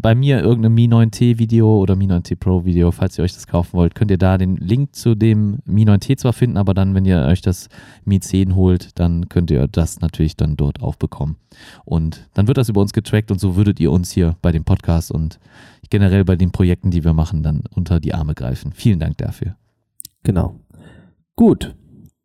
bei 0.00 0.14
mir 0.14 0.40
irgendein 0.40 0.74
Mi 0.74 0.86
9T 0.86 1.38
Video 1.38 1.78
oder 1.78 1.96
Mi 1.96 2.06
9T 2.06 2.36
Pro 2.36 2.64
Video, 2.64 2.92
falls 2.92 3.18
ihr 3.18 3.24
euch 3.24 3.34
das 3.34 3.48
kaufen 3.48 3.72
wollt, 3.72 3.96
könnt 3.96 4.12
ihr 4.12 4.18
da 4.18 4.38
den 4.38 4.56
Link 4.56 4.94
zu 4.94 5.16
dem 5.16 5.58
Mi 5.64 5.84
9T 5.84 6.16
zwar 6.16 6.32
finden, 6.32 6.56
aber 6.56 6.72
dann, 6.72 6.94
wenn 6.94 7.04
ihr 7.04 7.18
euch 7.22 7.40
das 7.40 7.68
Mi 8.04 8.20
10 8.20 8.54
holt, 8.54 8.98
dann 8.98 9.28
könnt 9.28 9.50
ihr 9.50 9.66
das 9.66 10.00
natürlich 10.00 10.36
dann 10.36 10.56
dort 10.56 10.82
auch 10.82 10.94
bekommen. 10.94 11.36
Und 11.84 12.28
dann 12.34 12.46
wird 12.46 12.58
das 12.58 12.68
über 12.68 12.80
uns 12.80 12.92
getrackt 12.92 13.32
und 13.32 13.40
so 13.40 13.56
würdet 13.56 13.80
ihr 13.80 13.90
uns 13.90 14.12
hier 14.12 14.36
bei 14.40 14.52
dem 14.52 14.64
Podcast 14.64 15.10
und 15.10 15.40
generell 15.90 16.24
bei 16.24 16.36
den 16.36 16.52
Projekten, 16.52 16.92
die 16.92 17.02
wir 17.02 17.12
machen, 17.12 17.42
dann 17.42 17.64
unter 17.74 17.98
die 17.98 18.14
Arme 18.14 18.34
greifen. 18.34 18.72
Vielen 18.72 19.00
Dank 19.00 19.18
dafür. 19.18 19.56
Genau. 20.22 20.60
Gut, 21.34 21.74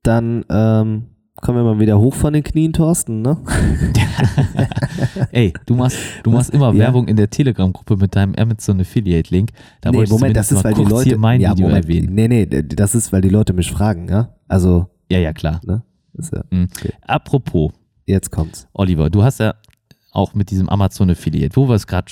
dann 0.03 0.45
ähm, 0.49 1.05
kommen 1.43 1.57
wir 1.57 1.73
mal 1.73 1.79
wieder 1.79 1.99
hoch 1.99 2.15
von 2.15 2.31
den 2.31 2.41
Knien, 2.41 2.71
Thorsten, 2.71 3.21
ne? 3.21 3.37
Ey, 5.31 5.53
du 5.65 5.75
machst, 5.75 5.97
du 6.23 6.31
machst 6.31 6.51
immer 6.51 6.71
Ja. 6.71 6.79
Werbung 6.79 7.09
in 7.09 7.17
der 7.17 7.29
Telegram-Gruppe 7.29 7.97
mit 7.97 8.15
deinem 8.15 8.33
Amazon 8.35 8.79
Affiliate-Link. 8.79 9.51
Da 9.81 9.91
nee, 9.91 10.05
Moment, 10.07 10.37
das 10.37 10.53
ist, 10.53 10.63
weil 10.63 10.73
die 10.73 10.85
Leute. 10.85 11.09
hier 11.09 11.17
mein 11.17 11.41
ja, 11.41 11.51
Video 11.51 11.67
Moment, 11.67 11.85
erwähnen. 11.85 12.15
Nee, 12.15 12.29
nee, 12.29 12.45
das 12.45 12.95
ist, 12.95 13.11
weil 13.11 13.19
die 13.19 13.29
Leute 13.29 13.51
mich 13.51 13.69
fragen, 13.69 14.07
ja? 14.07 14.29
Also, 14.47 14.87
Ja, 15.11 15.19
ja, 15.19 15.33
klar. 15.33 15.59
ne? 15.65 15.83
Das 16.13 16.27
ist 16.27 16.33
ja, 16.33 16.43
Apropos, 17.01 17.73
jetzt 18.05 18.31
kommt's. 18.31 18.67
Oliver, 18.71 19.09
du 19.09 19.21
hast 19.23 19.41
ja 19.41 19.55
auch 20.13 20.33
mit 20.35 20.49
diesem 20.49 20.69
Amazon 20.69 21.09
Affiliate, 21.09 21.57
wo 21.57 21.67
wir 21.67 21.75
es 21.75 21.87
gerade 21.87 22.09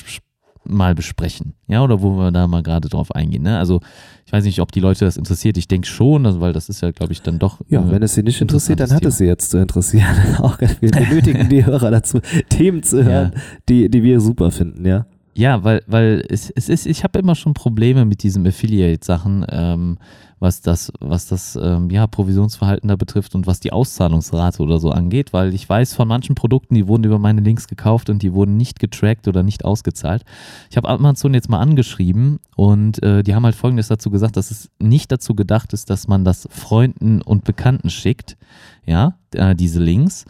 mal 0.72 0.96
besprechen, 0.96 1.54
ja, 1.68 1.84
oder 1.84 2.02
wo 2.02 2.18
wir 2.18 2.32
da 2.32 2.48
mal 2.48 2.64
gerade 2.64 2.90
drauf 2.90 3.14
eingehen. 3.14 3.44
Ne? 3.44 3.58
Also 3.58 3.82
ich 4.26 4.34
weiß 4.34 4.46
nicht, 4.46 4.62
ob 4.62 4.72
die 4.72 4.80
Leute 4.80 5.06
das 5.06 5.18
interessiert. 5.18 5.58
Ich 5.58 5.68
denke 5.68 5.88
schon, 5.88 6.26
also, 6.26 6.40
weil 6.40 6.54
das 6.54 6.70
ist 6.70 6.82
ja, 6.82 6.92
glaube 6.92 7.12
ich, 7.12 7.22
dann 7.22 7.38
doch. 7.38 7.60
Ja, 7.68 7.82
äh, 7.82 7.92
wenn 7.92 8.02
es 8.02 8.14
sie 8.14 8.24
nicht 8.24 8.40
interessiert, 8.40 8.80
dann 8.80 8.90
hat 8.92 9.02
interessantes 9.02 9.14
es 9.14 9.18
sie 9.18 9.26
jetzt 9.26 9.52
zu 9.52 9.58
interessieren. 9.58 10.16
Auch 10.40 10.58
wir 10.60 10.92
benötigen 10.92 11.50
die 11.50 11.66
Hörer 11.66 11.92
dazu, 11.92 12.20
Themen 12.50 12.82
zu 12.82 13.04
hören, 13.04 13.34
die, 13.68 13.90
die 13.90 14.04
wir 14.04 14.22
super 14.22 14.52
finden, 14.52 14.86
ja. 14.86 15.06
Ja, 15.34 15.64
weil, 15.64 15.82
weil 15.88 16.24
es, 16.30 16.50
es 16.50 16.70
ist, 16.70 16.86
ich 16.86 17.04
habe 17.04 17.20
immer 17.20 17.36
schon 17.36 17.54
Probleme 17.54 18.06
mit 18.06 18.24
diesen 18.24 18.46
Affiliate-Sachen, 18.46 19.46
ähm, 19.50 19.98
was 20.42 20.62
das, 20.62 20.92
was 21.00 21.28
das 21.28 21.56
ähm, 21.56 21.92
ja, 21.92 22.08
Provisionsverhalten 22.08 22.90
da 22.90 22.96
betrifft 22.96 23.36
und 23.36 23.46
was 23.46 23.60
die 23.60 23.72
Auszahlungsrate 23.72 24.64
oder 24.64 24.80
so 24.80 24.90
angeht, 24.90 25.34
weil 25.34 25.54
ich 25.54 25.70
weiß 25.70 25.94
von 25.94 26.08
manchen 26.08 26.34
Produkten, 26.34 26.74
die 26.74 26.88
wurden 26.88 27.04
über 27.04 27.20
meine 27.20 27.42
Links 27.42 27.68
gekauft 27.68 28.10
und 28.10 28.24
die 28.24 28.34
wurden 28.34 28.58
nicht 28.58 28.80
getrackt 28.80 29.28
oder 29.28 29.44
nicht 29.44 29.64
ausgezahlt. 29.64 30.24
Ich 30.72 30.78
habe 30.78 30.90
Amazon 30.90 31.36
jetzt 31.36 31.48
mal 31.48 31.60
angeschrieben 31.60 32.40
und 32.56 33.04
äh, 33.04 33.22
die 33.22 33.36
haben 33.36 33.46
halt 33.46 33.54
folgendes 33.54 33.88
dazu 33.88 34.10
gesagt, 34.10 34.36
dass 34.36 34.50
es 34.50 34.72
nicht 34.80 35.12
dazu 35.12 35.36
gedacht 35.36 35.74
ist, 35.74 35.92
dass 35.92 36.08
man 36.08 36.26
das 36.26 36.48
Freunden 36.50 37.22
und 37.22 37.44
Bekannten 37.44 37.92
schickt, 37.92 38.36
ja, 38.84 39.14
äh, 39.36 39.56
diese 39.56 39.80
Links 39.80 40.26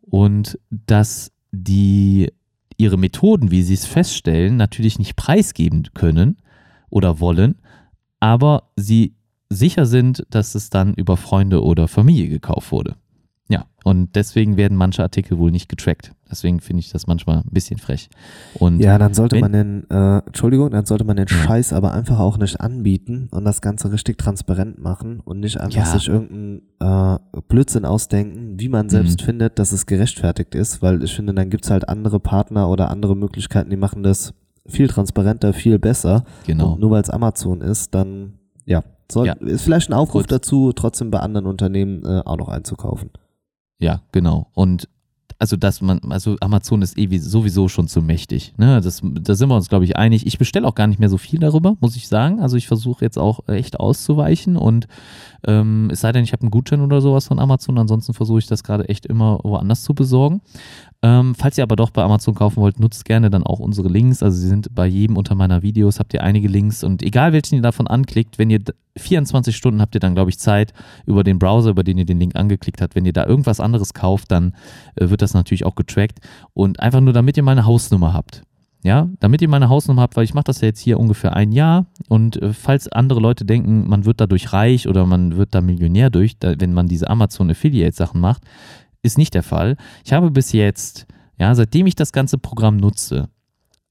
und 0.00 0.60
dass 0.70 1.32
die 1.50 2.32
ihre 2.76 2.98
Methoden, 2.98 3.50
wie 3.50 3.64
sie 3.64 3.74
es 3.74 3.84
feststellen, 3.84 4.56
natürlich 4.56 5.00
nicht 5.00 5.16
preisgeben 5.16 5.88
können 5.92 6.36
oder 6.88 7.18
wollen, 7.18 7.56
aber 8.20 8.70
sie 8.76 9.16
sicher 9.50 9.86
sind, 9.86 10.26
dass 10.30 10.54
es 10.54 10.70
dann 10.70 10.94
über 10.94 11.16
Freunde 11.16 11.62
oder 11.62 11.88
Familie 11.88 12.28
gekauft 12.28 12.72
wurde. 12.72 12.96
Ja, 13.48 13.66
und 13.84 14.16
deswegen 14.16 14.56
werden 14.56 14.76
manche 14.76 15.04
Artikel 15.04 15.38
wohl 15.38 15.52
nicht 15.52 15.68
getrackt. 15.68 16.10
Deswegen 16.28 16.58
finde 16.58 16.80
ich 16.80 16.90
das 16.90 17.06
manchmal 17.06 17.36
ein 17.38 17.52
bisschen 17.52 17.78
frech. 17.78 18.10
Und 18.54 18.80
Ja, 18.80 18.98
dann 18.98 19.14
sollte 19.14 19.38
man 19.38 19.52
den, 19.52 19.88
äh, 19.88 20.18
Entschuldigung, 20.26 20.72
dann 20.72 20.84
sollte 20.84 21.04
man 21.04 21.16
den. 21.16 21.28
Scheiß 21.28 21.72
aber 21.72 21.92
einfach 21.92 22.18
auch 22.18 22.38
nicht 22.38 22.60
anbieten 22.60 23.28
und 23.30 23.44
das 23.44 23.60
Ganze 23.60 23.92
richtig 23.92 24.18
transparent 24.18 24.82
machen 24.82 25.20
und 25.20 25.38
nicht 25.38 25.60
einfach 25.60 25.78
Ja. 25.78 25.84
sich 25.96 26.08
irgendeinen 26.08 26.62
äh, 26.80 27.18
Blödsinn 27.46 27.84
ausdenken, 27.84 28.58
wie 28.58 28.68
man 28.68 28.88
selbst 28.88 29.20
Mhm. 29.20 29.26
findet, 29.26 29.60
dass 29.60 29.70
es 29.70 29.86
gerechtfertigt 29.86 30.56
ist, 30.56 30.82
weil 30.82 31.04
ich 31.04 31.14
finde, 31.14 31.32
dann 31.32 31.48
gibt's 31.48 31.70
halt 31.70 31.88
andere 31.88 32.18
Partner 32.18 32.68
oder 32.68 32.90
andere 32.90 33.14
Möglichkeiten, 33.14 33.70
die 33.70 33.76
machen 33.76 34.02
das 34.02 34.34
viel 34.66 34.88
transparenter, 34.88 35.52
viel 35.52 35.78
besser. 35.78 36.24
genau. 36.44 36.72
Und 36.72 36.80
nur 36.80 36.90
weil 36.90 37.02
es 37.02 37.10
Amazon 37.10 37.60
ist, 37.60 37.94
dann, 37.94 38.32
ja, 38.64 38.82
soll, 39.10 39.26
Ja. 39.26 39.34
ist 39.34 39.62
vielleicht 39.62 39.88
ein 39.90 39.94
Aufruf 39.94 40.22
Kurz. 40.22 40.28
dazu, 40.28 40.72
trotzdem 40.72 41.10
bei 41.10 41.20
anderen 41.20 41.46
Unternehmen 41.46 42.04
äh, 42.04 42.22
auch 42.24 42.36
noch 42.36 42.48
einzukaufen. 42.48 43.10
Ja, 43.78 44.02
genau. 44.12 44.48
Und 44.54 44.88
also 45.38 45.56
dass 45.56 45.82
man, 45.82 46.00
also 46.08 46.36
Amazon 46.40 46.80
ist 46.80 46.96
eh 46.96 47.10
wie- 47.10 47.18
sowieso 47.18 47.68
schon 47.68 47.88
zu 47.88 48.00
mächtig. 48.00 48.54
Ne? 48.56 48.80
Das, 48.80 49.02
da 49.04 49.34
sind 49.34 49.50
wir 49.50 49.54
uns, 49.56 49.68
glaube 49.68 49.84
ich, 49.84 49.94
einig. 49.96 50.26
Ich 50.26 50.38
bestelle 50.38 50.66
auch 50.66 50.74
gar 50.74 50.86
nicht 50.86 50.98
mehr 50.98 51.10
so 51.10 51.18
viel 51.18 51.38
darüber, 51.38 51.76
muss 51.80 51.94
ich 51.94 52.08
sagen. 52.08 52.40
Also 52.40 52.56
ich 52.56 52.66
versuche 52.66 53.04
jetzt 53.04 53.18
auch 53.18 53.46
echt 53.46 53.78
auszuweichen 53.78 54.56
und 54.56 54.86
ähm, 55.46 55.88
es 55.92 56.00
sei 56.00 56.12
denn, 56.12 56.24
ich 56.24 56.32
habe 56.32 56.42
einen 56.42 56.50
Gutschein 56.50 56.80
oder 56.80 57.00
sowas 57.00 57.26
von 57.26 57.38
Amazon. 57.38 57.78
Ansonsten 57.78 58.14
versuche 58.14 58.38
ich 58.38 58.46
das 58.46 58.62
gerade 58.62 58.88
echt 58.88 59.06
immer 59.06 59.40
woanders 59.42 59.82
zu 59.82 59.94
besorgen. 59.94 60.40
Ähm, 61.02 61.34
falls 61.34 61.58
ihr 61.58 61.62
aber 61.64 61.76
doch 61.76 61.90
bei 61.90 62.02
Amazon 62.02 62.34
kaufen 62.34 62.56
wollt, 62.62 62.80
nutzt 62.80 63.04
gerne 63.04 63.30
dann 63.30 63.42
auch 63.42 63.58
unsere 63.58 63.88
Links. 63.88 64.22
Also 64.22 64.38
sie 64.38 64.48
sind 64.48 64.74
bei 64.74 64.86
jedem 64.86 65.16
unter 65.16 65.34
meiner 65.34 65.62
Videos, 65.62 65.98
habt 66.00 66.14
ihr 66.14 66.22
einige 66.22 66.48
Links 66.48 66.82
und 66.82 67.02
egal 67.02 67.32
welchen 67.32 67.56
ihr 67.56 67.62
davon 67.62 67.86
anklickt, 67.86 68.38
wenn 68.38 68.50
ihr 68.50 68.60
d- 68.60 68.72
24 68.98 69.54
Stunden 69.54 69.82
habt 69.82 69.94
ihr 69.94 70.00
dann, 70.00 70.14
glaube 70.14 70.30
ich, 70.30 70.38
Zeit 70.38 70.72
über 71.04 71.22
den 71.22 71.38
Browser, 71.38 71.68
über 71.70 71.84
den 71.84 71.98
ihr 71.98 72.06
den 72.06 72.18
Link 72.18 72.34
angeklickt 72.34 72.80
habt. 72.80 72.94
Wenn 72.94 73.04
ihr 73.04 73.12
da 73.12 73.26
irgendwas 73.26 73.60
anderes 73.60 73.92
kauft, 73.92 74.30
dann 74.32 74.54
äh, 74.94 75.10
wird 75.10 75.20
das 75.20 75.34
natürlich 75.34 75.66
auch 75.66 75.74
getrackt 75.74 76.20
und 76.54 76.80
einfach 76.80 77.00
nur, 77.02 77.12
damit 77.12 77.36
ihr 77.36 77.42
mal 77.42 77.52
eine 77.52 77.66
Hausnummer 77.66 78.14
habt. 78.14 78.42
Ja, 78.86 79.08
damit 79.18 79.42
ihr 79.42 79.48
mal 79.48 79.56
eine 79.56 79.68
Hausnummer 79.68 80.02
habt, 80.02 80.14
weil 80.14 80.22
ich 80.22 80.32
mache 80.32 80.44
das 80.44 80.60
ja 80.60 80.68
jetzt 80.68 80.78
hier 80.78 81.00
ungefähr 81.00 81.34
ein 81.34 81.50
Jahr 81.50 81.86
und 82.08 82.40
äh, 82.40 82.52
falls 82.52 82.86
andere 82.86 83.18
Leute 83.18 83.44
denken, 83.44 83.88
man 83.88 84.04
wird 84.04 84.20
dadurch 84.20 84.52
reich 84.52 84.86
oder 84.86 85.06
man 85.06 85.36
wird 85.36 85.56
da 85.56 85.60
Millionär 85.60 86.08
durch, 86.08 86.38
da, 86.38 86.54
wenn 86.56 86.72
man 86.72 86.86
diese 86.86 87.10
Amazon 87.10 87.50
Affiliate 87.50 87.96
Sachen 87.96 88.20
macht, 88.20 88.44
ist 89.02 89.18
nicht 89.18 89.34
der 89.34 89.42
Fall. 89.42 89.76
Ich 90.04 90.12
habe 90.12 90.30
bis 90.30 90.52
jetzt, 90.52 91.08
ja, 91.36 91.52
seitdem 91.56 91.88
ich 91.88 91.96
das 91.96 92.12
ganze 92.12 92.38
Programm 92.38 92.76
nutze, 92.76 93.28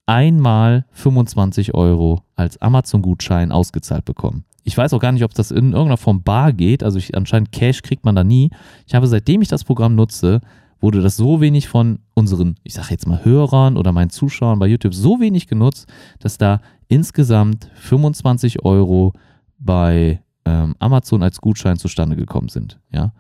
einmal 0.05 0.85
25 0.91 1.73
Euro 1.73 2.21
als 2.37 2.61
Amazon-Gutschein 2.61 3.51
ausgezahlt 3.51 4.05
bekommen. 4.05 4.45
Ich 4.63 4.77
weiß 4.77 4.93
auch 4.93 5.01
gar 5.01 5.11
nicht, 5.11 5.25
ob 5.25 5.33
das 5.33 5.51
in 5.51 5.73
irgendeiner 5.73 5.97
Form 5.97 6.23
bar 6.23 6.53
geht. 6.53 6.83
Also 6.83 6.99
ich, 6.99 7.17
anscheinend 7.17 7.51
Cash 7.51 7.81
kriegt 7.81 8.05
man 8.05 8.15
da 8.15 8.23
nie. 8.23 8.49
Ich 8.87 8.95
habe 8.95 9.07
seitdem 9.07 9.41
ich 9.41 9.49
das 9.49 9.65
Programm 9.65 9.95
nutze, 9.95 10.39
wurde 10.86 11.01
das 11.01 11.17
so 11.17 11.41
wenig 11.41 11.67
von 11.67 11.97
unseren, 12.13 12.57
ich 12.63 12.75
sage 12.75 12.89
jetzt 12.91 13.07
mal 13.07 13.25
Hörern 13.25 13.75
oder 13.75 13.91
meinen 13.91 14.11
Zuschauern 14.11 14.59
bei 14.59 14.67
YouTube 14.67 14.93
so 14.93 15.19
wenig 15.19 15.47
genutzt, 15.47 15.88
dass 16.19 16.38
da 16.38 16.61
insgesamt 16.88 17.71
25 17.73 18.63
Euro 18.63 19.13
bei 19.57 20.21
ähm, 20.45 20.75
Amazon 20.77 21.23
als 21.23 21.41
Gutschein 21.41 21.77
zustande 21.77 22.15
gekommen 22.15 22.49
sind. 22.49 22.79
Ja? 22.93 23.13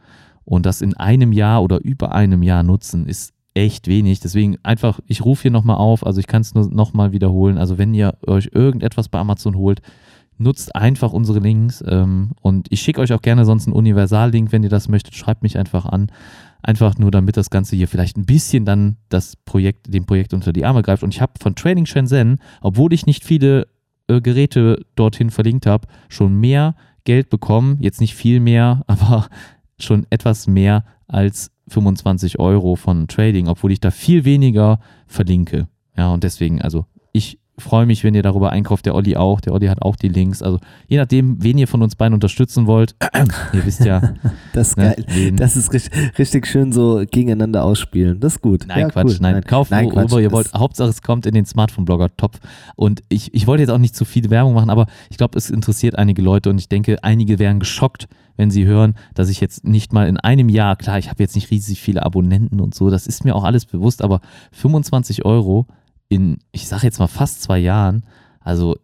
Und 0.43 0.67
das 0.67 0.81
in 0.81 0.93
einem 0.95 1.31
Jahr 1.31 1.63
oder 1.63 1.83
über 1.83 2.13
einem 2.13 2.43
Jahr 2.43 2.61
nutzen, 2.61 3.07
ist 3.07 3.33
echt 3.55 3.87
wenig. 3.87 4.19
Deswegen 4.19 4.57
einfach, 4.61 4.99
ich 5.07 5.25
rufe 5.25 5.41
hier 5.41 5.51
nochmal 5.51 5.77
auf, 5.77 6.05
also 6.05 6.19
ich 6.19 6.27
kann 6.27 6.43
es 6.43 6.53
nur 6.53 6.69
nochmal 6.69 7.13
wiederholen. 7.13 7.57
Also 7.57 7.79
wenn 7.79 7.95
ihr 7.95 8.15
euch 8.27 8.51
irgendetwas 8.53 9.09
bei 9.09 9.17
Amazon 9.17 9.55
holt, 9.55 9.81
nutzt 10.37 10.75
einfach 10.75 11.13
unsere 11.13 11.39
Links 11.39 11.83
ähm, 11.87 12.33
und 12.41 12.67
ich 12.69 12.81
schicke 12.81 13.01
euch 13.01 13.13
auch 13.13 13.23
gerne 13.23 13.43
sonst 13.43 13.65
einen 13.65 13.75
Universal-Link, 13.75 14.51
wenn 14.51 14.61
ihr 14.61 14.69
das 14.69 14.87
möchtet, 14.87 15.15
schreibt 15.15 15.41
mich 15.41 15.57
einfach 15.57 15.87
an. 15.87 16.11
Einfach 16.65 16.97
nur, 16.97 17.11
damit 17.11 17.37
das 17.37 17.51
Ganze 17.51 17.75
hier 17.75 17.87
vielleicht 17.87 18.17
ein 18.17 18.25
bisschen 18.25 18.65
dann 18.65 18.97
das 19.09 19.35
Projekt, 19.35 19.93
dem 19.93 20.07
Projekt 20.07 20.33
unter 20.33 20.51
die 20.51 20.65
Arme 20.65 20.81
greift. 20.81 21.03
Und 21.03 21.13
ich 21.13 21.21
habe 21.21 21.33
von 21.39 21.53
Trading 21.53 21.85
Shenzhen, 21.85 22.39
obwohl 22.59 22.91
ich 22.91 23.05
nicht 23.05 23.23
viele 23.23 23.67
äh, 24.07 24.19
Geräte 24.19 24.83
dorthin 24.95 25.29
verlinkt 25.29 25.67
habe, 25.67 25.87
schon 26.09 26.33
mehr 26.39 26.75
Geld 27.03 27.29
bekommen. 27.29 27.77
Jetzt 27.81 28.01
nicht 28.01 28.15
viel 28.15 28.39
mehr, 28.39 28.83
aber 28.87 29.27
schon 29.79 30.07
etwas 30.09 30.47
mehr 30.47 30.85
als 31.07 31.51
25 31.67 32.39
Euro 32.39 32.75
von 32.75 33.07
Trading, 33.07 33.47
obwohl 33.47 33.71
ich 33.71 33.79
da 33.79 33.91
viel 33.91 34.25
weniger 34.25 34.79
verlinke. 35.05 35.67
Ja, 35.95 36.11
und 36.11 36.23
deswegen, 36.23 36.63
also 36.63 36.87
ich 37.13 37.37
freue 37.57 37.85
mich, 37.85 38.03
wenn 38.03 38.15
ihr 38.15 38.23
darüber 38.23 38.51
einkauft. 38.51 38.85
Der 38.85 38.95
Olli 38.95 39.15
auch. 39.15 39.39
Der 39.39 39.53
Olli 39.53 39.67
hat 39.67 39.81
auch 39.81 39.95
die 39.95 40.09
Links. 40.09 40.41
Also 40.41 40.59
je 40.87 40.97
nachdem, 40.97 41.41
wen 41.41 41.57
ihr 41.57 41.67
von 41.67 41.81
uns 41.81 41.95
beiden 41.95 42.13
unterstützen 42.13 42.67
wollt. 42.67 42.95
ihr 43.53 43.65
wisst 43.65 43.85
ja. 43.85 44.13
Das 44.53 44.69
ist 44.69 44.77
ne, 44.77 44.95
geil. 44.95 45.05
Wen. 45.09 45.35
Das 45.35 45.55
ist 45.55 45.73
richtig, 45.73 46.17
richtig, 46.17 46.47
schön 46.47 46.71
so 46.71 47.03
gegeneinander 47.09 47.63
ausspielen. 47.63 48.19
Das 48.19 48.35
ist 48.35 48.41
gut. 48.41 48.65
Nein, 48.67 48.79
ja, 48.79 48.89
Quatsch. 48.89 49.05
Cool. 49.05 49.17
Nein, 49.19 49.33
nein, 49.33 49.43
kauft, 49.43 49.71
nein, 49.71 49.85
worüber 49.85 50.01
Quatsch. 50.07 50.21
ihr 50.21 50.31
wollt. 50.31 50.53
Hauptsache, 50.53 50.89
es 50.89 51.01
kommt 51.01 51.25
in 51.25 51.33
den 51.33 51.45
Smartphone-Blogger-Topf. 51.45 52.39
Und 52.75 53.03
ich, 53.09 53.33
ich 53.33 53.47
wollte 53.47 53.63
jetzt 53.63 53.69
auch 53.69 53.77
nicht 53.77 53.95
zu 53.95 54.05
viel 54.05 54.29
Werbung 54.29 54.53
machen, 54.53 54.69
aber 54.69 54.87
ich 55.09 55.17
glaube, 55.17 55.37
es 55.37 55.49
interessiert 55.49 55.97
einige 55.97 56.21
Leute 56.21 56.49
und 56.49 56.57
ich 56.57 56.69
denke, 56.69 57.03
einige 57.03 57.39
wären 57.39 57.59
geschockt, 57.59 58.07
wenn 58.37 58.51
sie 58.51 58.65
hören, 58.65 58.95
dass 59.13 59.29
ich 59.29 59.39
jetzt 59.39 59.65
nicht 59.65 59.93
mal 59.93 60.07
in 60.07 60.17
einem 60.17 60.49
Jahr, 60.49 60.75
klar, 60.75 60.99
ich 60.99 61.09
habe 61.09 61.23
jetzt 61.23 61.35
nicht 61.35 61.51
riesig 61.51 61.81
viele 61.81 62.03
Abonnenten 62.03 62.59
und 62.59 62.75
so, 62.75 62.89
das 62.89 63.07
ist 63.07 63.23
mir 63.23 63.35
auch 63.35 63.43
alles 63.43 63.65
bewusst, 63.65 64.01
aber 64.01 64.21
25 64.51 65.25
Euro 65.25 65.67
in, 66.09 66.39
ich 66.51 66.67
sage 66.67 66.83
jetzt 66.83 66.99
mal 66.99 67.07
fast 67.07 67.41
zwei 67.41 67.59
Jahren, 67.59 68.05
also 68.39 68.77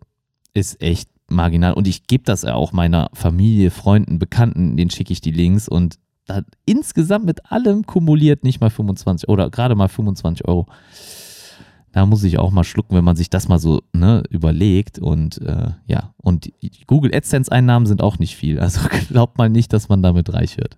ist 0.54 0.82
echt 0.82 1.10
marginal. 1.30 1.74
Und 1.74 1.88
ich 1.88 2.08
gebe 2.08 2.24
das 2.24 2.44
ja 2.44 2.56
auch 2.56 2.72
meiner 2.72 3.10
Familie, 3.14 3.72
Freunden, 3.72 4.20
Bekannten, 4.20 4.78
denen 4.78 4.92
schicke 4.92 5.14
ich 5.14 5.22
die 5.22 5.32
Links 5.32 5.68
und 5.68 5.98
da 6.28 6.42
insgesamt 6.66 7.26
mit 7.26 7.52
allem 7.52 7.86
kumuliert 7.86 8.44
nicht 8.44 8.62
mal 8.62 8.70
25 8.70 9.28
oder 9.28 9.50
gerade 9.50 9.76
mal 9.76 9.88
25 9.88 10.48
Euro. 10.48 10.68
Da 11.92 12.06
muss 12.06 12.24
ich 12.24 12.40
auch 12.40 12.52
mal 12.52 12.64
schlucken, 12.64 12.96
wenn 12.96 13.04
man 13.04 13.18
sich 13.18 13.30
das 13.30 13.50
mal 13.50 13.60
so 13.60 13.82
ne, 13.92 14.24
überlegt. 14.30 14.98
Und 15.00 15.42
äh, 15.42 15.72
ja, 15.88 16.14
und 16.18 16.52
Google 16.88 17.14
AdSense-Einnahmen 17.14 17.86
sind 17.86 18.02
auch 18.02 18.18
nicht 18.18 18.36
viel. 18.38 18.60
Also 18.60 18.82
glaubt 19.10 19.38
mal 19.38 19.50
nicht, 19.50 19.74
dass 19.74 19.90
man 19.90 20.02
damit 20.02 20.34
reich 20.34 20.58
wird. 20.58 20.78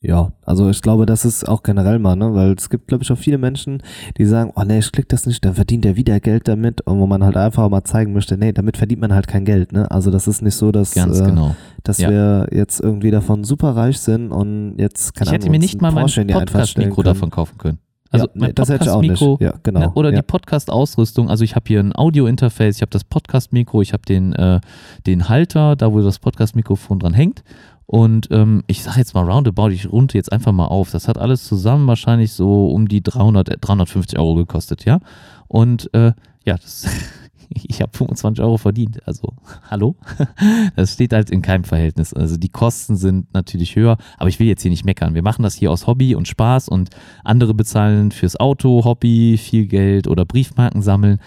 Ja, 0.00 0.30
also 0.44 0.70
ich 0.70 0.80
glaube, 0.80 1.06
das 1.06 1.24
ist 1.24 1.48
auch 1.48 1.64
generell 1.64 1.98
mal, 1.98 2.14
ne, 2.14 2.32
weil 2.32 2.52
es 2.52 2.70
gibt, 2.70 2.86
glaube 2.86 3.02
ich, 3.02 3.10
auch 3.10 3.18
viele 3.18 3.36
Menschen, 3.36 3.82
die 4.16 4.26
sagen, 4.26 4.52
oh 4.54 4.62
nee, 4.62 4.78
ich 4.78 4.92
klick 4.92 5.08
das 5.08 5.26
nicht, 5.26 5.44
dann 5.44 5.54
verdient 5.54 5.84
er 5.84 5.96
wieder 5.96 6.20
Geld 6.20 6.46
damit 6.46 6.82
und 6.82 7.00
wo 7.00 7.06
man 7.08 7.24
halt 7.24 7.36
einfach 7.36 7.68
mal 7.68 7.82
zeigen 7.82 8.12
möchte, 8.12 8.38
nee, 8.38 8.52
damit 8.52 8.76
verdient 8.76 9.00
man 9.00 9.12
halt 9.12 9.26
kein 9.26 9.44
Geld, 9.44 9.72
ne, 9.72 9.90
also 9.90 10.12
das 10.12 10.28
ist 10.28 10.40
nicht 10.40 10.54
so, 10.54 10.70
dass, 10.70 10.94
Ganz 10.94 11.18
äh, 11.18 11.24
genau. 11.24 11.56
dass 11.82 11.98
ja. 11.98 12.10
wir 12.10 12.48
jetzt 12.52 12.78
irgendwie 12.80 13.10
davon 13.10 13.42
super 13.42 13.74
reich 13.74 13.98
sind 13.98 14.30
und 14.30 14.76
jetzt, 14.78 15.14
keine 15.16 15.30
Ich 15.30 15.34
hätte 15.34 15.50
mir 15.50 15.58
nicht 15.58 15.82
mal 15.82 15.90
mein 15.90 16.06
Podcast-Mikro 16.06 17.02
davon 17.02 17.30
kaufen 17.30 17.58
können. 17.58 17.78
Also 18.10 18.26
ja, 18.26 18.32
mein 18.34 18.54
das 18.54 18.68
Podcast-Mikro 18.68 19.38
ja, 19.40 19.54
genau. 19.64 19.80
ne, 19.80 19.92
oder 19.94 20.10
ja. 20.10 20.16
die 20.16 20.22
Podcast-Ausrüstung. 20.22 21.28
Also 21.28 21.44
ich 21.44 21.56
habe 21.56 21.64
hier 21.66 21.80
ein 21.80 21.94
Audio-Interface, 21.94 22.76
ich 22.76 22.82
habe 22.82 22.90
das 22.90 23.04
Podcast-Mikro, 23.04 23.82
ich 23.82 23.92
habe 23.92 24.02
den, 24.08 24.32
äh, 24.32 24.60
den 25.06 25.28
Halter, 25.28 25.74
da 25.76 25.92
wo 25.92 26.00
das 26.00 26.20
Podcast-Mikrofon 26.20 27.00
dran 27.00 27.12
hängt 27.14 27.42
und 27.90 28.28
ähm, 28.32 28.64
ich 28.66 28.82
sage 28.82 28.98
jetzt 28.98 29.14
mal 29.14 29.24
roundabout, 29.24 29.68
ich 29.68 29.90
runde 29.90 30.12
jetzt 30.12 30.30
einfach 30.30 30.52
mal 30.52 30.66
auf. 30.66 30.90
Das 30.90 31.08
hat 31.08 31.16
alles 31.16 31.44
zusammen 31.44 31.86
wahrscheinlich 31.86 32.32
so 32.32 32.68
um 32.68 32.86
die 32.86 33.02
300, 33.02 33.56
350 33.62 34.18
Euro 34.18 34.34
gekostet, 34.34 34.84
ja. 34.84 35.00
Und 35.46 35.88
äh, 35.94 36.12
ja, 36.44 36.58
das, 36.58 36.86
ich 37.48 37.80
habe 37.80 37.96
25 37.96 38.44
Euro 38.44 38.58
verdient. 38.58 39.00
Also, 39.08 39.32
hallo? 39.70 39.96
Das 40.76 40.92
steht 40.92 41.14
halt 41.14 41.30
in 41.30 41.40
keinem 41.40 41.64
Verhältnis. 41.64 42.12
Also 42.12 42.36
die 42.36 42.50
Kosten 42.50 42.94
sind 42.94 43.32
natürlich 43.32 43.74
höher, 43.74 43.96
aber 44.18 44.28
ich 44.28 44.38
will 44.38 44.48
jetzt 44.48 44.60
hier 44.60 44.70
nicht 44.70 44.84
meckern. 44.84 45.14
Wir 45.14 45.22
machen 45.22 45.42
das 45.42 45.54
hier 45.54 45.72
aus 45.72 45.86
Hobby 45.86 46.14
und 46.14 46.28
Spaß 46.28 46.68
und 46.68 46.90
andere 47.24 47.54
bezahlen 47.54 48.12
fürs 48.12 48.38
Auto, 48.38 48.84
Hobby, 48.84 49.38
viel 49.38 49.66
Geld 49.66 50.08
oder 50.08 50.26
Briefmarken 50.26 50.82
sammeln. 50.82 51.20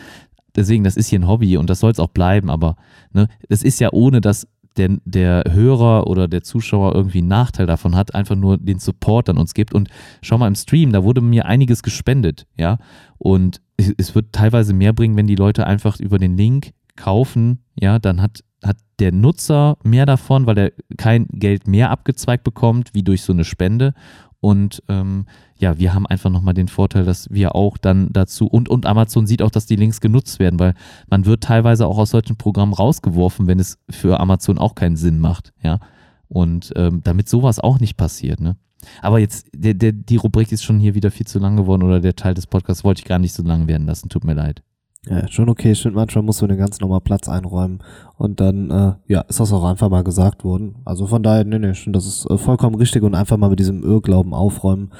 Deswegen, 0.55 0.83
das 0.83 0.95
ist 0.95 1.07
hier 1.07 1.19
ein 1.19 1.27
Hobby 1.27 1.57
und 1.57 1.71
das 1.71 1.79
soll 1.79 1.91
es 1.91 1.99
auch 1.99 2.09
bleiben, 2.09 2.51
aber 2.51 2.75
ne, 3.13 3.29
ist 3.49 3.79
ja 3.79 3.89
ohne, 3.91 4.21
dass 4.21 4.47
der, 4.77 4.97
der 5.05 5.43
Hörer 5.49 6.07
oder 6.07 6.27
der 6.27 6.43
Zuschauer 6.43 6.95
irgendwie 6.95 7.19
einen 7.19 7.27
Nachteil 7.27 7.65
davon 7.65 7.95
hat, 7.95 8.15
einfach 8.15 8.35
nur 8.35 8.57
den 8.57 8.79
Support 8.79 9.29
an 9.29 9.37
uns 9.37 9.53
gibt. 9.53 9.73
Und 9.73 9.89
schau 10.21 10.37
mal 10.37 10.47
im 10.47 10.55
Stream, 10.55 10.91
da 10.91 11.03
wurde 11.03 11.21
mir 11.21 11.45
einiges 11.45 11.83
gespendet, 11.83 12.47
ja. 12.57 12.77
Und 13.17 13.61
es, 13.77 14.15
wird 14.15 14.31
teilweise 14.31 14.73
mehr 14.73 14.93
bringen, 14.93 15.15
wenn 15.17 15.27
die 15.27 15.35
Leute 15.35 15.67
einfach 15.67 15.99
über 15.99 16.17
den 16.17 16.37
Link 16.37 16.71
kaufen, 16.95 17.59
ja, 17.75 17.99
dann 17.99 18.21
hat, 18.21 18.43
hat 18.63 18.77
der 18.99 19.11
Nutzer 19.11 19.77
mehr 19.83 20.05
davon, 20.05 20.45
weil 20.45 20.57
er 20.57 20.71
kein 20.97 21.27
Geld 21.27 21.67
mehr 21.67 21.89
abgezweigt 21.89 22.43
bekommt, 22.43 22.93
wie 22.93 23.03
durch 23.03 23.23
so 23.23 23.33
eine 23.33 23.43
Spende. 23.43 23.93
Und 24.41 24.81
ähm, 24.89 25.27
ja, 25.57 25.77
wir 25.77 25.93
haben 25.93 26.07
einfach 26.07 26.31
nochmal 26.31 26.55
den 26.55 26.67
Vorteil, 26.67 27.05
dass 27.05 27.29
wir 27.31 27.53
auch 27.55 27.77
dann 27.77 28.09
dazu 28.11 28.47
und, 28.47 28.69
und 28.69 28.87
Amazon 28.87 29.27
sieht 29.27 29.43
auch, 29.43 29.51
dass 29.51 29.67
die 29.67 29.75
Links 29.75 30.01
genutzt 30.01 30.39
werden, 30.39 30.59
weil 30.59 30.73
man 31.09 31.25
wird 31.25 31.43
teilweise 31.43 31.85
auch 31.85 31.99
aus 31.99 32.09
solchen 32.09 32.35
Programmen 32.35 32.73
rausgeworfen, 32.73 33.45
wenn 33.45 33.59
es 33.59 33.77
für 33.89 34.19
Amazon 34.19 34.57
auch 34.57 34.73
keinen 34.73 34.97
Sinn 34.97 35.19
macht, 35.19 35.53
ja. 35.63 35.79
Und 36.27 36.71
ähm, 36.75 37.01
damit 37.03 37.29
sowas 37.29 37.59
auch 37.59 37.79
nicht 37.79 37.97
passiert, 37.97 38.39
ne? 38.39 38.55
Aber 39.01 39.19
jetzt, 39.19 39.47
der, 39.53 39.75
der, 39.75 39.91
die 39.91 40.15
Rubrik 40.15 40.51
ist 40.51 40.63
schon 40.63 40.79
hier 40.79 40.95
wieder 40.95 41.11
viel 41.11 41.27
zu 41.27 41.37
lang 41.37 41.55
geworden 41.55 41.83
oder 41.83 41.99
der 41.99 42.15
Teil 42.15 42.33
des 42.33 42.47
Podcasts 42.47 42.83
wollte 42.83 43.01
ich 43.01 43.05
gar 43.05 43.19
nicht 43.19 43.33
so 43.33 43.43
lang 43.43 43.67
werden 43.67 43.85
lassen, 43.85 44.09
tut 44.09 44.23
mir 44.23 44.33
leid. 44.33 44.63
Ja, 45.09 45.27
schon 45.27 45.49
okay. 45.49 45.71
Ich 45.71 45.81
finde, 45.81 45.95
manchmal 45.95 46.23
muss 46.23 46.41
man 46.41 46.49
den 46.49 46.59
ganz 46.59 46.79
normal 46.79 47.01
Platz 47.01 47.27
einräumen. 47.27 47.79
Und 48.17 48.39
dann, 48.39 48.69
äh, 48.69 48.93
ja, 49.07 49.21
ist 49.21 49.39
das 49.39 49.51
auch 49.51 49.63
einfach 49.63 49.89
mal 49.89 50.03
gesagt 50.03 50.43
worden. 50.43 50.75
Also 50.85 51.07
von 51.07 51.23
daher, 51.23 51.43
nee, 51.43 51.57
nee, 51.57 51.73
schon, 51.73 51.91
das 51.91 52.05
ist 52.05 52.29
äh, 52.29 52.37
vollkommen 52.37 52.75
richtig 52.75 53.01
und 53.01 53.15
einfach 53.15 53.37
mal 53.37 53.49
mit 53.49 53.59
diesem 53.59 53.83
Irrglauben 53.83 54.33
aufräumen, 54.33 54.91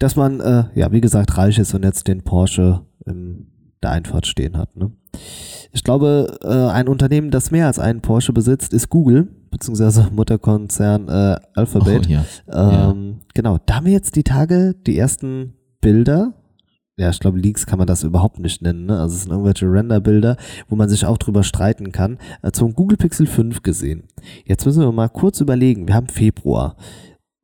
dass 0.00 0.16
man, 0.16 0.40
äh, 0.40 0.64
ja, 0.74 0.90
wie 0.90 1.00
gesagt, 1.00 1.38
reich 1.38 1.58
ist 1.58 1.74
und 1.74 1.84
jetzt 1.84 2.08
den 2.08 2.22
Porsche 2.22 2.82
in 3.06 3.46
der 3.82 3.92
Einfahrt 3.92 4.26
stehen 4.26 4.56
hat. 4.56 4.74
Ne? 4.76 4.90
Ich 5.72 5.84
glaube, 5.84 6.38
äh, 6.42 6.72
ein 6.72 6.88
Unternehmen, 6.88 7.30
das 7.30 7.52
mehr 7.52 7.66
als 7.66 7.78
einen 7.78 8.00
Porsche 8.00 8.32
besitzt, 8.32 8.72
ist 8.72 8.90
Google, 8.90 9.28
beziehungsweise 9.52 10.08
Mutterkonzern 10.12 11.08
äh, 11.08 11.36
Alphabet. 11.54 12.08
Oh, 12.08 12.10
ja. 12.10 12.24
Ähm, 12.50 13.14
ja. 13.18 13.24
Genau, 13.34 13.58
da 13.64 13.76
haben 13.76 13.86
wir 13.86 13.92
jetzt 13.92 14.16
die 14.16 14.24
Tage 14.24 14.74
die 14.74 14.98
ersten 14.98 15.54
Bilder 15.80 16.34
ja, 16.98 17.10
ich 17.10 17.20
glaube, 17.20 17.38
Leaks 17.38 17.66
kann 17.66 17.78
man 17.78 17.86
das 17.86 18.04
überhaupt 18.04 18.38
nicht 18.38 18.62
nennen. 18.62 18.86
Ne? 18.86 18.98
Also 18.98 19.16
es 19.16 19.22
sind 19.22 19.30
irgendwelche 19.30 19.70
Renderbilder, 19.70 20.36
wo 20.68 20.76
man 20.76 20.88
sich 20.88 21.04
auch 21.04 21.18
drüber 21.18 21.42
streiten 21.42 21.92
kann. 21.92 22.18
Äh, 22.42 22.52
zum 22.52 22.74
Google 22.74 22.96
Pixel 22.96 23.26
5 23.26 23.62
gesehen. 23.62 24.04
Jetzt 24.46 24.64
müssen 24.64 24.80
wir 24.80 24.90
mal 24.92 25.08
kurz 25.08 25.40
überlegen. 25.40 25.86
Wir 25.86 25.94
haben 25.94 26.08
Februar. 26.08 26.76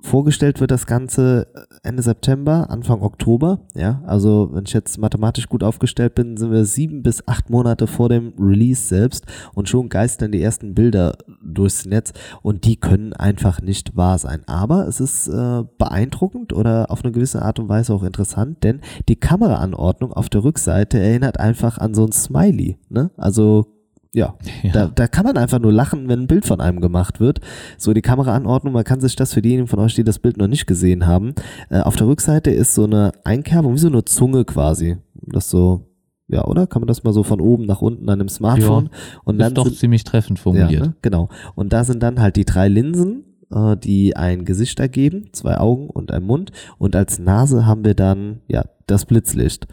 Vorgestellt 0.02 0.60
wird 0.60 0.72
das 0.72 0.86
Ganze 0.86 1.46
äh, 1.54 1.88
Ende 1.88 2.02
September, 2.02 2.68
Anfang 2.70 3.02
Oktober. 3.02 3.60
Ja, 3.74 4.02
also 4.04 4.50
wenn 4.52 4.64
ich 4.66 4.72
jetzt 4.72 4.98
mathematisch 4.98 5.48
gut 5.48 5.62
aufgestellt 5.62 6.16
bin, 6.16 6.36
sind 6.36 6.50
wir 6.50 6.64
sieben 6.64 7.04
bis 7.04 7.26
acht 7.28 7.50
Monate 7.50 7.86
vor 7.86 8.08
dem 8.08 8.32
Release 8.36 8.82
selbst 8.82 9.26
und 9.54 9.68
schon 9.68 9.88
geistern 9.88 10.32
die 10.32 10.42
ersten 10.42 10.74
Bilder 10.74 11.16
durchs 11.40 11.86
Netz 11.86 12.12
und 12.42 12.64
die 12.64 12.76
können 12.76 13.12
einfach 13.12 13.62
nicht 13.62 13.96
wahr 13.96 14.18
sein. 14.18 14.42
Aber 14.46 14.88
es 14.88 14.98
ist 14.98 15.28
äh, 15.28 15.62
beeindruckend 15.78 16.52
oder 16.52 16.90
auf 16.90 17.04
eine 17.04 17.12
gewisse 17.12 17.42
Art 17.42 17.60
und 17.60 17.68
Weise 17.68 17.94
auch 17.94 18.02
interessant, 18.02 18.64
denn 18.64 18.80
die 19.08 19.16
Kameraanordnung 19.16 20.12
auf 20.12 20.28
der 20.28 20.42
Rückseite 20.42 20.98
erinnert 20.98 21.38
einfach 21.38 21.78
an 21.78 21.94
so 21.94 22.04
ein 22.04 22.12
Smiley. 22.12 22.76
Ne? 22.88 23.12
Also 23.16 23.71
ja, 24.14 24.34
ja. 24.62 24.72
Da, 24.72 24.86
da 24.94 25.06
kann 25.06 25.24
man 25.24 25.36
einfach 25.38 25.58
nur 25.58 25.72
lachen, 25.72 26.08
wenn 26.08 26.20
ein 26.20 26.26
Bild 26.26 26.44
von 26.44 26.60
einem 26.60 26.80
gemacht 26.80 27.18
wird. 27.18 27.40
So 27.78 27.94
die 27.94 28.02
Kameraanordnung, 28.02 28.72
man 28.74 28.84
kann 28.84 29.00
sich 29.00 29.16
das 29.16 29.32
für 29.32 29.40
diejenigen 29.40 29.68
von 29.68 29.78
euch, 29.78 29.94
die 29.94 30.04
das 30.04 30.18
Bild 30.18 30.36
noch 30.36 30.48
nicht 30.48 30.66
gesehen 30.66 31.06
haben. 31.06 31.34
Äh, 31.70 31.80
auf 31.80 31.96
der 31.96 32.06
Rückseite 32.06 32.50
ist 32.50 32.74
so 32.74 32.84
eine 32.84 33.12
Einkerbung, 33.24 33.74
wie 33.74 33.78
so 33.78 33.88
eine 33.88 34.04
Zunge 34.04 34.44
quasi. 34.44 34.98
Das 35.14 35.48
so, 35.48 35.86
ja, 36.28 36.44
oder? 36.44 36.66
Kann 36.66 36.80
man 36.82 36.88
das 36.88 37.04
mal 37.04 37.12
so 37.12 37.22
von 37.22 37.40
oben 37.40 37.64
nach 37.64 37.80
unten 37.80 38.08
an 38.10 38.20
einem 38.20 38.28
Smartphone? 38.28 38.90
Ja, 38.92 39.20
und 39.24 39.38
dann 39.38 39.48
ist 39.48 39.56
doch 39.56 39.64
sind, 39.64 39.78
ziemlich 39.78 40.04
treffend 40.04 40.38
formuliert. 40.38 40.70
Ja, 40.70 40.86
ne? 40.88 40.94
Genau. 41.00 41.30
Und 41.54 41.72
da 41.72 41.84
sind 41.84 42.02
dann 42.02 42.20
halt 42.20 42.36
die 42.36 42.44
drei 42.44 42.68
Linsen, 42.68 43.24
äh, 43.50 43.78
die 43.78 44.14
ein 44.14 44.44
Gesicht 44.44 44.78
ergeben, 44.78 45.30
zwei 45.32 45.56
Augen 45.56 45.88
und 45.88 46.10
ein 46.10 46.22
Mund. 46.22 46.52
Und 46.76 46.96
als 46.96 47.18
Nase 47.18 47.64
haben 47.64 47.84
wir 47.84 47.94
dann, 47.94 48.40
ja, 48.46 48.64
das 48.86 49.06
Blitzlicht. 49.06 49.68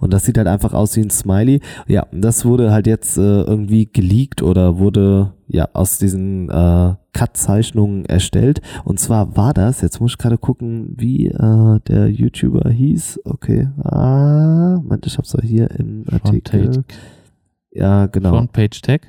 Und 0.00 0.12
das 0.12 0.24
sieht 0.24 0.38
halt 0.38 0.48
einfach 0.48 0.72
aus 0.72 0.96
wie 0.96 1.00
ein 1.02 1.10
Smiley. 1.10 1.60
Ja, 1.86 2.06
das 2.12 2.44
wurde 2.44 2.72
halt 2.72 2.86
jetzt 2.86 3.16
äh, 3.18 3.20
irgendwie 3.42 3.86
geleakt 3.86 4.42
oder 4.42 4.78
wurde 4.78 5.32
ja 5.48 5.68
aus 5.72 5.98
diesen 5.98 6.48
äh, 6.50 6.94
Cut-Zeichnungen 7.12 8.04
erstellt. 8.06 8.60
Und 8.84 8.98
zwar 9.00 9.36
war 9.36 9.52
das, 9.54 9.80
jetzt 9.82 10.00
muss 10.00 10.12
ich 10.12 10.18
gerade 10.18 10.38
gucken, 10.38 10.94
wie 10.96 11.26
äh, 11.28 11.80
der 11.88 12.08
YouTuber 12.08 12.70
hieß. 12.70 13.20
Okay, 13.24 13.68
ah, 13.84 14.78
Moment, 14.82 15.06
ich 15.06 15.18
hab's 15.18 15.34
auch 15.34 15.42
hier 15.42 15.70
im 15.72 16.04
Artikel. 16.10 16.84
Ja, 17.70 18.06
genau. 18.06 18.30
Frontpage 18.30 18.80
Tech? 18.82 19.00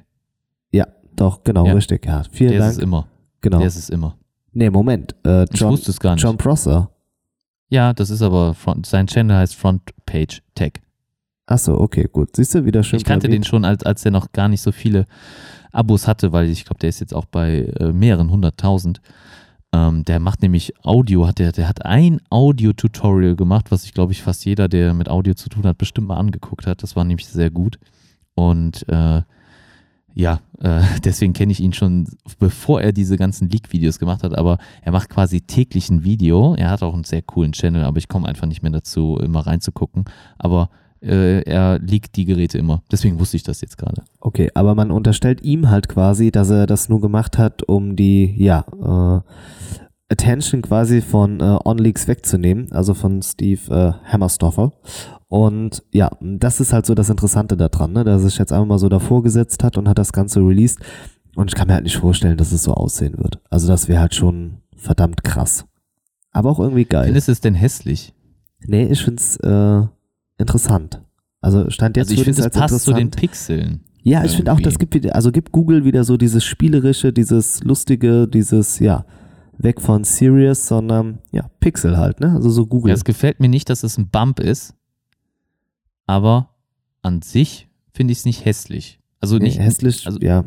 Ja, 0.72 0.88
doch, 1.16 1.44
genau, 1.44 1.66
Ja. 1.66 1.74
richtig. 1.74 2.06
Ja, 2.06 2.24
vielen 2.32 2.52
Der 2.52 2.60
ist 2.60 2.66
Dank. 2.66 2.78
es 2.78 2.84
immer. 2.84 3.08
Genau. 3.42 3.58
Der 3.60 3.68
ist 3.68 3.76
es 3.78 3.90
immer. 3.90 4.16
Nee, 4.54 4.70
Moment. 4.70 5.16
Äh, 5.26 5.46
Ich 5.52 5.60
John, 5.60 5.72
wusste 5.72 5.92
es 5.92 6.00
gar 6.00 6.14
nicht. 6.14 6.24
John 6.24 6.38
Prosser. 6.38 6.92
Ja, 7.74 7.92
das 7.92 8.12
ist 8.12 8.22
aber, 8.22 8.54
Front, 8.54 8.86
sein 8.86 9.08
Channel 9.08 9.36
heißt 9.36 9.56
Frontpage 9.56 10.44
Tech. 10.54 10.74
Achso, 11.48 11.74
okay, 11.74 12.08
gut. 12.12 12.36
Siehst 12.36 12.54
du, 12.54 12.66
wieder 12.66 12.84
schön 12.84 12.98
Ich 12.98 13.04
kannte 13.04 13.28
den 13.28 13.44
schon, 13.44 13.66
als, 13.66 13.84
als 13.84 14.06
er 14.06 14.12
noch 14.12 14.32
gar 14.32 14.48
nicht 14.48 14.62
so 14.62 14.72
viele 14.72 15.08
Abos 15.72 16.08
hatte, 16.08 16.32
weil 16.32 16.52
ich 16.52 16.66
glaube, 16.66 16.78
der 16.78 16.90
ist 16.90 17.00
jetzt 17.00 17.16
auch 17.16 17.26
bei 17.26 17.62
äh, 17.80 17.92
mehreren 17.92 18.30
hunderttausend. 18.30 19.02
Ähm, 19.74 20.06
der 20.06 20.20
macht 20.20 20.44
nämlich 20.44 20.74
Audio, 20.84 21.26
hat 21.26 21.40
der, 21.40 21.52
der 21.52 21.68
hat 21.68 21.84
ein 21.84 22.22
Audio-Tutorial 22.30 23.36
gemacht, 23.36 23.72
was 23.72 23.86
ich 23.86 23.96
glaube 23.96 24.12
ich 24.12 24.22
fast 24.22 24.46
jeder, 24.46 24.68
der 24.68 24.94
mit 24.94 25.10
Audio 25.10 25.34
zu 25.34 25.50
tun 25.50 25.64
hat, 25.64 25.80
bestimmt 25.80 26.10
mal 26.10 26.18
angeguckt 26.18 26.68
hat. 26.68 26.84
Das 26.84 26.96
war 26.96 27.06
nämlich 27.06 27.26
sehr 27.26 27.50
gut. 27.50 27.80
Und 28.36 28.88
äh, 28.88 29.24
ja, 30.14 30.40
äh, 30.60 30.82
deswegen 31.04 31.34
kenne 31.34 31.52
ich 31.52 31.60
ihn 31.60 31.74
schon, 31.74 32.08
bevor 32.40 32.82
er 32.82 32.92
diese 32.92 33.18
ganzen 33.18 33.50
Leak-Videos 33.50 34.00
gemacht 34.00 34.24
hat, 34.24 34.38
aber 34.38 34.58
er 34.82 34.92
macht 34.92 35.10
quasi 35.10 35.42
täglich 35.42 35.90
ein 35.90 36.04
Video. 36.04 36.56
Er 36.56 36.70
hat 36.70 36.84
auch 36.84 36.94
einen 36.94 37.04
sehr 37.04 37.22
coolen 37.22 37.54
Channel, 37.54 37.84
aber 37.84 37.98
ich 37.98 38.08
komme 38.08 38.28
einfach 38.28 38.48
nicht 38.48 38.64
mehr 38.64 38.72
dazu, 38.72 39.18
immer 39.22 39.46
reinzugucken. 39.46 40.06
Aber 40.38 40.70
äh, 41.02 41.42
er 41.42 41.80
leakt 41.80 42.16
die 42.16 42.26
Geräte 42.26 42.58
immer. 42.58 42.82
Deswegen 42.92 43.20
wusste 43.20 43.38
ich 43.38 43.44
das 43.44 43.62
jetzt 43.62 43.78
gerade. 43.78 44.04
Okay, 44.20 44.50
aber 44.54 44.74
man 44.74 44.92
unterstellt 44.92 45.44
ihm 45.44 45.70
halt 45.70 45.90
quasi, 45.90 46.32
dass 46.32 46.50
er 46.50 46.66
das 46.66 46.90
nur 46.90 47.02
gemacht 47.02 47.38
hat, 47.38 47.64
um 47.64 47.96
die, 47.96 48.34
ja, 48.38 48.66
äh, 48.72 49.22
Attention 50.14 50.62
quasi 50.62 51.02
von 51.02 51.40
äh, 51.40 51.58
OnLeaks 51.64 52.08
wegzunehmen, 52.08 52.72
also 52.72 52.94
von 52.94 53.22
Steve 53.22 53.62
äh, 53.70 54.12
Hammerstoffer. 54.12 54.72
Und 55.28 55.84
ja, 55.92 56.12
das 56.22 56.60
ist 56.60 56.74
halt 56.74 56.86
so 56.86 56.96
das 56.96 57.10
Interessante 57.10 57.58
daran, 57.58 57.94
ne? 57.94 58.04
dass 58.04 58.22
er 58.24 58.30
sich 58.30 58.38
jetzt 58.38 58.54
einfach 58.54 58.68
mal 58.68 58.80
so 58.80 58.90
davor 58.90 59.24
gesetzt 59.24 59.64
hat 59.64 59.78
und 59.78 59.90
hat 59.90 59.98
das 59.98 60.14
Ganze 60.14 60.40
released. 60.40 60.80
Und 61.36 61.50
ich 61.50 61.56
kann 61.56 61.68
mir 61.68 61.74
halt 61.74 61.84
nicht 61.84 61.98
vorstellen, 61.98 62.38
dass 62.38 62.52
es 62.52 62.64
so 62.64 62.74
aussehen 62.74 63.18
wird. 63.18 63.40
Also 63.50 63.68
das 63.68 63.88
wäre 63.88 64.00
halt 64.02 64.14
schon 64.14 64.60
verdammt 64.76 65.24
krass. 65.24 65.66
Aber 66.32 66.52
auch 66.52 66.60
irgendwie 66.60 66.86
geil. 66.86 67.06
Findest 67.06 67.28
du 67.28 67.32
es 67.32 67.42
denn 67.42 67.56
hässlich? 67.56 68.14
nee, 68.68 68.86
ich 68.86 69.04
find's 69.04 69.38
äh, 69.38 69.82
interessant. 70.38 71.02
Also 71.42 71.70
stand 71.70 71.98
jetzt 71.98 72.10
also 72.10 72.22
ich 72.22 72.24
finde, 72.24 72.40
es 72.40 72.46
als 72.46 72.58
passt 72.58 72.86
zu 72.86 72.94
den. 72.94 73.12
Pixeln. 73.12 73.82
Ja, 74.04 74.24
ich 74.26 74.36
finde 74.36 74.52
auch, 74.52 74.60
das 74.60 74.80
gibt 74.80 74.94
wieder, 74.96 75.16
also 75.16 75.32
gibt 75.32 75.54
Google 75.54 75.86
wieder 75.86 76.04
so 76.04 76.18
dieses 76.18 76.44
Spielerische, 76.44 77.14
dieses 77.14 77.64
Lustige, 77.64 78.28
dieses, 78.28 78.80
ja, 78.80 79.06
weg 79.58 79.82
von 79.82 80.04
Serious, 80.04 80.68
sondern 80.68 81.20
ja, 81.32 81.50
Pixel 81.60 81.98
halt, 81.98 82.20
ne? 82.20 82.32
Also 82.34 82.50
so 82.50 82.66
Google. 82.66 82.90
Ja, 82.90 82.96
es 82.96 83.04
gefällt 83.04 83.40
mir 83.40 83.50
nicht, 83.50 83.70
dass 83.70 83.84
es 83.84 83.98
ein 83.98 84.10
Bump 84.10 84.40
ist, 84.40 84.74
aber 86.06 86.50
an 87.02 87.22
sich 87.22 87.70
finde 87.94 88.12
ich 88.12 88.20
es 88.20 88.26
nicht 88.26 88.46
hässlich. 88.46 89.00
Also 89.20 89.38
Nee, 89.38 89.46
nicht 89.46 89.60
hässlich, 89.60 90.06
also- 90.06 90.20
ja. 90.20 90.44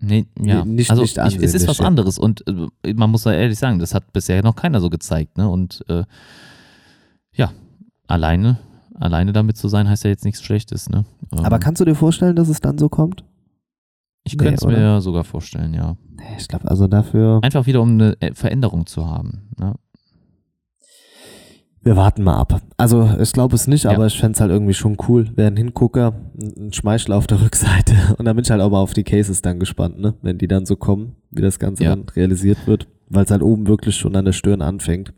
Nee, 0.00 0.26
ja. 0.40 0.64
Nee, 0.64 0.72
nicht- 0.74 0.90
also 0.90 1.02
nicht 1.02 1.16
ich, 1.16 1.42
es 1.42 1.54
ist 1.54 1.68
was 1.68 1.80
anderes 1.80 2.18
und 2.18 2.44
äh, 2.46 2.92
man 2.94 3.10
muss 3.10 3.24
ja 3.24 3.32
ehrlich 3.32 3.58
sagen, 3.58 3.78
das 3.78 3.94
hat 3.94 4.12
bisher 4.12 4.42
noch 4.42 4.54
keiner 4.54 4.80
so 4.80 4.90
gezeigt, 4.90 5.38
ne? 5.38 5.48
Und 5.48 5.82
äh, 5.88 6.04
ja, 7.32 7.50
alleine, 8.06 8.58
alleine 8.94 9.32
damit 9.32 9.56
zu 9.56 9.68
sein, 9.68 9.88
heißt 9.88 10.04
ja 10.04 10.10
jetzt 10.10 10.24
nichts 10.24 10.42
Schlechtes, 10.42 10.90
ne? 10.90 11.04
Ähm, 11.32 11.44
Aber 11.44 11.58
kannst 11.58 11.80
du 11.80 11.84
dir 11.86 11.94
vorstellen, 11.94 12.36
dass 12.36 12.48
es 12.48 12.60
dann 12.60 12.76
so 12.78 12.88
kommt? 12.90 13.24
Ich 14.26 14.36
könnte 14.38 14.54
es 14.54 14.64
mir 14.66 15.00
sogar 15.00 15.24
vorstellen, 15.24 15.72
ja. 15.74 15.96
Nee, 16.16 16.22
ich 16.38 16.48
glaube, 16.48 16.68
also 16.68 16.86
dafür, 16.86 17.40
Einfach 17.42 17.66
wieder, 17.66 17.80
um 17.82 17.90
eine 17.92 18.16
äh, 18.20 18.34
Veränderung 18.34 18.86
zu 18.86 19.06
haben. 19.08 19.48
Ne? 19.58 19.74
wir 21.82 21.94
warten 21.96 22.24
mal 22.24 22.36
ab. 22.36 22.60
Also, 22.78 23.08
ich 23.20 23.32
glaube 23.32 23.54
es 23.54 23.68
nicht, 23.68 23.84
Ja. 23.84 23.92
aber 23.92 24.06
ich 24.06 24.18
fände 24.18 24.34
es 24.34 24.40
halt 24.40 24.50
irgendwie 24.50 24.74
schon 24.74 24.96
cool. 25.08 25.30
Wäre 25.36 25.46
ein 25.52 25.56
Hingucker, 25.56 26.14
ein 26.36 26.72
Schmeichler 26.72 27.16
auf 27.16 27.28
der 27.28 27.40
Rückseite. 27.42 27.94
Und 28.18 28.24
dann 28.24 28.34
bin 28.34 28.44
ich 28.44 28.50
halt 28.50 28.60
auch 28.60 28.70
mal 28.70 28.80
auf 28.80 28.92
die 28.92 29.04
Cases 29.04 29.40
dann 29.40 29.60
gespannt, 29.60 30.00
ne? 30.00 30.14
Wenn 30.20 30.36
die 30.36 30.48
dann 30.48 30.66
so 30.66 30.74
kommen, 30.74 31.14
wie 31.30 31.42
das 31.42 31.60
Ganze 31.60 31.84
Ja. 31.84 31.90
dann 31.90 32.08
realisiert 32.08 32.66
wird. 32.66 32.88
Weil 33.08 33.24
es 33.24 33.30
halt 33.30 33.42
oben 33.42 33.68
wirklich 33.68 33.94
schon 33.94 34.16
an 34.16 34.24
der 34.24 34.32
Stirn 34.32 34.62
anfängt. 34.62 35.12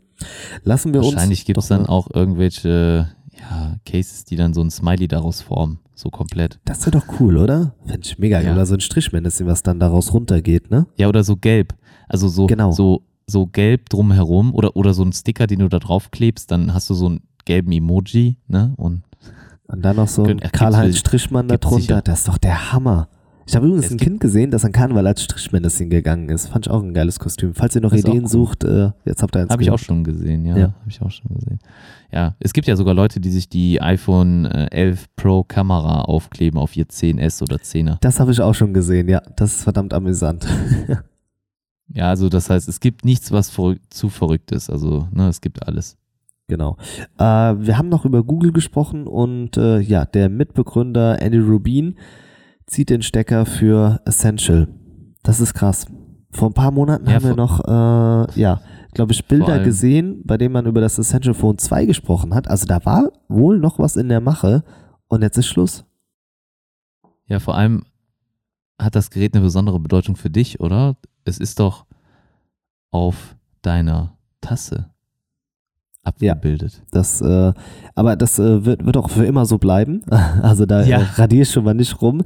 Lassen 0.63 0.93
wir 0.93 1.01
uns. 1.01 1.13
Wahrscheinlich 1.13 1.45
gibt 1.45 1.57
es 1.57 1.69
dann 1.69 1.87
auch 1.87 2.07
irgendwelche 2.13 3.09
ja, 3.39 3.75
Cases, 3.85 4.25
die 4.25 4.35
dann 4.35 4.53
so 4.53 4.61
ein 4.61 4.69
Smiley 4.69 5.07
daraus 5.07 5.41
formen, 5.41 5.79
so 5.95 6.09
komplett. 6.09 6.59
Das 6.65 6.81
wäre 6.85 6.91
doch 6.99 7.19
cool, 7.19 7.37
oder? 7.37 7.73
Ich 8.01 8.17
mega 8.19 8.37
Ja. 8.39 8.43
geil. 8.45 8.53
Oder 8.53 8.65
so 8.65 8.73
ein 8.75 8.79
Strichmännchen, 8.81 9.47
was 9.47 9.63
dann 9.63 9.79
daraus 9.79 10.13
runtergeht, 10.13 10.69
ne? 10.71 10.85
Ja, 10.97 11.07
oder 11.07 11.23
so 11.23 11.35
gelb. 11.35 11.75
Also 12.07 12.27
so, 12.27 12.47
Genau. 12.47 12.71
so, 12.71 13.03
so 13.27 13.47
gelb 13.47 13.89
drumherum 13.89 14.53
oder, 14.53 14.75
oder 14.75 14.93
so 14.93 15.03
ein 15.03 15.13
Sticker, 15.13 15.47
den 15.47 15.59
du 15.59 15.69
da 15.69 15.79
drauf 15.79 16.11
klebst, 16.11 16.49
dann 16.51 16.73
hast 16.73 16.89
du 16.89 16.93
so 16.93 17.05
einen 17.07 17.21
gelben 17.45 17.71
Emoji, 17.71 18.37
ne? 18.47 18.73
Und 18.77 19.03
Und 19.67 19.83
dann 19.83 19.97
noch 19.97 20.07
so 20.07 20.23
ein 20.23 20.39
Karl-Heinz 20.39 20.97
Strichmann 20.97 21.47
da 21.47 21.57
drunter. 21.57 22.01
Das 22.01 22.19
ist 22.19 22.27
doch 22.27 22.37
der 22.39 22.71
Hammer. 22.73 23.07
Ich 23.49 23.55
habe 23.55 23.65
übrigens 23.65 23.87
Es 23.87 23.91
ein 23.91 23.97
Kind 23.97 24.19
gesehen, 24.19 24.51
das 24.51 24.63
an 24.63 24.71
Karneval 24.71 25.07
als 25.07 25.23
Strichmännchen 25.23 25.89
gegangen 25.89 26.29
ist. 26.29 26.49
Fand 26.49 26.67
ich 26.67 26.71
auch 26.71 26.83
ein 26.83 26.93
geiles 26.93 27.17
Kostüm. 27.17 27.55
Falls 27.55 27.73
ihr 27.73 27.81
noch 27.81 27.91
ist 27.91 28.07
Ideen 28.07 28.25
cool. 28.25 28.29
sucht, 28.29 28.63
äh, 28.63 28.91
jetzt 29.05 29.23
habt 29.23 29.35
ihr 29.35 29.41
eins 29.41 29.49
habe 29.49 29.63
ich 29.63 29.71
auch 29.71 29.79
schon 29.79 30.03
gesehen, 30.03 30.45
ja. 30.45 30.55
Ja. 30.55 30.63
Habe 30.65 30.87
ich 30.87 31.01
auch 31.01 31.09
schon 31.09 31.33
gesehen. 31.33 31.57
Ja, 32.11 32.35
es 32.39 32.53
gibt 32.53 32.67
ja 32.67 32.75
sogar 32.75 32.93
Leute, 32.93 33.19
die 33.19 33.31
sich 33.31 33.49
die 33.49 33.81
iPhone 33.81 34.45
äh, 34.45 34.67
11 34.69 35.07
Pro 35.15 35.43
Kamera 35.43 36.01
aufkleben 36.01 36.59
auf 36.59 36.77
ihr 36.77 36.85
10S 36.85 37.41
oder 37.41 37.55
10er. 37.55 37.97
Das 38.01 38.19
habe 38.19 38.31
ich 38.31 38.39
auch 38.39 38.53
schon 38.53 38.71
gesehen, 38.71 39.09
ja. 39.09 39.19
Das 39.35 39.55
ist 39.55 39.63
verdammt 39.63 39.93
amüsant. 39.93 40.47
Ja, 41.91 42.09
also 42.09 42.29
das 42.29 42.51
heißt, 42.51 42.69
es 42.69 42.79
gibt 42.79 43.03
nichts, 43.03 43.31
was 43.31 43.49
verrück 43.49 43.79
zu 43.89 44.09
verrückt 44.09 44.51
ist. 44.51 44.69
Also, 44.69 45.07
ne, 45.11 45.27
es 45.27 45.41
gibt 45.41 45.65
alles. 45.67 45.97
Genau. 46.47 46.77
Äh, 47.17 47.23
wir 47.23 47.79
haben 47.79 47.89
noch 47.89 48.05
über 48.05 48.23
Google 48.23 48.51
gesprochen 48.51 49.07
und 49.07 49.57
äh, 49.57 49.79
ja, 49.79 50.05
der 50.05 50.29
Mitbegründer 50.29 51.19
Andy 51.19 51.39
Rubin 51.39 51.95
zieht 52.69 52.89
den 52.89 53.01
Stecker 53.01 53.45
für 53.45 54.01
Essential. 54.05 54.67
Das 55.23 55.39
ist 55.39 55.53
krass. 55.53 55.85
Vor 56.31 56.49
ein 56.49 56.53
paar 56.53 56.71
Monaten 56.71 57.07
Ja, 57.07 57.15
haben 57.15 57.23
wir 57.23 57.35
noch, 57.35 57.59
äh, 57.65 58.39
ja, 58.39 58.61
glaube 58.93 59.11
ich, 59.11 59.25
Bilder 59.25 59.59
gesehen, 59.63 60.21
bei 60.23 60.37
denen 60.37 60.53
man 60.53 60.67
über 60.67 60.79
das 60.79 60.99
Essential 60.99 61.33
Phone 61.33 61.57
2 61.57 61.85
gesprochen 61.85 62.33
hat. 62.35 62.47
Also 62.47 62.65
da 62.67 62.85
war 62.85 63.11
wohl 63.27 63.57
noch 63.57 63.79
was 63.79 63.95
in 63.95 64.09
der 64.09 64.21
Mache 64.21 64.63
und 65.07 65.23
jetzt 65.23 65.37
ist 65.37 65.47
Schluss. 65.47 65.85
Ja, 67.25 67.39
vor 67.39 67.55
allem 67.55 67.83
hat 68.79 68.95
das 68.95 69.09
Gerät 69.09 69.33
eine 69.33 69.43
besondere 69.43 69.79
Bedeutung 69.79 70.15
für 70.15 70.29
dich, 70.29 70.59
oder? 70.59 70.97
Es 71.25 71.39
ist 71.39 71.59
doch 71.59 71.85
auf 72.91 73.35
deiner 73.61 74.17
Tasse 74.41 74.91
abgebildet. 76.09 76.81
Das, 76.91 77.21
äh, 77.21 77.53
aber 77.95 78.15
das 78.15 78.37
äh, 78.39 78.65
wird, 78.65 78.85
wird 78.85 78.97
auch 78.97 79.09
für 79.09 79.25
immer 79.25 79.45
so 79.45 79.57
bleiben. 79.57 80.01
Also 80.41 80.65
da 80.65 80.83
Ja. 80.83 80.99
äh, 80.99 81.03
radiere 81.15 81.43
ich 81.43 81.51
schon 81.51 81.63
mal 81.63 81.73
nicht 81.73 82.01
rum. 82.01 82.23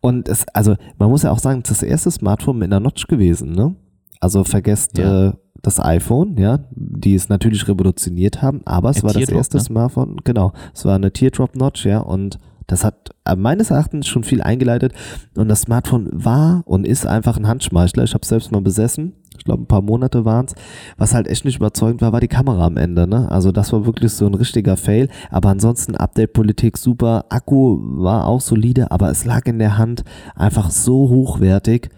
Und 0.00 0.28
es, 0.28 0.44
also 0.52 0.74
man 0.98 1.10
muss 1.10 1.22
ja 1.22 1.30
auch 1.30 1.38
sagen, 1.38 1.62
das 1.66 1.82
erste 1.82 2.10
Smartphone 2.10 2.58
mit 2.58 2.66
einer 2.72 2.80
Notch 2.80 3.06
gewesen, 3.06 3.52
ne? 3.52 3.74
Also 4.20 4.44
vergesst 4.44 4.98
Ja. 4.98 5.28
äh, 5.28 5.32
das 5.62 5.80
iPhone, 5.80 6.36
ja, 6.36 6.60
die 6.70 7.14
es 7.14 7.28
natürlich 7.28 7.66
revolutioniert 7.66 8.40
haben, 8.42 8.60
aber 8.66 8.90
es 8.90 8.98
Ein 8.98 9.02
war 9.04 9.08
das 9.12 9.18
Teardrop, 9.20 9.36
erste 9.38 9.56
ne? 9.56 9.62
Smartphone, 9.64 10.16
genau, 10.22 10.52
es 10.74 10.84
war 10.84 10.94
eine 10.94 11.12
Teardrop-Notch, 11.12 11.86
ja, 11.86 11.98
und 11.98 12.38
das 12.68 12.84
hat 12.84 13.10
äh, 13.24 13.34
meines 13.36 13.70
Erachtens 13.70 14.06
schon 14.06 14.22
viel 14.24 14.42
eingeleitet 14.42 14.92
und 15.36 15.48
das 15.48 15.62
Smartphone 15.62 16.08
war 16.12 16.62
und 16.66 16.86
ist 16.86 17.06
einfach 17.06 17.36
ein 17.36 17.46
Handschmeichler. 17.48 18.04
Ich 18.04 18.12
habe 18.14 18.22
es 18.22 18.28
selbst 18.28 18.52
mal 18.52 18.60
besessen, 18.60 19.12
ich 19.38 19.44
glaube 19.44 19.62
ein 19.62 19.66
paar 19.66 19.82
Monate 19.82 20.24
waren 20.24 20.46
es. 20.46 20.54
Was 20.96 21.14
halt 21.14 21.28
echt 21.28 21.44
nicht 21.44 21.56
überzeugend 21.56 22.00
war, 22.02 22.12
war 22.12 22.20
die 22.20 22.28
Kamera 22.28 22.66
am 22.66 22.76
Ende. 22.76 23.06
Ne? 23.06 23.30
Also 23.30 23.52
das 23.52 23.72
war 23.72 23.86
wirklich 23.86 24.12
so 24.12 24.26
ein 24.26 24.34
richtiger 24.34 24.76
Fail. 24.76 25.08
Aber 25.30 25.50
ansonsten 25.50 25.96
Update-Politik 25.96 26.76
super, 26.76 27.24
Akku 27.28 27.78
war 28.02 28.26
auch 28.26 28.40
solide, 28.40 28.90
aber 28.90 29.10
es 29.10 29.24
lag 29.24 29.46
in 29.46 29.58
der 29.58 29.78
Hand 29.78 30.04
einfach 30.34 30.70
so 30.70 31.08
hochwertig. 31.08 31.90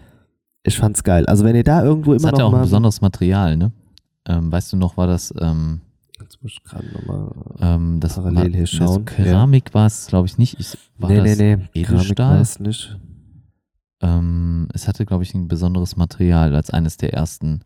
Ich 0.63 0.77
fand's 0.77 1.03
geil. 1.03 1.25
Also 1.25 1.45
wenn 1.45 1.55
ihr 1.55 1.63
da 1.63 1.83
irgendwo 1.83 2.13
Es 2.13 2.21
immer 2.21 2.31
hat 2.31 2.37
ja 2.37 2.43
noch 2.43 2.51
auch 2.51 2.57
ein 2.57 2.61
besonderes 2.63 3.01
Material, 3.01 3.57
ne? 3.57 3.71
Ähm, 4.27 4.51
weißt 4.51 4.73
du 4.73 4.77
noch, 4.77 4.97
war 4.97 5.07
das, 5.07 5.33
ähm, 5.39 5.81
Jetzt 6.21 6.43
muss 6.43 6.51
ich 6.51 6.63
gerade 6.63 6.85
nochmal. 6.87 7.31
ähm, 7.61 7.99
das 8.01 8.15
Parallel 8.15 8.35
war, 8.35 8.49
hier 8.49 8.59
das 8.61 8.69
schauen, 8.69 9.05
Keramik 9.05 9.73
war 9.73 9.87
es, 9.87 10.07
glaube 10.07 10.27
ich, 10.27 10.37
nicht. 10.37 10.59
Ich, 10.59 10.77
war 10.97 11.09
Nee, 11.09 11.17
das, 11.17 11.37
nee, 11.37 11.55
nee. 11.55 11.63
Edelstahl? 11.73 11.85
Keramik 11.85 12.19
war 12.19 12.41
es 12.41 12.59
nicht. 12.59 12.99
Ähm, 14.01 14.67
es 14.73 14.87
hatte, 14.87 15.05
glaube 15.05 15.23
ich, 15.23 15.33
ein 15.33 15.47
besonderes 15.47 15.95
Material 15.95 16.55
als 16.55 16.69
eines 16.69 16.97
der 16.97 17.13
ersten. 17.13 17.61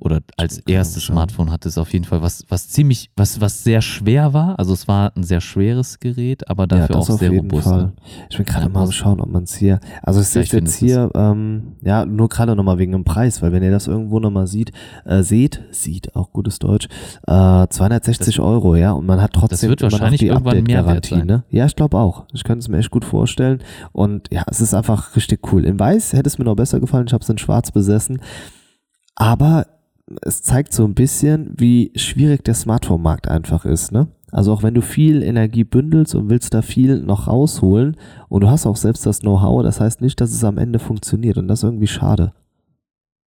Oder 0.00 0.20
als 0.36 0.58
erstes. 0.60 1.04
Smartphone 1.04 1.50
hatte 1.50 1.68
es 1.68 1.78
auf 1.78 1.92
jeden 1.92 2.04
Fall 2.04 2.22
was, 2.22 2.44
was 2.48 2.68
ziemlich, 2.68 3.10
was, 3.16 3.40
was 3.40 3.64
sehr 3.64 3.82
schwer 3.82 4.32
war. 4.32 4.58
Also 4.58 4.72
es 4.72 4.86
war 4.86 5.12
ein 5.16 5.24
sehr 5.24 5.40
schweres 5.40 5.98
Gerät, 5.98 6.48
aber 6.48 6.66
dafür 6.66 6.94
ja, 6.94 7.00
das 7.00 7.10
auch 7.10 7.18
sehr 7.18 7.30
robust. 7.30 7.66
Ne? 7.66 7.92
Ich 8.30 8.36
bin 8.36 8.46
gerade 8.46 8.66
Ja, 8.66 8.68
mal 8.68 8.84
am 8.84 8.92
schauen, 8.92 9.20
ob 9.20 9.28
man 9.30 9.44
es 9.44 9.56
hier. 9.56 9.80
Also 10.02 10.20
ich 10.20 10.28
sehe 10.28 10.44
Ja, 10.44 10.58
jetzt 10.58 10.76
hier, 10.76 11.10
ähm, 11.14 11.76
ja, 11.82 12.06
nur 12.06 12.28
gerade 12.28 12.54
nochmal 12.54 12.78
wegen 12.78 12.92
dem 12.92 13.04
Preis, 13.04 13.42
weil 13.42 13.52
wenn 13.52 13.62
ihr 13.62 13.70
das 13.70 13.86
irgendwo 13.86 14.20
nochmal 14.20 14.46
sieht, 14.46 14.72
äh, 15.04 15.22
seht, 15.22 15.62
sieht, 15.70 16.14
auch 16.14 16.32
gutes 16.32 16.58
Deutsch, 16.58 16.88
äh, 17.26 17.66
260 17.68 18.40
Euro, 18.40 18.76
ja, 18.76 18.92
und 18.92 19.06
man 19.06 19.20
hat 19.20 19.32
trotzdem 19.32 19.70
wird 19.70 19.80
immer 19.80 19.90
noch 19.90 20.00
wahrscheinlich 20.00 20.20
die 20.20 20.30
Update-Garantie, 20.30 21.24
ne? 21.24 21.44
Ja, 21.50 21.66
ich 21.66 21.74
glaube 21.74 21.98
auch. 21.98 22.26
Ich 22.32 22.44
könnte 22.44 22.60
es 22.60 22.68
mir 22.68 22.78
echt 22.78 22.90
gut 22.90 23.04
vorstellen. 23.04 23.62
Und 23.92 24.28
ja, 24.30 24.44
es 24.46 24.60
ist 24.60 24.74
einfach 24.74 25.16
richtig 25.16 25.52
cool. 25.52 25.64
In 25.64 25.78
Weiß 25.78 26.12
hätte 26.12 26.28
es 26.28 26.38
mir 26.38 26.44
noch 26.44 26.56
besser 26.56 26.80
gefallen, 26.80 27.06
ich 27.06 27.12
habe 27.12 27.22
es 27.22 27.28
in 27.28 27.38
Schwarz 27.38 27.70
besessen. 27.72 28.20
Aber 29.16 29.66
es 30.22 30.42
zeigt 30.42 30.72
so 30.72 30.84
ein 30.84 30.94
bisschen, 30.94 31.52
wie 31.56 31.92
schwierig 31.96 32.44
der 32.44 32.54
Smartphone-Markt 32.54 33.28
einfach 33.28 33.64
ist, 33.64 33.92
ne? 33.92 34.08
Also 34.30 34.52
auch 34.52 34.62
wenn 34.62 34.74
du 34.74 34.82
viel 34.82 35.22
Energie 35.22 35.64
bündelst 35.64 36.14
und 36.14 36.28
willst 36.28 36.52
da 36.52 36.60
viel 36.60 37.00
noch 37.00 37.28
rausholen 37.28 37.96
und 38.28 38.42
du 38.42 38.50
hast 38.50 38.66
auch 38.66 38.76
selbst 38.76 39.06
das 39.06 39.20
Know-how, 39.20 39.62
das 39.62 39.80
heißt 39.80 40.02
nicht, 40.02 40.20
dass 40.20 40.32
es 40.32 40.44
am 40.44 40.58
Ende 40.58 40.78
funktioniert 40.78 41.38
und 41.38 41.48
das 41.48 41.60
ist 41.60 41.64
irgendwie 41.64 41.86
schade. 41.86 42.34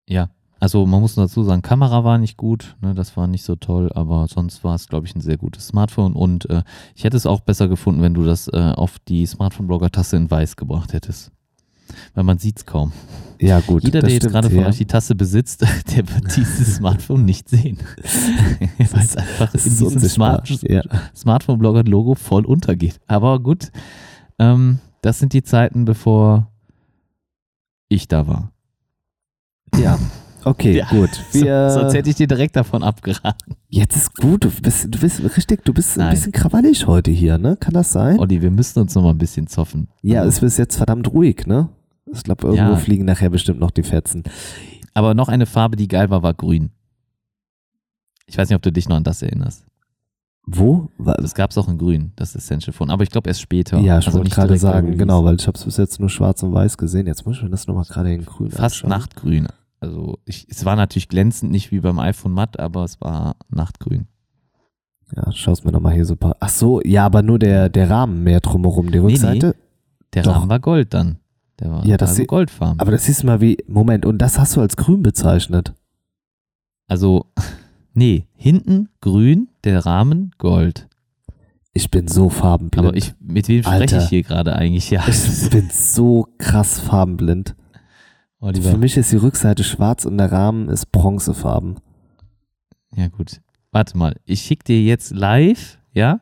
Ja, 0.08 0.30
also 0.60 0.86
man 0.86 1.00
muss 1.00 1.16
dazu 1.16 1.42
sagen, 1.42 1.62
Kamera 1.62 2.04
war 2.04 2.18
nicht 2.18 2.36
gut, 2.36 2.76
ne, 2.80 2.94
das 2.94 3.16
war 3.16 3.26
nicht 3.26 3.42
so 3.42 3.56
toll, 3.56 3.90
aber 3.94 4.28
sonst 4.28 4.62
war 4.62 4.76
es, 4.76 4.86
glaube 4.86 5.06
ich, 5.06 5.14
ein 5.16 5.20
sehr 5.20 5.38
gutes 5.38 5.66
Smartphone 5.66 6.12
und 6.12 6.48
äh, 6.50 6.62
ich 6.94 7.02
hätte 7.02 7.16
es 7.16 7.26
auch 7.26 7.40
besser 7.40 7.66
gefunden, 7.66 8.00
wenn 8.00 8.14
du 8.14 8.22
das 8.22 8.46
äh, 8.46 8.72
auf 8.76 9.00
die 9.00 9.26
Smartphone-Blogger-Tasse 9.26 10.16
in 10.16 10.30
weiß 10.30 10.54
gebracht 10.54 10.92
hättest. 10.92 11.32
Weil 12.14 12.24
man 12.24 12.38
sieht 12.38 12.58
es 12.58 12.66
kaum. 12.66 12.92
Ja, 13.40 13.58
gut. 13.60 13.82
Jeder, 13.82 14.00
der 14.00 14.10
jetzt 14.10 14.18
stimmt, 14.22 14.32
gerade 14.34 14.50
von 14.50 14.60
ja. 14.60 14.66
euch 14.68 14.78
die 14.78 14.86
Tasse 14.86 15.14
besitzt, 15.16 15.62
der 15.96 16.08
wird 16.08 16.36
dieses 16.36 16.76
Smartphone 16.76 17.24
nicht 17.24 17.48
sehen. 17.48 17.78
Weil 18.92 19.02
es 19.02 19.16
einfach 19.16 19.52
in 19.54 19.60
diesem. 19.62 19.98
Smart 20.00 20.48
Ja. 20.62 20.82
Smartphone-Blogger-Logo 21.16 22.14
voll 22.14 22.44
untergeht. 22.44 23.00
Aber 23.08 23.40
gut, 23.40 23.70
ähm, 24.38 24.78
das 25.00 25.18
sind 25.18 25.32
die 25.32 25.42
Zeiten, 25.42 25.84
bevor 25.84 26.48
ich 27.88 28.08
da 28.08 28.26
war. 28.26 28.52
ja. 29.76 29.98
Okay, 30.44 30.78
Ja. 30.78 30.88
gut. 30.88 31.10
So, 31.30 31.40
Wir, 31.44 31.70
sonst 31.70 31.94
hätte 31.94 32.10
ich 32.10 32.16
dir 32.16 32.26
direkt 32.26 32.56
davon 32.56 32.82
abgeraten. 32.82 33.54
jetzt 33.68 33.94
ist 33.96 34.16
gut. 34.16 34.42
Du 34.42 34.50
bist, 34.50 34.86
du 34.92 34.98
bist 34.98 35.22
richtig, 35.36 35.64
du 35.64 35.72
bist 35.72 35.96
ein 35.96 36.00
Nein. 36.06 36.14
bisschen 36.16 36.32
krawallig 36.32 36.84
heute 36.88 37.12
hier, 37.12 37.38
ne? 37.38 37.56
Kann 37.56 37.74
das 37.74 37.92
sein? 37.92 38.18
Olli, 38.18 38.42
wir 38.42 38.50
müssen 38.50 38.80
uns 38.80 38.92
noch 38.96 39.02
mal 39.04 39.10
ein 39.10 39.18
bisschen 39.18 39.46
zoffen. 39.46 39.86
Ja, 40.02 40.24
es 40.24 40.42
ist 40.42 40.58
jetzt 40.58 40.76
verdammt 40.76 41.12
ruhig, 41.12 41.46
ne? 41.46 41.68
Ich 42.10 42.22
glaube, 42.24 42.46
irgendwo 42.48 42.72
Ja. 42.72 42.76
fliegen 42.76 43.04
nachher 43.04 43.30
bestimmt 43.30 43.60
noch 43.60 43.70
die 43.70 43.82
Fetzen. 43.82 44.22
aber 44.94 45.14
noch 45.14 45.28
eine 45.28 45.46
Farbe, 45.46 45.76
die 45.76 45.88
geil 45.88 46.10
war, 46.10 46.22
war 46.22 46.34
grün. 46.34 46.70
Ich 48.26 48.36
weiß 48.36 48.48
nicht, 48.48 48.56
ob 48.56 48.62
du 48.62 48.72
dich 48.72 48.88
noch 48.88 48.96
an 48.96 49.04
das 49.04 49.22
erinnerst. 49.22 49.64
Wo? 50.44 50.88
Das 50.98 51.34
gab 51.34 51.50
es 51.50 51.58
auch 51.58 51.68
in 51.68 51.78
grün, 51.78 52.12
das 52.16 52.34
Essential 52.34 52.72
Phone. 52.72 52.90
Aber 52.90 53.04
ich 53.04 53.10
glaube 53.10 53.28
erst 53.30 53.40
später. 53.40 53.78
Ja, 53.78 53.98
ich 53.98 54.06
Also 54.06 54.18
wollte 54.18 54.30
gerade 54.30 54.58
sagen, 54.58 54.98
genau, 54.98 55.24
weil 55.24 55.36
ich 55.36 55.46
habe 55.46 55.56
es 55.56 55.64
bis 55.64 55.76
jetzt 55.76 56.00
nur 56.00 56.10
schwarz 56.10 56.42
und 56.42 56.52
weiß 56.52 56.76
gesehen. 56.78 57.06
Jetzt 57.06 57.24
muss 57.24 57.36
ich 57.36 57.42
mir 57.44 57.50
das 57.50 57.66
nochmal 57.66 57.84
gerade 57.84 58.12
in 58.12 58.24
grün 58.24 58.50
Fast 58.50 58.76
anschauen. 58.76 58.90
Nachtgrün. 58.90 59.48
Also 59.80 60.18
ich, 60.24 60.46
es 60.50 60.64
war 60.64 60.74
natürlich 60.76 61.08
glänzend, 61.08 61.52
nicht 61.52 61.70
wie 61.70 61.80
beim 61.80 61.98
iPhone 61.98 62.32
matt, 62.32 62.58
aber 62.58 62.84
es 62.84 63.00
war 63.00 63.36
Nachtgrün. 63.50 64.08
Ja, 65.14 65.30
schau's 65.32 65.62
mir 65.64 65.72
nochmal 65.72 65.94
hier 65.94 66.06
so 66.06 66.16
paar. 66.16 66.36
Ach 66.40 66.48
so, 66.48 66.80
ja, 66.82 67.04
aber 67.06 67.22
nur 67.22 67.38
der, 67.38 67.68
der 67.68 67.88
Rahmen 67.90 68.22
mehr 68.24 68.40
drumherum. 68.40 68.86
Die 68.90 68.98
nee. 68.98 69.04
Rückseite. 69.06 69.54
Der 70.14 70.22
Doch. 70.24 70.36
Rahmen 70.36 70.48
war 70.50 70.60
Gold 70.60 70.92
dann. 70.94 71.18
Der 71.62 71.70
war 71.70 71.86
Ja, 71.86 71.96
das 71.96 72.16
sie- 72.16 72.26
goldfarben. 72.26 72.80
Aber 72.80 72.90
das 72.90 73.04
siehst 73.04 73.22
du 73.22 73.26
mal 73.26 73.40
wie. 73.40 73.58
Moment, 73.68 74.04
und 74.04 74.18
das 74.18 74.38
hast 74.38 74.56
du 74.56 74.60
als 74.60 74.76
grün 74.76 75.02
bezeichnet. 75.02 75.74
also, 76.88 77.26
nee, 77.94 78.26
hinten 78.34 78.88
grün, 79.00 79.48
der 79.64 79.86
Rahmen 79.86 80.32
gold. 80.38 80.88
Ich 81.72 81.90
bin 81.90 82.06
so 82.08 82.28
farbenblind. 82.28 82.86
Aber 82.86 82.96
ich, 82.96 83.14
mit 83.20 83.48
wem 83.48 83.62
spreche 83.62 83.80
Alter. 83.80 84.02
ich 84.02 84.08
hier 84.10 84.22
gerade 84.22 84.54
eigentlich? 84.56 84.90
Ja, 84.90 85.04
Ich 85.08 85.48
bin 85.50 85.70
so 85.70 86.28
krass 86.36 86.80
farbenblind. 86.80 87.54
Oliver. 88.40 88.72
Für 88.72 88.76
mich 88.76 88.96
ist 88.96 89.12
die 89.12 89.16
Rückseite 89.16 89.62
schwarz 89.64 90.04
und 90.04 90.18
der 90.18 90.30
Rahmen 90.32 90.68
ist 90.68 90.90
bronzefarben. 90.92 91.76
Ja, 92.94 93.08
gut. 93.08 93.40
Warte 93.70 93.96
mal, 93.96 94.16
ich 94.26 94.42
schicke 94.42 94.64
dir 94.64 94.82
jetzt 94.82 95.12
live, 95.12 95.78
ja, 95.92 96.20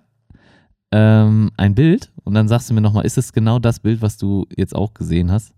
ähm, 0.93 1.51
ein 1.57 1.75
Bild 1.75 2.10
und 2.25 2.35
dann 2.35 2.49
sagst 2.49 2.71
du 2.71 2.75
mir 2.75 2.81
nochmal, 2.81 3.05
ist 3.07 3.19
es 3.19 3.33
genau 3.33 3.59
das 3.59 3.81
Bild, 3.81 4.03
was 4.03 4.17
du 4.17 4.47
jetzt 4.57 4.75
auch 4.75 4.95
gesehen 4.95 5.31
hast? 5.31 5.53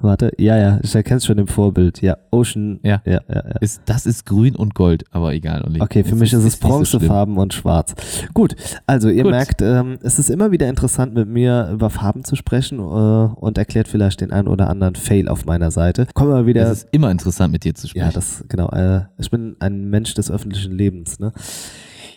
Warte, 0.00 0.30
ja, 0.38 0.56
ja, 0.56 0.78
ich 0.82 0.94
erkenne 0.94 1.18
es 1.18 1.26
schon 1.26 1.38
im 1.38 1.48
Vorbild. 1.48 2.00
Ja, 2.02 2.16
Ocean. 2.30 2.78
Ja. 2.84 3.02
ja, 3.04 3.20
ja, 3.28 3.34
ja. 3.34 3.56
Ist, 3.60 3.82
das 3.86 4.06
ist 4.06 4.26
grün 4.26 4.54
und 4.54 4.74
gold, 4.74 5.04
aber 5.10 5.34
egal. 5.34 5.62
Olli. 5.64 5.80
Okay, 5.80 6.04
für 6.04 6.10
Das 6.10 6.18
mich 6.20 6.32
ist, 6.32 6.38
es 6.38 6.44
nicht 6.44 6.62
so 6.62 6.68
bronzefarben 6.68 7.36
und 7.36 7.52
schwarz. 7.52 7.94
Gut, 8.32 8.54
also 8.86 9.08
ihr 9.08 9.24
Gut. 9.24 9.32
merkt, 9.32 9.60
ähm, 9.60 9.98
es 10.02 10.20
ist 10.20 10.30
immer 10.30 10.52
wieder 10.52 10.68
interessant, 10.68 11.14
mit 11.14 11.28
mir 11.28 11.70
über 11.72 11.90
Farben 11.90 12.22
zu 12.22 12.36
sprechen 12.36 12.78
äh, 12.78 12.82
und 12.82 13.58
erklärt 13.58 13.88
vielleicht 13.88 14.20
den 14.20 14.30
einen 14.30 14.46
oder 14.46 14.70
anderen 14.70 14.94
Fail 14.94 15.28
auf 15.28 15.46
meiner 15.46 15.72
Seite. 15.72 16.06
Kommen 16.14 16.30
wir 16.30 16.46
wieder. 16.46 16.70
Es 16.70 16.84
ist 16.84 16.88
immer 16.92 17.10
interessant, 17.10 17.52
mit 17.52 17.64
dir 17.64 17.74
zu 17.74 17.88
sprechen. 17.88 18.06
Ja, 18.06 18.12
das, 18.12 18.44
genau. 18.48 18.68
Äh, 18.70 19.02
ich 19.18 19.30
bin 19.30 19.56
ein 19.58 19.90
Mensch 19.90 20.14
des 20.14 20.30
öffentlichen 20.30 20.72
Lebens, 20.72 21.18
ne? 21.18 21.32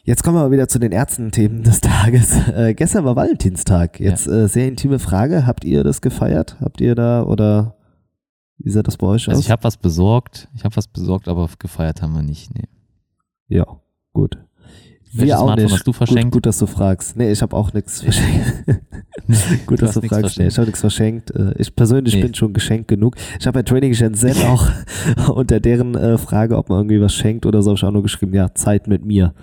Jetzt 0.03 0.23
kommen 0.23 0.35
wir 0.37 0.41
mal 0.41 0.51
wieder 0.51 0.67
zu 0.67 0.79
den 0.79 0.91
Ärzten-Themen 0.91 1.63
des 1.63 1.79
Tages. 1.81 2.35
Äh, 2.49 2.73
gestern 2.73 3.05
war 3.05 3.15
Valentinstag. 3.15 3.99
Jetzt 3.99 4.27
äh, 4.27 4.47
sehr 4.47 4.67
intime 4.67 4.99
Frage. 4.99 5.45
Habt 5.45 5.63
ihr 5.63 5.83
das 5.83 6.01
gefeiert? 6.01 6.57
Habt 6.59 6.81
ihr 6.81 6.95
da 6.95 7.23
oder 7.23 7.75
wie 8.57 8.69
sah 8.71 8.81
das 8.83 8.97
bei 8.97 9.07
euch 9.07 9.27
also 9.27 9.39
aus? 9.39 9.45
ich 9.45 9.51
habe 9.51 9.63
was 9.63 9.77
besorgt, 9.77 10.47
ich 10.55 10.63
habe 10.63 10.75
was 10.75 10.87
besorgt, 10.87 11.27
aber 11.27 11.49
gefeiert 11.59 12.01
haben 12.01 12.13
wir 12.13 12.23
nicht. 12.23 12.53
Nee. 12.55 12.67
ja, 13.47 13.65
gut. 14.13 14.37
Welches 15.13 15.27
Wir 15.27 15.39
auch 15.39 15.43
Smartphone 15.43 15.63
nicht. 15.65 15.73
hast 15.73 15.87
du 15.87 15.91
Gut, 15.91 15.97
verschenkt? 15.97 16.31
gut, 16.31 16.45
dass 16.45 16.57
du 16.57 16.67
fragst. 16.67 17.17
Nee, 17.17 17.31
ich 17.31 17.41
habe 17.41 17.55
auch 17.55 17.73
nichts 17.73 18.01
verschenkt. 18.03 18.63
gut, 19.65 19.81
Du 19.81 19.85
dass 19.85 19.95
du 19.95 20.01
fragst. 20.01 20.39
Nee, 20.39 20.47
ich 20.47 20.57
habe 20.57 20.67
nichts 20.67 20.79
verschenkt. 20.79 21.31
Äh, 21.31 21.53
Ich 21.57 21.75
persönlich 21.75 22.15
Nee. 22.15 22.21
bin 22.21 22.33
schon 22.33 22.53
geschenkt 22.53 22.87
genug. 22.87 23.15
Ich 23.39 23.45
habe 23.45 23.59
bei 23.59 23.63
Training 23.63 23.93
Shenzhen 23.93 24.37
auch 24.47 24.67
unter 25.35 25.59
deren 25.59 25.95
äh, 25.95 26.17
Frage, 26.17 26.57
ob 26.57 26.69
man 26.69 26.79
irgendwie 26.79 27.01
was 27.01 27.13
schenkt 27.13 27.45
oder 27.45 27.61
so, 27.61 27.71
habe 27.71 27.77
ich 27.77 27.83
auch 27.83 27.91
nur 27.91 28.03
geschrieben, 28.03 28.33
ja, 28.33 28.53
Zeit 28.55 28.87
mit 28.87 29.03
mir. 29.05 29.33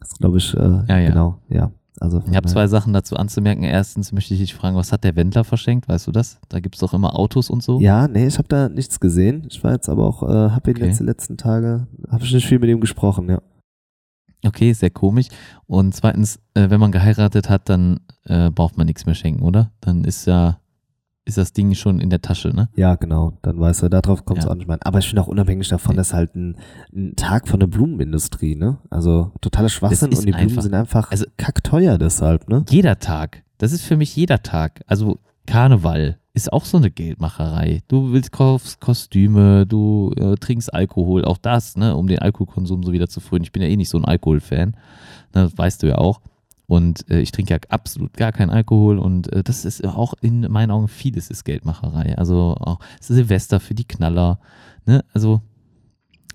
Das 0.00 0.10
glaube 0.18 0.38
ich, 0.38 0.54
äh, 0.54 0.58
Ja, 0.88 0.98
ja. 0.98 1.08
genau, 1.08 1.38
ja. 1.48 1.70
Also 2.00 2.22
Ich 2.30 2.36
habe 2.36 2.46
zwei 2.46 2.68
Sachen 2.68 2.92
dazu 2.92 3.16
anzumerken. 3.16 3.64
Erstens 3.64 4.12
möchte 4.12 4.32
ich 4.32 4.38
dich 4.40 4.54
fragen, 4.54 4.76
was 4.76 4.92
hat 4.92 5.02
der 5.02 5.16
Wendler 5.16 5.42
verschenkt? 5.42 5.88
Weißt 5.88 6.06
du 6.06 6.12
das? 6.12 6.38
Da 6.48 6.60
gibt 6.60 6.76
es 6.76 6.80
doch 6.80 6.94
immer 6.94 7.18
Autos 7.18 7.50
und 7.50 7.60
so. 7.60 7.80
Ja, 7.80 8.06
nee, 8.06 8.26
ich 8.28 8.38
habe 8.38 8.46
da 8.46 8.68
nichts 8.68 9.00
gesehen. 9.00 9.46
Ich 9.50 9.64
war 9.64 9.72
jetzt 9.72 9.88
aber 9.88 10.06
auch, 10.06 10.22
äh, 10.22 10.26
habe 10.50 10.70
ihn 10.70 10.76
Okay. 10.76 10.86
jetzt 10.86 11.00
die 11.00 11.04
letzten 11.04 11.36
Tage, 11.36 11.88
habe 12.08 12.22
ich 12.24 12.32
nicht 12.32 12.46
viel 12.46 12.60
mit 12.60 12.70
ihm 12.70 12.80
gesprochen, 12.80 13.28
ja. 13.28 13.42
Okay, 14.46 14.72
sehr 14.72 14.90
komisch. 14.90 15.26
Und 15.66 15.92
zweitens, 15.96 16.38
äh, 16.54 16.70
wenn 16.70 16.78
man 16.78 16.92
geheiratet 16.92 17.50
hat, 17.50 17.68
dann 17.68 17.98
äh, 18.26 18.50
braucht 18.50 18.76
man 18.78 18.86
nichts 18.86 19.04
mehr 19.04 19.16
schenken, 19.16 19.42
oder? 19.42 19.72
Dann 19.80 20.04
ist 20.04 20.26
ja, 20.26 20.60
ist 21.28 21.38
das 21.38 21.52
Ding 21.52 21.74
schon 21.74 22.00
in 22.00 22.10
der 22.10 22.20
Tasche, 22.22 22.48
ne? 22.48 22.68
Ja, 22.74 22.94
genau. 22.96 23.34
Dann 23.42 23.60
weißt 23.60 23.82
du, 23.82 23.88
darauf 23.90 24.24
kommt 24.24 24.38
es 24.40 24.46
Ja. 24.46 24.50
auch 24.50 24.54
nicht 24.56 24.66
mehr 24.66 24.74
an. 24.74 24.82
Aber 24.82 24.98
ich 24.98 25.06
finde 25.08 25.22
auch 25.22 25.28
unabhängig 25.28 25.68
davon, 25.68 25.92
Nee. 25.92 25.98
das 25.98 26.08
ist 26.08 26.14
halt 26.14 26.34
ein, 26.34 26.56
ein 26.94 27.14
Tag 27.16 27.46
von 27.48 27.60
der 27.60 27.66
Blumenindustrie, 27.66 28.56
ne? 28.56 28.78
Also 28.90 29.30
totaler 29.40 29.68
Schwachsinn 29.68 30.08
und 30.08 30.24
die 30.24 30.30
Blumen 30.32 30.48
einfach- 30.48 30.62
sind 30.62 30.74
einfach 30.74 31.10
also- 31.10 31.26
kackteuer 31.36 31.98
deshalb, 31.98 32.48
ne? 32.48 32.64
Jeder 32.70 32.98
Tag. 32.98 33.42
Das 33.58 33.72
ist 33.72 33.82
für 33.82 33.96
mich 33.96 34.14
jeder 34.16 34.42
Tag. 34.42 34.80
Also 34.86 35.18
Karneval 35.46 36.18
ist 36.34 36.52
auch 36.52 36.64
so 36.64 36.76
eine 36.76 36.90
Geldmacherei. 36.90 37.80
Du 37.88 38.12
willst 38.12 38.30
kaufst 38.32 38.80
Kostüme, 38.80 39.66
du 39.66 40.12
äh, 40.16 40.36
trinkst 40.36 40.72
Alkohol, 40.72 41.24
auch 41.24 41.38
das, 41.38 41.76
ne, 41.76 41.96
um 41.96 42.06
den 42.06 42.20
Alkoholkonsum 42.20 42.82
so 42.84 42.92
wieder 42.92 43.08
zu 43.08 43.18
frönen. 43.20 43.42
Ich 43.44 43.50
bin 43.52 43.62
ja 43.62 43.68
eh 43.68 43.76
nicht 43.76 43.88
so 43.88 43.98
ein 43.98 44.04
Alkoholfan, 44.04 44.70
ne, 44.70 44.76
das 45.32 45.58
weißt 45.58 45.82
du 45.82 45.88
ja 45.88 45.96
auch. 45.98 46.20
Und 46.68 47.10
äh, 47.10 47.20
ich 47.20 47.32
trinke 47.32 47.54
ja 47.54 47.60
absolut 47.70 48.12
gar 48.12 48.30
keinen 48.30 48.50
Alkohol 48.50 48.98
und 48.98 49.32
äh, 49.32 49.42
das 49.42 49.64
ist 49.64 49.84
auch 49.86 50.12
in 50.20 50.42
meinen 50.52 50.70
Augen 50.70 50.86
vieles 50.86 51.30
ist 51.30 51.44
Geldmacherei. 51.44 52.16
Also 52.18 52.56
auch 52.60 52.78
Silvester 53.00 53.58
für 53.58 53.74
die 53.74 53.86
Knaller, 53.88 54.38
ne, 54.84 55.02
also 55.14 55.40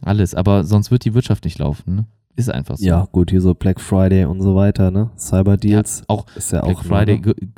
alles. 0.01 0.33
Aber 0.33 0.63
sonst 0.63 0.89
wird 0.89 1.05
die 1.05 1.13
Wirtschaft 1.13 1.45
nicht 1.45 1.59
laufen, 1.59 1.95
ne? 1.95 2.05
Ist 2.35 2.49
einfach 2.49 2.77
so. 2.77 2.83
Ja, 2.85 3.07
gut, 3.11 3.29
hier 3.29 3.41
so 3.41 3.53
Black 3.53 3.79
Friday 3.79 4.25
und 4.25 4.41
so 4.41 4.55
weiter, 4.55 4.89
ne? 4.89 5.11
Cyber 5.17 5.55
Deals 5.55 5.99
Ja, 5.99 6.05
auch 6.07 6.25
ist 6.35 6.51
ja 6.51 6.61
Black 6.61 6.77
auch 6.77 6.83
Friday, 6.83 7.19
Nur, 7.19 7.35
ne? 7.39 7.49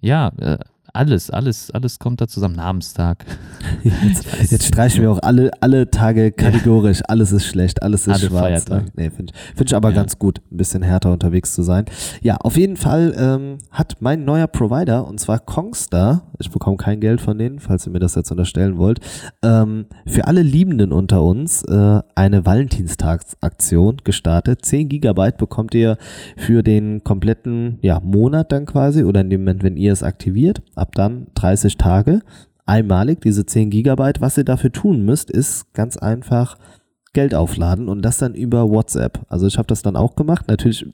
ja, 0.00 0.28
äh, 0.38 0.58
alles, 0.94 1.30
alles, 1.30 1.70
alles 1.72 1.98
kommt 1.98 2.20
da 2.20 2.28
zusammen. 2.28 2.54
Namenstag. 2.54 3.24
jetzt, 3.82 4.50
jetzt 4.50 4.66
streichen 4.66 5.02
wir 5.02 5.10
auch 5.10 5.18
alle, 5.22 5.50
alle 5.60 5.90
Tage 5.90 6.30
kategorisch. 6.32 7.02
Alles 7.08 7.32
ist 7.32 7.46
schlecht, 7.46 7.82
alles 7.82 8.06
ist 8.06 8.14
Alle 8.14 8.26
schwarz. 8.28 8.68
Ne? 8.68 8.86
Nee, 8.94 9.10
finde 9.10 9.32
ich, 9.34 9.56
find 9.56 9.70
ich 9.70 9.76
aber 9.76 9.90
Ja. 9.90 9.96
ganz 9.96 10.18
gut, 10.18 10.40
ein 10.52 10.56
bisschen 10.56 10.82
härter 10.82 11.12
unterwegs 11.12 11.52
zu 11.54 11.62
sein. 11.62 11.84
Ja, 12.22 12.36
auf 12.36 12.56
jeden 12.56 12.76
Fall 12.76 13.14
ähm, 13.18 13.58
hat 13.70 13.96
mein 14.00 14.24
neuer 14.24 14.46
Provider, 14.46 15.06
und 15.06 15.18
zwar 15.18 15.40
Kongstar, 15.40 16.30
ich 16.38 16.50
bekomme 16.50 16.76
kein 16.76 17.00
Geld 17.00 17.20
von 17.20 17.38
denen, 17.38 17.58
falls 17.58 17.86
ihr 17.86 17.92
mir 17.92 17.98
das 17.98 18.14
jetzt 18.14 18.30
unterstellen 18.30 18.78
wollt, 18.78 19.00
ähm, 19.42 19.86
für 20.06 20.26
alle 20.26 20.42
Liebenden 20.42 20.92
unter 20.92 21.22
uns 21.22 21.62
äh, 21.64 22.00
eine 22.14 22.46
Valentinstagsaktion 22.46 23.98
gestartet. 24.04 24.64
10 24.64 24.88
Gigabyte 24.88 25.38
bekommt 25.38 25.74
ihr 25.74 25.96
für 26.36 26.62
den 26.62 27.02
kompletten 27.02 27.78
ja, 27.82 28.00
Monat 28.00 28.52
dann 28.52 28.66
quasi 28.66 29.02
oder 29.04 29.20
in 29.20 29.30
dem 29.30 29.40
Moment, 29.42 29.62
wenn 29.62 29.76
ihr 29.76 29.92
es 29.92 30.02
aktiviert. 30.02 30.62
Ab 30.84 30.94
dann 30.94 31.28
30 31.32 31.78
Tage. 31.78 32.20
Einmalig 32.66 33.22
diese 33.22 33.46
10 33.46 33.70
Gigabyte. 33.70 34.20
Was 34.20 34.36
ihr 34.36 34.44
dafür 34.44 34.70
tun 34.70 35.02
müsst, 35.02 35.30
ist 35.30 35.72
ganz 35.72 35.96
einfach 35.96 36.58
Geld 37.14 37.34
aufladen 37.34 37.88
und 37.88 38.02
das 38.02 38.18
dann 38.18 38.34
über 38.34 38.68
WhatsApp. 38.68 39.24
Also 39.30 39.46
ich 39.46 39.56
habe 39.56 39.66
das 39.66 39.80
dann 39.80 39.96
auch 39.96 40.14
gemacht. 40.14 40.46
Natürlich, 40.46 40.84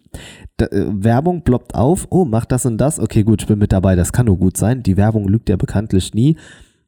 da, 0.59 0.67
äh, 0.67 0.87
Werbung 0.93 1.43
ploppt 1.43 1.75
auf. 1.75 2.07
Oh, 2.11 2.25
mach 2.25 2.45
das 2.45 2.67
und 2.67 2.79
das. 2.79 3.01
Okay, 3.01 3.25
gut, 3.25 3.43
ich 3.43 3.49
bin 3.49 3.59
mit 3.59 3.73
dabei. 3.73 3.97
Das 3.97 4.13
kann 4.13 4.27
nur 4.27 4.39
gut 4.39 4.57
sein. 4.57 4.85
Die 4.85 4.97
Werbung 4.97 5.27
lügt 5.27 5.49
ja 5.49 5.57
bekanntlich 5.57 6.15
nie. 6.15 6.37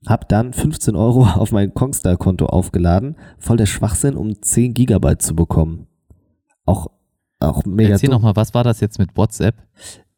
Hab 0.06 0.28
dann 0.28 0.52
15 0.52 0.94
Euro 0.94 1.24
auf 1.34 1.50
mein 1.50 1.74
Kongstar-Konto 1.74 2.46
aufgeladen. 2.46 3.16
Voll 3.40 3.56
der 3.56 3.66
Schwachsinn, 3.66 4.14
um 4.14 4.40
10 4.40 4.74
Gigabyte 4.74 5.22
zu 5.22 5.34
bekommen. 5.34 5.88
Auch, 6.66 6.86
auch 7.40 7.64
mega 7.64 7.94
Erzähl 7.94 8.10
nochmal, 8.10 8.36
was 8.36 8.54
war 8.54 8.62
das 8.62 8.78
jetzt 8.78 9.00
mit 9.00 9.16
WhatsApp? 9.16 9.56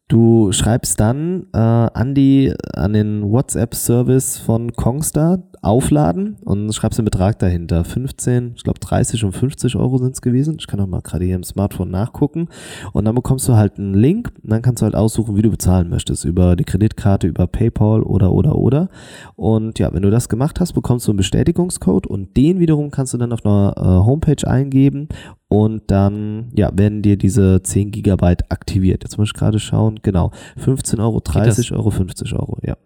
Du 0.09 0.52
schreibst 0.52 1.01
dann 1.01 1.47
äh, 1.55 1.59
an 1.59 2.14
die 2.14 2.52
an 2.74 2.93
den 2.93 3.22
WhatsApp-Service 3.22 4.36
von 4.36 4.72
Kongstar 4.72 5.43
aufladen 5.62 6.36
und 6.44 6.70
schreibst 6.74 6.98
den 6.98 7.06
Betrag 7.06 7.39
dahinter. 7.39 7.85
15, 7.85 8.52
ich 8.55 8.64
glaube 8.64 8.81
30 8.81 9.24
und 9.24 9.32
50 9.32 9.76
Euro 9.76 9.97
sind 9.97 10.12
es 10.12 10.20
gewesen. 10.20 10.56
Ich 10.60 10.66
kann 10.66 10.78
auch 10.81 10.86
mal 10.86 11.01
gerade 11.01 11.24
hier 11.24 11.36
im 11.36 11.43
Smartphone 11.43 11.90
nachgucken. 11.90 12.48
Und 12.93 13.06
dann 13.06 13.14
bekommst 13.14 13.48
du 13.48 13.55
halt 13.55 13.78
einen 13.78 13.94
Link 13.94 14.31
und 14.43 14.51
dann 14.52 14.60
kannst 14.60 14.82
du 14.82 14.85
halt 14.85 14.94
aussuchen, 14.94 15.36
wie 15.36 15.43
du 15.43 15.51
bezahlen 15.51 15.89
möchtest. 15.89 16.26
Über 16.26 16.55
die 16.55 16.64
Kreditkarte, 16.64 17.26
über 17.26 17.47
PayPal 17.47 18.02
oder 18.02 18.31
oder 18.32 18.56
oder. 18.56 18.90
Und 19.36 19.78
ja, 19.78 19.90
wenn 19.94 20.02
du 20.02 20.10
das 20.10 20.28
gemacht 20.28 20.60
hast, 20.60 20.74
bekommst 20.74 21.06
du 21.06 21.12
einen 21.12 21.16
Bestätigungscode 21.16 22.06
und 22.06 22.36
den 22.36 22.60
wiederum 22.60 22.90
kannst 22.90 23.14
du 23.14 23.18
dann 23.18 23.32
auf 23.32 23.44
einer 23.47 23.74
äh, 23.78 24.06
Homepage 24.06 24.47
eingeben 24.47 25.09
und 25.55 25.82
dann 25.86 26.51
ja, 26.56 26.76
werden 26.76 27.02
dir 27.02 27.16
diese 27.16 27.62
10 27.62 27.93
Gigabyte 27.93 28.51
aktiviert. 28.51 29.05
Jetzt 29.05 29.18
muss 29.18 29.28
ich 29.28 29.35
gerade 29.35 29.60
schauen, 29.60 30.01
genau, 30.02 30.32
15 30.56 30.98
Euro, 30.98 31.20
30 31.20 31.72
Euro, 31.72 31.90
50 31.90 32.32
Euro, 32.32 32.59
ja. 32.62 32.76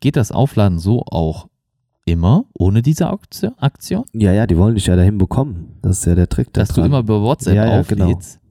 Geht 0.00 0.16
das 0.16 0.30
Aufladen 0.30 0.78
so 0.78 1.02
auch 1.06 1.48
immer 2.04 2.44
ohne 2.56 2.82
diese 2.82 3.08
Aktion? 3.08 4.04
Ja, 4.12 4.32
ja, 4.32 4.46
die 4.46 4.56
wollen 4.56 4.74
dich 4.74 4.86
ja 4.86 4.96
dahin 4.96 5.18
bekommen. 5.18 5.78
Das 5.82 5.98
ist 5.98 6.06
ja 6.06 6.14
der 6.14 6.28
Trick. 6.28 6.52
Dass 6.52 6.68
dran. 6.68 6.82
du 6.82 6.86
immer 6.86 7.00
über 7.00 7.20
WhatsApp 7.22 7.54
ja, 7.54 7.66
ja, 7.66 7.80
auflädst. 7.80 8.40
Genau. 8.40 8.42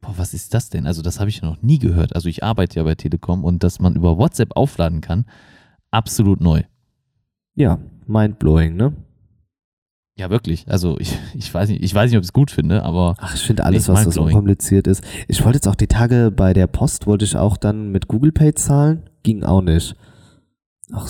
Boah, 0.00 0.14
was 0.16 0.34
ist 0.34 0.52
das 0.52 0.68
denn? 0.68 0.86
Also 0.86 1.02
das 1.02 1.20
habe 1.20 1.30
ich 1.30 1.40
noch 1.42 1.62
nie 1.62 1.78
gehört. 1.78 2.16
Also 2.16 2.28
ich 2.28 2.42
arbeite 2.42 2.76
ja 2.76 2.82
bei 2.82 2.96
Telekom 2.96 3.44
und 3.44 3.62
dass 3.62 3.78
man 3.78 3.94
über 3.94 4.18
WhatsApp 4.18 4.56
aufladen 4.56 5.00
kann, 5.00 5.26
absolut 5.92 6.40
neu. 6.40 6.62
Ja, 7.54 7.78
mindblowing, 8.06 8.74
ne? 8.74 8.92
Ja, 10.22 10.30
wirklich. 10.30 10.64
Also 10.68 11.00
ich, 11.00 11.18
ich 11.34 11.52
weiß 11.52 11.68
nicht, 11.68 11.82
ich 11.82 11.92
weiß 11.92 12.08
nicht, 12.08 12.16
ob 12.16 12.22
ich 12.22 12.28
es 12.28 12.32
gut 12.32 12.52
finde, 12.52 12.84
aber. 12.84 13.16
Ach, 13.18 13.34
ich 13.34 13.42
finde 13.42 13.64
alles, 13.64 13.88
was 13.88 14.04
so 14.04 14.22
unkompliziert 14.22 14.86
ist. 14.86 15.02
Ich 15.26 15.44
wollte 15.44 15.56
jetzt 15.56 15.66
auch 15.66 15.74
die 15.74 15.88
Tage 15.88 16.30
bei 16.30 16.52
der 16.52 16.68
Post, 16.68 17.08
wollte 17.08 17.24
ich 17.24 17.36
auch 17.36 17.56
dann 17.56 17.90
mit 17.90 18.06
Google 18.06 18.30
Pay 18.30 18.54
zahlen. 18.54 19.02
Ging 19.24 19.42
auch 19.42 19.62
nicht. 19.62 19.96
Auch, 20.92 21.08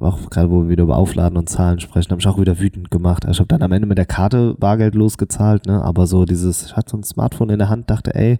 auch 0.00 0.30
gerade, 0.30 0.48
wo 0.48 0.62
wir 0.62 0.68
wieder 0.68 0.84
über 0.84 0.96
Aufladen 0.96 1.36
und 1.36 1.48
Zahlen 1.48 1.80
sprechen, 1.80 2.12
habe 2.12 2.20
ich 2.20 2.28
auch 2.28 2.38
wieder 2.38 2.60
wütend 2.60 2.92
gemacht. 2.92 3.24
Ich 3.28 3.40
habe 3.40 3.48
dann 3.48 3.62
am 3.62 3.72
Ende 3.72 3.88
mit 3.88 3.98
der 3.98 4.06
Karte 4.06 4.54
Bargeld 4.54 4.94
losgezahlt, 4.94 5.66
ne? 5.66 5.82
Aber 5.82 6.06
so 6.06 6.24
dieses, 6.24 6.66
ich 6.66 6.76
hatte 6.76 6.92
so 6.92 6.98
ein 6.98 7.02
Smartphone 7.02 7.50
in 7.50 7.58
der 7.58 7.68
Hand, 7.68 7.90
dachte, 7.90 8.14
ey, 8.14 8.38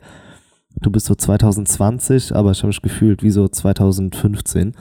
du 0.80 0.92
bist 0.92 1.06
so 1.06 1.16
2020, 1.16 2.32
aber 2.32 2.52
ich 2.52 2.58
habe 2.58 2.68
mich 2.68 2.80
gefühlt 2.80 3.24
wie 3.24 3.30
so 3.30 3.48
2015. 3.48 4.74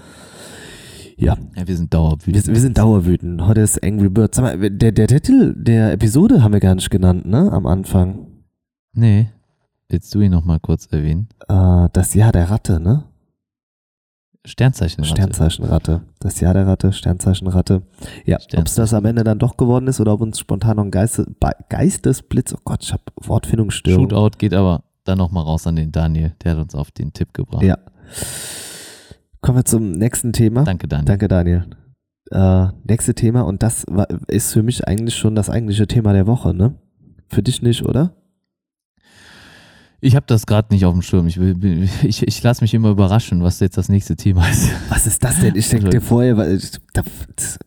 Ja. 1.18 1.38
ja 1.56 1.68
wir 1.68 1.78
sind 1.78 1.94
dauerwütend. 1.94 2.48
Wir, 2.48 2.54
wir, 2.54 2.62
sind 2.62 2.78
dauerwütend. 2.78 3.42
Heute 3.42 3.62
ist 3.62 3.84
Angry 3.84 4.10
Birds. 4.10 4.38
Sag 4.38 4.44
mal, 4.44 4.70
der, 4.70 4.92
der 4.92 5.08
Titel 5.08 5.54
der 5.56 5.94
Episode 5.94 6.44
haben 6.44 6.54
wir 6.54 6.60
gar 6.60 6.76
nicht 6.76 6.90
genannt, 6.90 7.26
ne? 7.26 7.52
Am 7.52 7.66
Anfang. 7.66 8.28
Nee. 8.94 9.30
Willst 9.90 10.14
du 10.16 10.22
ihn 10.22 10.32
nochmal 10.32 10.60
kurz 10.60 10.88
erwähnen? 10.88 11.28
Äh, 11.50 11.90
das 11.94 12.14
Jahr 12.14 12.32
der 12.32 12.50
Ratte, 12.50 12.80
ne? 12.80 13.04
Sternzeichenratte. 14.46 15.22
Sternzeichenratte. 15.22 16.02
Das 16.20 16.40
Jahr 16.40 16.54
der 16.54 16.66
Ratte, 16.66 16.94
Sternzeichenratte. 16.94 17.84
Ja, 18.26 18.38
ob 18.58 18.66
es 18.66 18.76
das 18.76 18.94
am 18.94 19.06
Ende 19.06 19.24
dann 19.24 19.38
doch 19.38 19.56
geworden 19.56 19.88
ist 19.88 20.00
oder 20.02 20.14
ob 20.14 20.22
uns 20.22 20.40
spontan 20.40 20.78
noch 20.78 20.84
ein 20.84 20.92
Geiste, 20.92 21.28
Geistesblitz, 21.70 22.54
oh 22.54 22.60
Gott, 22.64 22.84
ich 22.84 22.92
habe 22.92 23.04
Wortfindungsstörung. 23.22 24.10
Shootout 24.10 24.38
geht 24.40 24.54
aber 24.56 24.84
dann 25.04 25.20
nochmal 25.20 25.44
raus 25.44 25.68
an 25.68 25.76
den 25.76 25.92
Daniel, 25.92 26.34
der 26.44 26.54
hat 26.54 26.60
uns 26.60 26.74
auf 26.74 26.90
den 26.90 27.14
Tipp 27.14 27.34
gebracht. 27.34 27.64
Ja. 27.64 27.78
Kommen 29.42 29.58
wir 29.58 29.66
zum 29.66 29.92
nächsten 29.92 30.34
Thema. 30.34 30.64
Danke, 30.64 30.88
Daniel. 30.88 31.06
Danke, 31.06 31.28
Daniel. 31.28 31.66
Äh, 32.30 32.68
nächste 32.88 33.16
Thema 33.16 33.42
und 33.42 33.64
das 33.64 33.86
war, 33.90 34.08
ist 34.28 34.54
für 34.54 34.64
mich 34.64 34.88
eigentlich 34.88 35.16
schon 35.16 35.36
das 35.36 35.50
eigentliche 35.50 35.88
Thema 35.88 36.14
der 36.14 36.28
Woche, 36.28 36.54
ne? 36.54 36.76
Für 37.28 37.42
dich 37.42 37.62
nicht, 37.62 37.84
oder? 37.84 38.16
Ich 40.00 40.16
habe 40.16 40.26
das 40.28 40.46
gerade 40.48 40.74
nicht 40.74 40.86
auf 40.86 40.94
dem 40.94 41.02
Schirm. 41.02 41.28
Ich, 41.28 41.38
ich, 42.04 42.28
ich 42.28 42.44
lasse 42.44 42.64
mich 42.64 42.74
immer 42.74 42.90
überraschen, 42.90 43.44
was 43.44 43.60
jetzt 43.60 43.78
das 43.78 43.90
nächste 43.90 44.16
Thema 44.16 44.48
ist. 44.50 44.70
Was 44.90 45.06
ist 45.06 45.24
das 45.24 45.40
denn? 45.40 45.56
Ich 45.56 45.70
denke 45.70 45.90
dir 45.90 46.02
vorher, 46.02 46.38
weil 46.38 46.56
ich, 46.56 46.72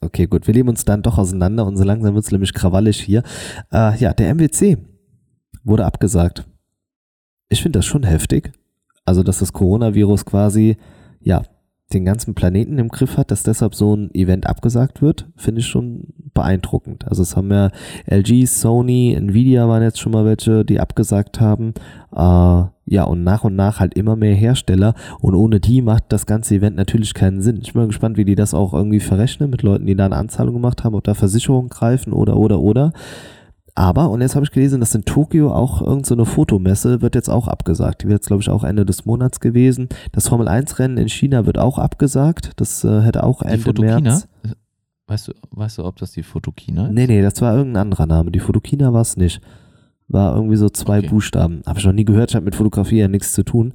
okay, 0.01 0.27
gut, 0.27 0.47
wir 0.47 0.55
leben 0.55 0.69
uns 0.69 0.85
dann 0.85 1.03
doch 1.03 1.17
auseinander 1.19 1.65
und 1.65 1.77
so 1.77 1.85
langsam 1.85 2.15
wird 2.15 2.25
es 2.25 2.33
nämlich 2.33 2.53
krawallig 2.53 3.01
hier. 3.01 3.23
Äh, 3.73 3.99
ja, 3.99 4.13
der 4.13 4.35
MWC 4.35 4.79
wurde 5.63 5.87
abgesagt. 5.87 6.45
Ich 7.49 7.63
finde 7.63 7.79
das 7.79 7.87
schon 7.87 8.03
heftig. 8.03 8.53
Also, 9.05 9.23
dass 9.23 9.39
das 9.39 9.53
Coronavirus 9.53 10.25
quasi, 10.25 10.77
ja, 11.21 11.43
den 11.95 12.05
ganzen 12.05 12.35
Planeten 12.35 12.79
im 12.79 12.89
Griff 12.89 13.17
hat, 13.17 13.31
dass 13.31 13.43
deshalb 13.43 13.75
so 13.75 13.95
ein 13.95 14.15
Event 14.15 14.47
abgesagt 14.47 15.01
wird, 15.01 15.27
finde 15.37 15.61
ich 15.61 15.67
schon 15.67 16.09
beeindruckend. 16.35 17.07
Also 17.09 17.23
es 17.23 17.37
haben 17.37 17.51
ja 17.51 17.71
LG, 18.07 18.47
Sony, 18.47 19.15
Nvidia 19.15 19.69
waren 19.69 19.83
jetzt 19.83 20.01
schon 20.01 20.13
mal 20.13 20.25
welche, 20.25 20.65
die 20.65 20.81
abgesagt 20.81 21.41
haben. 21.41 21.75
Äh, 22.15 22.65
ja, 22.87 23.05
und 23.05 23.25
nach 23.25 23.45
und 23.45 23.57
nach 23.57 23.81
halt 23.81 23.95
immer 23.95 24.17
mehr 24.17 24.35
Hersteller. 24.35 24.95
Und 25.21 25.35
ohne 25.35 25.61
die 25.61 25.81
macht 25.81 26.05
das 26.09 26.27
ganze 26.27 26.57
Event 26.57 26.77
natürlich 26.77 27.15
keinen 27.15 27.41
Sinn. 27.41 27.61
Ich 27.63 27.73
bin 27.73 27.83
mal 27.83 27.87
gespannt, 27.87 28.17
wie 28.17 28.25
die 28.25 28.35
das 28.35 28.53
auch 28.53 28.75
irgendwie 28.75 29.01
verrechnen 29.01 29.51
mit 29.51 29.63
Leuten, 29.63 29.87
die 29.87 29.97
da 29.97 30.07
eine 30.07 30.17
Anzahlung 30.17 30.55
gemacht 30.55 30.85
haben, 30.85 30.95
ob 30.95 31.05
da 31.05 31.15
Versicherungen 31.15 31.71
greifen 31.71 32.13
oder, 32.13 32.37
oder, 32.37 32.61
oder. 32.61 32.93
Aber, 33.77 34.11
und 34.11 34.21
jetzt 34.21 34.37
habe 34.37 34.45
ich 34.45 34.53
gelesen, 34.53 34.79
dass 34.79 34.95
in 34.95 35.05
Tokio 35.05 35.53
auch 35.53 35.83
irgendeine 35.83 36.25
so 36.25 36.25
Fotomesse 36.25 37.03
wird 37.03 37.17
jetzt 37.17 37.29
auch 37.29 37.49
abgesagt. 37.49 38.03
Die 38.03 38.07
wird 38.07 38.21
jetzt, 38.21 38.29
glaube 38.29 38.41
ich, 38.41 38.49
auch 38.49 38.63
Ende 38.63 38.87
des 38.87 39.05
Monats 39.05 39.41
gewesen. 39.41 39.89
Das 40.13 40.29
Formel-1-Rennen 40.29 40.97
in 40.97 41.09
China 41.09 41.45
wird 41.45 41.59
auch 41.59 41.79
abgesagt. 41.79 42.53
Das 42.57 42.85
äh, 42.85 43.01
hätte 43.01 43.25
auch 43.25 43.43
Ende 43.43 43.57
die 43.57 43.63
Fotokina? 43.63 44.01
März. 44.01 44.29
Weißt 45.07 45.29
du, 45.29 45.33
weißt 45.51 45.79
du, 45.79 45.85
ob 45.85 45.97
das 45.97 46.13
die 46.13 46.23
Fotokina 46.23 46.87
ist? 46.87 46.93
Nee, 46.93 47.07
nee, 47.07 47.21
das 47.21 47.43
war 47.43 47.57
irgendein 47.57 47.83
anderer 47.83 48.07
Name. 48.07 48.31
Die 48.31 48.41
Fotokina 48.41 48.93
war 48.93 49.03
es 49.03 49.17
nicht. 49.17 49.41
War 50.07 50.37
irgendwie 50.37 50.57
so 50.57 50.69
zwei 50.69 50.99
okay. 50.99 51.09
Buchstaben. 51.09 51.63
Habe 51.67 51.79
ich 51.79 51.85
noch 51.85 51.93
nie 51.93 52.05
gehört, 52.05 52.31
ich 52.31 52.37
habe 52.37 52.45
mit 52.45 52.55
Fotografie 52.55 52.99
ja 52.99 53.09
nichts 53.09 53.33
zu 53.33 53.43
tun. 53.43 53.73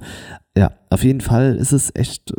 Ja, 0.56 0.72
auf 0.88 1.04
jeden 1.04 1.20
Fall 1.20 1.56
ist 1.56 1.72
es 1.72 1.94
echt, 1.94 2.30
äh, 2.32 2.34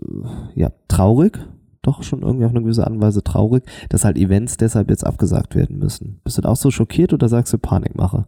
ja, 0.55 0.71
traurig, 0.87 1.39
doch 1.81 2.03
schon 2.03 2.21
irgendwie 2.21 2.45
auf 2.45 2.51
eine 2.51 2.61
gewisse 2.61 2.83
Art 2.83 2.93
und 2.93 3.01
Weise 3.01 3.23
traurig, 3.23 3.63
dass 3.89 4.05
halt 4.05 4.17
Events 4.17 4.57
deshalb 4.57 4.89
jetzt 4.89 5.05
abgesagt 5.05 5.55
werden 5.55 5.79
müssen. 5.79 6.19
Bist 6.23 6.37
du 6.37 6.43
auch 6.43 6.55
so 6.55 6.71
schockiert 6.71 7.13
oder 7.13 7.27
sagst 7.27 7.53
du 7.53 7.57
Panikmache? 7.57 8.25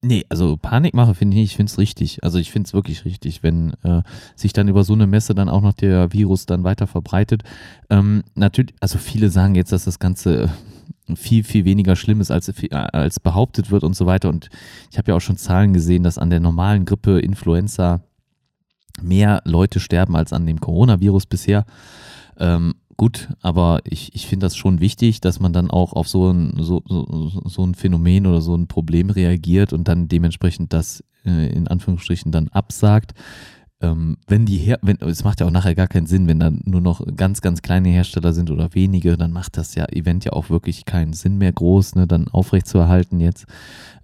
Nee, 0.00 0.24
also 0.28 0.56
Panikmache 0.56 1.14
finde 1.14 1.34
ich 1.36 1.40
nicht, 1.40 1.50
ich 1.50 1.56
finde 1.56 1.70
es 1.70 1.78
richtig. 1.78 2.22
Also 2.22 2.38
ich 2.38 2.52
finde 2.52 2.68
es 2.68 2.74
wirklich 2.74 3.04
richtig, 3.04 3.42
wenn 3.42 3.72
äh, 3.82 4.02
sich 4.36 4.52
dann 4.52 4.68
über 4.68 4.84
so 4.84 4.92
eine 4.92 5.08
Messe 5.08 5.34
dann 5.34 5.48
auch 5.48 5.60
noch 5.60 5.72
der 5.72 6.12
Virus 6.12 6.46
dann 6.46 6.62
weiter 6.62 6.86
verbreitet. 6.86 7.42
Ähm, 7.90 8.22
natürlich, 8.36 8.76
also 8.80 8.98
viele 8.98 9.28
sagen 9.28 9.56
jetzt, 9.56 9.72
dass 9.72 9.84
das 9.84 9.98
Ganze 9.98 10.50
viel, 11.16 11.42
viel 11.42 11.64
weniger 11.64 11.96
schlimm 11.96 12.20
ist, 12.20 12.30
als, 12.30 12.52
als 12.70 13.18
behauptet 13.18 13.70
wird 13.72 13.82
und 13.82 13.96
so 13.96 14.06
weiter. 14.06 14.28
Und 14.28 14.50
ich 14.90 14.98
habe 14.98 15.10
ja 15.10 15.16
auch 15.16 15.20
schon 15.20 15.36
Zahlen 15.36 15.72
gesehen, 15.72 16.04
dass 16.04 16.18
an 16.18 16.30
der 16.30 16.40
normalen 16.40 16.84
Grippe, 16.84 17.18
Influenza 17.18 18.02
mehr 19.02 19.42
Leute 19.44 19.80
sterben 19.80 20.16
als 20.16 20.32
an 20.32 20.46
dem 20.46 20.60
Coronavirus 20.60 21.26
bisher. 21.26 21.64
Ähm, 22.38 22.74
gut, 22.96 23.28
aber 23.42 23.80
ich, 23.84 24.14
ich 24.14 24.26
finde 24.26 24.46
das 24.46 24.56
schon 24.56 24.80
wichtig, 24.80 25.20
dass 25.20 25.40
man 25.40 25.52
dann 25.52 25.70
auch 25.70 25.92
auf 25.92 26.08
so 26.08 26.30
ein, 26.30 26.54
so, 26.58 26.82
so, 26.86 27.42
so 27.44 27.64
ein 27.64 27.74
Phänomen 27.74 28.26
oder 28.26 28.40
so 28.40 28.54
ein 28.54 28.68
Problem 28.68 29.10
reagiert 29.10 29.72
und 29.72 29.88
dann 29.88 30.08
dementsprechend 30.08 30.72
das 30.72 31.04
äh, 31.24 31.48
in 31.52 31.68
Anführungsstrichen 31.68 32.32
dann 32.32 32.48
absagt. 32.48 33.14
Ähm, 33.80 34.16
wenn 34.26 34.44
die 34.44 34.56
her 34.56 34.78
wenn, 34.82 34.96
es 35.02 35.22
macht 35.22 35.38
ja 35.40 35.46
auch 35.46 35.52
nachher 35.52 35.76
gar 35.76 35.86
keinen 35.86 36.06
Sinn, 36.06 36.26
wenn 36.26 36.40
dann 36.40 36.62
nur 36.64 36.80
noch 36.80 37.00
ganz, 37.16 37.40
ganz 37.40 37.62
kleine 37.62 37.90
Hersteller 37.90 38.32
sind 38.32 38.50
oder 38.50 38.74
wenige, 38.74 39.16
dann 39.16 39.30
macht 39.30 39.56
das 39.56 39.76
ja 39.76 39.84
Event 39.86 40.24
ja 40.24 40.32
auch 40.32 40.50
wirklich 40.50 40.84
keinen 40.84 41.12
Sinn 41.12 41.38
mehr 41.38 41.52
groß, 41.52 41.94
ne, 41.94 42.08
dann 42.08 42.26
aufrechtzuerhalten 42.26 43.20
jetzt. 43.20 43.46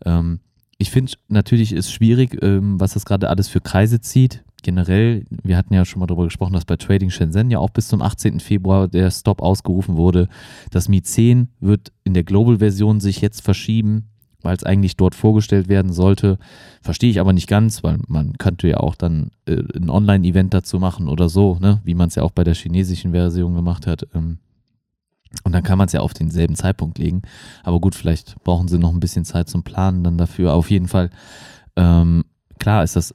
Ähm, 0.05 0.39
ich 0.78 0.90
finde 0.90 1.12
natürlich 1.28 1.73
ist 1.73 1.90
schwierig, 1.93 2.40
ähm, 2.43 2.78
was 2.78 2.94
das 2.94 3.05
gerade 3.05 3.28
alles 3.28 3.48
für 3.48 3.61
Kreise 3.61 4.01
zieht 4.01 4.44
generell, 4.65 5.24
wir 5.31 5.57
hatten 5.57 5.74
ja 5.74 5.85
schon 5.85 6.01
mal 6.01 6.07
darüber 6.07 6.24
gesprochen, 6.24 6.55
dass 6.55 6.65
bei 6.65 6.77
Trading 6.77 7.11
Shenzhen 7.11 7.51
ja 7.51 7.61
auch 7.61 7.70
bis 7.70 7.86
zum 7.86 8.03
18. 8.03 8.41
Februar 8.41 8.89
der 8.89 9.11
Stop 9.12 9.41
ausgerufen 9.41 9.97
wurde. 9.97 10.28
Das 10.73 10.89
Mi 10.89 11.03
10 11.03 11.49
wird 11.61 11.93
in 12.03 12.15
der 12.15 12.24
Global-Version 12.24 12.99
sich 12.99 13.20
jetzt 13.20 13.43
verschieben, 13.43 14.09
weil 14.43 14.57
es 14.57 14.65
eigentlich 14.65 14.97
dort 14.97 15.15
vorgestellt 15.15 15.69
werden 15.69 15.93
sollte. 15.93 16.39
Verstehe 16.82 17.11
ich 17.11 17.20
aber 17.20 17.32
nicht 17.32 17.47
ganz, 17.47 17.85
weil 17.85 17.99
man 18.09 18.36
könnte 18.39 18.66
ja 18.66 18.78
auch 18.78 18.97
dann 18.97 19.31
äh, 19.47 19.62
ein 19.77 19.91
Online-Event 19.91 20.53
dazu 20.53 20.78
machen 20.81 21.09
oder 21.09 21.28
so, 21.28 21.59
ne? 21.61 21.81
wie 21.85 21.95
man 21.95 22.09
es 22.09 22.16
ja 22.16 22.24
auch 22.24 22.32
bei 22.32 22.43
der 22.43 22.55
chinesischen 22.55 23.12
Version 23.12 23.55
gemacht 23.55 23.86
hat. 23.86 24.09
Ähm, 24.15 24.39
und 25.43 25.53
dann 25.53 25.62
kann 25.62 25.78
man 25.78 25.86
es 25.86 25.93
ja 25.93 26.01
auf 26.01 26.15
denselben 26.15 26.55
Zeitpunkt 26.55 26.99
legen. 26.99 27.23
Aber 27.65 27.81
gut, 27.81 27.95
vielleicht 27.95 28.43
brauchen 28.45 28.69
sie 28.69 28.78
noch 28.78 28.93
ein 28.93 29.01
bisschen 29.01 29.24
Zeit 29.24 29.49
zum 29.49 29.62
Planen 29.62 30.05
dann 30.05 30.16
dafür. 30.16 30.55
Auf 30.55 30.70
jeden 30.70 30.89
Fall, 30.89 31.11
ähm, 31.77 32.24
klar 32.59 32.85
ist 32.85 32.97
das 32.97 33.15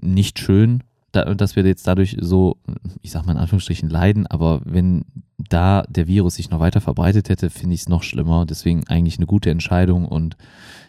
nicht 0.00 0.38
schön, 0.38 0.82
da, 1.12 1.34
dass 1.34 1.56
wir 1.56 1.64
jetzt 1.64 1.86
dadurch 1.86 2.16
so, 2.20 2.56
ich 3.02 3.10
sag 3.10 3.26
mal 3.26 3.32
in 3.32 3.38
Anführungsstrichen, 3.38 3.88
leiden, 3.88 4.26
aber 4.26 4.60
wenn 4.64 5.04
da 5.36 5.82
der 5.88 6.06
Virus 6.06 6.36
sich 6.36 6.50
noch 6.50 6.60
weiter 6.60 6.80
verbreitet 6.80 7.28
hätte, 7.28 7.50
finde 7.50 7.74
ich 7.74 7.82
es 7.82 7.88
noch 7.88 8.02
schlimmer. 8.02 8.46
Deswegen 8.46 8.86
eigentlich 8.86 9.16
eine 9.16 9.26
gute 9.26 9.50
Entscheidung 9.50 10.06
und 10.06 10.36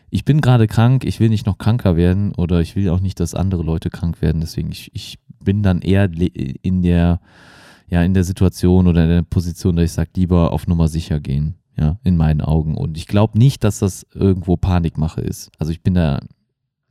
ich 0.09 0.25
bin 0.25 0.41
gerade 0.41 0.67
krank, 0.67 1.05
ich 1.05 1.19
will 1.19 1.29
nicht 1.29 1.45
noch 1.45 1.57
kranker 1.57 1.95
werden 1.95 2.33
oder 2.35 2.59
ich 2.59 2.75
will 2.75 2.89
auch 2.89 2.99
nicht, 2.99 3.19
dass 3.19 3.33
andere 3.33 3.63
Leute 3.63 3.89
krank 3.89 4.21
werden. 4.21 4.41
Deswegen, 4.41 4.69
ich, 4.71 4.91
ich 4.93 5.19
bin 5.43 5.63
dann 5.63 5.81
eher 5.81 6.09
in 6.61 6.81
der, 6.81 7.21
ja, 7.87 8.03
in 8.03 8.13
der 8.13 8.25
Situation 8.25 8.87
oder 8.87 9.03
in 9.03 9.09
der 9.09 9.21
Position, 9.21 9.77
dass 9.77 9.85
ich 9.85 9.91
sage, 9.93 10.11
lieber 10.15 10.51
auf 10.51 10.67
Nummer 10.67 10.89
sicher 10.89 11.21
gehen, 11.21 11.55
ja, 11.77 11.97
in 12.03 12.17
meinen 12.17 12.41
Augen. 12.41 12.75
Und 12.75 12.97
ich 12.97 13.07
glaube 13.07 13.39
nicht, 13.39 13.63
dass 13.63 13.79
das 13.79 14.05
irgendwo 14.13 14.57
Panikmache 14.57 15.21
ist. 15.21 15.49
Also 15.57 15.71
ich 15.71 15.81
bin 15.81 15.93
da 15.93 16.19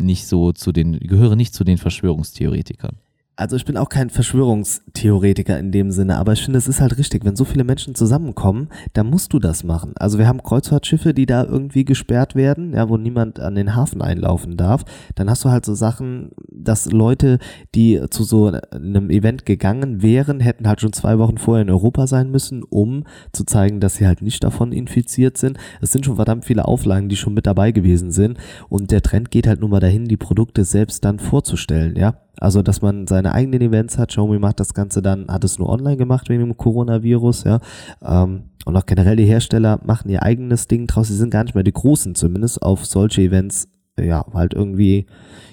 nicht 0.01 0.27
so 0.27 0.53
zu 0.53 0.73
den, 0.73 0.99
gehöre 0.99 1.37
nicht 1.37 1.55
zu 1.55 1.65
den 1.65 1.79
Verschwörungstheoretikern. 1.79 2.99
Also 3.41 3.57
ich 3.57 3.65
bin 3.65 3.79
auch 3.79 3.89
kein 3.89 4.11
Verschwörungstheoretiker 4.11 5.59
in 5.59 5.73
dem 5.73 5.93
Sinne, 5.93 6.19
aber 6.19 6.35
ich 6.35 6.45
finde, 6.45 6.59
es 6.59 6.69
ist 6.69 6.83
halt 6.83 6.99
richtig, 6.99 7.25
wenn 7.25 7.37
so 7.37 7.47
viele 7.47 7.65
Menschen 7.65 7.95
zusammenkommen, 7.95 8.69
dann 8.93 9.09
musst 9.09 9.33
du 9.33 9.39
das 9.39 9.65
machen. 9.65 9.95
Also 9.97 10.19
wir 10.19 10.29
haben 10.29 10.43
Kreuzfahrtschiffe, 10.43 11.15
die 11.15 11.25
da 11.25 11.45
irgendwie 11.45 11.87
gesperrt 11.87 12.35
werden, 12.35 12.75
ja, 12.75 12.91
wo 12.91 12.99
niemand 12.99 13.41
an 13.41 13.55
den 13.55 13.75
Hafen 13.75 14.03
einlaufen 14.03 14.59
darf. 14.59 14.85
Dann 15.15 15.31
hast 15.31 15.43
du 15.43 15.49
halt 15.49 15.65
so 15.65 15.73
Sachen, 15.73 16.33
dass 16.53 16.93
Leute, 16.93 17.39
die 17.75 18.03
zu 18.11 18.25
so 18.25 18.53
einem 18.73 19.09
Event 19.09 19.47
gegangen 19.47 20.03
wären, 20.03 20.41
hätten 20.41 20.69
halt 20.69 20.83
schon 20.83 20.93
zwei 20.93 21.19
Wochen 21.19 21.39
vorher 21.39 21.63
in 21.63 21.71
Europa 21.71 22.07
sein 22.07 22.31
müssen, 22.31 22.63
um 22.63 23.05
zu 23.33 23.45
zeigen, 23.45 23.81
dass 23.81 23.95
sie 23.95 24.07
halt 24.07 24.21
nicht 24.21 24.45
davon 24.45 24.71
infiziert 24.71 25.39
sind. 25.39 25.57
Es 25.81 25.93
sind 25.93 26.05
schon 26.05 26.17
verdammt 26.17 26.45
viele 26.45 26.69
Auflagen, 26.69 27.09
die 27.09 27.17
schon 27.17 27.33
mit 27.33 27.47
dabei 27.47 27.73
gewesen 27.73 28.11
sind. 28.11 28.37
Und 28.69 28.91
der 28.91 29.01
Trend 29.01 29.31
geht 29.31 29.47
halt 29.47 29.63
nun 29.63 29.71
mal 29.71 29.81
dahin, 29.81 30.09
die 30.09 30.19
Produkte 30.19 30.65
selbst 30.65 31.07
dann 31.07 31.19
vorzustellen, 31.19 31.97
ja. 31.97 32.17
Also, 32.41 32.63
dass 32.63 32.83
man 32.83 33.07
seine 33.07 33.33
eigenen 33.33 33.61
Events 33.61 33.99
hat. 33.99 34.09
Xiaomi 34.09 34.39
macht 34.39 34.59
das 34.59 34.75
Ganze 34.75 35.03
dann, 35.03 35.29
hat 35.29 35.45
es 35.45 35.59
nur 35.59 35.69
online 35.69 35.97
gemacht 35.97 36.29
wegen 36.29 36.41
dem 36.41 36.57
Coronavirus, 36.57 37.45
ja. 37.45 37.61
Ähm, 38.03 38.45
und 38.65 38.77
auch 38.77 38.87
generell 38.87 39.17
die 39.17 39.25
Hersteller 39.25 39.81
machen 39.85 40.11
ihr 40.11 40.23
eigenes 40.23 40.67
Ding 40.67 40.87
draus. 40.87 41.09
Sie 41.09 41.17
sind 41.17 41.31
gar 41.31 41.45
nicht 41.45 41.55
mehr 41.55 41.65
die 41.65 41.73
Großen 41.73 42.15
zumindest 42.15 42.63
auf 42.63 42.87
solche 42.87 43.23
Events, 43.23 43.69
ja, 43.99 44.25
halt 44.33 44.55
irgendwie, 44.55 45.07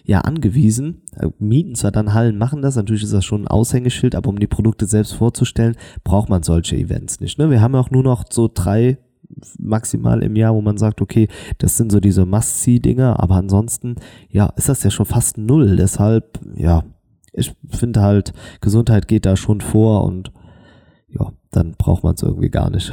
ja, 0.03 0.21
angewiesen. 0.21 1.01
Äh, 1.17 1.27
mieten 1.39 1.75
zwar 1.75 1.91
dann 1.91 2.13
Hallen, 2.13 2.37
machen 2.37 2.61
das. 2.61 2.75
Natürlich 2.75 3.03
ist 3.03 3.13
das 3.13 3.25
schon 3.25 3.43
ein 3.43 3.47
Aushängeschild, 3.47 4.15
aber 4.15 4.29
um 4.29 4.39
die 4.39 4.47
Produkte 4.47 4.85
selbst 4.85 5.13
vorzustellen, 5.13 5.75
braucht 6.03 6.29
man 6.29 6.43
solche 6.43 6.77
Events 6.77 7.19
nicht, 7.19 7.37
ne. 7.37 7.49
Wir 7.49 7.61
haben 7.61 7.73
ja 7.73 7.81
auch 7.81 7.91
nur 7.91 8.03
noch 8.03 8.25
so 8.29 8.49
drei 8.53 8.97
maximal 9.59 10.23
im 10.23 10.35
Jahr, 10.35 10.53
wo 10.55 10.61
man 10.61 10.77
sagt, 10.77 11.01
okay, 11.01 11.27
das 11.57 11.77
sind 11.77 11.91
so 11.91 11.99
diese 11.99 12.25
Must-See-Dinger, 12.25 13.19
aber 13.19 13.35
ansonsten, 13.35 13.95
ja, 14.29 14.47
ist 14.55 14.69
das 14.69 14.83
ja 14.83 14.89
schon 14.89 15.05
fast 15.05 15.37
null. 15.37 15.75
Deshalb, 15.75 16.39
ja, 16.55 16.83
ich 17.33 17.55
finde 17.69 18.01
halt, 18.01 18.33
Gesundheit 18.61 19.07
geht 19.07 19.25
da 19.25 19.35
schon 19.35 19.61
vor 19.61 20.03
und 20.03 20.31
ja, 21.07 21.31
dann 21.51 21.75
braucht 21.77 22.03
man 22.03 22.15
es 22.15 22.23
irgendwie 22.23 22.49
gar 22.49 22.69
nicht. 22.69 22.91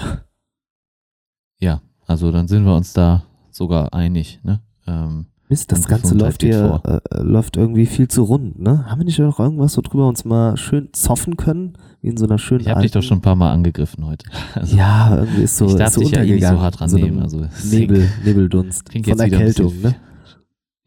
Ja, 1.59 1.83
also 2.07 2.31
dann 2.31 2.49
sind 2.49 2.65
wir 2.65 2.75
uns 2.75 2.93
da 2.93 3.25
sogar 3.51 3.95
einig, 3.95 4.41
ne? 4.43 4.61
Ähm, 4.87 5.27
Mist, 5.55 5.71
das 5.71 5.87
Ganze 5.87 6.17
läuft 6.17 6.43
hier, 6.43 6.83
äh, 6.85 7.23
läuft 7.23 7.57
irgendwie 7.57 7.87
viel 7.87 8.09
zu 8.09 8.25
rund, 8.25 8.59
ne? 8.59 8.91
Haben 8.91 8.99
wir 9.01 9.05
nicht 9.05 9.21
noch 9.21 9.39
irgendwas, 9.39 9.77
worüber 9.77 10.09
uns 10.09 10.25
mal 10.25 10.57
schön 10.57 10.89
zoffen 10.93 11.37
können? 11.37 11.79
Wie 12.01 12.09
in 12.09 12.17
so 12.17 12.25
einer 12.25 12.39
schönen 12.39 12.63
Ich 12.63 12.69
habe 12.69 12.83
dich 12.83 12.91
doch 12.91 13.05
schon 13.05 13.19
ein 13.19 13.23
paar 13.23 13.37
Mal 13.37 13.53
angegriffen 13.53 14.05
heute. 14.05 14.27
Also, 14.55 14.77
ja, 14.77 15.17
irgendwie 15.17 15.43
ist 15.43 15.57
so, 15.57 15.67
ich 15.67 15.77
darf 15.77 15.89
ist 15.89 15.95
so 15.95 16.01
dich 16.01 16.11
ja 16.11 16.25
eh 16.25 16.35
nicht 16.35 16.47
so 16.47 16.61
hart 16.61 16.81
dran 16.81 16.89
So 16.89 16.97
nehmen. 16.97 17.21
Also 17.21 17.47
Nebel, 17.71 18.11
Nebeldunst. 18.25 18.85
klingt 18.89 19.09
Von 19.09 19.21
Erkältung, 19.21 19.81
ne? 19.81 19.95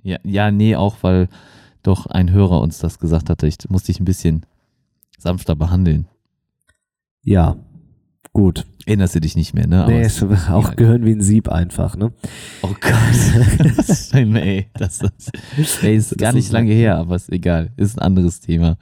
Ja, 0.04 0.18
ja, 0.26 0.52
nee, 0.52 0.76
auch 0.76 0.98
weil 1.02 1.30
doch 1.82 2.08
ein 2.08 2.30
Hörer 2.30 2.60
uns 2.60 2.80
das 2.80 3.00
gesagt 3.00 3.30
hatte. 3.30 3.48
Ich 3.48 3.58
muss 3.70 3.84
dich 3.84 4.02
ein 4.02 4.06
bisschen 4.06 4.46
sanfter 5.18 5.56
behandeln. 5.56 6.08
Ja, 7.24 7.56
gut. 8.38 8.68
Erinnerst 8.86 9.16
du 9.16 9.20
dich 9.20 9.36
nicht 9.36 9.56
mehr, 9.56 9.66
ne? 9.66 9.82
Aber 9.84 9.92
Nee, 9.92 10.02
es- 10.02 10.22
ist 10.22 10.50
auch 10.52 10.70
ja. 10.70 10.74
gehören 10.76 11.04
wie 11.06 11.12
ein 11.12 11.22
Sieb 11.22 11.50
einfach, 11.50 11.98
ne? 11.98 12.14
Oh 12.62 12.68
Gott. 12.80 14.14
ey, 14.14 14.68
das, 14.76 15.00
das, 15.00 15.12
ey, 15.82 15.96
ist 15.96 16.12
Das 16.12 16.18
gar 16.20 16.30
ist 16.30 16.36
nicht 16.36 16.52
lange 16.52 16.72
her, 16.72 16.98
aber 16.98 17.16
ist 17.16 17.32
egal. 17.32 17.72
Ist 17.78 17.98
ein 17.98 18.04
anderes 18.04 18.40
Thema. 18.40 18.78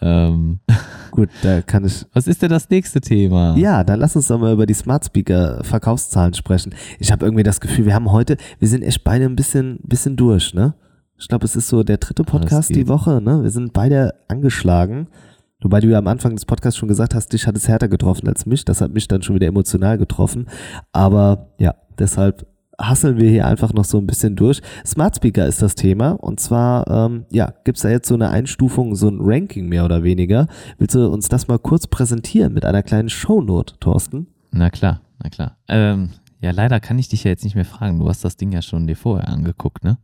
Ähm, 0.00 0.58
Gut, 1.12 1.28
da 1.42 1.62
kann 1.62 1.84
ich. 1.84 2.04
was 2.12 2.26
ist 2.26 2.42
denn 2.42 2.50
das 2.50 2.68
nächste 2.70 3.00
Thema? 3.00 3.56
Ja, 3.56 3.84
dann 3.84 4.00
lass 4.00 4.16
uns 4.16 4.26
doch 4.26 4.40
mal 4.40 4.52
über 4.52 4.66
die 4.66 4.74
Smart 4.74 5.04
Speaker 5.04 5.62
Verkaufszahlen 5.62 6.34
sprechen. 6.34 6.74
Ich 6.98 7.12
habe 7.12 7.24
irgendwie 7.24 7.44
das 7.44 7.60
Gefühl, 7.60 7.86
wir 7.86 7.94
haben 7.94 8.10
heute, 8.10 8.36
wir 8.58 8.66
sind 8.66 8.82
echt 8.82 9.04
beide 9.04 9.26
ein 9.26 9.36
bisschen, 9.36 9.78
bisschen 9.84 10.16
durch, 10.16 10.54
ne? 10.54 10.74
Ich 11.20 11.28
glaube, 11.28 11.44
es 11.44 11.54
ist 11.54 11.68
so 11.68 11.84
der 11.84 11.98
dritte 11.98 12.24
das 12.24 12.32
Podcast 12.32 12.70
die. 12.70 12.88
Woche, 12.88 13.22
ne? 13.22 13.44
Wir 13.44 13.50
sind 13.50 13.72
beide 13.72 14.14
angeschlagen. 14.26 15.06
Wobei 15.62 15.80
du 15.80 15.88
ja 15.88 15.98
am 15.98 16.06
Anfang 16.06 16.34
des 16.34 16.44
Podcasts 16.44 16.78
schon 16.78 16.88
gesagt 16.88 17.14
hast, 17.14 17.32
dich 17.32 17.46
hat 17.46 17.56
es 17.56 17.68
härter 17.68 17.88
getroffen 17.88 18.28
als 18.28 18.46
mich. 18.46 18.64
Das 18.64 18.80
hat 18.80 18.92
mich 18.92 19.08
dann 19.08 19.22
schon 19.22 19.36
wieder 19.36 19.46
emotional 19.46 19.98
getroffen. 19.98 20.46
Aber 20.92 21.48
ja, 21.58 21.74
deshalb 21.98 22.46
hasseln 22.80 23.18
wir 23.18 23.30
hier 23.30 23.46
einfach 23.46 23.72
noch 23.72 23.84
so 23.84 23.98
ein 23.98 24.06
bisschen 24.06 24.36
durch. 24.36 24.60
Smart 24.84 25.16
Speaker 25.16 25.46
ist 25.46 25.62
das 25.62 25.74
Thema. 25.74 26.12
Und 26.12 26.40
zwar, 26.40 26.88
ähm, 26.88 27.26
ja, 27.30 27.52
gibt's 27.64 27.82
da 27.82 27.90
jetzt 27.90 28.08
so 28.08 28.14
eine 28.14 28.30
Einstufung, 28.30 28.94
so 28.94 29.08
ein 29.08 29.18
Ranking 29.20 29.68
mehr 29.68 29.84
oder 29.84 30.02
weniger. 30.02 30.46
Willst 30.78 30.94
du 30.94 31.08
uns 31.08 31.28
das 31.28 31.48
mal 31.48 31.58
kurz 31.58 31.86
präsentieren 31.86 32.52
mit 32.52 32.64
einer 32.64 32.82
kleinen 32.82 33.08
Shownote, 33.08 33.74
Thorsten? 33.78 34.26
Na 34.50 34.70
klar, 34.70 35.00
na 35.22 35.30
klar. 35.30 35.56
Ähm, 35.68 36.10
ja, 36.40 36.50
leider 36.50 36.80
kann 36.80 36.98
ich 36.98 37.08
dich 37.08 37.24
ja 37.24 37.30
jetzt 37.30 37.44
nicht 37.44 37.54
mehr 37.54 37.64
fragen. 37.64 37.98
Du 38.00 38.08
hast 38.08 38.24
das 38.24 38.36
Ding 38.36 38.52
ja 38.52 38.62
schon 38.62 38.86
dir 38.86 38.96
vorher 38.96 39.28
angeguckt, 39.28 39.84
ne? 39.84 39.98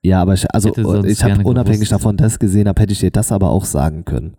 Ja, 0.00 0.22
aber 0.22 0.34
ich, 0.34 0.46
also 0.54 0.72
sonst 0.74 1.10
ich 1.10 1.22
habe 1.24 1.42
unabhängig 1.42 1.80
gewusst. 1.80 1.92
davon 1.92 2.16
das 2.16 2.38
gesehen 2.38 2.68
habe, 2.68 2.80
hätte 2.80 2.92
ich 2.92 3.00
dir 3.00 3.10
das 3.10 3.32
aber 3.32 3.50
auch 3.50 3.64
sagen 3.64 4.04
können. 4.04 4.36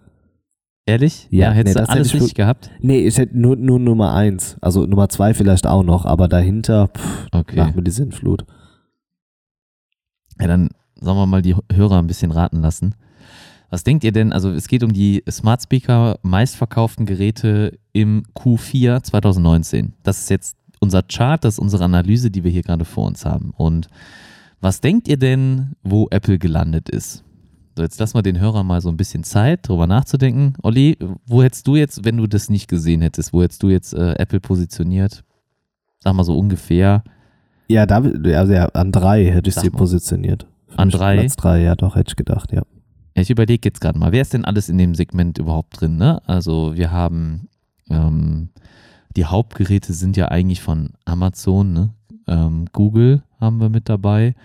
Ehrlich? 0.90 1.28
Ja, 1.30 1.52
hättest 1.52 1.66
nee, 1.66 1.74
du 1.74 1.80
das 1.80 1.90
hätte 1.90 1.98
alles 1.98 2.08
ich 2.08 2.14
richtig 2.16 2.34
gehabt? 2.36 2.72
Nee, 2.82 3.06
ich 3.08 3.18
hätte 3.18 3.38
nur, 3.38 3.56
nur 3.56 3.80
Nummer 3.80 4.14
eins. 4.14 4.58
Also 4.62 4.86
Nummer 4.86 5.08
zwei 5.10 5.34
vielleicht 5.34 5.68
auch 5.68 5.84
noch, 5.84 6.06
aber 6.06 6.28
dahinter, 6.28 6.88
pff, 6.88 7.28
Okay. 7.32 7.56
nach 7.56 7.76
mir 7.76 7.84
die 7.84 7.92
Sinnflut. 7.92 8.46
Ja, 10.40 10.48
dann 10.48 10.70
sollen 11.00 11.18
wir 11.18 11.26
mal 11.28 11.42
die 11.42 11.56
Hörer 11.72 12.00
ein 12.00 12.08
bisschen 12.08 12.32
raten 12.32 12.62
lassen. 12.62 12.96
Was 13.70 13.84
denkt 13.84 14.04
ihr 14.04 14.12
denn? 14.12 14.34
Also 14.34 14.50
es 14.50 14.68
geht 14.68 14.84
um 14.84 14.94
die 14.94 15.24
Smart 15.30 15.62
Speaker 15.62 16.18
meistverkauften 16.24 17.06
Geräte 17.06 17.78
im 17.94 18.24
Q4 18.36 19.04
2019. 19.04 19.94
Das 20.02 20.20
ist 20.20 20.30
jetzt 20.30 20.58
unser 20.80 21.04
Chart, 21.04 21.44
das 21.44 21.56
ist 21.56 21.60
unsere 21.60 21.84
Analyse, 21.84 22.32
die 22.32 22.44
wir 22.44 22.52
hier 22.52 22.64
gerade 22.64 22.86
vor 22.86 23.06
uns 23.06 23.26
haben. 23.26 23.52
Und 23.56 23.88
was 24.60 24.82
denkt 24.82 25.08
ihr 25.08 25.18
denn, 25.18 25.74
wo 25.84 26.08
Apple 26.10 26.40
gelandet 26.40 26.90
ist? 26.90 27.24
So, 27.80 27.84
jetzt 27.84 27.98
lassen 27.98 28.16
wir 28.16 28.24
den 28.24 28.42
Hörern 28.42 28.68
mal 28.68 28.82
so 28.82 28.90
ein 28.90 28.98
bisschen 28.98 29.24
Zeit, 29.24 29.66
drüber 29.66 29.88
nachzudenken. 29.88 30.54
Olli, 30.64 30.98
wo 31.26 31.42
hättest 31.42 31.66
du 31.66 31.78
jetzt, 31.78 32.04
wenn 32.04 32.18
du 32.18 32.28
das 32.28 32.50
nicht 32.50 32.68
gesehen 32.68 33.00
hättest, 33.00 33.32
wo 33.32 33.42
hättest 33.42 33.64
du 33.64 33.70
jetzt 33.70 33.94
äh, 33.94 34.16
Apple 34.18 34.42
positioniert? 34.42 35.24
Sag 36.00 36.14
mal 36.14 36.26
so 36.26 36.38
ungefähr. 36.38 37.06
Ja, 37.70 37.86
da, 37.86 38.00
also 38.02 38.52
ja, 38.52 38.66
an 38.66 38.92
drei 38.92 39.24
hätte 39.28 39.48
ich 39.48 39.56
sie 39.56 39.70
mal. 39.70 39.78
positioniert. 39.78 40.46
Für 40.68 40.80
An 40.80 40.90
drei? 40.90 41.20
Platz 41.20 41.38
drei, 41.38 41.62
ja 41.62 41.76
doch, 41.76 41.96
hätte 41.96 42.10
ich 42.10 42.16
gedacht, 42.18 42.52
ja. 42.52 42.64
Ja, 43.16 43.22
ich 43.22 43.30
überlege 43.30 43.70
jetzt 43.70 43.80
gerade 43.80 43.98
mal, 43.98 44.12
wer 44.12 44.24
ist 44.24 44.34
denn 44.34 44.44
alles 44.44 44.68
in 44.68 44.78
dem 44.78 44.94
Segment 44.94 45.38
überhaupt 45.38 45.80
drin? 45.80 45.96
Ne? 45.96 46.22
Also 46.28 46.76
wir 46.76 46.92
haben 46.92 47.48
ähm, 47.90 48.50
die 49.16 49.24
Hauptgeräte 49.24 49.94
sind 49.94 50.18
ja 50.18 50.28
eigentlich 50.28 50.62
von 50.62 50.90
Amazon, 51.06 51.72
ne? 51.72 51.94
ähm, 52.28 52.66
Google 52.74 53.24
haben 53.40 53.62
wir 53.62 53.70
mit 53.70 53.88
dabei. 53.88 54.36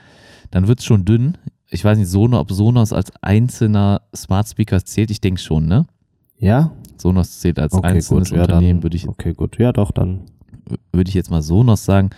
Dann 0.52 0.69
wird 0.69 0.78
es 0.78 0.85
schon 0.85 1.05
dünn. 1.05 1.36
Ich 1.70 1.84
weiß 1.84 1.98
nicht, 1.98 2.08
Sonos, 2.08 2.40
ob 2.40 2.52
Sonos 2.52 2.92
als 2.92 3.12
einzelner 3.22 4.02
Smart 4.14 4.48
Speaker 4.48 4.84
zählt. 4.84 5.10
Ich 5.10 5.20
denke 5.20 5.40
schon, 5.40 5.66
ne? 5.66 5.86
Ja? 6.38 6.72
Sonos 6.96 7.40
zählt 7.40 7.58
als 7.58 7.72
Okay, 7.72 7.86
einzelnes 7.86 8.30
gut. 8.30 8.36
Ja, 8.36 8.42
Unternehmen, 8.44 8.80
dann, 8.80 8.82
würde 8.84 8.96
ich, 8.96 9.08
okay, 9.08 9.32
gut. 9.34 9.58
Ja, 9.58 9.72
doch, 9.72 9.90
dann. 9.90 10.20
würde 10.92 11.08
ich 11.08 11.14
jetzt 11.14 11.30
mal 11.30 11.42
Sonos 11.42 11.84
sagen. 11.84 12.10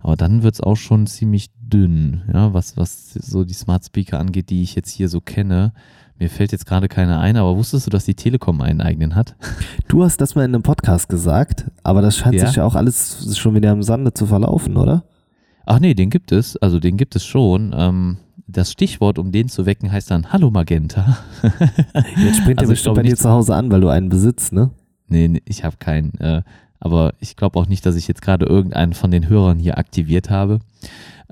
Aber 0.00 0.16
dann 0.16 0.42
wird 0.42 0.54
es 0.54 0.60
auch 0.60 0.76
schon 0.76 1.06
ziemlich 1.06 1.50
dünn, 1.58 2.22
ja, 2.32 2.52
was, 2.54 2.76
was 2.76 3.12
so 3.14 3.44
die 3.44 3.54
Smart 3.54 3.84
Speaker 3.84 4.20
angeht, 4.20 4.50
die 4.50 4.62
ich 4.62 4.74
jetzt 4.76 4.90
hier 4.90 5.08
so 5.08 5.20
kenne. 5.20 5.72
Mir 6.18 6.30
fällt 6.30 6.52
jetzt 6.52 6.64
gerade 6.64 6.88
keiner 6.88 7.18
ein, 7.20 7.36
aber 7.36 7.56
wusstest 7.56 7.86
du, 7.86 7.90
dass 7.90 8.04
die 8.04 8.14
Telekom 8.14 8.60
einen 8.60 8.80
eigenen 8.80 9.14
hat? 9.14 9.36
Du 9.88 10.02
hast 10.02 10.20
das 10.20 10.34
mal 10.34 10.44
in 10.44 10.52
einem 10.54 10.62
Podcast 10.62 11.08
gesagt, 11.08 11.70
aber 11.84 12.02
das 12.02 12.16
scheint 12.16 12.34
Ja? 12.34 12.46
sich 12.46 12.56
ja 12.56 12.64
auch 12.64 12.74
alles 12.74 13.36
schon 13.38 13.54
wieder 13.54 13.70
im 13.72 13.82
Sande 13.82 14.12
zu 14.12 14.26
verlaufen, 14.26 14.76
oder? 14.76 15.04
Ach 15.64 15.78
nee, 15.80 15.94
den 15.94 16.10
gibt 16.10 16.32
es, 16.32 16.56
also 16.56 16.80
den 16.80 16.96
gibt 16.96 17.14
es 17.16 17.24
schon. 17.24 17.72
Ähm, 17.76 18.16
das 18.46 18.70
Stichwort, 18.72 19.18
um 19.18 19.32
den 19.32 19.48
zu 19.48 19.66
wecken, 19.66 19.90
heißt 19.90 20.10
dann 20.10 20.32
Hallo 20.32 20.50
Magenta. 20.50 21.18
Jetzt 22.16 22.38
springt 22.38 22.60
Also 22.60 22.70
er 22.70 22.74
bestimmt 22.74 22.94
bei 22.96 23.02
dir 23.02 23.16
zu 23.16 23.28
Hause 23.30 23.54
an, 23.54 23.70
weil 23.70 23.80
du 23.80 23.88
einen 23.88 24.08
besitzt, 24.08 24.52
ne? 24.52 24.70
Nee, 25.08 25.28
nee 25.28 25.42
ich 25.46 25.64
habe 25.64 25.76
keinen. 25.78 26.14
Äh, 26.20 26.42
aber 26.78 27.14
ich 27.20 27.36
glaube 27.36 27.58
auch 27.58 27.66
nicht, 27.66 27.84
dass 27.86 27.96
ich 27.96 28.06
jetzt 28.06 28.22
gerade 28.22 28.46
irgendeinen 28.46 28.92
von 28.92 29.10
den 29.10 29.28
Hörern 29.28 29.58
hier 29.58 29.78
aktiviert 29.78 30.30
habe. 30.30 30.60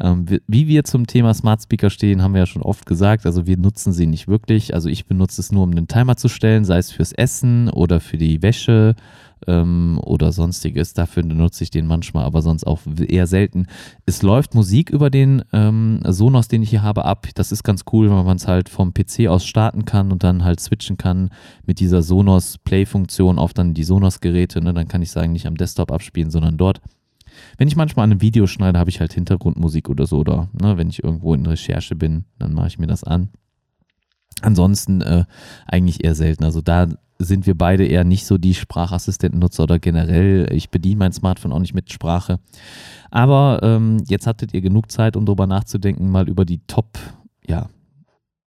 Ähm, 0.00 0.28
wie- 0.28 0.40
wie 0.48 0.66
wir 0.66 0.82
zum 0.84 1.06
Thema 1.06 1.32
Smart 1.34 1.62
Speaker 1.62 1.88
stehen, 1.90 2.20
haben 2.22 2.34
wir 2.34 2.40
ja 2.40 2.46
schon 2.46 2.62
oft 2.62 2.84
gesagt. 2.86 3.26
Also 3.26 3.46
wir 3.46 3.56
nutzen 3.56 3.92
sie 3.92 4.06
nicht 4.06 4.26
wirklich. 4.26 4.74
Also 4.74 4.88
ich 4.88 5.06
benutze 5.06 5.40
es 5.40 5.52
nur, 5.52 5.62
um 5.62 5.70
einen 5.70 5.86
Timer 5.86 6.16
zu 6.16 6.28
stellen, 6.28 6.64
sei 6.64 6.78
es 6.78 6.90
fürs 6.90 7.12
Essen 7.12 7.68
oder 7.68 8.00
für 8.00 8.16
die 8.18 8.42
Wäsche 8.42 8.96
ähm, 9.46 9.98
oder 10.02 10.32
sonstiges. 10.32 10.94
Dafür 10.94 11.22
benutze 11.22 11.64
ich 11.64 11.70
den 11.70 11.86
manchmal, 11.86 12.24
aber 12.24 12.42
sonst 12.42 12.66
auch 12.66 12.80
eher 13.08 13.26
selten. 13.26 13.66
Es 14.06 14.22
läuft 14.22 14.54
Musik 14.54 14.90
über 14.90 15.10
den 15.10 15.42
ähm, 15.52 16.00
Sonos, 16.06 16.48
den 16.48 16.62
ich 16.62 16.70
hier 16.70 16.82
habe, 16.82 17.04
ab. 17.04 17.26
Das 17.34 17.52
ist 17.52 17.62
ganz 17.62 17.84
cool, 17.92 18.10
weil 18.10 18.24
man 18.24 18.36
es 18.36 18.46
halt 18.46 18.68
vom 18.68 18.92
PC 18.94 19.28
aus 19.28 19.44
starten 19.44 19.84
kann 19.84 20.12
und 20.12 20.24
dann 20.24 20.44
halt 20.44 20.60
switchen 20.60 20.96
kann 20.96 21.30
mit 21.66 21.80
dieser 21.80 22.02
Sonos 22.02 22.58
Play-Funktion 22.58 23.38
auf 23.38 23.54
dann 23.54 23.74
die 23.74 23.84
Sonos-Geräte. 23.84 24.60
Ne? 24.60 24.74
Dann 24.74 24.88
kann 24.88 25.02
ich 25.02 25.10
sagen, 25.10 25.32
nicht 25.32 25.46
am 25.46 25.56
Desktop 25.56 25.92
abspielen, 25.92 26.30
sondern 26.30 26.56
dort. 26.56 26.80
Wenn 27.58 27.68
ich 27.68 27.76
manchmal 27.76 28.04
an 28.04 28.12
einem 28.12 28.20
Video 28.20 28.46
schneide, 28.46 28.78
habe 28.78 28.90
ich 28.90 29.00
halt 29.00 29.12
Hintergrundmusik 29.12 29.88
oder 29.88 30.06
so. 30.06 30.18
Oder 30.18 30.48
ne, 30.60 30.76
wenn 30.76 30.88
ich 30.88 31.02
irgendwo 31.02 31.34
in 31.34 31.46
Recherche 31.46 31.96
bin, 31.96 32.24
dann 32.38 32.54
mache 32.54 32.68
ich 32.68 32.78
mir 32.78 32.86
das 32.86 33.04
an. 33.04 33.30
Ansonsten 34.42 35.00
äh, 35.00 35.24
eigentlich 35.66 36.04
eher 36.04 36.14
selten. 36.14 36.44
Also 36.44 36.60
da 36.60 36.88
sind 37.18 37.46
wir 37.46 37.56
beide 37.56 37.86
eher 37.86 38.04
nicht 38.04 38.26
so 38.26 38.38
die 38.38 38.54
Sprachassistentennutzer 38.54 39.62
oder 39.62 39.78
generell. 39.78 40.52
Ich 40.52 40.70
bediene 40.70 40.96
mein 40.96 41.12
Smartphone 41.12 41.52
auch 41.52 41.60
nicht 41.60 41.74
mit 41.74 41.92
Sprache. 41.92 42.38
Aber 43.10 43.60
ähm, 43.62 44.02
jetzt 44.06 44.26
hattet 44.26 44.52
ihr 44.54 44.60
genug 44.60 44.90
Zeit, 44.90 45.16
um 45.16 45.24
darüber 45.24 45.46
nachzudenken, 45.46 46.10
mal 46.10 46.28
über 46.28 46.44
die 46.44 46.60
Top, 46.66 46.98
ja, 47.46 47.68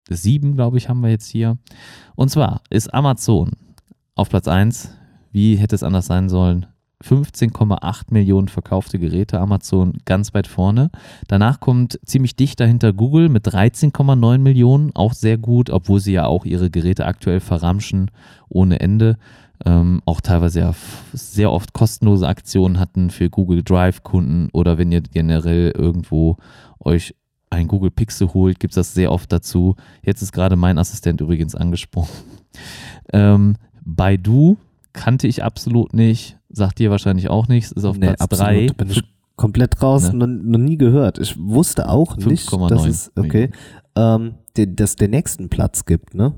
sieben, 0.09 0.55
glaube 0.55 0.79
ich, 0.79 0.89
haben 0.89 1.01
wir 1.01 1.11
jetzt 1.11 1.29
hier. 1.29 1.59
Und 2.15 2.31
zwar 2.31 2.63
ist 2.71 2.93
Amazon 2.95 3.53
auf 4.15 4.31
Platz 4.31 4.49
1. 4.49 4.91
Wie 5.33 5.57
hätte 5.57 5.75
es 5.75 5.83
anders 5.83 6.07
sein 6.07 6.29
sollen? 6.29 6.67
15,8 7.05 8.05
Millionen 8.11 8.49
verkaufte 8.49 8.99
Geräte, 8.99 9.39
Amazon 9.39 9.99
ganz 10.05 10.33
weit 10.33 10.47
vorne. 10.47 10.91
Danach 11.29 11.61
kommt 11.61 12.01
ziemlich 12.05 12.37
dicht 12.37 12.59
dahinter 12.59 12.93
Google 12.93 13.29
mit 13.29 13.47
13,9 13.47 14.39
Millionen, 14.39 14.95
auch 14.95 15.13
sehr 15.13 15.37
gut, 15.37 15.69
obwohl 15.71 16.01
sie 16.01 16.13
ja 16.13 16.27
auch 16.27 16.45
ihre 16.45 16.71
Geräte 16.71 17.07
aktuell 17.07 17.41
verramschen 17.41 18.11
ohne 18.49 18.81
Ende. 18.81 19.19
Ähm, 19.65 20.03
auch 20.05 20.21
teilweise 20.21 20.61
ja 20.61 20.75
sehr 21.13 21.51
oft 21.51 21.73
kostenlose 21.73 22.29
Aktionen 22.29 22.79
hatten 22.79 23.11
für 23.11 23.31
Google 23.31 23.63
Drive-Kunden 23.63 24.49
oder 24.53 24.77
wenn 24.79 24.93
ihr 24.93 25.01
generell 25.01 25.73
irgendwo 25.77 26.37
euch 26.79 27.15
ein 27.51 27.69
Google 27.69 27.91
Pixel 27.91 28.33
holt, 28.35 28.59
gibt 28.59 28.73
es 28.73 28.77
das 28.77 28.95
sehr 28.95 29.13
oft 29.13 29.33
dazu. 29.33 29.77
Jetzt 30.03 30.23
ist 30.23 30.33
gerade 30.33 30.57
mein 30.57 30.79
Assistent 30.79 31.21
übrigens 31.21 31.55
angesprochen. 31.55 32.13
Ähm, 33.13 33.57
Baidu 33.85 34.57
kannte 34.93 35.27
ich 35.27 35.45
absolut 35.45 35.95
nicht, 35.95 36.36
sagt 36.49 36.79
dir 36.79 36.91
wahrscheinlich 36.91 37.29
auch 37.31 37.49
nichts, 37.49 37.73
ist 37.73 37.85
auf 37.85 37.99
Nee, 37.99 38.07
Platz 38.07 38.21
absolut. 38.21 38.47
3. 38.53 38.67
Bin 38.77 38.91
ich 38.91 39.03
komplett 39.37 39.83
raus, 39.83 40.13
Ne? 40.13 40.27
noch, 40.27 40.27
noch 40.27 40.59
nie 40.59 40.79
gehört. 40.79 41.19
Ich 41.19 41.37
wusste 41.39 41.89
auch 41.89 42.17
nicht, 42.17 42.49
5,9 42.49 42.69
dass 42.69 42.87
es, 42.87 43.13
okay, 43.17 43.51
ähm, 43.95 44.35
dass 44.55 44.97
der 44.97 45.09
nächsten 45.09 45.49
Platz 45.49 45.85
gibt, 45.85 46.15
ne? 46.15 46.35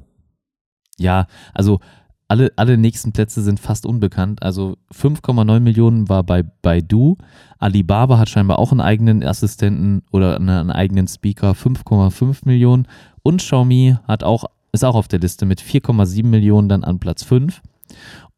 Ja, 0.98 1.26
also 1.54 1.78
alle, 2.26 2.52
alle 2.56 2.76
nächsten 2.76 3.12
Plätze 3.12 3.40
sind 3.42 3.58
fast 3.58 3.86
unbekannt. 3.86 4.42
Also 4.42 4.76
5,9 4.92 5.60
Millionen 5.60 6.08
war 6.10 6.24
bei 6.24 6.42
Baidu. 6.42 7.16
Alibaba 7.58 8.18
hat 8.18 8.28
scheinbar 8.28 8.58
auch 8.58 8.70
einen 8.70 8.82
eigenen 8.82 9.22
Assistenten 9.24 10.02
oder 10.12 10.36
einen, 10.36 10.48
einen 10.50 10.70
eigenen 10.70 11.08
Speaker, 11.08 11.52
5,5 11.52 12.40
Millionen. 12.44 12.86
Und 13.22 13.40
Xiaomi 13.40 13.96
hat 14.06 14.24
auch, 14.24 14.44
ist 14.72 14.84
auch 14.84 14.94
auf 14.94 15.08
der 15.08 15.20
Liste 15.20 15.46
mit 15.46 15.62
4,7 15.62 16.26
Millionen 16.26 16.68
dann 16.68 16.84
an 16.84 16.98
Platz 16.98 17.22
5. 17.22 17.62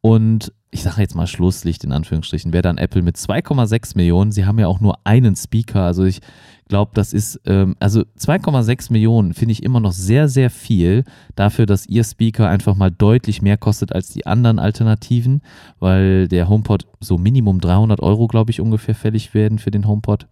Und 0.03 0.53
ich 0.73 0.83
sage 0.83 1.01
jetzt 1.01 1.17
mal 1.17 1.27
Schlusslicht 1.27 1.83
in 1.83 1.93
Anführungsstrichen, 1.93 2.53
wäre 2.53 2.63
dann 2.63 2.79
Apple 2.79 3.03
mit 3.03 3.17
2,6 3.17 3.97
Millionen. 3.97 4.31
Sie 4.31 4.47
haben 4.47 4.59
ja 4.59 4.69
auch 4.69 4.81
nur 4.81 4.99
einen 5.05 5.35
Speaker. 5.35 5.83
Also 5.83 6.05
ich 6.05 6.21
glaube, 6.69 6.93
das 6.95 7.13
ist, 7.13 7.41
ähm, 7.45 7.75
also 7.81 8.03
2,6 8.19 8.93
Millionen 8.93 9.35
finde 9.35 9.53
ich 9.53 9.65
immer 9.65 9.81
noch 9.81 9.93
sehr, 9.93 10.29
sehr 10.29 10.49
viel 10.49 11.05
dafür, 11.35 11.67
dass 11.67 11.87
ihr 11.87 12.05
Speaker 12.05 12.49
einfach 12.49 12.77
mal 12.77 12.91
deutlich 12.91 13.43
mehr 13.43 13.57
kostet 13.57 13.93
als 13.93 14.11
die 14.11 14.27
anderen 14.27 14.61
Alternativen, 14.61 15.43
weil 15.81 16.29
der 16.29 16.49
HomePod 16.49 16.87
so 17.01 17.19
Minimum 17.19 17.61
300 17.61 18.01
Euro, 18.01 18.29
glaube 18.29 18.53
ich, 18.53 18.61
ungefähr 18.61 18.95
fällig 18.95 19.35
werden 19.35 19.59
für 19.59 19.73
den 19.73 19.89
HomePod. 19.89 20.29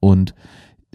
Und 0.00 0.34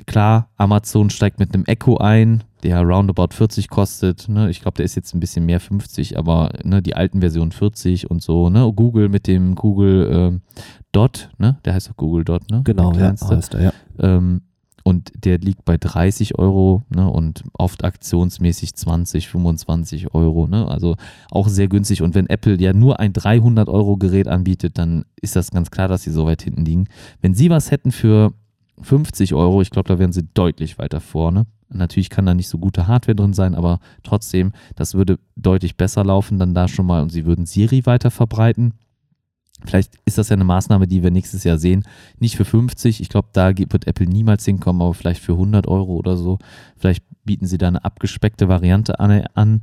klar, 0.07 0.49
Amazon 0.57 1.11
steigt 1.11 1.39
mit 1.39 1.53
einem 1.53 1.65
Echo 1.65 1.97
ein, 1.97 2.43
der 2.63 2.81
roundabout 2.81 3.33
40 3.33 3.69
kostet. 3.69 4.27
Ne? 4.29 4.49
Ich 4.49 4.61
glaube, 4.61 4.75
der 4.77 4.85
ist 4.85 4.95
jetzt 4.95 5.13
ein 5.13 5.19
bisschen 5.19 5.45
mehr 5.45 5.59
50, 5.59 6.17
aber 6.17 6.51
ne, 6.63 6.81
die 6.81 6.95
alten 6.95 7.19
Versionen 7.19 7.51
40 7.51 8.09
und 8.09 8.21
so. 8.21 8.49
Ne? 8.49 8.71
Google 8.75 9.09
mit 9.09 9.27
dem 9.27 9.55
Google 9.55 10.09
ähm, 10.11 10.41
Dot, 10.91 11.29
ne? 11.37 11.57
der 11.65 11.73
heißt 11.73 11.89
doch 11.89 11.97
Google 11.97 12.23
Dot, 12.23 12.49
ne? 12.49 12.61
Genau, 12.63 12.91
der 12.91 13.15
ja, 13.19 13.29
heißt 13.29 13.53
er, 13.53 13.61
ja. 13.61 13.73
Ähm, 13.99 14.41
und 14.87 15.11
der 15.25 15.37
liegt 15.37 15.65
bei 15.65 15.77
30 15.77 16.39
Euro 16.39 16.83
ne, 16.87 17.11
und 17.11 17.43
oft 17.51 17.83
aktionsmäßig 17.83 18.73
20, 18.73 19.27
25 19.27 20.13
Euro. 20.13 20.47
Ne? 20.47 20.65
Also 20.65 20.95
auch 21.29 21.49
sehr 21.49 21.67
günstig. 21.67 22.01
Und 22.01 22.15
wenn 22.15 22.27
Apple 22.27 22.55
ja 22.55 22.71
nur 22.71 22.97
ein 23.01 23.11
300 23.11 23.67
Euro 23.67 23.97
Gerät 23.97 24.29
anbietet, 24.29 24.77
dann 24.77 25.03
ist 25.19 25.35
das 25.35 25.51
ganz 25.51 25.71
klar, 25.71 25.89
dass 25.89 26.03
sie 26.03 26.11
so 26.11 26.25
weit 26.25 26.41
hinten 26.41 26.63
liegen. 26.63 26.85
Wenn 27.19 27.33
sie 27.33 27.49
was 27.49 27.69
hätten 27.69 27.91
für 27.91 28.31
50 28.81 29.33
Euro, 29.33 29.61
ich 29.61 29.71
glaube, 29.71 29.89
da 29.89 29.99
wären 29.99 30.13
sie 30.13 30.23
deutlich 30.33 30.77
weiter 30.77 31.01
vorne. 31.01 31.47
Natürlich 31.69 32.09
kann 32.09 32.25
da 32.25 32.33
nicht 32.33 32.47
so 32.47 32.57
gute 32.57 32.87
Hardware 32.87 33.15
drin 33.15 33.33
sein, 33.33 33.55
aber 33.55 33.79
trotzdem, 34.03 34.53
das 34.75 34.93
würde 34.93 35.19
deutlich 35.35 35.75
besser 35.75 36.03
laufen 36.03 36.39
dann 36.39 36.53
da 36.53 36.67
schon 36.67 36.85
mal 36.85 37.01
und 37.01 37.11
sie 37.11 37.25
würden 37.25 37.45
Siri 37.45 37.85
weiter 37.85 38.11
verbreiten. 38.11 38.73
Vielleicht 39.65 39.95
ist 40.05 40.17
das 40.17 40.29
ja 40.29 40.35
eine 40.35 40.43
Maßnahme, 40.43 40.87
die 40.87 41.01
wir 41.01 41.11
nächstes 41.11 41.43
Jahr 41.43 41.57
sehen. 41.57 41.83
Nicht 42.19 42.37
für 42.37 42.45
50, 42.45 43.01
ich 43.01 43.09
glaube, 43.09 43.29
da 43.33 43.57
wird 43.57 43.87
Apple 43.87 44.05
niemals 44.05 44.45
hinkommen, 44.45 44.81
aber 44.81 44.93
vielleicht 44.93 45.21
für 45.21 45.33
100 45.33 45.67
Euro 45.67 45.95
oder 45.95 46.15
so. 46.15 46.37
Vielleicht 46.77 47.03
bieten 47.25 47.47
sie 47.47 47.57
da 47.57 47.67
eine 47.67 47.83
abgespeckte 47.83 48.47
Variante 48.47 48.99
an. 48.99 49.23
an. 49.33 49.61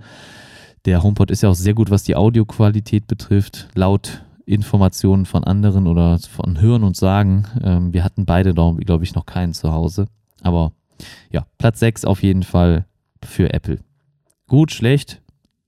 Der 0.85 1.03
HomePod 1.03 1.31
ist 1.31 1.43
ja 1.43 1.49
auch 1.49 1.55
sehr 1.55 1.75
gut, 1.75 1.91
was 1.91 2.03
die 2.03 2.17
Audioqualität 2.17 3.07
betrifft. 3.07 3.69
Laut 3.75 4.25
Informationen 4.47 5.27
von 5.27 5.45
anderen 5.45 5.87
oder 5.87 6.19
von 6.19 6.61
Hören 6.61 6.83
und 6.83 6.97
Sagen. 6.97 7.47
Ähm, 7.63 7.95
wir 7.95 8.05
hatten 8.05 8.27
beide, 8.27 8.53
glaube 8.53 9.05
ich, 9.05 9.15
noch 9.15 9.27
keinen 9.27 9.55
zu 9.55 9.73
Hause. 9.73 10.07
Aber 10.43 10.73
ja, 11.31 11.47
Platz 11.59 11.81
6 11.81 12.05
auf 12.05 12.23
jeden 12.23 12.43
Fall 12.43 12.87
für 13.23 13.53
Apple. 13.53 13.79
Gut, 14.47 14.71
schlecht. 14.73 15.23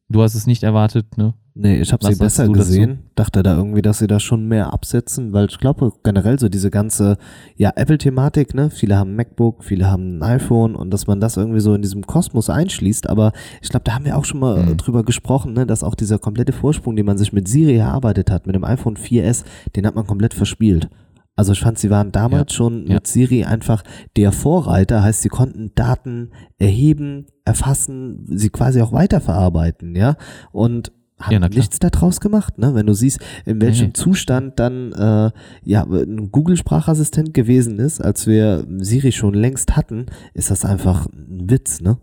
Du 0.08 0.22
hast 0.22 0.34
es 0.34 0.46
nicht 0.46 0.62
erwartet, 0.62 1.16
ne? 1.16 1.34
Nee, 1.58 1.80
ich 1.80 1.90
habe 1.90 2.04
sie 2.06 2.14
besser 2.16 2.44
du 2.44 2.52
dazu? 2.52 2.58
gesehen. 2.66 2.98
Dachte 3.14 3.42
da 3.42 3.56
irgendwie, 3.56 3.80
dass 3.80 3.98
sie 3.98 4.06
da 4.06 4.20
schon 4.20 4.46
mehr 4.46 4.74
absetzen, 4.74 5.32
weil 5.32 5.46
ich 5.48 5.58
glaube 5.58 5.90
generell 6.04 6.38
so 6.38 6.50
diese 6.50 6.70
ganze 6.70 7.16
ja 7.56 7.72
Apple-Thematik, 7.74 8.52
ne? 8.54 8.68
Viele 8.68 8.96
haben 8.98 9.12
ein 9.12 9.16
MacBook, 9.16 9.64
viele 9.64 9.90
haben 9.90 10.18
ein 10.18 10.22
iPhone 10.22 10.76
und 10.76 10.90
dass 10.90 11.06
man 11.06 11.18
das 11.18 11.38
irgendwie 11.38 11.60
so 11.60 11.74
in 11.74 11.80
diesem 11.80 12.06
Kosmos 12.06 12.50
einschließt. 12.50 13.08
Aber 13.08 13.32
ich 13.62 13.70
glaube, 13.70 13.84
da 13.84 13.94
haben 13.94 14.04
wir 14.04 14.18
auch 14.18 14.26
schon 14.26 14.38
mal 14.40 14.62
Mhm. 14.64 14.76
drüber 14.76 15.02
gesprochen, 15.02 15.54
ne? 15.54 15.66
Dass 15.66 15.82
auch 15.82 15.94
dieser 15.94 16.18
komplette 16.18 16.52
Vorsprung, 16.52 16.94
den 16.94 17.06
man 17.06 17.16
sich 17.16 17.32
mit 17.32 17.48
Siri 17.48 17.76
erarbeitet 17.76 18.30
hat, 18.30 18.46
mit 18.46 18.54
dem 18.54 18.62
iPhone 18.64 18.96
4S, 18.98 19.44
den 19.74 19.86
hat 19.86 19.94
man 19.94 20.06
komplett 20.06 20.34
verspielt. 20.34 20.90
Also 21.36 21.52
ich 21.52 21.60
fand, 21.60 21.78
sie 21.78 21.90
waren 21.90 22.12
damals 22.12 22.54
schon 22.54 22.86
ja. 22.86 22.94
mit 22.94 23.06
Siri 23.06 23.44
einfach 23.44 23.84
der 24.16 24.32
Vorreiter, 24.32 25.02
heißt, 25.02 25.20
sie 25.20 25.28
konnten 25.28 25.70
Daten 25.74 26.30
erheben, 26.58 27.26
erfassen, 27.44 28.24
sie 28.26 28.48
quasi 28.48 28.80
auch 28.80 28.92
weiterverarbeiten, 28.92 29.94
ja. 29.94 30.16
Und 30.50 30.92
haben 31.18 31.42
Ja, 31.42 31.48
nichts 31.48 31.78
daraus 31.78 32.20
gemacht, 32.20 32.58
ne? 32.58 32.74
Wenn 32.74 32.86
du 32.86 32.92
siehst, 32.92 33.20
in 33.44 33.60
welchem 33.60 33.88
nee. 33.88 33.92
Zustand 33.92 34.58
dann 34.58 34.92
äh, 34.92 35.30
ja 35.64 35.84
ein 35.84 36.30
Google-Sprachassistent 36.30 37.32
gewesen 37.32 37.78
ist, 37.78 38.00
als 38.00 38.26
wir 38.26 38.66
Siri 38.78 39.12
schon 39.12 39.34
längst 39.34 39.76
hatten, 39.76 40.06
ist 40.34 40.50
das 40.50 40.64
einfach 40.64 41.06
ein 41.06 41.50
Witz, 41.50 41.80
ne? 41.80 41.98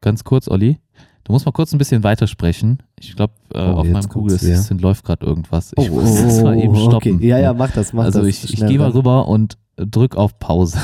Ganz 0.00 0.24
kurz, 0.24 0.48
Olli. 0.48 0.78
Du 1.24 1.32
musst 1.32 1.46
mal 1.46 1.52
kurz 1.52 1.72
ein 1.72 1.78
bisschen 1.78 2.02
weitersprechen. 2.02 2.78
Ich 2.98 3.14
glaube, 3.14 3.34
äh, 3.54 3.58
Oh, 3.58 3.78
auf 3.78 3.86
meinem 3.86 4.08
Google 4.08 4.38
ja. 4.42 4.60
Läuft 4.80 5.04
gerade 5.04 5.24
irgendwas. 5.24 5.72
Ich 5.78 5.90
muss 5.90 6.16
das 6.16 6.42
mal 6.42 6.58
eben 6.58 6.70
okay. 6.74 6.84
stoppen. 6.84 7.22
Ja, 7.22 7.38
ja, 7.38 7.52
mach 7.54 7.70
das, 7.70 7.92
mach 7.92 8.04
also 8.04 8.20
das. 8.20 8.28
ich, 8.28 8.44
ich 8.44 8.50
schnell 8.56 8.68
gehe 8.68 8.78
mal 8.78 8.90
rüber 8.90 9.28
und 9.28 9.56
drück 9.76 10.16
auf 10.16 10.38
Pause. 10.38 10.78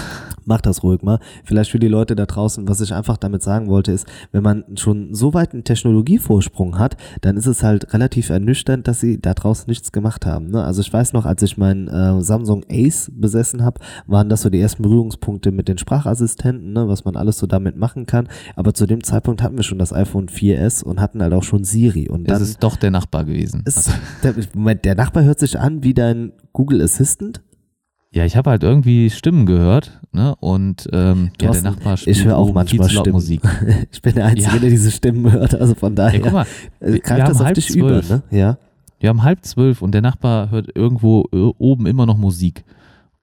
Mach 0.49 0.63
das 0.63 0.83
ruhig 0.83 1.03
mal. 1.03 1.21
Vielleicht 1.45 1.71
für 1.71 1.79
die 1.79 1.89
Leute 1.89 2.17
da 2.17 2.25
draußen, 2.25 2.67
was 2.69 2.81
ich 2.81 2.95
einfach 2.95 3.19
damit 3.19 3.43
sagen 3.43 3.69
wollte, 3.69 3.93
ist, 3.93 4.07
wenn 4.33 4.43
man 4.43 4.65
schon 4.77 5.15
so 5.15 5.35
weit 5.35 5.53
einen 5.53 5.63
Technologievorsprung 5.63 6.79
hat, 6.79 6.97
dann 7.21 7.37
ist 7.37 7.45
es 7.45 7.63
halt 7.63 7.93
relativ 7.93 8.31
ernüchternd, 8.31 8.89
dass 8.89 8.99
sie 9.01 9.21
da 9.21 9.35
draußen 9.35 9.67
nichts 9.69 9.93
gemacht 9.93 10.25
haben. 10.25 10.49
Ne? 10.51 10.65
Also 10.65 10.81
ich 10.81 10.91
weiß 10.91 11.13
noch, 11.13 11.27
als 11.27 11.43
ich 11.43 11.59
meinen 11.59 11.89
äh, 11.89 12.23
Samsung 12.23 12.65
Ace 12.71 13.11
besessen 13.15 13.63
habe, 13.63 13.81
waren 14.07 14.31
das 14.31 14.41
so 14.41 14.49
die 14.49 14.59
ersten 14.59 14.83
Berührungspunkte 14.83 15.53
mit 15.53 15.69
den 15.69 15.77
Sprachassistenten, 15.77 16.73
ne? 16.73 16.89
was 16.89 17.05
man 17.05 17.15
alles 17.17 17.37
so 17.37 17.47
damit 17.47 17.77
machen 17.77 18.07
kann. 18.07 18.29
Aber 18.57 18.73
zu 18.73 18.87
dem 18.87 19.05
Zeitpunkt 19.05 19.43
hatten 19.43 19.59
wir 19.59 19.65
schon 19.65 19.79
das 19.79 19.93
iPhone 19.93 20.29
4S 20.29 20.83
und 20.83 20.99
hatten 20.99 21.21
halt 21.21 21.35
auch 21.35 21.43
schon 21.45 21.65
Siri. 21.65 22.09
Und 22.09 22.23
Es 22.23 22.33
dann 22.33 22.43
ist 22.43 22.63
doch 22.63 22.77
der 22.77 22.91
Nachbar 22.91 23.27
gewesen. 23.27 23.63
ist, 23.67 23.91
der, 24.23 24.35
Moment, 24.55 24.87
der 24.87 24.95
Nachbar 24.95 25.25
hört 25.25 25.41
sich 25.41 25.59
an 25.59 25.85
wie 25.85 25.93
dein 25.93 26.33
Google 26.55 26.81
Assistant. 26.81 27.43
Ja, 28.11 28.25
ich 28.25 28.37
habe 28.37 28.49
halt 28.51 28.63
irgendwie 28.63 29.11
Stimmen 29.11 29.45
gehört, 29.45 30.01
ne? 30.13 30.35
Und 30.41 30.89
ähm, 30.93 31.31
ja, 31.43 31.51
der 31.51 31.63
Nachbar 31.63 31.97
spielt 31.99 32.17
Ich 32.17 32.25
höre 32.25 32.39
auch 32.39 32.53
manchmal 32.53 32.89
Stimmen. 32.89 33.13
Musik. 33.13 33.43
Ich 33.93 34.01
bin 34.01 34.15
der 34.15 34.25
Einzige, 34.27 34.55
Ja. 34.55 34.59
der 34.59 34.71
diese 34.71 34.91
Stimmen 34.91 35.31
hört, 35.31 35.55
also 35.55 35.75
von 35.75 35.95
daher. 35.95 36.19
Ja, 36.19 36.25
guck 36.25 36.33
mal, 36.33 36.47
äh, 36.81 36.93
wir- 36.95 37.01
greift 37.01 37.19
wir 37.21 37.25
das 37.27 37.39
haben 37.39 37.47
auf 37.49 37.53
dich 37.53 37.71
über, 37.77 37.89
zwölf. 38.03 38.09
ne? 38.11 38.23
Ja. 38.31 38.59
wir 39.01 39.11
haben 39.11 39.23
halb 39.23 39.45
zwölf 39.45 39.83
und 39.83 39.93
der 39.93 40.01
Nachbar 40.01 40.51
hört 40.51 40.75
irgendwo 40.75 41.25
äh, 41.33 41.53
oben 41.59 41.87
immer 41.87 42.07
noch 42.07 42.17
Musik. 42.17 42.65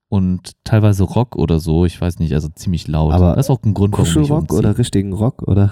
Und 0.07 0.51
teilweise 0.63 1.03
Rock 1.03 1.35
oder 1.35 1.59
so, 1.59 1.83
ich 1.85 1.99
weiß 1.99 2.19
nicht, 2.19 2.33
also 2.33 2.47
ziemlich 2.49 2.87
laut. 2.87 3.11
Aber 3.11 3.35
das 3.35 3.47
ist 3.47 3.49
auch 3.49 3.61
ein 3.63 3.73
Grund, 3.73 3.91
warum 3.93 4.05
ich 4.05 4.13
Kuschelrock 4.13 4.41
umziehe. 4.43 4.59
oder 4.59 4.77
richtigen 4.77 5.13
Rock 5.13 5.41
oder 5.47 5.71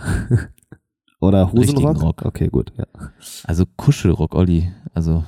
oder 1.22 1.54
Richtigen 1.54 1.84
Hosenrock? 1.84 2.02
Rock. 2.02 2.26
Okay, 2.26 2.48
gut. 2.50 2.74
Ja. 2.78 2.86
Also 3.44 3.66
Kuschelrock, 3.78 4.34
Olli. 4.34 4.72
Also 4.96 5.24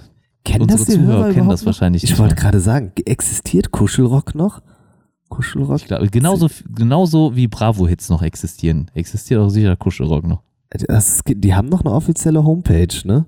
Kennen 0.45 0.67
das 0.67 0.85
die 0.85 0.93
Zuhörer 0.93 1.23
Hörer 1.25 1.33
kennen 1.33 1.49
das 1.49 1.61
noch? 1.61 1.65
wahrscheinlich 1.67 2.03
Ich 2.03 2.11
nicht. 2.11 2.19
wollte 2.19 2.35
mal. 2.35 2.41
gerade 2.41 2.59
sagen, 2.61 2.91
existiert 3.05 3.71
Kuschelrock 3.71 4.33
noch? 4.35 4.61
Kuschelrock? 5.29 5.77
Ich 5.81 5.85
glaube, 5.87 6.07
genauso, 6.09 6.47
genauso 6.73 7.35
wie 7.35 7.47
Bravo-Hits 7.47 8.09
noch 8.09 8.21
existieren, 8.21 8.89
existiert 8.93 9.41
auch 9.41 9.49
sicher 9.49 9.75
Kuschelrock 9.75 10.25
noch. 10.27 10.41
Das 10.69 11.21
die 11.27 11.53
haben 11.55 11.69
noch 11.69 11.81
eine 11.83 11.91
offizielle 11.93 12.43
Homepage, 12.43 12.87
ne? 13.05 13.25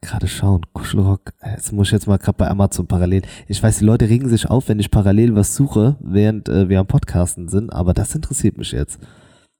Gerade 0.00 0.26
schauen, 0.26 0.62
Kuschelrock. 0.72 1.32
Jetzt 1.44 1.72
muss 1.72 1.88
ich 1.88 1.92
jetzt 1.92 2.06
mal 2.06 2.16
gerade 2.16 2.38
bei 2.38 2.48
Amazon 2.48 2.86
parallel. 2.86 3.22
Ich 3.46 3.62
weiß, 3.62 3.78
die 3.78 3.84
Leute 3.84 4.08
regen 4.08 4.28
sich 4.28 4.48
auf, 4.50 4.68
wenn 4.68 4.80
ich 4.80 4.90
parallel 4.90 5.34
was 5.36 5.54
suche, 5.54 5.96
während 6.00 6.48
äh, 6.48 6.68
wir 6.68 6.80
am 6.80 6.86
Podcasten 6.86 7.48
sind, 7.48 7.70
aber 7.72 7.92
das 7.92 8.14
interessiert 8.14 8.56
mich 8.56 8.72
jetzt. 8.72 8.98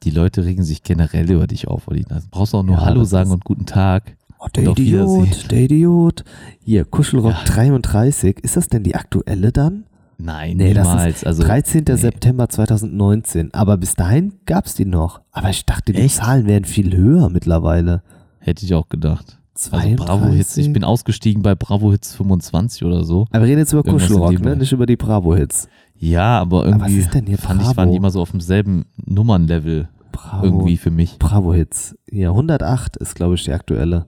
Die 0.03 0.11
Leute 0.11 0.45
regen 0.45 0.65
sich 0.65 0.83
generell 0.83 1.31
über 1.31 1.47
dich 1.47 1.69
auf, 1.69 1.87
Olli. 1.89 2.05
Da 2.09 2.21
brauchst 2.31 2.53
du 2.55 2.59
auch 2.59 2.63
nur 2.63 2.77
Ja, 2.77 2.85
Hallo 2.85 3.05
sagen 3.05 3.31
und 3.31 3.45
guten 3.45 3.67
Tag. 3.67 4.17
Oh, 4.45 4.49
der 4.55 4.65
Idiot, 4.71 5.51
der 5.51 5.61
Idiot. 5.63 6.25
Hier, 6.61 6.85
Kuschelrock 6.85 7.33
Ja. 7.33 7.45
33. 7.47 8.39
Ist 8.41 8.57
das 8.57 8.69
denn 8.69 8.83
die 8.83 8.95
aktuelle 8.95 9.53
dann? 9.53 9.85
Nein, 10.19 10.59
Nee, 10.59 10.75
das 10.75 10.87
niemals. 10.87 11.25
also, 11.25 11.43
13. 11.43 11.85
nee. 11.89 11.97
September 11.97 12.49
2019. 12.49 13.53
Aber 13.55 13.77
bis 13.77 13.95
dahin 13.95 14.35
gab 14.47 14.67
es 14.67 14.75
die 14.75 14.85
noch. 14.85 15.21
Aber 15.33 15.51
ich 15.51 15.65
dachte, 15.65 15.93
die 15.93 16.01
Echt? 16.03 16.17
Zahlen 16.17 16.47
wären 16.47 16.65
viel 16.65 16.97
höher 16.97 17.31
mittlerweile. 17.31 18.03
Hätte 18.39 18.65
ich 18.65 18.75
auch 18.75 18.89
gedacht. 18.89 19.39
Also 19.57 19.71
32? 19.71 19.97
Bravo 20.07 20.27
Hits, 20.33 20.57
ich 20.57 20.73
bin 20.73 20.85
ausgestiegen 20.85 21.43
bei 21.43 21.55
Bravo 21.55 21.91
Hits 21.93 22.15
25 22.15 22.85
oder 22.85 23.05
so. 23.05 23.27
Aber 23.31 23.41
wir 23.43 23.49
reden 23.51 23.61
jetzt 23.61 23.73
über 23.73 23.85
Irgendwas 23.85 24.09
Kuschelrock, 24.09 24.41
ne? 24.41 24.57
Nicht 24.57 24.73
über 24.73 24.85
die 24.87 24.97
Bravo-Hits. 24.97 25.69
Ja, 25.97 26.41
aber 26.41 26.59
was 26.63 26.67
irgendwie 26.67 26.99
ist 26.99 27.15
denn 27.15 27.27
hier 27.27 27.39
fand 27.39 27.61
ich, 27.61 27.67
Bravo? 27.69 27.77
waren 27.79 27.91
die 27.91 27.97
immer 27.97 28.11
so 28.11 28.21
auf 28.21 28.33
demselben 28.33 28.85
Nummernlevel 28.97 29.89
Bravo. 30.13 30.45
irgendwie 30.45 30.77
für 30.77 30.91
mich. 30.91 31.19
Bravo-Hits. 31.19 31.97
Ja, 32.11 32.31
108 32.31 32.97
ist, 32.99 33.15
glaube 33.15 33.37
ich, 33.37 33.45
die 33.45 33.53
aktuelle. 33.53 34.07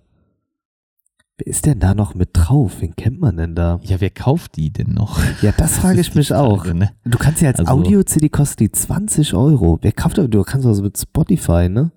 Wer 1.39 1.47
ist 1.49 1.67
denn 1.67 1.81
da 1.81 1.95
noch 1.95 2.15
mit 2.15 2.31
drauf? 2.33 2.81
Wen 2.81 2.97
kennt 2.97 3.21
man 3.21 3.37
denn 3.37 3.55
da? 3.55 3.79
Ja, 3.83 4.01
wer 4.01 4.09
kauft 4.09 4.57
die 4.57 4.71
denn 4.71 4.95
noch? 4.95 5.21
Ja, 5.43 5.53
das 5.53 5.79
frage 5.79 6.01
ich 6.01 6.15
mich 6.15 6.33
auch. 6.33 6.63
Frage, 6.65 6.75
ne? 6.75 6.91
Du 7.05 7.19
kannst 7.19 7.43
ja 7.43 7.49
als 7.51 7.61
Also- 7.61 7.73
Audio-CD 7.73 8.31
kostet 8.31 8.61
die 8.61 8.73
20 8.73 9.35
Euro. 9.35 9.79
Wer 9.83 9.93
kauft 9.93 10.19
aber, 10.19 10.29
du 10.29 10.43
kannst 10.45 10.67
also 10.67 10.83
mit 10.83 10.97
Spotify, 10.97 11.69
ne? 11.69 11.91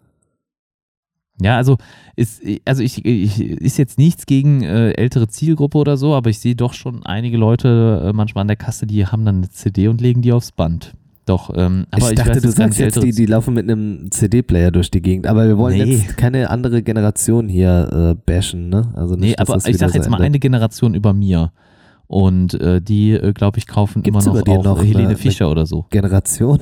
Ja, 1.42 1.56
also 1.56 1.78
ist, 2.18 2.42
also 2.66 2.84
ich, 2.84 3.06
ich 3.06 3.40
ist 3.40 3.78
jetzt 3.78 3.98
nichts 3.98 4.26
gegen 4.26 4.62
äh, 4.62 4.92
ältere 4.92 5.30
Zielgruppe 5.30 5.78
oder 5.78 5.96
so, 5.96 6.14
aber 6.14 6.30
ich 6.30 6.40
sehe 6.40 6.56
doch 6.58 6.74
schon 6.74 7.06
einige 7.06 7.38
Leute 7.38 8.08
äh, 8.08 8.12
manchmal 8.14 8.42
an 8.42 8.50
der 8.50 8.58
Kasse, 8.58 8.86
die 8.88 9.06
haben 9.08 9.24
dann 9.24 9.38
eine 9.38 9.50
CD 9.50 9.88
und 9.88 10.02
legen 10.02 10.22
die 10.22 10.34
aufs 10.34 10.52
Band. 10.52 10.96
Doch, 11.26 11.52
ähm, 11.56 11.86
aber 11.92 12.06
ich 12.06 12.10
ich, 12.12 12.16
dachte, 12.18 12.36
weiß 12.38 12.42
du 12.42 12.50
sagst 12.52 12.80
jetzt, 12.80 13.04
die, 13.04 13.12
die 13.12 13.26
laufen 13.28 13.54
mit 13.54 13.70
einem 13.70 14.10
CD-Player 14.10 14.72
durch 14.72 14.90
die 14.90 15.02
Gegend. 15.02 15.28
Aber 15.28 15.48
wir 15.48 15.58
wollen 15.60 15.78
Nee. 15.78 15.96
jetzt 15.98 16.18
keine 16.18 16.50
andere 16.50 16.82
Generation 16.82 17.48
hier 17.48 18.16
äh, 18.18 18.22
bashen, 18.26 18.70
ne? 18.70 18.92
Also 18.96 19.16
nicht, 19.16 19.30
Nee, 19.32 19.36
aber 19.38 19.58
ich 19.58 19.78
sag 19.78 19.94
jetzt 19.94 20.10
mal 20.10 20.18
endet. 20.18 20.26
eine 20.26 20.40
Generation 20.40 20.96
über 20.96 21.14
mir. 21.14 21.52
Und 22.08 22.56
äh, 22.60 22.82
die, 22.82 23.12
äh, 23.12 23.34
glaube 23.34 23.60
ich, 23.60 23.68
kaufen 23.68 24.02
Gibt's 24.02 24.26
immer 24.26 24.34
noch 24.36 24.42
über 24.42 24.52
auch 24.58 24.64
noch 24.64 24.84
Helene 24.84 25.10
eine- 25.10 25.18
Fischer 25.18 25.52
oder 25.52 25.68
so. 25.68 25.86
Generation 25.92 26.58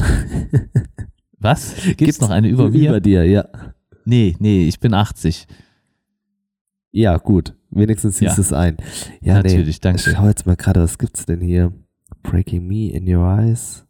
Was? 1.40 1.76
Gibt's, 1.96 2.20
noch 2.20 2.30
eine 2.32 2.50
über 2.50 2.70
mir? 2.70 2.90
Über 2.90 3.00
dir, 3.00 3.24
ja. 3.24 3.46
Nee, 4.04 4.36
nee, 4.40 4.64
ich 4.68 4.80
bin 4.82 4.94
80. 4.94 5.48
Ja, 6.92 7.16
gut. 7.18 7.54
Wenigstens 7.70 8.20
Ja. 8.20 8.30
hieß 8.30 8.40
es 8.40 8.52
ein. 8.54 8.78
Ja, 9.22 9.36
Natürlich, 9.36 9.78
nee. 9.78 9.82
danke. 9.82 10.02
Ich 10.10 10.16
schau 10.16 10.28
jetzt 10.28 10.46
mal 10.46 10.56
gerade, 10.58 10.82
was 10.82 10.98
gibt's 10.98 11.26
denn 11.26 11.40
hier? 11.42 11.72
Breaking 12.24 12.68
Me 12.68 12.90
in 12.92 13.08
Your 13.08 13.24
Eyes. 13.40 13.86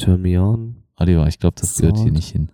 Turn 0.00 0.22
Me 0.22 0.40
On. 0.40 0.76
Oliver, 0.96 1.26
ich 1.26 1.38
glaube, 1.38 1.56
das 1.60 1.76
gehört 1.78 1.98
hier 1.98 2.12
nicht 2.12 2.30
hin. 2.30 2.50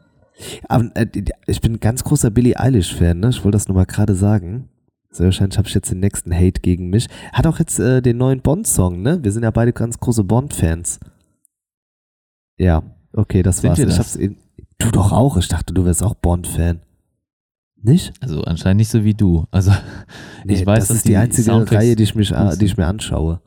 Aber, 0.68 0.90
äh, 0.94 1.06
die- 1.06 1.24
ich 1.46 1.60
bin 1.60 1.74
ein 1.74 1.80
ganz 1.80 2.04
großer 2.04 2.30
Billie 2.30 2.58
Eilish-Fan, 2.58 3.18
ne? 3.20 3.30
Ich 3.30 3.42
wollte 3.44 3.56
das 3.56 3.68
nur 3.68 3.74
mal 3.76 3.86
gerade 3.86 4.14
sagen. 4.14 4.68
Sehr 5.10 5.24
wahrscheinlich 5.26 5.56
habe 5.56 5.66
ich 5.66 5.74
jetzt 5.74 5.90
den 5.90 6.00
nächsten 6.00 6.34
Hate 6.34 6.60
gegen 6.60 6.90
mich. 6.90 7.08
Hat 7.32 7.46
auch 7.46 7.58
jetzt 7.58 7.78
äh, 7.78 8.02
den 8.02 8.18
neuen 8.18 8.42
Bond-Song, 8.42 9.00
ne? 9.00 9.18
Wir 9.22 9.32
sind 9.32 9.44
ja 9.44 9.50
beide 9.50 9.72
ganz 9.72 9.98
große 9.98 10.24
Bond-Fans. 10.24 11.00
Ja, 12.58 12.82
okay, 13.14 13.42
das 13.42 13.58
Sind 13.58 13.70
war's. 13.70 13.78
wir 13.78 13.84
Ich 13.86 13.96
das? 13.96 13.98
hab's 13.98 14.16
eben, 14.16 14.36
du 14.78 14.90
doch 14.90 15.12
auch. 15.12 15.36
Ich 15.38 15.48
dachte, 15.48 15.72
du 15.74 15.84
wärst 15.84 16.02
auch 16.02 16.14
Bond-Fan. 16.14 16.80
Nicht? 17.82 18.12
Also 18.20 18.42
anscheinend 18.42 18.78
nicht 18.78 18.90
so 18.90 19.04
wie 19.04 19.14
du. 19.14 19.46
Also 19.50 19.70
ich 20.44 20.66
weiß, 20.66 20.88
das 20.88 20.96
ist 20.98 21.08
die, 21.08 21.16
einzige 21.16 21.44
Soundtracks 21.50 21.82
Reihe, 21.82 21.96
die 21.96 22.02
ich, 22.02 22.14
mich, 22.14 22.30
gut 22.30 22.60
die 22.60 22.64
ich 22.64 22.76
mir 22.76 22.86
anschaue. 22.86 23.40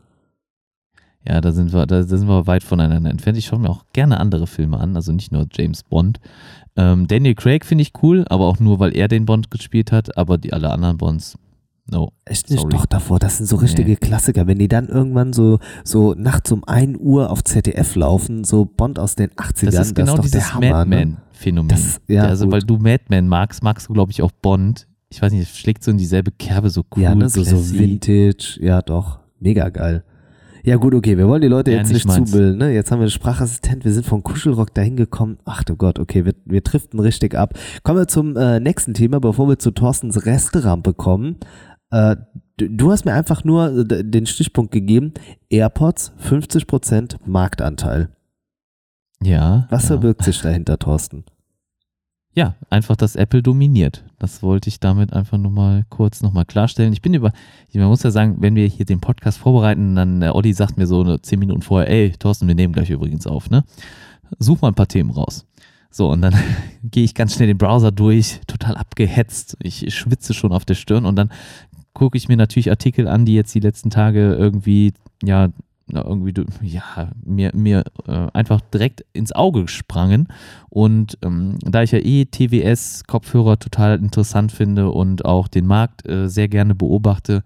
Ja, 1.27 1.41
da 1.41 1.51
sind 1.51 1.73
wir, 1.73 1.85
da 1.85 2.03
sind 2.03 2.27
wir 2.27 2.47
weit 2.47 2.63
voneinander 2.63 3.09
entfernt. 3.09 3.37
Ich 3.37 3.45
schaue 3.47 3.59
mir 3.59 3.69
auch 3.69 3.85
gerne 3.93 4.19
andere 4.19 4.47
Filme 4.47 4.79
an, 4.79 4.95
also 4.95 5.11
nicht 5.11 5.31
nur 5.31 5.47
James 5.51 5.83
Bond. 5.83 6.19
Ähm, 6.77 7.07
Daniel 7.07 7.35
Craig 7.35 7.65
finde 7.65 7.81
ich 7.81 7.91
cool, 8.01 8.25
aber 8.29 8.45
auch 8.47 8.59
nur, 8.59 8.79
weil 8.79 8.95
er 8.95 9.07
den 9.09 9.25
Bond 9.25 9.51
gespielt 9.51 9.91
hat, 9.91 10.17
aber 10.17 10.37
die 10.37 10.53
alle 10.53 10.69
anderen 10.71 10.97
Bonds, 10.97 11.37
no. 11.91 12.13
Echt 12.23 12.49
nicht? 12.49 12.61
Sorry. 12.61 12.71
Doch 12.71 12.85
davor, 12.85 13.19
das 13.19 13.37
sind 13.37 13.47
so 13.47 13.57
richtige 13.57 13.91
Nee. 13.91 13.95
Klassiker. 13.97 14.47
Wenn 14.47 14.59
die 14.59 14.69
dann 14.69 14.87
irgendwann 14.87 15.33
so, 15.33 15.59
so 15.83 16.13
nachts 16.17 16.51
um 16.53 16.63
1 16.63 16.97
Uhr 16.99 17.29
auf 17.31 17.43
ZDF 17.43 17.95
laufen, 17.95 18.45
so 18.45 18.63
Bond 18.63 18.97
aus 18.97 19.15
den 19.15 19.29
80ern, 19.31 19.71
Das 19.71 19.87
ist 19.87 19.95
genau 19.95 20.15
doch 20.15 20.21
dieses 20.23 20.31
der 20.39 20.53
Hammer, 20.53 20.85
ne? 20.85 20.95
Madman-Phänomen. 21.05 21.67
Das 21.67 21.79
ist- 21.81 22.01
ja, 22.07 22.23
also, 22.23 22.45
gut. 22.45 22.53
weil 22.53 22.61
du 22.61 22.77
Madman 22.77 23.27
magst, 23.27 23.61
magst 23.61 23.89
du, 23.89 23.93
glaube 23.93 24.11
ich, 24.13 24.21
auch 24.21 24.31
Bond. 24.31 24.87
Ich 25.09 25.21
weiß 25.21 25.33
nicht, 25.33 25.41
es 25.41 25.57
schlägt 25.57 25.83
so 25.83 25.91
in 25.91 25.97
dieselbe 25.97 26.31
Kerbe, 26.31 26.69
so 26.69 26.83
cool, 26.95 27.03
Ja, 27.03 27.13
ne, 27.13 27.27
so, 27.27 27.43
so. 27.43 27.57
Vintage, 27.77 28.57
ja 28.61 28.81
doch, 28.81 29.19
mega 29.39 29.67
geil. 29.69 30.03
Ja 30.63 30.75
gut, 30.75 30.93
okay, 30.93 31.17
wir 31.17 31.27
wollen 31.27 31.41
die 31.41 31.47
Leute 31.47 31.71
Ja, 31.71 31.77
jetzt 31.77 31.91
nicht 31.91 32.05
nicht 32.05 32.27
zubilden, 32.27 32.57
ne? 32.57 32.73
Jetzt 32.73 32.91
haben 32.91 32.99
wir 32.99 33.03
einen 33.03 33.11
Sprachassistent, 33.11 33.85
wir 33.85 33.93
sind 33.93 34.05
von 34.05 34.23
Kuschelrock 34.23 34.73
dahin 34.73 34.95
gekommen. 34.95 35.37
Ach 35.45 35.63
du 35.63 35.75
Gott, 35.75 35.99
okay, 35.99 36.25
wir, 36.25 36.33
wir 36.45 36.61
driften 36.61 36.99
richtig 36.99 37.35
ab. 37.35 37.53
Kommen 37.83 37.99
wir 37.99 38.07
zum 38.07 38.35
äh, 38.35 38.59
nächsten 38.59 38.93
Thema, 38.93 39.19
bevor 39.19 39.47
wir 39.47 39.59
zu 39.59 39.71
Thorstens 39.71 40.25
Resterampe 40.25 40.93
kommen. 40.93 41.37
Äh, 41.91 42.17
du, 42.57 42.69
du 42.69 42.91
hast 42.91 43.05
mir 43.05 43.13
einfach 43.13 43.43
nur 43.43 43.89
äh, 43.89 44.03
den 44.03 44.25
Stichpunkt 44.25 44.71
gegeben, 44.71 45.13
AirPods 45.49 46.13
50% 46.21 47.17
Marktanteil. 47.25 48.09
Ja. 49.23 49.67
Was 49.69 49.83
ja. 49.83 49.87
verbirgt 49.89 50.23
sich 50.23 50.41
dahinter, 50.41 50.77
Thorsten? 50.77 51.23
Ja, 52.35 52.55
einfach, 52.69 52.95
dass 52.95 53.15
Apple 53.15 53.41
dominiert. 53.41 54.03
Das 54.19 54.43
wollte 54.43 54.69
ich 54.69 54.79
damit 54.79 55.13
einfach 55.13 55.37
nur 55.37 55.51
mal 55.51 55.85
kurz 55.89 56.21
nochmal 56.21 56.45
klarstellen. 56.45 56.93
Ich 56.93 57.01
bin 57.01 57.13
über, 57.13 57.31
man 57.73 57.87
muss 57.87 58.03
ja 58.03 58.11
sagen, 58.11 58.37
wenn 58.39 58.55
wir 58.55 58.67
hier 58.67 58.85
den 58.85 59.01
Podcast 59.01 59.39
vorbereiten, 59.39 59.95
dann 59.95 60.19
der 60.19 60.35
Olli 60.35 60.53
sagt 60.53 60.77
mir 60.77 60.85
so 60.85 61.17
zehn 61.17 61.39
Minuten 61.39 61.63
vorher, 61.63 61.89
ey, 61.89 62.11
Thorsten, 62.11 62.47
wir 62.47 62.55
nehmen 62.55 62.73
gleich 62.73 62.89
übrigens 62.89 63.25
auf, 63.25 63.49
ne? 63.49 63.63
Such 64.37 64.61
mal 64.61 64.67
ein 64.67 64.75
paar 64.75 64.87
Themen 64.87 65.09
raus. 65.09 65.47
So, 65.89 66.11
und 66.11 66.21
dann 66.21 66.35
gehe 66.83 67.03
ich 67.03 67.15
ganz 67.15 67.33
schnell 67.33 67.47
den 67.47 67.57
Browser 67.57 67.91
durch, 67.91 68.41
total 68.45 68.77
abgehetzt. 68.77 69.57
Ich 69.61 69.93
schwitze 69.93 70.35
schon 70.35 70.51
auf 70.51 70.65
der 70.65 70.75
Stirn 70.75 71.05
und 71.05 71.15
dann 71.15 71.31
gucke 71.93 72.17
ich 72.17 72.27
mir 72.27 72.37
natürlich 72.37 72.69
Artikel 72.69 73.07
an, 73.07 73.25
die 73.25 73.33
jetzt 73.33 73.55
die 73.55 73.59
letzten 73.59 73.89
Tage 73.89 74.33
irgendwie, 74.35 74.93
ja, 75.23 75.49
na, 75.91 76.05
irgendwie, 76.05 76.33
ja, 76.61 77.11
mir, 77.23 77.51
mir 77.53 77.83
äh, 78.07 78.27
einfach 78.33 78.61
direkt 78.61 79.05
ins 79.13 79.31
Auge 79.31 79.67
sprangen. 79.67 80.27
Und 80.69 81.17
ähm, 81.23 81.57
da 81.61 81.83
ich 81.83 81.91
ja 81.91 81.99
eh 81.99 82.25
TWS-Kopfhörer 82.25 83.57
total 83.59 83.97
interessant 83.97 84.51
finde 84.51 84.91
und 84.91 85.25
auch 85.25 85.47
den 85.47 85.65
Markt 85.65 86.07
äh, 86.07 86.29
sehr 86.29 86.47
gerne 86.47 86.75
beobachte, 86.75 87.43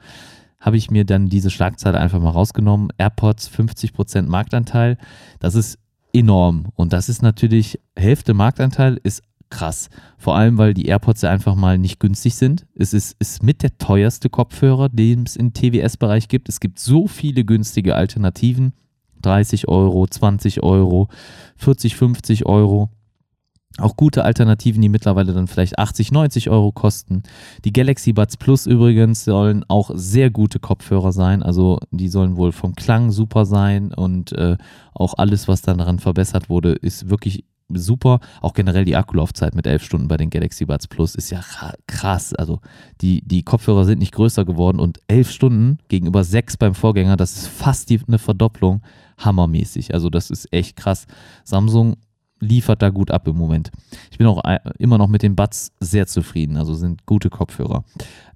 habe 0.59 0.77
ich 0.77 0.89
mir 0.89 1.05
dann 1.05 1.27
diese 1.27 1.49
Schlagzeile 1.49 1.99
einfach 1.99 2.21
mal 2.21 2.29
rausgenommen. 2.29 2.89
AirPods 2.97 3.49
50% 3.49 4.23
Marktanteil. 4.23 4.97
Das 5.39 5.55
ist 5.55 5.77
enorm. 6.13 6.67
Und 6.75 6.93
das 6.93 7.09
ist 7.09 7.21
natürlich, 7.21 7.79
Hälfte 7.97 8.33
Marktanteil 8.33 8.99
ist 9.03 9.23
krass. 9.53 9.89
Vor 10.17 10.35
allem, 10.35 10.57
weil 10.57 10.73
die 10.73 10.87
AirPods 10.87 11.21
ja 11.21 11.29
einfach 11.29 11.55
mal 11.55 11.77
nicht 11.77 11.99
günstig 11.99 12.35
sind. 12.35 12.65
Es 12.75 12.93
ist, 12.93 13.15
ist 13.19 13.43
mit 13.43 13.61
der 13.61 13.77
teuerste 13.77 14.29
Kopfhörer, 14.29 14.89
den 14.89 15.23
es 15.23 15.35
im 15.35 15.53
TWS-Bereich 15.53 16.27
gibt. 16.27 16.49
Es 16.49 16.59
gibt 16.59 16.79
so 16.79 17.07
viele 17.07 17.45
günstige 17.45 17.95
Alternativen. 17.95 18.73
30 19.21 19.69
Euro, 19.69 20.05
20 20.05 20.63
Euro, 20.63 21.07
40, 21.55 21.95
50 21.95 22.45
Euro. 22.45 22.89
Auch 23.77 23.95
gute 23.95 24.23
Alternativen, 24.23 24.81
die 24.81 24.89
mittlerweile 24.89 25.33
dann 25.33 25.47
vielleicht 25.47 25.79
80, 25.79 26.11
90 26.11 26.49
Euro 26.49 26.71
kosten. 26.71 27.23
Die 27.63 27.73
Galaxy 27.73 28.11
Buds 28.11 28.37
Plus 28.37 28.65
übrigens 28.65 29.23
sollen 29.23 29.65
auch 29.67 29.91
sehr 29.93 30.29
gute 30.29 30.59
Kopfhörer 30.59 31.11
sein. 31.11 31.41
Also 31.41 31.79
die 31.91 32.09
sollen 32.09 32.35
wohl 32.37 32.51
vom 32.51 32.75
Klang 32.75 33.11
super 33.11 33.45
sein 33.45 33.93
und 33.93 34.31
äh, 34.33 34.57
auch 34.93 35.15
alles, 35.17 35.47
was 35.47 35.61
dann 35.61 35.77
daran 35.77 35.99
verbessert 35.99 36.49
wurde, 36.49 36.73
ist 36.73 37.09
wirklich 37.09 37.45
super. 37.69 38.19
Auch 38.41 38.53
generell 38.53 38.85
die 38.85 38.95
Akkulaufzeit 38.95 39.55
mit 39.55 39.65
11 39.67 39.83
Stunden 39.83 40.07
bei 40.07 40.17
den 40.17 40.29
Galaxy 40.29 40.65
Buds 40.65 40.87
Plus 40.87 41.15
ist 41.15 41.29
ja 41.29 41.39
ra- 41.39 41.73
krass. 41.87 42.33
Also 42.33 42.59
die, 43.01 43.21
die 43.25 43.43
Kopfhörer 43.43 43.85
sind 43.85 43.99
nicht 43.99 44.13
größer 44.13 44.45
geworden 44.45 44.79
und 44.79 44.99
11 45.07 45.31
Stunden 45.31 45.77
gegenüber 45.87 46.23
6 46.23 46.57
beim 46.57 46.75
Vorgänger, 46.75 47.17
das 47.17 47.35
ist 47.37 47.47
fast 47.47 47.89
die, 47.89 47.99
eine 48.07 48.19
Verdopplung. 48.19 48.81
Hammermäßig. 49.17 49.93
Also 49.93 50.09
das 50.09 50.29
ist 50.31 50.51
echt 50.51 50.75
krass. 50.75 51.05
Samsung 51.43 51.95
liefert 52.39 52.81
da 52.81 52.89
gut 52.89 53.11
ab 53.11 53.27
im 53.27 53.37
Moment. 53.37 53.71
Ich 54.11 54.17
bin 54.17 54.27
auch 54.27 54.43
äh, 54.43 54.59
immer 54.79 54.97
noch 54.97 55.07
mit 55.07 55.21
den 55.23 55.35
Buds 55.35 55.71
sehr 55.79 56.07
zufrieden. 56.07 56.57
Also 56.57 56.73
sind 56.73 57.05
gute 57.05 57.29
Kopfhörer. 57.29 57.83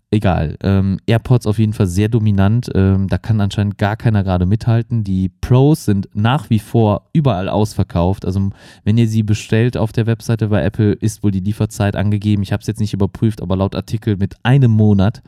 Egal. 0.10 0.58
Ähm, 0.64 1.00
AirPods 1.06 1.46
auf 1.48 1.60
jeden 1.60 1.74
Fall 1.74 1.88
sehr 1.88 2.08
dominant. 2.08 2.70
Ähm, 2.74 3.08
da 3.08 3.18
kann 3.18 3.42
anscheinend 3.42 3.78
gar 3.78 3.98
keiner 3.98 4.24
gerade 4.24 4.46
mithalten. 4.46 5.04
Die 5.04 5.30
Pros 5.42 5.84
sind 5.84 6.08
nach 6.14 6.50
wie 6.50 6.60
vor 6.60 7.10
überall 7.12 7.50
ausverkauft. 7.50 8.26
Also 8.26 8.52
wenn 8.86 8.98
ihr 8.98 9.08
sie 9.10 9.24
bestellt 9.24 9.76
auf 9.76 9.92
der 9.92 10.06
Webseite 10.06 10.48
bei 10.48 10.64
Apple, 10.64 10.94
ist 10.94 11.24
wohl 11.24 11.32
die 11.32 11.42
Lieferzeit 11.42 11.98
angegeben. 11.98 12.42
Ich 12.42 12.54
habe 12.54 12.62
es 12.62 12.68
jetzt 12.68 12.80
nicht 12.80 12.94
überprüft, 12.94 13.42
aber 13.42 13.58
laut 13.58 13.76
Artikel 13.76 14.16
mit 14.16 14.36
einem 14.44 14.72
Monat. 14.72 15.22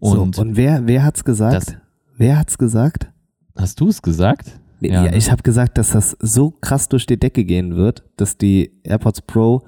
Und, 0.00 0.34
so, 0.34 0.42
und 0.42 0.56
wer, 0.56 0.86
wer 0.88 1.04
hat's 1.04 1.22
gesagt? 1.22 1.78
wer 2.16 2.38
hat's 2.38 2.58
gesagt? 2.58 3.08
hast 3.56 3.80
du 3.80 3.88
es 3.88 4.02
gesagt? 4.02 4.58
Nee, 4.80 4.88
Ja, 4.90 5.04
ja, 5.04 5.10
ne? 5.10 5.16
ich 5.16 5.30
habe 5.30 5.42
gesagt, 5.42 5.78
dass 5.78 5.90
das 5.90 6.16
so 6.20 6.50
krass 6.50 6.88
durch 6.88 7.06
die 7.06 7.18
Decke 7.18 7.44
gehen 7.44 7.76
wird, 7.76 8.04
dass 8.16 8.36
die 8.36 8.72
AirPods 8.82 9.22
Pro, 9.22 9.62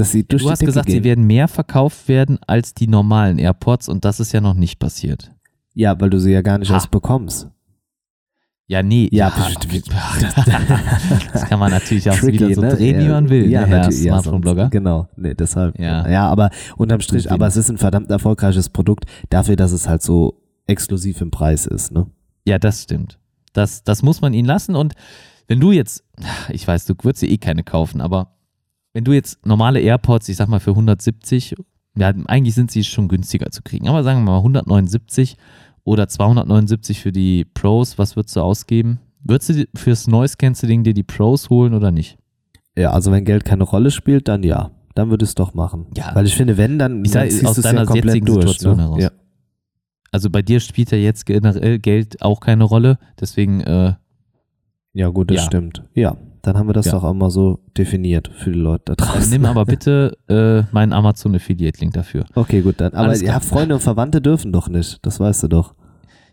dass 0.00 0.12
sie 0.12 0.24
durch 0.26 0.42
Du 0.42 0.48
die 0.48 0.52
hast 0.52 0.60
Decke 0.60 0.70
gesagt, 0.70 0.86
gehen. 0.86 0.96
sie 0.96 1.04
werden 1.04 1.26
mehr 1.26 1.48
verkauft 1.48 2.08
werden 2.08 2.38
als 2.46 2.74
die 2.74 2.88
normalen 2.88 3.38
AirPods 3.38 3.88
und 3.88 4.04
das 4.04 4.20
ist 4.20 4.32
ja 4.32 4.40
noch 4.40 4.54
nicht 4.54 4.78
passiert. 4.78 5.30
ja, 5.74 5.98
weil 6.00 6.10
du 6.10 6.18
sie 6.18 6.32
ja 6.32 6.42
gar 6.42 6.58
nicht 6.58 6.70
Ha. 6.70 6.74
erst 6.74 6.90
bekommst. 6.90 7.48
Ja, 8.66 8.84
nee. 8.84 9.08
Ja, 9.10 9.30
das, 11.32 11.44
kann 11.48 11.58
man 11.58 11.72
natürlich 11.72 12.08
auch 12.08 12.16
Tricky, 12.16 12.38
wieder 12.40 12.54
so 12.54 12.60
ne? 12.60 12.68
drehen, 12.76 13.00
wie 13.00 13.08
man 13.08 13.28
will, 13.28 13.50
Ja, 13.50 13.62
ne, 13.62 13.66
Herr 13.66 13.90
Smartphone-Blogger. 13.92 14.68
Genau, 14.70 15.08
nee, 15.16 15.34
deshalb. 15.34 15.76
Ja. 15.78 16.08
ja, 16.08 16.28
aber 16.28 16.50
unterm 16.76 17.00
Strich, 17.00 17.30
aber 17.32 17.46
es 17.48 17.56
ist 17.56 17.68
ein 17.68 17.78
verdammt 17.78 18.10
erfolgreiches 18.10 18.68
Produkt 18.68 19.06
dafür, 19.28 19.56
dass 19.56 19.72
es 19.72 19.88
halt 19.88 20.02
so 20.02 20.40
exklusiv 20.66 21.20
im 21.20 21.32
Preis 21.32 21.66
ist, 21.66 21.90
ne? 21.92 22.06
Ja, 22.46 22.58
das 22.60 22.82
stimmt. 22.84 23.18
Das, 23.52 23.82
das 23.82 24.02
muss 24.02 24.20
man 24.20 24.34
ihnen 24.34 24.46
lassen. 24.46 24.76
Und 24.76 24.94
wenn 25.48 25.58
du 25.58 25.72
jetzt, 25.72 26.04
ich 26.50 26.66
weiß, 26.66 26.84
du 26.86 26.94
würdest 27.02 27.22
dir 27.22 27.28
eh 27.28 27.38
keine 27.38 27.64
kaufen, 27.64 28.00
aber 28.00 28.36
wenn 28.92 29.04
du 29.04 29.12
jetzt 29.12 29.44
normale 29.46 29.80
AirPods, 29.80 30.28
ich 30.28 30.36
sag 30.36 30.48
mal 30.48 30.60
für 30.60 30.70
170, 30.70 31.54
ja, 31.96 32.12
eigentlich 32.26 32.54
sind 32.54 32.70
sie 32.70 32.84
schon 32.84 33.08
günstiger 33.08 33.50
zu 33.50 33.62
kriegen, 33.62 33.88
aber 33.88 34.02
sagen 34.02 34.20
wir 34.20 34.32
mal 34.32 34.38
179 34.38 35.36
oder 35.84 36.08
279 36.08 37.00
für 37.00 37.12
die 37.12 37.44
Pros, 37.44 37.98
was 37.98 38.16
würdest 38.16 38.36
du 38.36 38.40
ausgeben? 38.40 39.00
Würdest 39.22 39.50
du 39.50 39.64
fürs 39.74 40.06
Noise 40.06 40.36
Cancelling 40.38 40.82
dir 40.84 40.94
die 40.94 41.02
Pros 41.02 41.50
holen 41.50 41.74
oder 41.74 41.90
nicht? 41.90 42.18
Ja, 42.76 42.92
also 42.92 43.12
wenn 43.12 43.24
Geld 43.24 43.44
keine 43.44 43.64
Rolle 43.64 43.90
spielt, 43.90 44.28
dann 44.28 44.42
ja. 44.42 44.70
Dann 44.94 45.10
würde 45.10 45.24
es 45.24 45.34
doch 45.34 45.54
machen. 45.54 45.86
Ja. 45.96 46.14
Weil 46.14 46.26
ich 46.26 46.34
finde, 46.34 46.56
wenn, 46.56 46.78
dann, 46.78 47.04
Ich 47.04 47.12
sag, 47.12 47.28
aus 47.44 47.56
deiner 47.56 47.80
ja 47.80 47.86
komplett 47.86 48.04
jetzigen 48.06 48.26
durch. 48.26 48.38
Situation 48.40 48.76
ne? 48.76 48.82
heraus. 48.82 49.02
Ja. 49.02 49.10
Also 50.10 50.30
bei 50.30 50.42
dir 50.42 50.58
spielt 50.60 50.90
ja 50.90 50.98
jetzt 50.98 51.26
generell 51.26 51.78
Geld 51.78 52.20
auch 52.22 52.40
keine 52.40 52.64
Rolle, 52.64 52.98
deswegen 53.20 53.60
äh, 53.60 53.94
ja, 54.92 55.08
gut, 55.08 55.30
das 55.30 55.36
Ja. 55.38 55.42
stimmt. 55.44 55.84
Ja, 55.94 56.16
dann 56.42 56.56
haben 56.56 56.68
wir 56.68 56.72
das 56.72 56.86
Ja. 56.86 56.92
doch 56.92 57.04
auch 57.04 57.14
mal 57.14 57.30
so 57.30 57.60
definiert 57.76 58.30
für 58.36 58.50
die 58.52 58.58
Leute 58.58 58.82
da 58.86 58.94
dann 58.96 59.08
draußen. 59.08 59.30
nimm 59.30 59.44
aber 59.44 59.64
bitte 59.66 60.16
äh, 60.28 60.62
meinen 60.72 60.92
Amazon 60.92 61.34
Affiliate 61.34 61.80
Link 61.80 61.92
dafür. 61.94 62.24
Okay, 62.34 62.60
gut, 62.62 62.80
dann. 62.80 62.92
Aber 62.94 63.16
ja. 63.16 63.40
Freunde 63.40 63.74
und 63.74 63.80
Verwandte 63.80 64.20
dürfen 64.20 64.52
doch 64.52 64.68
nicht. 64.68 64.98
Das 65.02 65.20
weißt 65.20 65.42
du 65.44 65.48
doch. 65.48 65.74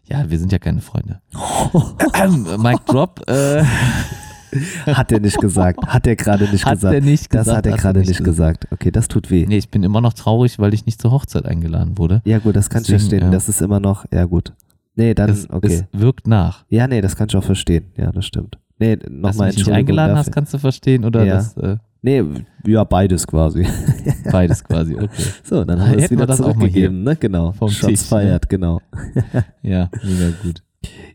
Ja, 0.09 0.29
wir 0.29 0.39
sind 0.39 0.51
ja 0.51 0.59
keine 0.59 0.79
Freunde. 0.81 1.19
ähm, 2.23 2.47
Mike 2.61 2.81
Drop 2.85 3.21
äh, 3.29 3.63
Hat 4.87 5.11
er 5.11 5.19
nicht 5.19 5.37
gesagt. 5.39 5.85
Hat 5.85 6.07
er 6.07 6.15
gerade 6.15 6.45
nicht 6.45 6.65
hat 6.65 6.75
gesagt. 6.75 6.93
er 6.95 7.01
nicht 7.01 7.33
das 7.33 7.41
gesagt. 7.45 7.57
hat 7.57 7.65
er 7.67 7.77
gerade 7.77 7.99
nicht 7.99 8.23
gesagt. 8.23 8.67
Okay, 8.71 8.91
das 8.91 9.09
tut 9.09 9.29
weh. 9.29 9.45
Nee, 9.45 9.57
ich 9.57 9.69
bin 9.69 9.83
immer 9.83 9.99
noch 9.99 10.13
traurig, 10.13 10.57
weil 10.57 10.73
ich 10.73 10.85
nicht 10.85 11.01
zur 11.01 11.11
Hochzeit 11.11 11.45
eingeladen 11.45 11.97
wurde. 11.97 12.21
Ja, 12.23 12.39
gut, 12.39 12.55
das 12.55 12.69
kann 12.69 12.81
ich 12.81 12.87
Deswegen, 12.87 13.09
verstehen. 13.09 13.23
ja. 13.25 13.31
Das 13.31 13.49
ist 13.49 13.61
immer 13.61 13.81
noch, 13.81 14.05
ja, 14.11 14.23
gut. 14.23 14.53
Nee, 14.97 15.13
dann, 15.13 15.29
Es, 15.29 15.49
okay. 15.49 15.85
es 15.91 15.99
wirkt 15.99 16.27
nach. 16.27 16.65
ja, 16.69 16.87
nee, 16.87 16.99
das 17.01 17.15
kann 17.15 17.27
ich 17.29 17.35
auch 17.37 17.43
verstehen. 17.43 17.85
Ja, 17.95 18.11
das 18.11 18.25
stimmt. 18.25 18.57
Nee, 18.79 18.95
du 18.97 19.09
nochmal 19.09 19.31
mich 19.31 19.37
nicht 19.39 19.45
Entschuldigung 19.57 19.73
eingeladen 19.75 20.17
hast, 20.17 20.27
dafür. 20.27 20.33
kannst 20.33 20.53
du 20.53 20.57
verstehen 20.57 21.05
oder 21.05 21.23
Ja. 21.23 21.35
das 21.35 21.55
äh, 21.57 21.77
Nee, 22.01 22.23
ja, 22.65 22.83
beides 22.83 23.25
quasi. 23.25 23.65
beides 24.31 24.63
quasi. 24.63 24.95
Okay. 24.95 25.09
So, 25.43 25.63
dann 25.63 25.81
haben 25.81 25.91
wir 25.97 26.03
es 26.03 26.11
wieder 26.11 26.25
das 26.27 26.37
zurückgegeben, 26.37 27.03
ne? 27.03 27.15
Genau. 27.15 27.51
Vom 27.53 27.69
Shots 27.69 27.87
Tisch, 27.87 28.01
ne? 28.01 28.07
feiert, 28.07 28.49
genau. 28.49 28.81
Ja, 29.63 29.89
mega 30.03 30.31
gut. 30.43 30.63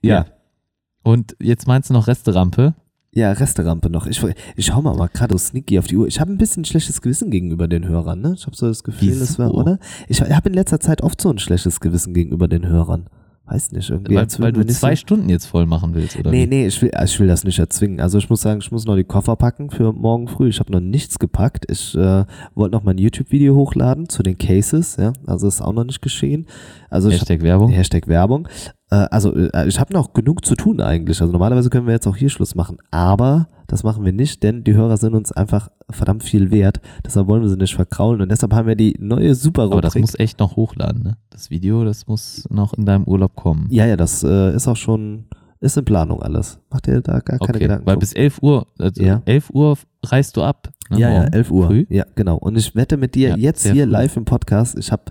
Ja. 0.02 0.14
Ja. 0.14 0.26
Und 1.04 1.36
jetzt 1.40 1.66
meinst 1.66 1.88
du 1.90 1.94
noch 1.94 2.08
Resterampe? 2.08 2.74
Ja, 3.12 3.32
Resterampe 3.32 3.90
noch. 3.90 4.06
Ich, 4.06 4.22
ich 4.56 4.66
schau 4.66 4.80
mal, 4.82 4.94
mal 4.96 5.08
gerade 5.08 5.34
so 5.34 5.38
sneaky 5.38 5.78
auf 5.78 5.86
die 5.86 5.96
Uhr. 5.96 6.06
Ich 6.08 6.20
habe 6.20 6.32
ein 6.32 6.38
bisschen 6.38 6.62
ein 6.62 6.64
schlechtes 6.66 7.00
Gewissen 7.00 7.30
gegenüber 7.30 7.68
den 7.68 7.86
Hörern, 7.86 8.20
ne? 8.20 8.34
Ich 8.36 8.46
habe 8.46 8.56
so 8.56 8.66
das 8.66 8.82
Gefühl, 8.84 9.08
Wieso? 9.10 9.20
das 9.20 9.38
war, 9.38 9.54
oder? 9.54 9.78
Ich 10.08 10.20
habe 10.20 10.48
in 10.48 10.54
letzter 10.54 10.80
Zeit 10.80 11.02
oft 11.02 11.20
so 11.20 11.30
ein 11.30 11.38
schlechtes 11.38 11.80
Gewissen 11.80 12.14
gegenüber 12.14 12.48
den 12.48 12.66
Hörern. 12.66 13.06
Weiß 13.44 13.72
nicht, 13.72 13.90
irgendwie. 13.90 14.14
Weil, 14.14 14.28
weil 14.38 14.52
du 14.52 14.64
zwei 14.66 14.94
so, 14.94 15.00
Stunden 15.00 15.28
jetzt 15.28 15.46
voll 15.46 15.66
machen 15.66 15.94
willst, 15.94 16.16
oder? 16.16 16.30
Nee, 16.30 16.46
nee, 16.46 16.66
ich 16.66 16.80
will, 16.80 16.92
ich 17.04 17.18
will 17.18 17.26
das 17.26 17.42
nicht 17.42 17.58
erzwingen. 17.58 18.00
Also 18.00 18.18
ich 18.18 18.30
muss 18.30 18.40
sagen, 18.40 18.60
ich 18.60 18.70
muss 18.70 18.86
noch 18.86 18.94
die 18.94 19.04
Koffer 19.04 19.34
packen 19.34 19.70
für 19.70 19.92
morgen 19.92 20.28
früh. 20.28 20.48
Ich 20.48 20.60
habe 20.60 20.70
noch 20.70 20.80
nichts 20.80 21.18
gepackt. 21.18 21.66
Ich 21.68 21.94
äh, 21.96 22.24
wollte 22.54 22.76
noch 22.76 22.84
mein 22.84 22.98
YouTube-Video 22.98 23.56
hochladen 23.56 24.08
zu 24.08 24.22
den 24.22 24.38
Cases, 24.38 24.96
ja. 24.96 25.12
Also 25.26 25.48
ist 25.48 25.60
auch 25.60 25.72
noch 25.72 25.84
nicht 25.84 26.02
geschehen. 26.02 26.46
Also 26.88 27.10
Hashtag 27.10 27.42
Werbung. 27.42 27.70
Hashtag 27.70 28.06
Werbung. 28.06 28.48
Äh, 28.92 29.08
also 29.10 29.34
äh, 29.34 29.66
ich 29.66 29.80
habe 29.80 29.92
noch 29.94 30.12
genug 30.12 30.44
zu 30.44 30.54
tun 30.54 30.80
eigentlich. 30.80 31.20
Also 31.22 31.32
normalerweise 31.32 31.70
können 31.70 31.86
wir 31.86 31.94
jetzt 31.94 32.06
auch 32.06 32.16
hier 32.16 32.28
Schluss 32.28 32.54
machen. 32.54 32.76
Aber 32.90 33.48
das 33.66 33.84
machen 33.84 34.04
wir 34.04 34.12
nicht, 34.12 34.42
denn 34.42 34.64
die 34.64 34.74
Hörer 34.74 34.98
sind 34.98 35.14
uns 35.14 35.32
einfach 35.32 35.70
verdammt 35.90 36.22
viel 36.22 36.50
wert. 36.50 36.80
Deshalb 37.04 37.26
wollen 37.26 37.40
wir 37.42 37.48
sie 37.48 37.56
nicht 37.56 37.74
verkraulen. 37.74 38.20
Und 38.20 38.30
deshalb 38.30 38.52
haben 38.52 38.68
wir 38.68 38.76
die 38.76 38.94
neue 39.00 39.34
super 39.34 39.62
Aber 39.62 39.80
das 39.80 39.94
Rubrik. 39.94 40.02
muss 40.02 40.18
echt 40.18 40.38
noch 40.40 40.56
hochladen, 40.56 41.02
ne? 41.02 41.16
Das 41.30 41.48
Video, 41.50 41.84
das 41.84 42.06
muss 42.06 42.46
noch 42.50 42.74
in 42.74 42.84
deinem 42.84 43.04
Urlaub 43.04 43.34
kommen. 43.34 43.66
Ja, 43.70 43.86
ja, 43.86 43.96
das 43.96 44.22
äh, 44.22 44.54
ist 44.54 44.68
auch 44.68 44.76
schon, 44.76 45.24
ist 45.60 45.78
in 45.78 45.86
Planung 45.86 46.22
alles. 46.22 46.60
Macht 46.70 46.86
ihr 46.88 47.00
da 47.00 47.20
gar 47.20 47.38
keine 47.38 47.40
okay, 47.40 47.58
Gedanken? 47.60 47.86
weil 47.86 47.94
drum. 47.94 48.00
bis 48.00 48.12
11 48.12 48.42
Uhr, 48.42 48.66
also 48.78 49.02
Ja. 49.02 49.22
11 49.24 49.50
Uhr 49.54 49.78
reist 50.04 50.36
du 50.36 50.42
ab. 50.42 50.68
Ne, 50.90 50.98
ja, 50.98 51.08
ja, 51.10 51.18
morgen 51.20 51.32
11 51.32 51.50
Uhr. 51.50 51.66
Früh? 51.68 51.86
Ja, 51.88 52.04
genau. 52.14 52.36
Und 52.36 52.56
ich 52.58 52.74
wette 52.74 52.98
mit 52.98 53.14
dir 53.14 53.30
Ja, 53.30 53.36
jetzt 53.36 53.62
hier 53.66 53.84
früh. 53.84 53.90
live 53.90 54.16
im 54.18 54.26
Podcast, 54.26 54.76
ich 54.78 54.92
habe 54.92 55.04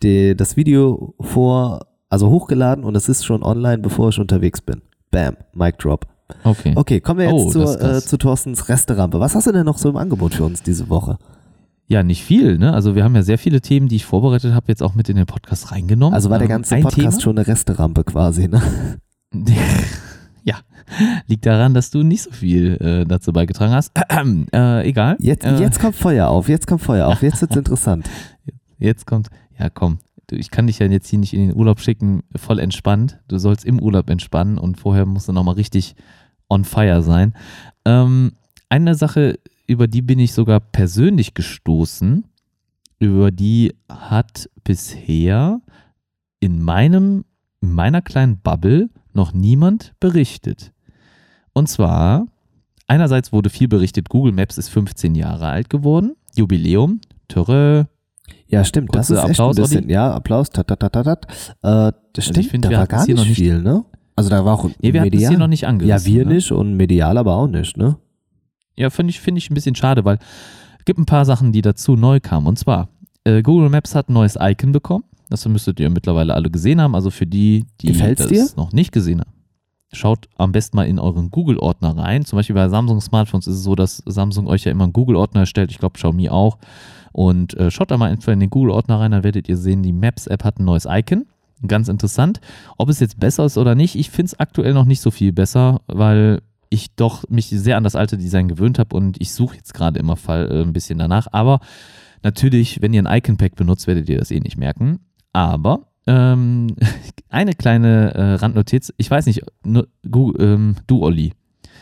das 0.00 0.56
Video 0.56 1.14
vor, 1.20 1.80
also 2.08 2.30
hochgeladen 2.30 2.84
und 2.84 2.96
es 2.96 3.08
ist 3.08 3.24
schon 3.24 3.42
online, 3.42 3.78
bevor 3.78 4.08
ich 4.10 4.18
unterwegs 4.18 4.60
bin. 4.60 4.82
Bam, 5.10 5.36
Mic 5.52 5.76
Drop. 5.78 6.06
Okay. 6.44 6.72
Okay, 6.76 7.00
kommen 7.00 7.20
wir 7.20 7.26
jetzt 7.26 7.34
Oh, 7.34 7.50
zur, 7.50 7.80
äh, 7.80 8.00
zu 8.02 8.18
Thorstens 8.18 8.68
Resterampe. 8.68 9.18
Was 9.20 9.34
hast 9.34 9.46
du 9.46 9.52
denn 9.52 9.64
noch 9.64 9.78
so 9.78 9.88
im 9.88 9.96
Angebot 9.96 10.34
für 10.34 10.44
uns 10.44 10.62
diese 10.62 10.88
Woche? 10.90 11.18
Ja, 11.86 12.02
nicht 12.02 12.22
viel, 12.22 12.58
ne? 12.58 12.74
Also 12.74 12.94
wir 12.94 13.02
haben 13.02 13.14
ja 13.14 13.22
sehr 13.22 13.38
viele 13.38 13.62
Themen, 13.62 13.88
die 13.88 13.96
ich 13.96 14.04
vorbereitet 14.04 14.52
habe, 14.52 14.66
jetzt 14.68 14.82
auch 14.82 14.94
mit 14.94 15.08
in 15.08 15.16
den 15.16 15.24
Podcast 15.24 15.72
reingenommen. 15.72 16.12
Also 16.14 16.28
war 16.28 16.38
der 16.38 16.44
Ähm, 16.44 16.50
ganze 16.50 16.74
ein 16.74 16.82
Podcast 16.82 17.22
schon 17.22 17.38
eine 17.38 17.46
Resterampe 17.46 18.04
quasi, 18.04 18.46
ne? 18.46 18.60
Thema, 19.32 19.60
ja, 20.44 20.56
liegt 21.28 21.46
daran, 21.46 21.72
dass 21.72 21.90
du 21.90 22.02
nicht 22.02 22.22
so 22.24 22.30
viel 22.30 22.74
äh, 22.82 23.06
dazu 23.06 23.32
beigetragen 23.32 23.72
hast. 23.72 23.92
äh, 24.52 24.86
egal. 24.86 25.16
Jetzt, 25.18 25.46
äh, 25.46 25.56
jetzt 25.60 25.80
kommt 25.80 25.96
Feuer 25.96 26.28
auf, 26.28 26.50
jetzt 26.50 26.66
kommt 26.66 26.82
Feuer 26.82 27.06
auf, 27.06 27.22
jetzt 27.22 27.40
wird's 27.40 27.56
interessant. 27.56 28.06
Jetzt 28.78 29.06
kommt, 29.06 29.28
ja 29.58 29.70
komm, 29.70 29.98
ich 30.30 30.50
kann 30.50 30.66
dich 30.66 30.78
ja 30.78 30.86
jetzt 30.86 31.08
hier 31.08 31.18
nicht 31.18 31.34
in 31.34 31.48
den 31.48 31.56
Urlaub 31.56 31.80
schicken, 31.80 32.22
voll 32.36 32.58
entspannt. 32.58 33.18
Du 33.28 33.38
sollst 33.38 33.64
im 33.64 33.80
Urlaub 33.80 34.10
entspannen 34.10 34.58
und 34.58 34.78
vorher 34.78 35.06
musst 35.06 35.28
du 35.28 35.32
nochmal 35.32 35.54
richtig 35.54 35.94
on 36.48 36.64
fire 36.64 37.02
sein. 37.02 37.34
Ähm, 37.84 38.32
eine 38.68 38.94
Sache, 38.94 39.38
über 39.66 39.86
die 39.86 40.02
bin 40.02 40.18
ich 40.18 40.32
sogar 40.32 40.60
persönlich 40.60 41.34
gestoßen, 41.34 42.24
über 42.98 43.30
die 43.30 43.74
hat 43.88 44.50
bisher 44.64 45.60
in 46.40 46.62
meinem, 46.62 47.24
in 47.60 47.72
meiner 47.72 48.02
kleinen 48.02 48.38
Bubble 48.38 48.90
noch 49.12 49.32
niemand 49.32 49.94
berichtet. 50.00 50.72
Und 51.52 51.68
zwar, 51.68 52.26
einerseits 52.86 53.32
wurde 53.32 53.50
viel 53.50 53.68
berichtet, 53.68 54.08
Google 54.08 54.32
Maps 54.32 54.58
ist 54.58 54.68
15 54.68 55.14
Jahre 55.14 55.48
alt 55.48 55.70
geworden, 55.70 56.16
Jubiläum, 56.34 57.00
Töre, 57.28 57.88
Ja, 58.50 58.64
stimmt, 58.64 58.94
das 58.94 59.08
Kurzer 59.08 59.22
ist 59.24 59.30
echt 59.30 59.40
Applaus, 59.40 59.56
ein 59.56 59.62
bisschen, 59.62 59.84
Olli. 59.84 59.92
ja, 59.92 60.12
Applaus, 60.14 60.50
tat, 60.50 60.66
tat, 60.68 60.80
tat, 60.80 60.92
tat. 60.92 61.26
Äh, 61.62 61.92
das 62.12 62.24
stimmt, 62.24 62.38
ich 62.38 62.48
find, 62.48 62.64
da 62.64 62.70
wir 62.70 62.78
war 62.78 62.86
gar 62.86 63.06
nicht, 63.06 63.16
nicht- 63.16 63.34
viel, 63.36 63.60
ne? 63.62 63.84
Also 64.16 64.30
da 64.30 64.44
war 64.44 64.54
auch 64.54 64.64
Nee, 64.82 64.92
wir 64.92 65.02
medial. 65.02 65.30
hier 65.30 65.38
noch 65.38 65.46
nicht 65.46 65.62
ja, 65.62 65.68
angerissen. 65.68 66.12
wir 66.12 66.24
ne? 66.26 66.34
nicht 66.34 66.50
und 66.50 66.74
medial 66.76 67.18
aber 67.18 67.34
auch 67.36 67.46
nicht, 67.46 67.76
ne? 67.76 67.98
Ja, 68.76 68.90
finde 68.90 69.10
ich, 69.10 69.20
find 69.20 69.38
ich 69.38 69.50
ein 69.50 69.54
bisschen 69.54 69.74
schade, 69.74 70.04
weil 70.04 70.18
es 70.78 70.84
gibt 70.84 70.98
ein 70.98 71.06
paar 71.06 71.24
Sachen, 71.24 71.52
die 71.52 71.62
dazu 71.62 71.94
neu 71.94 72.18
kamen. 72.20 72.46
Und 72.46 72.58
zwar, 72.58 72.88
äh, 73.24 73.42
Google 73.42 73.68
Maps 73.68 73.94
hat 73.94 74.08
ein 74.08 74.14
neues 74.14 74.36
Icon 74.40 74.72
bekommen. 74.72 75.04
Das 75.30 75.46
müsstet 75.46 75.78
ihr 75.78 75.90
mittlerweile 75.90 76.34
alle 76.34 76.50
gesehen 76.50 76.80
haben. 76.80 76.94
Also 76.94 77.10
für 77.10 77.26
die, 77.26 77.66
die 77.80 77.88
Gefällt's 77.88 78.22
das 78.22 78.30
dir? 78.30 78.46
noch 78.56 78.72
nicht 78.72 78.92
gesehen 78.92 79.20
haben. 79.20 79.32
Schaut 79.92 80.26
am 80.36 80.52
besten 80.52 80.76
mal 80.76 80.86
in 80.86 80.98
euren 80.98 81.30
Google-Ordner 81.30 81.96
rein. 81.96 82.24
Zum 82.24 82.38
Beispiel 82.38 82.54
bei 82.54 82.68
Samsung 82.68 83.00
Smartphones 83.00 83.46
ist 83.46 83.56
es 83.56 83.62
so, 83.62 83.74
dass 83.74 84.02
Samsung 84.06 84.46
euch 84.48 84.64
ja 84.64 84.72
immer 84.72 84.84
einen 84.84 84.92
Google-Ordner 84.92 85.40
erstellt. 85.40 85.70
Ich 85.70 85.78
glaube, 85.78 85.94
Xiaomi 85.94 86.28
auch. 86.28 86.58
Und 87.18 87.54
äh, 87.54 87.72
schaut 87.72 87.90
da 87.90 87.96
mal 87.96 88.12
einfach 88.12 88.32
in 88.32 88.38
den 88.38 88.48
Google-Ordner 88.48 89.00
rein, 89.00 89.10
dann 89.10 89.24
werdet 89.24 89.48
ihr 89.48 89.56
sehen, 89.56 89.82
die 89.82 89.92
Maps-App 89.92 90.44
hat 90.44 90.60
ein 90.60 90.64
neues 90.64 90.86
Icon. 90.88 91.26
Ganz 91.66 91.88
interessant. 91.88 92.40
Ob 92.76 92.88
es 92.90 93.00
jetzt 93.00 93.18
besser 93.18 93.44
ist 93.44 93.58
oder 93.58 93.74
nicht, 93.74 93.96
ich 93.96 94.10
finde 94.10 94.26
es 94.26 94.38
aktuell 94.38 94.72
noch 94.72 94.84
nicht 94.84 95.00
so 95.00 95.10
viel 95.10 95.32
besser, 95.32 95.80
weil 95.88 96.42
ich 96.70 96.94
doch 96.94 97.28
mich 97.28 97.48
sehr 97.48 97.76
an 97.76 97.82
das 97.82 97.96
alte 97.96 98.18
Design 98.18 98.46
gewöhnt 98.46 98.78
habe 98.78 98.94
und 98.94 99.20
ich 99.20 99.32
suche 99.32 99.56
jetzt 99.56 99.74
gerade 99.74 99.98
immer 99.98 100.14
Fall, 100.14 100.48
äh, 100.48 100.62
ein 100.62 100.72
bisschen 100.72 101.00
danach. 101.00 101.26
Aber 101.32 101.58
natürlich, 102.22 102.82
wenn 102.82 102.94
ihr 102.94 103.04
ein 103.04 103.18
Icon-Pack 103.18 103.56
benutzt, 103.56 103.88
werdet 103.88 104.08
ihr 104.08 104.18
das 104.18 104.30
eh 104.30 104.38
nicht 104.38 104.56
merken. 104.56 105.00
Aber 105.32 105.88
ähm, 106.06 106.68
eine 107.30 107.54
kleine 107.54 108.14
äh, 108.14 108.34
Randnotiz, 108.34 108.94
ich 108.96 109.10
weiß 109.10 109.26
nicht, 109.26 109.42
nu, 109.64 109.82
Google, 110.08 110.40
ähm, 110.40 110.76
du 110.86 111.02
Olli, 111.02 111.32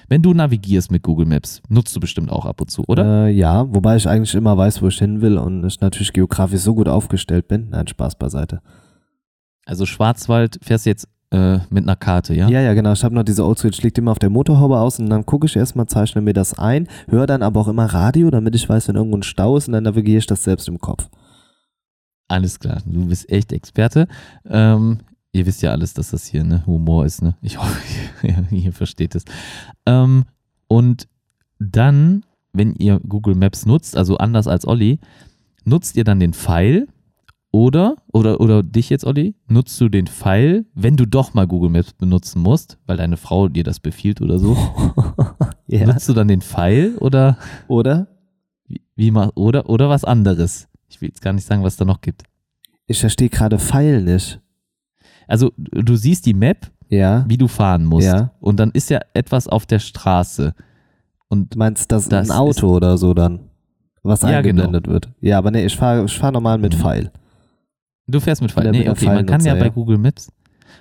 wenn 0.09 0.23
du 0.23 0.33
navigierst 0.35 0.91
mit 0.91 1.03
Google 1.03 1.27
Maps, 1.27 1.63
nutzt 1.69 1.95
du 1.97 2.01
bestimmt 2.01 2.31
auch 2.31 2.47
ab 2.47 2.61
und 2.61 2.71
zu, 2.71 2.85
oder? 2.87 3.27
Äh, 3.27 3.33
ja, 3.33 3.67
wobei 3.75 3.97
ich 3.97 4.09
eigentlich 4.09 4.35
immer 4.35 4.57
weiß, 4.57 4.83
wo 4.83 4.89
ich 4.89 4.99
hin 4.99 5.21
will 5.21 5.39
und 5.39 5.65
ich 5.65 5.81
natürlich 5.81 6.13
geografisch 6.13 6.61
so 6.61 6.75
gut 6.75 6.89
aufgestellt 6.89 7.49
bin. 7.49 7.71
Nein, 7.71 7.87
Spaß 7.87 8.17
beiseite. 8.17 8.61
Also 9.65 9.85
Schwarzwald 9.85 10.59
fährst 10.63 10.87
du 10.87 10.91
jetzt 10.91 11.09
äh, 11.31 11.59
mit 11.71 11.85
einer 11.85 11.97
Karte, 11.97 12.35
ja? 12.35 12.49
Ja, 12.49 12.61
ja, 12.61 12.75
genau. 12.75 12.93
Ich 12.93 13.03
habe 13.03 13.15
noch 13.15 13.25
diese 13.25 13.45
Oldschool, 13.45 13.71
ich 13.71 13.83
leg 13.83 13.95
die 13.95 14.01
immer 14.01 14.13
auf 14.13 14.19
der 14.19 14.31
Motorhaube 14.31 14.79
aus 14.79 15.01
und 15.01 15.11
dann 15.11 15.27
gucke 15.27 15.47
ich 15.47 15.57
erstmal, 15.57 15.87
zeichne 15.87 16.23
mir 16.23 16.33
das 16.33 16.57
ein, 16.57 16.89
höre 17.09 17.27
dann 17.27 17.43
aber 17.43 17.61
auch 17.61 17.69
immer 17.69 17.87
Radio, 17.87 18.31
damit 18.31 18.55
ich 18.55 18.69
weiß, 18.69 18.89
wenn 18.89 18.97
irgendwo 18.97 19.17
ein 19.17 19.25
Stau 19.25 19.57
ist 19.57 19.67
und 19.67 19.73
dann 19.73 19.85
navigiere 19.85 20.19
ich 20.19 20.27
das 20.27 20.45
selbst 20.45 20.69
im 20.69 20.79
Kopf. 20.79 21.09
Alles 22.29 22.59
klar, 22.59 22.79
du 22.85 23.07
bist 23.07 23.31
echt 23.31 23.53
Experte. 23.53 24.09
Ähm, 24.49 24.99
ihr 25.37 25.47
wisst 25.47 25.63
ja 25.63 25.71
alles, 25.71 25.95
dass 25.95 26.11
das 26.11 26.27
hier 26.27 26.45
ne, 26.45 26.65
Humor 26.67 27.05
ist, 27.05 27.23
ne? 27.23 27.37
Ich 27.43 27.59
hoffe, 27.59 27.81
ihr, 28.23 28.47
ihr 28.51 28.73
versteht 28.73 29.15
es. 29.15 29.25
Ähm, 29.85 30.25
und 30.67 31.09
dann, 31.59 32.25
wenn 32.53 32.75
ihr 32.75 33.01
Google 33.01 33.35
Maps 33.35 33.67
nutzt, 33.67 33.97
also 33.97 34.17
anders 34.19 34.47
als 34.47 34.67
Olli, 34.67 34.99
nutzt 35.65 35.97
ihr 35.97 36.05
dann 36.05 36.21
den 36.21 36.33
Pfeil 36.33 36.89
oder, 37.51 37.97
oder, 38.13 38.41
oder 38.41 38.63
dich 38.63 38.91
jetzt, 38.91 39.05
Olli, 39.05 39.35
nutzt 39.49 39.81
du 39.81 39.89
den 39.89 40.07
Pfeil, 40.07 40.67
wenn 40.75 40.97
du 40.97 41.07
doch 41.07 41.35
mal 41.35 41.47
Google 41.47 41.71
Maps 41.71 41.93
benutzen 41.93 42.41
musst, 42.41 42.79
weil 42.87 42.97
deine 42.97 43.17
Frau 43.17 43.49
dir 43.49 43.65
das 43.65 43.81
befiehlt 43.81 44.21
oder 44.21 44.39
so, 44.39 44.57
ja. 45.67 45.87
nutzt 45.87 46.09
du 46.09 46.13
dann 46.13 46.29
den 46.29 46.41
Pfeil 46.41 46.97
oder, 46.97 47.39
Oder? 47.69 48.09
wie, 48.67 48.83
wie 48.97 49.13
oder, 49.13 49.69
oder 49.69 49.89
was 49.89 50.05
anderes? 50.05 50.69
Ich 50.89 51.01
will 51.01 51.09
jetzt 51.09 51.23
gar 51.23 51.33
nicht 51.33 51.47
sagen, 51.47 51.63
was 51.63 51.77
da 51.77 51.85
noch 51.85 52.01
gibt. 52.01 52.25
Ich 52.87 53.01
verstehe 53.01 53.29
gerade 53.29 53.59
Pfeil 53.59 54.03
nicht. 54.03 54.41
Also 55.27 55.53
du 55.57 55.97
siehst 55.97 56.27
die 56.27 56.35
Map 56.35 56.71
Ja. 56.89 57.25
wie 57.29 57.37
du 57.37 57.49
fahren 57.49 57.85
musst. 57.85 58.07
Ja. 58.07 58.33
Und 58.41 58.59
dann 58.61 58.71
ist 58.73 58.91
ja 58.91 59.01
etwas 59.15 59.49
auf 59.49 59.67
der 59.67 59.79
Straße. 59.79 60.55
Und 61.29 61.55
Du 61.55 61.59
meinst 61.59 61.91
das, 61.91 62.09
Das 62.09 62.31
ein 62.31 62.37
Auto 62.37 62.69
oder 62.75 62.97
so 62.99 63.13
dann, 63.15 63.41
was 64.03 64.23
Ja, 64.23 64.29
eingeblendet 64.39 64.87
wird? 64.87 65.11
Ja, 65.21 65.39
aber 65.39 65.51
nee, 65.51 65.65
ich 65.67 65.77
fahre 65.77 66.05
ich 66.05 66.17
fahr 66.17 66.31
normal 66.33 66.59
mit 66.59 66.75
Mhm. 66.75 66.81
Pfeil. 66.81 67.13
du 68.07 68.21
fährst 68.21 68.41
mit 68.43 68.53
Pfeil. 68.53 68.71
Nee, 68.71 68.89
okay, 68.89 69.07
man 69.07 69.27
kann 69.27 69.41
ja 69.41 69.53
Pfeilnutzer, 69.55 69.55
bei 69.59 69.67
ja. 69.67 69.73
Google 69.73 69.99
Maps, 69.99 70.31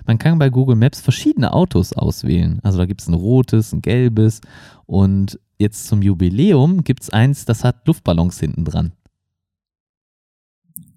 man 0.06 0.18
kann 0.18 0.38
bei 0.38 0.48
Google 0.48 0.76
Maps 0.76 1.00
verschiedene 1.00 1.52
Autos 1.52 1.92
auswählen. 1.92 2.60
Also 2.62 2.78
da 2.78 2.86
gibt 2.86 3.00
es 3.00 3.08
ein 3.08 3.14
rotes, 3.14 3.72
ein 3.72 3.82
gelbes 3.82 4.40
und 4.86 5.40
jetzt 5.58 5.88
zum 5.88 6.02
Jubiläum 6.02 6.84
gibt 6.84 7.02
es 7.02 7.10
eins, 7.10 7.44
das 7.46 7.64
hat 7.64 7.84
Luftballons 7.88 8.38
hinten 8.38 8.64
dran. 8.64 8.92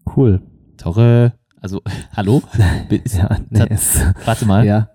Cool. 0.06 0.42
Torre. 0.78 1.34
Also, 1.62 1.82
hallo? 2.16 2.42
Ist, 2.90 3.18
Ja, 3.18 3.38
nee, 3.50 3.66
ist, 3.70 4.00
Warte 4.26 4.46
mal. 4.46 4.66
ja. 4.66 4.90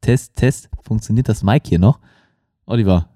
Test, 0.00 0.34
Test. 0.36 0.68
Funktioniert 0.82 1.28
das 1.28 1.42
Mic 1.42 1.68
hier 1.68 1.78
noch? 1.78 1.98
Oliver, 2.66 3.06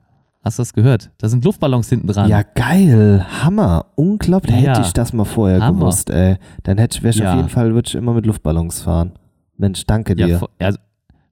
hast 0.42 0.58
du 0.58 0.62
das 0.62 0.72
gehört? 0.72 1.10
Da 1.18 1.28
sind 1.28 1.44
Luftballons 1.44 1.88
hinten 1.88 2.06
dran. 2.06 2.28
ja, 2.28 2.42
geil. 2.42 3.26
Hammer. 3.42 3.86
Unglaublich. 3.96 4.54
Ja. 4.60 4.70
Hätte 4.76 4.86
ich 4.86 4.92
das 4.92 5.12
mal 5.12 5.24
vorher 5.24 5.60
Hammer. 5.60 5.80
gewusst, 5.80 6.10
ey. 6.10 6.36
Dann 6.62 6.78
hätte 6.78 6.98
ich, 6.98 7.02
wäre 7.02 7.10
ich 7.14 7.20
Ja. 7.20 7.30
auf 7.32 7.36
jeden 7.36 7.48
Fall, 7.48 7.74
würde 7.74 7.88
ich 7.88 7.94
immer 7.94 8.12
mit 8.12 8.24
Luftballons 8.26 8.82
fahren. 8.82 9.12
Mensch, 9.56 9.84
danke 9.86 10.14
Ja, 10.16 10.26
dir. 10.26 10.40
vo- 10.40 10.48
also, 10.58 10.78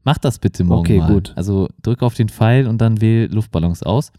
mach 0.03 0.19
das 0.19 0.39
bitte 0.39 0.65
morgen 0.65 0.81
Okay, 0.81 0.99
mal. 0.99 1.13
gut. 1.13 1.33
Also 1.37 1.69
drück 1.83 2.03
auf 2.03 2.15
den 2.15 2.29
Pfeil 2.29 2.67
und 2.67 2.79
dann 2.79 3.01
wähl 3.01 3.33
Luftballons 3.33 3.83
aus. 3.85 4.11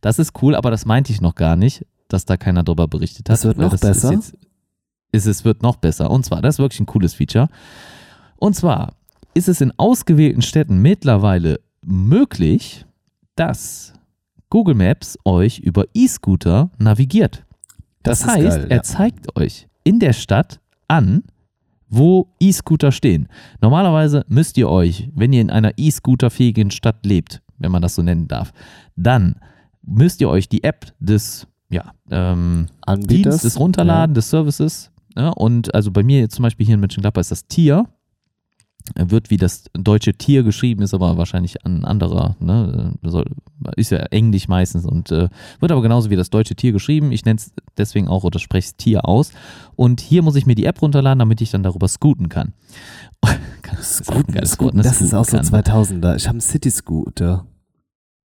Das 0.00 0.18
ist 0.18 0.42
cool, 0.42 0.54
aber 0.56 0.70
das 0.70 0.84
meinte 0.86 1.12
ich 1.12 1.20
noch 1.20 1.34
gar 1.36 1.54
nicht, 1.56 1.86
dass 2.08 2.24
da 2.24 2.36
keiner 2.36 2.62
drüber 2.64 2.88
berichtet 2.88 3.28
hat. 3.28 3.34
Das 3.34 3.44
wird 3.44 3.58
noch 3.58 3.72
Ist 3.72 3.80
besser? 3.82 4.12
jetzt, 4.12 4.36
ist, 5.12 5.26
es 5.26 5.44
wird 5.44 5.62
noch 5.62 5.76
besser. 5.76 6.10
Und 6.10 6.24
zwar, 6.24 6.42
das 6.42 6.56
ist 6.56 6.58
wirklich 6.58 6.80
ein 6.80 6.86
cooles 6.86 7.14
Feature. 7.14 7.48
Und 8.36 8.56
zwar 8.56 8.94
ist 9.34 9.48
es 9.48 9.60
in 9.60 9.72
ausgewählten 9.78 10.42
Städten 10.42 10.80
mittlerweile 10.80 11.60
möglich, 11.84 12.84
dass 13.36 13.92
Google 14.50 14.74
Maps 14.74 15.18
euch 15.24 15.58
über 15.58 15.84
E-Scooter 15.94 16.70
navigiert. 16.78 17.44
Das, 18.02 18.20
Das 18.20 18.28
heißt, 18.28 18.58
geil, 18.58 18.66
er 18.68 18.76
ja. 18.76 18.82
zeigt 18.82 19.36
euch 19.36 19.68
in 19.84 19.98
der 19.98 20.12
Stadt 20.12 20.60
an, 20.88 21.22
wo 21.88 22.28
E-Scooter 22.40 22.90
stehen. 22.90 23.28
Normalerweise 23.60 24.24
müsst 24.28 24.56
ihr 24.56 24.68
euch, 24.68 25.10
wenn 25.14 25.32
ihr 25.32 25.40
in 25.40 25.50
einer 25.50 25.72
E-Scooter-fähigen 25.76 26.70
Stadt 26.70 27.04
lebt, 27.04 27.42
wenn 27.58 27.70
man 27.70 27.82
das 27.82 27.94
so 27.94 28.02
nennen 28.02 28.28
darf, 28.28 28.52
dann 28.96 29.36
müsst 29.82 30.20
ihr 30.20 30.28
euch 30.28 30.48
die 30.48 30.64
App 30.64 30.92
des 31.00 31.46
ja, 31.68 31.92
ähm, 32.10 32.66
Anbieters. 32.82 33.40
Dienstes 33.40 33.58
runterladen, 33.58 34.14
des 34.14 34.28
Services. 34.30 34.91
Ja, 35.16 35.30
und 35.30 35.74
also 35.74 35.90
bei 35.90 36.02
mir 36.02 36.20
jetzt 36.20 36.34
zum 36.34 36.42
Beispiel 36.42 36.66
hier 36.66 36.74
in 36.74 36.80
Mönchengladbach 36.80 37.20
ist 37.20 37.30
das 37.30 37.46
Tier. 37.46 37.86
Wird 38.96 39.30
wie 39.30 39.36
das 39.36 39.64
deutsche 39.74 40.12
Tier 40.12 40.42
geschrieben, 40.42 40.82
ist 40.82 40.92
aber 40.92 41.16
wahrscheinlich 41.16 41.64
ein 41.64 41.84
anderer, 41.84 42.34
ne? 42.40 42.94
ist 43.76 43.92
ja 43.92 43.98
Englisch 43.98 44.48
meistens 44.48 44.84
und 44.84 45.12
äh, 45.12 45.28
wird 45.60 45.70
aber 45.70 45.82
genauso 45.82 46.10
wie 46.10 46.16
das 46.16 46.30
deutsche 46.30 46.56
Tier 46.56 46.72
geschrieben. 46.72 47.12
Ich 47.12 47.24
nenne 47.24 47.36
es 47.36 47.52
deswegen 47.76 48.08
auch 48.08 48.24
oder 48.24 48.40
spreche 48.40 48.66
es 48.66 48.76
Tier 48.76 49.08
aus. 49.08 49.30
Und 49.76 50.00
hier 50.00 50.22
muss 50.22 50.34
ich 50.34 50.46
mir 50.46 50.56
die 50.56 50.64
App 50.64 50.82
runterladen, 50.82 51.20
damit 51.20 51.40
ich 51.40 51.52
dann 51.52 51.62
darüber 51.62 51.88
scooten 51.88 52.28
kann. 52.28 52.54
Ja. 53.64 53.78
Das 53.78 54.00
ist 54.00 54.06
Scooten, 54.06 54.46
Scooten, 54.46 54.76
ne? 54.78 54.82
das 54.82 55.00
ist 55.00 55.14
auch 55.14 55.24
so 55.24 55.38
Scooten 55.42 55.62
kann. 55.62 55.84
2000er. 55.84 56.16
Ich 56.16 56.24
habe 56.24 56.34
einen 56.34 56.40
City-Scooter. 56.42 57.46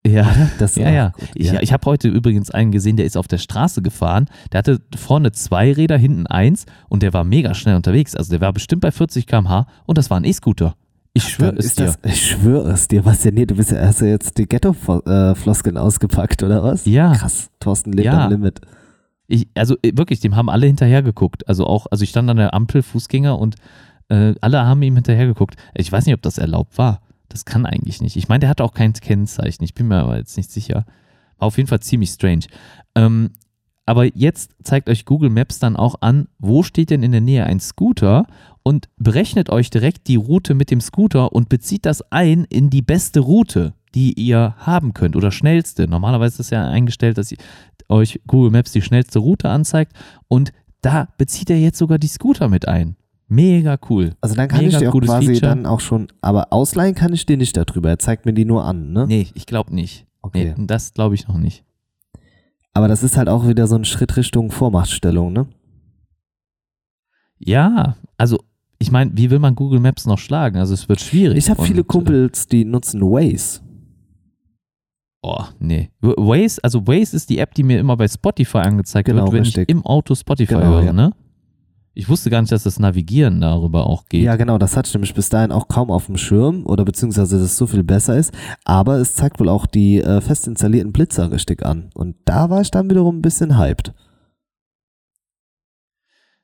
Ja, 0.06 0.26
Das 0.58 0.72
ist 0.72 0.76
Ja, 0.78 0.88
auch 0.88 0.92
ja. 0.92 1.08
gut. 1.10 1.28
Ich, 1.34 1.52
ich 1.52 1.72
habe 1.72 1.84
heute 1.86 2.08
übrigens 2.08 2.50
einen 2.50 2.72
gesehen, 2.72 2.96
der 2.96 3.06
ist 3.06 3.16
auf 3.16 3.28
der 3.28 3.38
Straße 3.38 3.82
gefahren. 3.82 4.26
Der 4.52 4.58
hatte 4.58 4.80
vorne 4.96 5.32
zwei 5.32 5.72
Räder, 5.72 5.96
hinten 5.98 6.26
eins 6.26 6.66
und 6.88 7.02
der 7.02 7.12
war 7.12 7.24
mega 7.24 7.54
schnell 7.54 7.76
unterwegs. 7.76 8.14
Also 8.14 8.30
der 8.30 8.40
war 8.40 8.52
bestimmt 8.52 8.82
bei 8.82 8.90
40 8.90 9.26
km/h 9.26 9.66
und 9.86 9.98
das 9.98 10.10
war 10.10 10.18
ein 10.18 10.24
E-Scooter. 10.24 10.74
Ich 11.12 11.24
schwöre 11.28 11.56
es 11.56 11.74
dir. 11.74 11.86
das, 11.86 11.98
ich 12.02 12.30
schwöre 12.30 12.70
es 12.72 12.88
dir, 12.88 13.04
was 13.06 13.24
ja 13.24 13.30
nee, 13.30 13.46
du 13.46 13.54
bist 13.56 13.70
ja, 13.70 13.78
hast 13.86 14.02
ja 14.02 14.08
jetzt 14.08 14.36
die 14.36 14.46
Ghetto-Floskeln 14.46 15.78
ausgepackt, 15.78 16.42
oder 16.42 16.62
was? 16.62 16.84
Ja. 16.84 17.12
Krass, 17.14 17.48
Thorsten 17.60 17.92
lebt 17.92 18.04
Ja. 18.06 18.24
am 18.26 18.30
Limit. 18.32 18.60
Ich, 19.26 19.48
also 19.54 19.76
äh, 19.82 19.92
wirklich, 19.96 20.20
dem 20.20 20.36
haben 20.36 20.50
alle 20.50 20.66
hinterher 20.66 21.02
geguckt. 21.02 21.48
Also 21.48 21.66
auch, 21.66 21.86
also 21.90 22.04
ich 22.04 22.10
stand 22.10 22.28
an 22.30 22.36
der 22.36 22.54
Ampel, 22.54 22.82
Fußgänger 22.82 23.38
und 23.38 23.56
äh, 24.08 24.34
alle 24.40 24.64
haben 24.66 24.82
ihm 24.82 24.94
hinterher 24.94 25.26
geguckt. 25.26 25.56
Ich 25.74 25.90
weiß 25.90 26.06
nicht, 26.06 26.14
ob 26.14 26.22
das 26.22 26.38
erlaubt 26.38 26.78
war. 26.78 27.00
Das 27.36 27.44
kann 27.44 27.66
eigentlich 27.66 28.00
nicht. 28.00 28.16
Ich 28.16 28.28
meine, 28.28 28.40
der 28.40 28.48
hatte 28.48 28.64
auch 28.64 28.72
kein 28.72 28.94
Kennzeichen. 28.94 29.62
Ich 29.62 29.74
bin 29.74 29.88
mir 29.88 29.96
aber 29.96 30.16
jetzt 30.16 30.38
nicht 30.38 30.50
sicher. 30.50 30.86
War 31.36 31.48
auf 31.48 31.58
jeden 31.58 31.68
Fall 31.68 31.80
ziemlich 31.80 32.08
strange. 32.08 32.46
Ähm, 32.94 33.32
aber 33.84 34.06
jetzt 34.16 34.52
zeigt 34.64 34.88
euch 34.88 35.04
Google 35.04 35.28
Maps 35.28 35.58
dann 35.58 35.76
auch 35.76 35.96
an, 36.00 36.28
wo 36.38 36.62
steht 36.62 36.88
denn 36.88 37.02
in 37.02 37.12
der 37.12 37.20
Nähe 37.20 37.44
ein 37.44 37.60
Scooter 37.60 38.26
und 38.62 38.88
berechnet 38.96 39.50
euch 39.50 39.68
direkt 39.68 40.08
die 40.08 40.16
Route 40.16 40.54
mit 40.54 40.70
dem 40.70 40.80
Scooter 40.80 41.34
und 41.34 41.50
bezieht 41.50 41.84
das 41.84 42.00
ein 42.10 42.44
in 42.44 42.70
die 42.70 42.80
beste 42.80 43.20
Route, 43.20 43.74
die 43.94 44.14
ihr 44.14 44.54
haben 44.56 44.94
könnt 44.94 45.14
oder 45.14 45.30
schnellste. 45.30 45.88
Normalerweise 45.88 46.40
ist 46.40 46.48
ja 46.48 46.66
eingestellt, 46.66 47.18
dass 47.18 47.34
euch 47.90 48.18
Google 48.26 48.50
Maps 48.50 48.72
die 48.72 48.80
schnellste 48.80 49.18
Route 49.18 49.50
anzeigt 49.50 49.92
und 50.28 50.54
da 50.80 51.08
bezieht 51.18 51.50
er 51.50 51.58
jetzt 51.58 51.76
sogar 51.76 51.98
die 51.98 52.08
Scooter 52.08 52.48
mit 52.48 52.66
ein. 52.66 52.96
Mega 53.28 53.76
cool. 53.90 54.14
Also 54.20 54.34
dann 54.36 54.48
kann 54.48 54.60
Mega 54.60 54.70
ich 54.72 54.78
dir 54.78 54.90
auch 54.94 55.00
quasi 55.00 55.26
Feature. 55.26 55.40
dann 55.48 55.66
auch 55.66 55.80
schon, 55.80 56.08
aber 56.20 56.52
ausleihen 56.52 56.94
kann 56.94 57.12
ich 57.12 57.26
dir 57.26 57.36
nicht 57.36 57.56
darüber. 57.56 57.88
Er 57.90 57.98
zeigt 57.98 58.24
mir 58.24 58.32
die 58.32 58.44
nur 58.44 58.64
an, 58.64 58.92
ne? 58.92 59.06
Nee, 59.08 59.26
ich 59.34 59.46
glaube 59.46 59.74
nicht. 59.74 60.06
Okay. 60.22 60.54
Nee, 60.56 60.66
das 60.66 60.94
glaube 60.94 61.14
ich 61.16 61.26
noch 61.26 61.36
nicht. 61.38 61.64
Aber 62.72 62.88
das 62.88 63.02
ist 63.02 63.16
halt 63.16 63.28
auch 63.28 63.48
wieder 63.48 63.66
so 63.66 63.74
ein 63.74 63.84
Schritt 63.84 64.16
Richtung 64.16 64.50
Vormachtstellung, 64.50 65.32
ne? 65.32 65.46
Ja, 67.38 67.96
also 68.16 68.38
ich 68.78 68.90
meine, 68.90 69.10
wie 69.14 69.30
will 69.30 69.38
man 69.38 69.54
Google 69.54 69.80
Maps 69.80 70.06
noch 70.06 70.18
schlagen? 70.18 70.58
Also 70.58 70.74
es 70.74 70.88
wird 70.88 71.00
schwierig. 71.00 71.38
Ich 71.38 71.50
habe 71.50 71.62
viele 71.62 71.80
äh, 71.80 71.84
Kumpels, 71.84 72.46
die 72.46 72.64
nutzen 72.64 73.00
Waze. 73.02 73.60
Oh, 75.22 75.42
nee. 75.58 75.90
Waze, 76.00 76.62
also 76.62 76.86
Waze 76.86 77.16
ist 77.16 77.28
die 77.30 77.38
App, 77.38 77.54
die 77.54 77.62
mir 77.64 77.80
immer 77.80 77.96
bei 77.96 78.06
Spotify 78.06 78.58
angezeigt 78.58 79.06
Genau, 79.08 79.24
wird, 79.24 79.32
wenn 79.32 79.42
richtig. 79.42 79.68
ich 79.68 79.74
im 79.74 79.84
Auto 79.84 80.14
Spotify 80.14 80.54
Genau, 80.54 80.66
höre, 80.66 80.84
ja. 80.84 80.92
ne? 80.92 81.12
Ich 81.98 82.10
wusste 82.10 82.28
gar 82.28 82.42
nicht, 82.42 82.52
dass 82.52 82.64
das 82.64 82.78
Navigieren 82.78 83.40
darüber 83.40 83.86
auch 83.86 84.04
geht. 84.10 84.22
Ja, 84.22 84.36
genau, 84.36 84.58
das 84.58 84.76
hatte 84.76 84.88
ich 84.88 84.92
nämlich 84.92 85.14
bis 85.14 85.30
dahin 85.30 85.50
auch 85.50 85.66
kaum 85.68 85.90
auf 85.90 86.04
dem 86.06 86.18
Schirm 86.18 86.66
oder 86.66 86.84
beziehungsweise, 86.84 87.36
dass 87.38 87.46
es 87.46 87.56
so 87.56 87.66
viel 87.66 87.84
besser 87.84 88.18
ist. 88.18 88.34
Aber 88.66 88.96
es 88.96 89.14
zeigt 89.14 89.40
wohl 89.40 89.48
auch 89.48 89.64
die 89.64 90.02
äh, 90.02 90.20
fest 90.20 90.46
installierten 90.46 90.92
Blitzer 90.92 91.32
richtig 91.32 91.64
an. 91.64 91.88
Und 91.94 92.16
da 92.26 92.50
war 92.50 92.60
ich 92.60 92.70
dann 92.70 92.90
wiederum 92.90 93.16
ein 93.16 93.22
bisschen 93.22 93.56
hyped. 93.56 93.94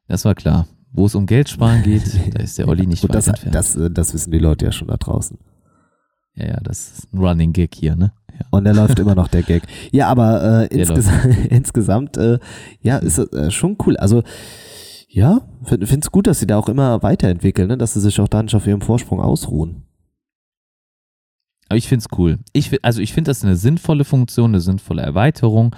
Das 0.09 0.25
war 0.25 0.35
klar. 0.35 0.69
Wo 0.91 1.05
es 1.05 1.15
um 1.15 1.27
Geld 1.27 1.51
sparen 1.51 1.83
geht, 1.83 2.05
da 2.35 2.41
ist 2.41 2.59
der 2.59 2.67
Olli 2.67 2.87
nicht 2.87 3.03
Gut, 3.03 3.11
weit 3.11 3.17
das, 3.19 3.29
entfernt. 3.29 3.55
das, 3.55 3.77
äh, 3.77 3.91
das 3.91 4.15
wissen 4.15 4.31
die 4.31 4.39
Leute 4.39 4.65
ja 4.65 4.73
schon 4.73 4.89
da 4.89 4.97
draußen. 4.97 5.37
ja, 6.35 6.47
ja, 6.47 6.61
das 6.63 6.93
ist 6.99 7.13
ein 7.13 7.19
Running 7.19 7.53
Gag 7.53 7.75
hier, 7.75 7.95
ne? 7.95 8.15
Ja. 8.33 8.47
Und 8.51 8.65
der 8.65 8.73
läuft 8.73 8.99
immer 8.99 9.15
noch, 9.15 9.29
der 9.29 9.43
Gag. 9.43 9.65
Ja, 9.93 10.09
aber 10.09 10.63
äh, 10.71 10.75
insges 10.75 11.11
insgesamt, 11.51 12.17
äh, 12.17 12.39
ja, 12.81 12.97
ist 12.97 13.19
äh, 13.19 13.51
schon 13.51 13.77
cool. 13.85 13.99
Also, 13.99 14.23
ja, 15.15 15.43
finde 15.63 15.87
es 15.87 16.11
gut, 16.11 16.27
dass 16.27 16.41
sie 16.41 16.47
da 16.47 16.57
auch 16.57 16.71
immer 16.71 17.03
weiterentwickeln, 17.03 17.69
ne? 17.69 17.77
dass 17.77 17.93
sie 17.93 18.01
sich 18.01 18.19
auch 18.19 18.29
da 18.29 18.43
nicht 18.43 18.55
auf 18.55 18.67
ihrem 18.67 18.81
Vorsprung 18.81 19.21
ausruhen. 19.21 19.83
Aber 21.69 21.77
ich 21.77 21.87
finde 21.87 22.07
es 22.09 22.19
cool. 22.19 22.39
Ich, 22.55 22.83
also 22.83 23.03
ich 23.03 23.13
finde 23.13 23.31
das 23.31 23.45
eine 23.45 23.57
sinnvolle 23.57 24.05
Funktion, 24.05 24.53
eine 24.53 24.61
sinnvolle 24.61 25.03
Erweiterung 25.03 25.77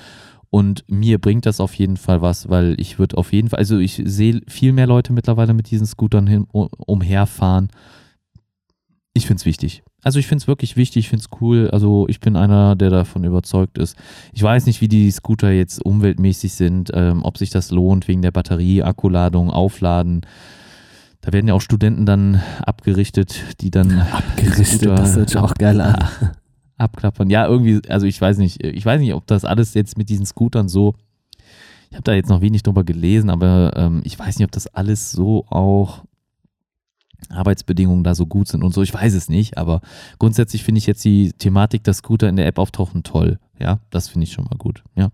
und 0.50 0.84
mir 0.86 1.20
bringt 1.20 1.46
das 1.46 1.58
auf 1.58 1.74
jeden 1.74 1.96
Fall 1.96 2.22
was, 2.22 2.48
weil 2.48 2.76
ich 2.78 3.00
würde 3.00 3.16
auf 3.16 3.32
jeden 3.32 3.48
Fall, 3.48 3.58
also 3.58 3.78
ich 3.78 4.00
sehe 4.04 4.40
viel 4.46 4.72
mehr 4.72 4.86
Leute 4.86 5.12
mittlerweile 5.12 5.52
mit 5.52 5.68
diesen 5.68 5.86
Scootern 5.86 6.28
hin, 6.28 6.46
umherfahren. 6.52 7.70
Ich 9.14 9.26
finde 9.26 9.40
es 9.40 9.46
wichtig. 9.46 9.82
Also 10.04 10.18
ich 10.18 10.26
finde 10.26 10.42
es 10.42 10.46
wirklich 10.46 10.76
wichtig, 10.76 11.06
ich 11.06 11.08
finde 11.08 11.24
es 11.24 11.40
cool. 11.40 11.70
Also 11.70 12.06
ich 12.08 12.20
bin 12.20 12.36
einer, 12.36 12.76
der 12.76 12.90
davon 12.90 13.24
überzeugt 13.24 13.78
ist. 13.78 13.96
Ich 14.32 14.42
weiß 14.42 14.66
nicht, 14.66 14.80
wie 14.80 14.88
die 14.88 15.10
Scooter 15.10 15.50
jetzt 15.50 15.84
umweltmäßig 15.84 16.52
sind, 16.52 16.90
ähm, 16.94 17.24
ob 17.24 17.38
sich 17.38 17.50
das 17.50 17.70
lohnt 17.70 18.06
wegen 18.06 18.22
der 18.22 18.30
Batterie, 18.30 18.82
Akkuladung, 18.82 19.50
Aufladen. 19.50 20.20
Da 21.22 21.32
werden 21.32 21.48
ja 21.48 21.54
auch 21.54 21.62
Studenten 21.62 22.04
dann 22.04 22.42
abgerichtet, 22.64 23.42
die 23.62 23.70
dann 23.70 23.98
Abgerichtet, 23.98 24.66
Scooter 24.82 24.94
das 24.94 25.16
hört 25.16 25.30
sich 25.30 25.38
auch 25.38 25.54
geil 25.54 25.80
an. 25.80 25.96
abklappern. 26.76 27.30
Ja, 27.30 27.46
irgendwie, 27.46 27.80
also 27.88 28.06
ich 28.06 28.20
weiß 28.20 28.36
nicht, 28.38 28.62
ich 28.62 28.84
weiß 28.84 29.00
nicht, 29.00 29.14
ob 29.14 29.26
das 29.26 29.46
alles 29.46 29.72
jetzt 29.72 29.96
mit 29.96 30.10
diesen 30.10 30.26
Scootern 30.26 30.68
so, 30.68 30.94
ich 31.88 31.96
habe 31.96 32.04
da 32.04 32.12
jetzt 32.12 32.28
noch 32.28 32.40
wenig 32.40 32.62
drüber 32.62 32.84
gelesen, 32.84 33.30
aber 33.30 33.72
ähm, 33.76 34.02
ich 34.04 34.18
weiß 34.18 34.38
nicht, 34.38 34.44
ob 34.44 34.52
das 34.52 34.66
alles 34.66 35.12
so 35.12 35.46
auch 35.48 36.04
Arbeitsbedingungen 37.30 38.04
da 38.04 38.14
so 38.14 38.26
gut 38.26 38.48
sind 38.48 38.62
und 38.62 38.74
so, 38.74 38.82
ich 38.82 38.94
weiß 38.94 39.14
es 39.14 39.28
nicht, 39.28 39.58
aber 39.58 39.80
grundsätzlich 40.18 40.64
finde 40.64 40.78
ich 40.78 40.86
jetzt 40.86 41.04
die 41.04 41.32
Thematik, 41.32 41.84
dass 41.84 41.98
Scooter 41.98 42.28
in 42.28 42.36
der 42.36 42.46
App 42.46 42.58
auftauchen, 42.58 43.02
toll. 43.02 43.38
Ja, 43.60 43.78
das 43.90 44.08
finde 44.08 44.24
ich 44.24 44.32
schon 44.32 44.44
mal 44.44 44.56
gut. 44.58 44.82
Ja. 44.96 45.10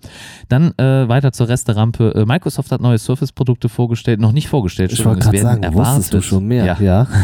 Dann 0.48 0.72
äh, 0.78 1.08
weiter 1.08 1.32
zur 1.32 1.48
Resterampe. 1.48 2.14
Äh, 2.14 2.24
Microsoft 2.24 2.72
hat 2.72 2.80
neue 2.80 2.98
Surface-Produkte 2.98 3.68
vorgestellt, 3.68 4.20
noch 4.20 4.32
nicht 4.32 4.48
vorgestellt. 4.48 4.92
Ich 4.92 5.04
wollte 5.04 5.20
gerade 5.20 5.38
sagen, 5.38 5.62
wusstest 5.74 6.12
du 6.12 6.16
erwartet. 6.16 6.24
schon 6.24 6.46
mehr? 6.46 6.64
Ja. 6.64 6.80
ja. 6.80 7.06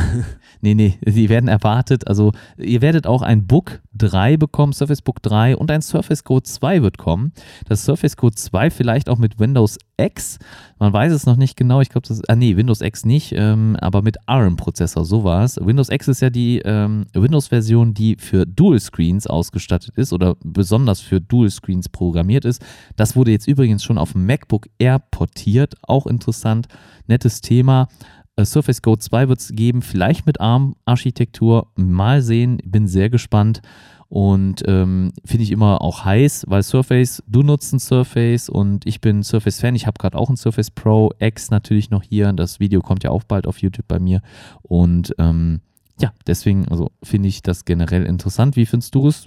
Nee, 0.62 0.74
nee, 0.74 0.98
die 1.05 1.28
werden 1.28 1.48
erwartet. 1.48 2.09
Also, 2.09 2.32
ihr 2.56 2.80
werdet 2.80 3.06
auch 3.06 3.22
ein 3.22 3.47
Book 3.47 3.82
3 3.94 4.36
bekommen, 4.36 4.72
Surface 4.72 5.02
Book 5.02 5.22
3 5.22 5.56
und 5.56 5.70
ein 5.70 5.82
Surface 5.82 6.24
Go 6.24 6.40
2 6.40 6.82
wird 6.82 6.98
kommen. 6.98 7.32
Das 7.68 7.84
Surface 7.84 8.16
Go 8.16 8.30
2 8.30 8.70
vielleicht 8.70 9.09
auch 9.09 9.18
mit 9.18 9.38
Windows 9.38 9.78
X. 9.97 10.38
Man 10.78 10.93
weiß 10.93 11.12
es 11.12 11.26
noch 11.26 11.36
nicht 11.36 11.56
genau. 11.56 11.80
Ich 11.80 11.88
glaube, 11.88 12.06
das 12.06 12.18
ist, 12.18 12.28
ah, 12.28 12.36
nee, 12.36 12.56
Windows 12.56 12.80
X 12.80 13.05
nicht, 13.05 13.32
ähm, 13.36 13.76
aber 13.80 14.02
mit 14.02 14.16
ARM-Prozessor, 14.26 15.05
so 15.05 15.24
war 15.24 15.44
es. 15.44 15.56
Windows 15.56 15.88
X 15.88 16.09
ist 16.09 16.20
ja 16.20 16.30
die 16.30 16.59
ähm, 16.64 17.06
Windows-Version, 17.14 17.94
die 17.94 18.16
für 18.18 18.44
Dual 18.44 18.80
Screens 18.80 19.26
ausgestattet 19.26 19.97
ist 19.97 20.12
oder 20.12 20.36
besonders 20.43 21.01
für 21.07 21.20
Dual 21.20 21.51
Screens 21.51 21.89
programmiert 21.89 22.45
ist. 22.45 22.65
Das 22.97 23.16
wurde 23.16 23.31
jetzt 23.31 23.49
übrigens 23.49 23.85
schon 23.85 23.99
auf 23.99 24.15
MacBook 24.15 24.69
Air 24.78 24.99
portiert. 24.99 25.74
Auch 25.83 26.07
interessant, 26.07 26.69
nettes 27.07 27.41
Thema. 27.41 27.89
Äh, 28.37 28.45
Surface 28.45 28.83
Go 28.83 28.97
2 28.97 29.28
wird 29.28 29.41
es 29.41 29.49
geben, 29.53 29.83
vielleicht 29.83 30.27
mit 30.27 30.41
ARM-Architektur. 30.41 31.69
Mal 31.77 32.23
sehen, 32.23 32.59
bin 32.65 32.87
sehr 32.87 33.11
gespannt. 33.11 33.62
Und 34.09 34.62
ähm, 34.69 35.12
finde 35.24 35.43
ich 35.43 35.51
immer 35.51 35.83
auch 35.83 36.05
heiß, 36.05 36.45
weil 36.47 36.62
Surface, 36.62 37.24
du 37.27 37.43
nutzt 37.43 37.73
ein 37.73 37.81
Surface 37.81 38.49
und 38.49 38.87
ich 38.87 39.01
bin 39.01 39.24
Surface-Fan. 39.24 39.74
Ich 39.74 39.89
habe 39.89 39.99
gerade 39.99 40.16
auch 40.16 40.31
ein 40.31 40.37
Surface 40.37 40.70
Pro 40.70 41.12
X 41.19 41.51
natürlich 41.51 41.91
noch 41.91 42.05
hier. 42.05 42.33
Das 42.33 42.61
Video 42.61 42.81
kommt 42.83 43.03
ja 43.03 43.11
auch 43.11 43.24
bald 43.24 43.49
auf 43.49 43.59
YouTube 43.59 43.89
bei 43.89 43.99
mir. 43.99 44.20
Und 44.62 45.12
ähm, 45.19 45.61
ja, 46.01 46.12
deswegen 46.27 46.69
also 46.69 46.93
finde 47.03 47.28
ich 47.28 47.43
das 47.43 47.65
generell 47.65 48.05
interessant. 48.05 48.55
Wie 48.55 48.66
findest 48.66 48.95
du 48.95 49.09
es? 49.09 49.27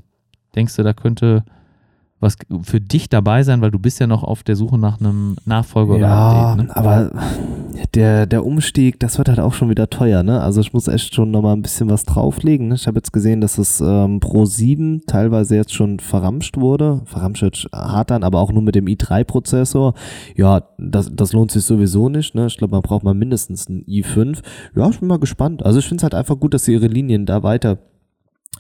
Denkst 0.56 0.76
du, 0.78 0.84
da 0.84 0.94
könnte 0.94 1.44
was 2.20 2.36
für 2.64 2.82
dich 2.82 3.08
dabei 3.08 3.44
sein, 3.44 3.62
weil 3.62 3.72
du 3.72 3.80
bist 3.80 4.00
ja 4.00 4.08
noch 4.08 4.24
auf 4.24 4.44
der 4.44 4.56
Suche 4.56 4.78
nach 4.78 5.00
einem 5.00 5.38
Nachfolger 5.46 5.96
oder 5.96 6.08
Ja, 6.08 6.52
Update, 6.52 6.68
ne? 6.68 6.76
aber 6.76 7.12
der, 7.96 8.26
der 8.26 8.46
Umstieg, 8.46 9.00
das 9.00 9.18
wird 9.18 9.30
halt 9.30 9.40
auch 9.40 9.54
schon 9.54 9.70
wieder 9.70 9.90
teuer, 9.90 10.22
ne? 10.24 10.42
Also 10.42 10.60
ich 10.60 10.74
muss 10.74 10.88
echt 10.88 11.16
schon 11.16 11.32
nochmal 11.32 11.56
ein 11.56 11.62
bisschen 11.62 11.90
was 11.90 12.04
drauflegen. 12.04 12.68
Ne? 12.68 12.76
Ich 12.76 12.88
habe 12.88 12.98
jetzt 12.98 13.14
gesehen, 13.14 13.40
dass 13.40 13.58
es 13.58 13.80
ähm, 13.82 14.20
Pro 14.20 14.46
7 14.46 15.04
teilweise 15.08 15.56
jetzt 15.56 15.74
schon 15.74 16.00
verramscht 16.00 16.58
wurde. 16.58 17.02
Verramscht 17.06 17.42
wird 17.42 17.68
hart 17.74 18.12
an, 18.12 18.24
aber 18.24 18.40
auch 18.40 18.52
nur 18.52 18.64
mit 18.64 18.76
dem 18.76 18.86
i3-Prozessor. 18.86 19.94
Ja, 20.36 20.64
das, 20.78 21.10
das 21.14 21.32
lohnt 21.32 21.52
sich 21.52 21.64
sowieso 21.64 22.10
nicht. 22.10 22.36
Ne? 22.36 22.48
Ich 22.48 22.58
glaube, 22.58 22.72
man 22.72 22.82
braucht 22.82 23.04
mal 23.04 23.14
mindestens 23.14 23.68
einen 23.68 23.84
i5. 23.86 24.40
Ja, 24.76 24.90
ich 24.90 25.00
bin 25.00 25.08
mal 25.08 25.20
gespannt. 25.20 25.66
Also 25.66 25.80
ich 25.80 25.88
finde 25.88 26.02
es 26.02 26.04
halt 26.04 26.16
einfach 26.16 26.40
gut, 26.40 26.54
dass 26.54 26.66
sie 26.66 26.74
ihre 26.74 26.88
Linien 26.88 27.26
da 27.26 27.44
weiter 27.44 27.80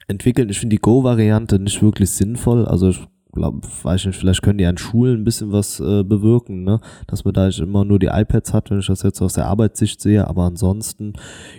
entwickeln. 0.08 0.50
Ich 0.50 0.60
finde 0.60 0.76
die 0.76 0.82
Go-Variante 0.82 1.60
nicht 1.60 1.82
wirklich 1.82 2.10
sinnvoll. 2.12 2.66
Also 2.66 2.90
ich 2.90 3.06
glaube, 3.32 3.68
weiß 3.84 4.06
nicht, 4.06 4.18
vielleicht 4.18 4.42
können 4.42 4.58
die 4.58 4.66
an 4.66 4.78
Schulen 4.78 5.22
ein 5.22 5.24
bisschen 5.24 5.52
was 5.52 5.80
äh, 5.80 6.04
bewirken, 6.04 6.64
ne? 6.64 6.80
Dass 7.08 7.26
man 7.26 7.34
da 7.34 7.46
nicht 7.46 7.60
immer 7.60 7.86
nur 7.86 8.00
die 8.00 8.08
iPads 8.08 8.54
hat, 8.54 8.72
wenn 8.72 8.80
ich 8.80 8.88
das 8.88 9.04
jetzt 9.04 9.22
aus 9.22 9.34
der 9.34 9.48
Arbeitssicht 9.48 10.02
sehe, 10.02 10.28
aber 10.28 10.44
ansonsten, 10.44 11.14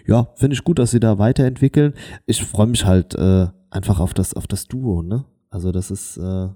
ja, 0.06 0.28
finde 0.36 0.54
ich 0.54 0.64
gut, 0.64 0.78
dass 0.78 0.90
sie 0.90 1.00
da 1.00 1.18
weiterentwickeln. 1.18 1.94
Ich 2.26 2.44
freue 2.44 2.66
mich 2.66 2.84
halt 2.84 3.14
äh, 3.14 3.46
einfach 3.70 4.00
auf 4.00 4.14
das, 4.14 4.34
auf 4.34 4.46
das 4.46 4.66
Duo, 4.66 5.02
ne? 5.02 5.24
Also 5.50 5.72
das 5.72 5.90
ist, 5.90 6.16
äh, 6.16 6.48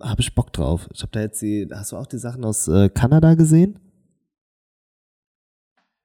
habe 0.00 0.20
ich 0.20 0.34
Bock 0.34 0.52
drauf. 0.52 0.88
Ich 0.92 1.02
habe 1.02 1.12
da 1.12 1.20
jetzt 1.20 1.40
die, 1.42 1.68
hast 1.70 1.92
du 1.92 1.96
auch 1.96 2.06
die 2.06 2.18
Sachen 2.18 2.44
aus 2.44 2.68
äh, 2.68 2.88
Kanada 2.88 3.34
gesehen? 3.34 3.78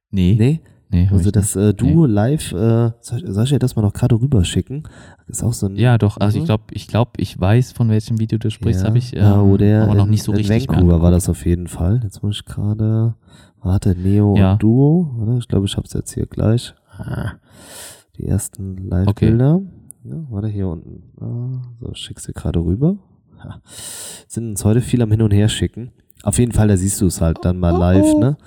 Nee, 0.09 0.35
nee, 0.39 0.61
Nee? 0.89 1.09
Also 1.11 1.31
das 1.31 1.55
äh, 1.57 1.73
Duo 1.73 2.05
live, 2.05 2.53
äh, 2.53 2.91
soll, 3.01 3.19
ich- 3.19 3.25
soll 3.27 3.43
ich 3.43 3.49
dir 3.49 3.59
das 3.59 3.75
mal 3.75 3.81
noch 3.81 3.91
gerade 3.93 4.15
rüberschicken? 4.19 4.83
Ist 5.27 5.43
auch 5.43 5.51
so 5.53 5.65
ein. 5.67 5.75
Ja, 5.75 5.97
doch. 5.97 6.17
Also 6.17 6.39
ich 6.39 6.45
glaube, 6.45 6.63
ich 6.71 6.87
glaube, 6.87 7.11
ich 7.17 7.37
weiß, 7.39 7.73
von 7.73 7.89
welchem 7.89 8.19
Video 8.19 8.39
du 8.39 8.49
sprichst, 8.49 8.81
Ja, 8.83 8.87
habe 8.87 8.97
ich 8.97 9.13
ähm, 9.13 9.19
ja, 9.21 9.43
wo 9.43 9.57
der 9.57 9.83
aber 9.83 9.95
noch 9.95 10.05
in, 10.05 10.11
nicht 10.11 10.23
so 10.23 10.31
in 10.31 10.37
richtig. 10.37 10.69
Vancouver 10.69 11.01
war 11.01 11.11
das 11.11 11.27
auf 11.27 11.45
jeden 11.45 11.67
Fall. 11.67 11.99
Jetzt 12.03 12.23
muss 12.23 12.37
ich 12.37 12.45
gerade, 12.45 13.15
warte, 13.61 13.95
Neo 13.95 14.35
Ja. 14.37 14.53
und 14.53 14.63
Duo. 14.63 15.11
Warte, 15.17 15.39
ich 15.39 15.47
glaube, 15.49 15.65
ich 15.65 15.75
habe 15.75 15.85
es 15.85 15.93
jetzt 15.93 16.13
hier 16.13 16.25
gleich. 16.25 16.73
Ah, 16.97 17.33
Die 18.17 18.25
ersten 18.25 18.77
Live-Bilder. 18.89 19.61
Ja, 20.05 20.15
warte, 20.29 20.47
hier 20.47 20.69
unten. 20.69 21.03
Ah, 21.21 21.61
So, 21.81 21.93
schick's 21.95 22.23
dir 22.23 22.33
gerade 22.33 22.59
rüber. 22.63 22.95
Ja. 23.43 23.59
Sind 24.27 24.47
uns 24.51 24.63
heute 24.63 24.79
viel 24.81 25.01
am 25.01 25.11
Hin 25.11 25.21
und 25.21 25.31
Her 25.31 25.49
schicken. 25.49 25.91
Auf 26.23 26.39
jeden 26.39 26.53
Fall, 26.53 26.69
da 26.69 26.77
siehst 26.77 26.99
du 27.01 27.05
es 27.07 27.19
halt 27.21 27.39
dann 27.43 27.59
mal 27.59 27.77
live, 27.77 28.15
ne? 28.17 28.37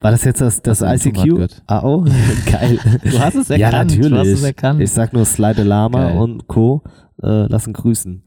War 0.00 0.10
das 0.12 0.24
jetzt 0.24 0.40
das, 0.40 0.62
das 0.62 0.80
ICQ? 0.80 1.46
Ah, 1.66 1.82
oh, 1.84 2.04
geil. 2.50 2.78
Du 3.04 3.18
hast 3.20 3.34
es 3.34 3.48
Ja, 3.48 3.56
erkannt. 3.68 3.90
natürlich. 3.90 4.10
Du 4.10 4.16
hast 4.18 4.28
es 4.28 4.42
erkannt. 4.42 4.80
Ich 4.80 4.90
sag 4.90 5.12
nur 5.12 5.24
Slide 5.26 5.62
Lama 5.62 6.08
Geil. 6.08 6.18
und 6.18 6.48
Co. 6.48 6.82
Äh, 7.22 7.46
lassen 7.46 7.72
grüßen. 7.72 8.22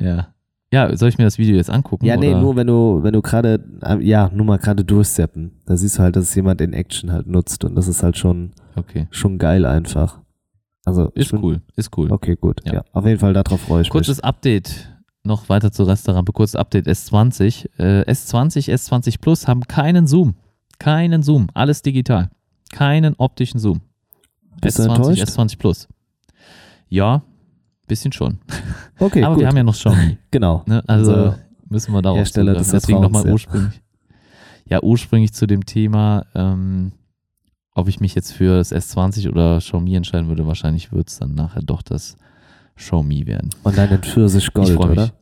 ja. 0.00 0.28
Ja, 0.70 0.94
soll 0.98 1.08
ich 1.08 1.16
mir 1.16 1.24
das 1.24 1.38
Video 1.38 1.56
jetzt 1.56 1.70
angucken? 1.70 2.04
Ja, 2.04 2.18
nee, 2.18 2.28
oder? 2.28 2.42
nur 2.42 2.54
wenn 2.54 2.66
du, 2.66 3.00
wenn 3.02 3.14
du 3.14 3.22
gerade, 3.22 3.64
äh, 3.80 4.04
ja, 4.04 4.30
nur 4.34 4.44
mal 4.44 4.58
gerade 4.58 4.84
durchseppen. 4.84 5.62
Da 5.64 5.78
siehst 5.78 5.96
du 5.96 6.02
halt, 6.02 6.14
dass 6.14 6.24
es 6.24 6.34
jemand 6.34 6.60
in 6.60 6.74
Action 6.74 7.10
halt 7.10 7.26
nutzt 7.26 7.64
und 7.64 7.74
das 7.74 7.88
ist 7.88 8.02
halt 8.02 8.18
schon, 8.18 8.50
Okay. 8.76 9.06
schon 9.10 9.38
geil 9.38 9.64
einfach. 9.64 10.20
Also, 10.84 11.08
Ist 11.14 11.30
bin- 11.30 11.42
cool. 11.42 11.62
Ist 11.74 11.96
cool. 11.96 12.12
Okay, 12.12 12.36
gut. 12.36 12.60
Ja. 12.66 12.74
Ja. 12.74 12.82
auf 12.92 13.06
jeden 13.06 13.18
Fall 13.18 13.32
darauf 13.32 13.62
freue 13.62 13.80
ich 13.80 13.88
Kurzes 13.88 14.20
Update. 14.20 14.94
Noch 15.24 15.48
weiter 15.48 15.72
zur 15.72 15.88
Restaurante. 15.88 16.32
Kurzes 16.32 16.54
Update 16.54 16.86
S20. 16.86 17.66
Äh, 17.78 18.02
S20, 18.02 18.70
S20 18.70 19.22
Plus 19.22 19.48
haben 19.48 19.62
keinen 19.62 20.06
Zoom. 20.06 20.34
Keinen 20.78 21.22
Zoom. 21.22 21.48
Alles 21.54 21.82
digital. 21.82 22.30
Keinen 22.70 23.14
optischen 23.18 23.58
Zoom. 23.58 23.80
Bist 24.60 24.78
du 24.78 24.82
S20, 24.82 24.94
enttäuscht? 24.94 25.22
S20 25.22 25.58
Plus. 25.58 25.88
Ja, 26.88 27.22
bisschen 27.86 28.12
schon. 28.12 28.38
Okay, 28.98 29.22
Aber 29.24 29.34
gut. 29.34 29.42
wir 29.42 29.48
haben 29.48 29.56
ja 29.56 29.64
noch 29.64 29.74
Xiaomi. 29.74 30.18
genau. 30.30 30.62
Ne? 30.66 30.82
Also 30.86 31.12
Unser 31.12 31.38
müssen 31.68 31.92
wir 31.92 32.02
darauf 32.02 32.18
Hersteller 32.18 32.52
zugreifen. 32.52 32.72
des 32.72 32.82
Deswegen 32.82 33.00
nochmal 33.00 33.26
ja. 33.26 33.32
ursprünglich. 33.32 33.80
Ja, 34.66 34.82
ursprünglich 34.82 35.32
zu 35.32 35.46
dem 35.46 35.64
Thema, 35.64 36.26
ähm, 36.34 36.92
ob 37.74 37.88
ich 37.88 38.00
mich 38.00 38.14
jetzt 38.14 38.32
für 38.32 38.58
das 38.58 38.72
S20 38.72 39.28
oder 39.30 39.58
Xiaomi 39.58 39.94
entscheiden 39.94 40.28
würde. 40.28 40.46
Wahrscheinlich 40.46 40.92
wird 40.92 41.08
es 41.08 41.18
dann 41.18 41.34
nachher 41.34 41.62
doch 41.62 41.82
das 41.82 42.16
Xiaomi 42.76 43.26
werden. 43.26 43.50
Und 43.62 43.78
dann 43.78 43.90
in 43.90 44.02
Pfirsich 44.02 44.52
Gold, 44.52 44.76
oder? 44.76 45.12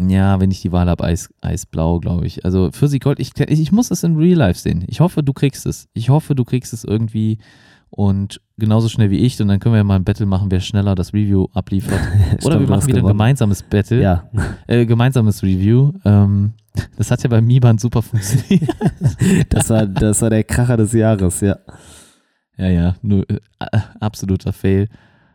Ja, 0.00 0.40
wenn 0.40 0.50
ich 0.50 0.60
die 0.60 0.72
Wahl 0.72 0.88
habe, 0.88 1.04
Eis, 1.04 1.30
Eisblau, 1.40 2.00
glaube 2.00 2.26
ich. 2.26 2.44
Also 2.44 2.70
Pfirsich 2.70 3.00
Gold, 3.00 3.20
ich, 3.20 3.38
ich, 3.38 3.72
muss 3.72 3.90
es 3.90 4.02
in 4.02 4.16
Real 4.16 4.38
Life 4.38 4.60
sehen. 4.60 4.84
Ich 4.86 5.00
hoffe, 5.00 5.22
du 5.22 5.32
kriegst 5.32 5.66
es. 5.66 5.88
Ich 5.94 6.10
hoffe, 6.10 6.34
du 6.34 6.44
kriegst 6.44 6.72
es 6.72 6.84
irgendwie 6.84 7.38
und 7.94 8.40
genauso 8.56 8.88
schnell 8.88 9.10
wie 9.10 9.18
ich. 9.18 9.40
Und 9.40 9.48
dann 9.48 9.60
können 9.60 9.74
wir 9.74 9.78
ja 9.78 9.84
mal 9.84 9.96
ein 9.96 10.04
Battle 10.04 10.26
machen, 10.26 10.50
wer 10.50 10.60
schneller 10.60 10.94
das 10.94 11.12
Review 11.12 11.48
abliefert. 11.52 12.00
Oder 12.44 12.58
wir 12.58 12.66
machen 12.66 12.86
wieder 12.86 13.00
ein 13.00 13.06
gemeinsames 13.06 13.62
Battle. 13.62 14.00
Ja, 14.00 14.30
Äh, 14.66 14.86
gemeinsames 14.86 15.42
Review. 15.42 15.92
Ähm, 16.04 16.54
das 16.96 17.10
hat 17.10 17.22
ja 17.22 17.28
bei 17.28 17.42
Mi-Band 17.42 17.80
super 17.80 18.00
funktioniert. 18.00 18.74
das 19.50 19.68
war, 19.68 19.86
das 19.86 20.22
war 20.22 20.30
der 20.30 20.42
Kracher 20.44 20.78
des 20.78 20.92
Jahres, 20.92 21.42
ja. 21.42 21.58
ja, 22.56 22.68
ja, 22.68 22.94
nur 23.02 23.28
äh, 23.28 23.38
absoluter 24.00 24.54
Fail. 24.54 24.88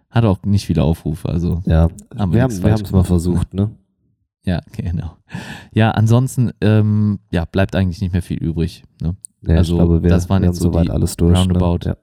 Hat 0.10 0.26
auch 0.26 0.42
nicht 0.44 0.66
viele 0.66 0.84
Aufrufe, 0.84 1.30
also 1.30 1.62
Ja, 1.66 1.90
Haben 2.18 2.32
wir 2.32 2.38
wir 2.38 2.72
haben 2.72 2.82
es 2.82 2.92
mal 2.92 3.04
versucht, 3.04 3.54
ne? 3.54 3.70
Ja, 4.48 4.62
genau. 4.72 5.18
Ja, 5.74 5.92
ansonsten 5.92 6.52
ähm, 6.62 7.20
ja, 7.32 7.46
bleibt 7.46 7.76
eigentlich 7.76 8.02
nicht 8.02 8.14
mehr 8.14 8.22
viel 8.22 8.38
übrig. 8.38 8.84
Ne? 9.02 9.16
Ja, 9.46 9.58
Also, 9.58 9.76
glaube, 9.76 10.02
wir, 10.02 10.10
das 10.10 10.30
waren 10.30 10.44
jetzt 10.44 10.60
so 10.60 10.72
soweit 10.72 10.86
die 10.86 10.92
alles 10.92 11.18
durch. 11.18 11.38
Roundabout. 11.38 11.80
Ne? 11.86 11.92
Ja. 11.92 11.98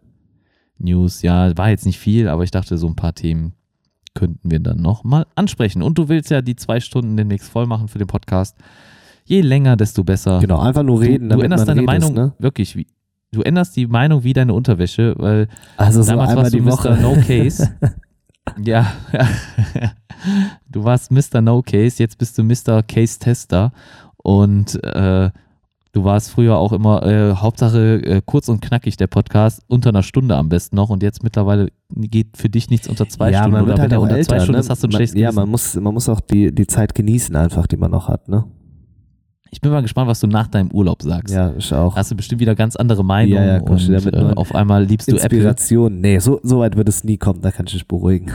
News, 0.78 1.22
ja, 1.22 1.56
war 1.56 1.70
jetzt 1.70 1.86
nicht 1.86 1.98
viel, 1.98 2.28
aber 2.28 2.44
ich 2.44 2.50
dachte, 2.50 2.76
so 2.76 2.86
ein 2.86 2.96
paar 2.96 3.14
Themen 3.14 3.54
könnten 4.12 4.50
wir 4.50 4.60
dann 4.60 4.80
noch 4.82 5.04
mal 5.04 5.26
ansprechen. 5.34 5.82
Und 5.82 5.96
du 5.98 6.08
willst 6.08 6.30
ja 6.30 6.42
die 6.42 6.54
zwei 6.54 6.80
Stunden 6.80 7.16
demnächst 7.16 7.48
voll 7.48 7.66
machen 7.66 7.88
für 7.88 7.98
den 7.98 8.06
Podcast. 8.06 8.56
Je 9.24 9.40
länger, 9.40 9.76
desto 9.76 10.04
besser. 10.04 10.38
Genau, 10.40 10.60
einfach 10.60 10.82
nur 10.82 11.00
reden, 11.00 11.30
du, 11.30 11.36
du 11.36 11.42
änderst 11.42 11.66
deine 11.66 11.80
redet, 11.80 11.86
Meinung 11.86 12.14
ne? 12.14 12.34
wirklich 12.38 12.76
wie. 12.76 12.86
Du 13.32 13.40
änderst 13.40 13.74
die 13.74 13.86
Meinung 13.86 14.22
wie 14.22 14.32
deine 14.34 14.52
Unterwäsche, 14.52 15.14
weil 15.16 15.48
Also 15.76 16.02
so 16.02 16.10
damals 16.12 16.36
warst 16.36 16.52
du 16.52 16.58
die 16.58 16.62
Mr. 16.62 16.72
Woche. 16.72 16.98
No 17.00 17.14
Case. 17.26 17.74
ja, 18.62 18.92
du 20.70 20.84
warst 20.84 21.10
Mr. 21.10 21.40
No 21.40 21.62
Case, 21.62 22.02
jetzt 22.02 22.18
bist 22.18 22.38
du 22.38 22.42
Mr. 22.42 22.82
Case 22.82 23.18
Tester 23.18 23.72
und 24.16 24.82
äh, 24.84 25.30
du 25.92 26.04
warst 26.04 26.30
früher 26.30 26.58
auch 26.58 26.72
immer 26.72 27.04
äh, 27.04 27.34
Hauptsache 27.34 28.02
äh, 28.02 28.22
kurz 28.24 28.48
und 28.48 28.60
knackig 28.60 28.96
der 28.96 29.06
Podcast, 29.06 29.62
unter 29.68 29.90
einer 29.90 30.02
Stunde 30.02 30.36
am 30.36 30.48
besten 30.48 30.76
noch 30.76 30.90
und 30.90 31.02
jetzt 31.02 31.22
mittlerweile 31.22 31.68
geht 31.88 32.36
für 32.36 32.48
dich 32.48 32.70
nichts 32.70 32.88
unter 32.88 33.08
zwei 33.08 33.30
ja, 33.30 33.38
Stunden 33.38 33.52
man 33.52 33.62
oder 33.62 33.68
wird 33.68 33.78
wenn 33.78 33.82
halt 33.82 33.92
er 33.92 33.98
auch 33.98 34.02
unter 34.02 34.16
älter, 34.16 34.28
zwei 34.28 34.40
Stunden 34.40 34.60
ne? 34.60 34.68
hast 34.68 34.82
du 34.82 34.86
ein 34.86 34.90
man, 34.90 34.98
schlechtes 34.98 35.20
Ja, 35.20 35.32
man 35.32 35.48
muss, 35.48 35.74
man 35.74 35.94
muss 35.94 36.08
auch 36.08 36.20
die, 36.20 36.54
die 36.54 36.66
Zeit 36.66 36.94
genießen 36.94 37.34
einfach, 37.36 37.66
die 37.66 37.76
man 37.76 37.90
noch 37.90 38.08
hat, 38.08 38.28
ne? 38.28 38.44
Ich 39.54 39.60
bin 39.60 39.70
mal 39.70 39.82
gespannt, 39.82 40.08
was 40.08 40.18
du 40.18 40.26
nach 40.26 40.48
deinem 40.48 40.72
Urlaub 40.72 41.00
sagst. 41.00 41.32
Ja, 41.32 41.54
ich 41.56 41.72
auch. 41.72 41.94
Hast 41.94 42.10
du 42.10 42.16
bestimmt 42.16 42.40
wieder 42.40 42.56
ganz 42.56 42.74
andere 42.74 43.04
Meinungen 43.04 43.36
Ja, 43.36 43.54
ja, 43.58 43.62
und 43.62 43.80
wieder 43.86 44.00
mit 44.00 44.12
äh, 44.12 44.34
auf 44.34 44.52
einmal 44.52 44.82
liebst 44.82 45.06
du 45.06 45.14
Apple. 45.14 45.38
Inspiration. 45.38 46.00
Nee, 46.00 46.18
so, 46.18 46.40
so 46.42 46.58
weit 46.58 46.76
wird 46.76 46.88
es 46.88 47.04
nie 47.04 47.18
kommen, 47.18 47.40
da 47.40 47.52
kann 47.52 47.66
ich 47.66 47.72
dich 47.74 47.86
beruhigen. 47.86 48.32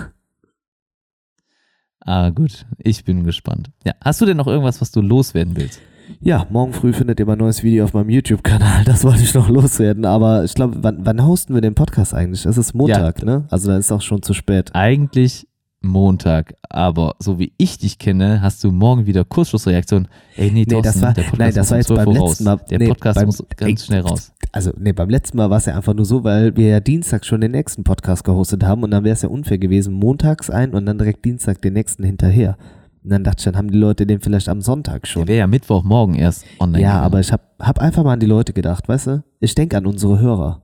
Ah, 2.00 2.30
gut. 2.30 2.66
Ich 2.78 3.04
bin 3.04 3.26
gespannt. 3.26 3.70
Ja, 3.86 3.96
hast 4.02 4.22
du 4.22 4.26
denn 4.26 4.38
noch 4.38 4.48
irgendwas, 4.48 4.80
was 4.80 4.92
du 4.92 5.02
loswerden 5.02 5.58
willst? 5.58 5.82
Ja, 6.22 6.48
morgen 6.50 6.72
früh 6.72 6.94
findet 6.94 7.20
ihr 7.20 7.26
mein 7.26 7.38
neues 7.38 7.64
Video 7.64 7.84
auf 7.84 7.94
meinem 7.94 8.10
YouTube-Kanal. 8.10 8.84
Das 8.86 9.04
wollte 9.04 9.22
ich 9.22 9.34
noch 9.34 9.50
loswerden. 9.50 10.06
Aber 10.06 10.46
ich 10.46 10.54
glaube, 10.54 10.78
wann, 10.82 11.06
wann 11.06 11.26
hosten 11.26 11.54
wir 11.54 11.60
den 11.60 11.76
Podcast 11.76 12.14
eigentlich? 12.14 12.46
Es 12.46 12.58
ist 12.58 12.74
Montag, 12.74 13.26
ne? 13.26 13.44
Also 13.50 13.68
dann 13.68 13.80
ist 13.80 13.92
auch 13.92 14.02
schon 14.02 14.24
zu 14.24 14.34
spät. 14.34 14.74
Eigentlich 14.74 15.49
Montag. 15.82 16.54
Aber 16.70 17.16
so 17.20 17.40
wie 17.40 17.54
ich 17.58 17.78
dich 17.78 17.98
kenne, 18.00 18.42
hast 18.42 18.64
du 18.64 18.72
morgen 18.72 19.06
wieder 19.06 19.24
Kursschlussreaktion. 19.26 20.08
Ey, 20.36 20.52
nee, 20.52 20.66
Nee, 20.68 20.82
das 20.82 21.02
war- 21.02 21.14
der 21.14 21.22
Podcast 21.24 21.40
nein, 21.40 21.54
das 21.54 21.72
war 21.72 21.78
jetzt 21.78 21.88
12 21.88 22.06
beim 22.06 22.08
Uhr 22.18 22.28
letzten. 22.28 22.44
Mal- 22.44 22.60
Der 22.70 22.80
nee, 22.80 22.88
Podcast 22.88 23.16
beim- 23.16 23.26
muss 23.28 23.44
ganz 23.58 23.82
ey, 23.82 23.86
schnell 23.86 24.02
raus. 24.02 24.32
Also, 24.52 24.72
nee, 24.78 24.94
beim 24.94 25.10
letzten 25.10 25.38
Mal 25.38 25.50
war 25.50 25.58
es 25.58 25.66
ja 25.66 25.76
einfach 25.76 25.94
nur 25.94 26.06
so, 26.06 26.24
weil 26.24 26.56
wir 26.58 26.68
ja 26.68 26.80
Dienstag 26.80 27.24
schon 27.26 27.42
den 27.42 27.52
nächsten 27.52 27.84
Podcast 27.84 28.24
gehostet 28.24 28.64
haben 28.64 28.84
und 28.84 28.92
dann 28.92 29.04
wäre 29.04 29.14
es 29.14 29.22
ja 29.22 29.30
unfair 29.30 29.58
gewesen, 29.60 29.94
montags 29.94 30.50
ein 30.50 30.74
und 30.74 30.86
dann 30.86 30.98
direkt 30.98 31.24
Dienstag 31.24 31.62
den 31.62 31.74
nächsten 31.74 32.04
hinterher. 32.04 32.58
Und 33.04 33.12
dann 33.12 33.24
dachte 33.24 33.40
ich, 33.40 33.46
dann 33.46 33.56
haben 33.56 33.72
die 33.72 33.78
Leute 33.78 34.06
den 34.06 34.20
vielleicht 34.20 34.50
am 34.50 34.62
Sonntag 34.62 35.08
schon. 35.08 35.22
Der 35.22 35.28
wäre 35.30 35.40
ja 35.40 35.48
Mittwochmorgen 35.48 36.16
erst 36.16 36.46
online. 36.60 36.82
Ja, 36.84 36.90
gegangen. 36.90 37.06
aber 37.06 37.20
ich 37.22 37.32
hab, 37.32 37.42
hab 37.60 37.80
einfach 37.80 38.04
mal 38.04 38.14
an 38.14 38.20
die 38.20 38.26
Leute 38.26 38.52
gedacht, 38.54 38.90
weißt 38.90 39.08
du? 39.08 39.24
Ich 39.40 39.56
denke 39.56 39.78
an 39.78 39.86
unsere 39.86 40.20
Hörer. 40.20 40.64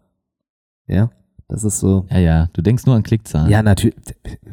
Ja, 0.87 1.09
das 1.47 1.63
ist 1.63 1.79
so. 1.79 2.07
Ja, 2.09 2.19
ja, 2.19 2.49
du 2.53 2.61
denkst 2.61 2.85
nur 2.85 2.95
an 2.95 3.03
Klickzahlen. 3.03 3.51
Ja, 3.51 3.61
natürlich. 3.61 3.95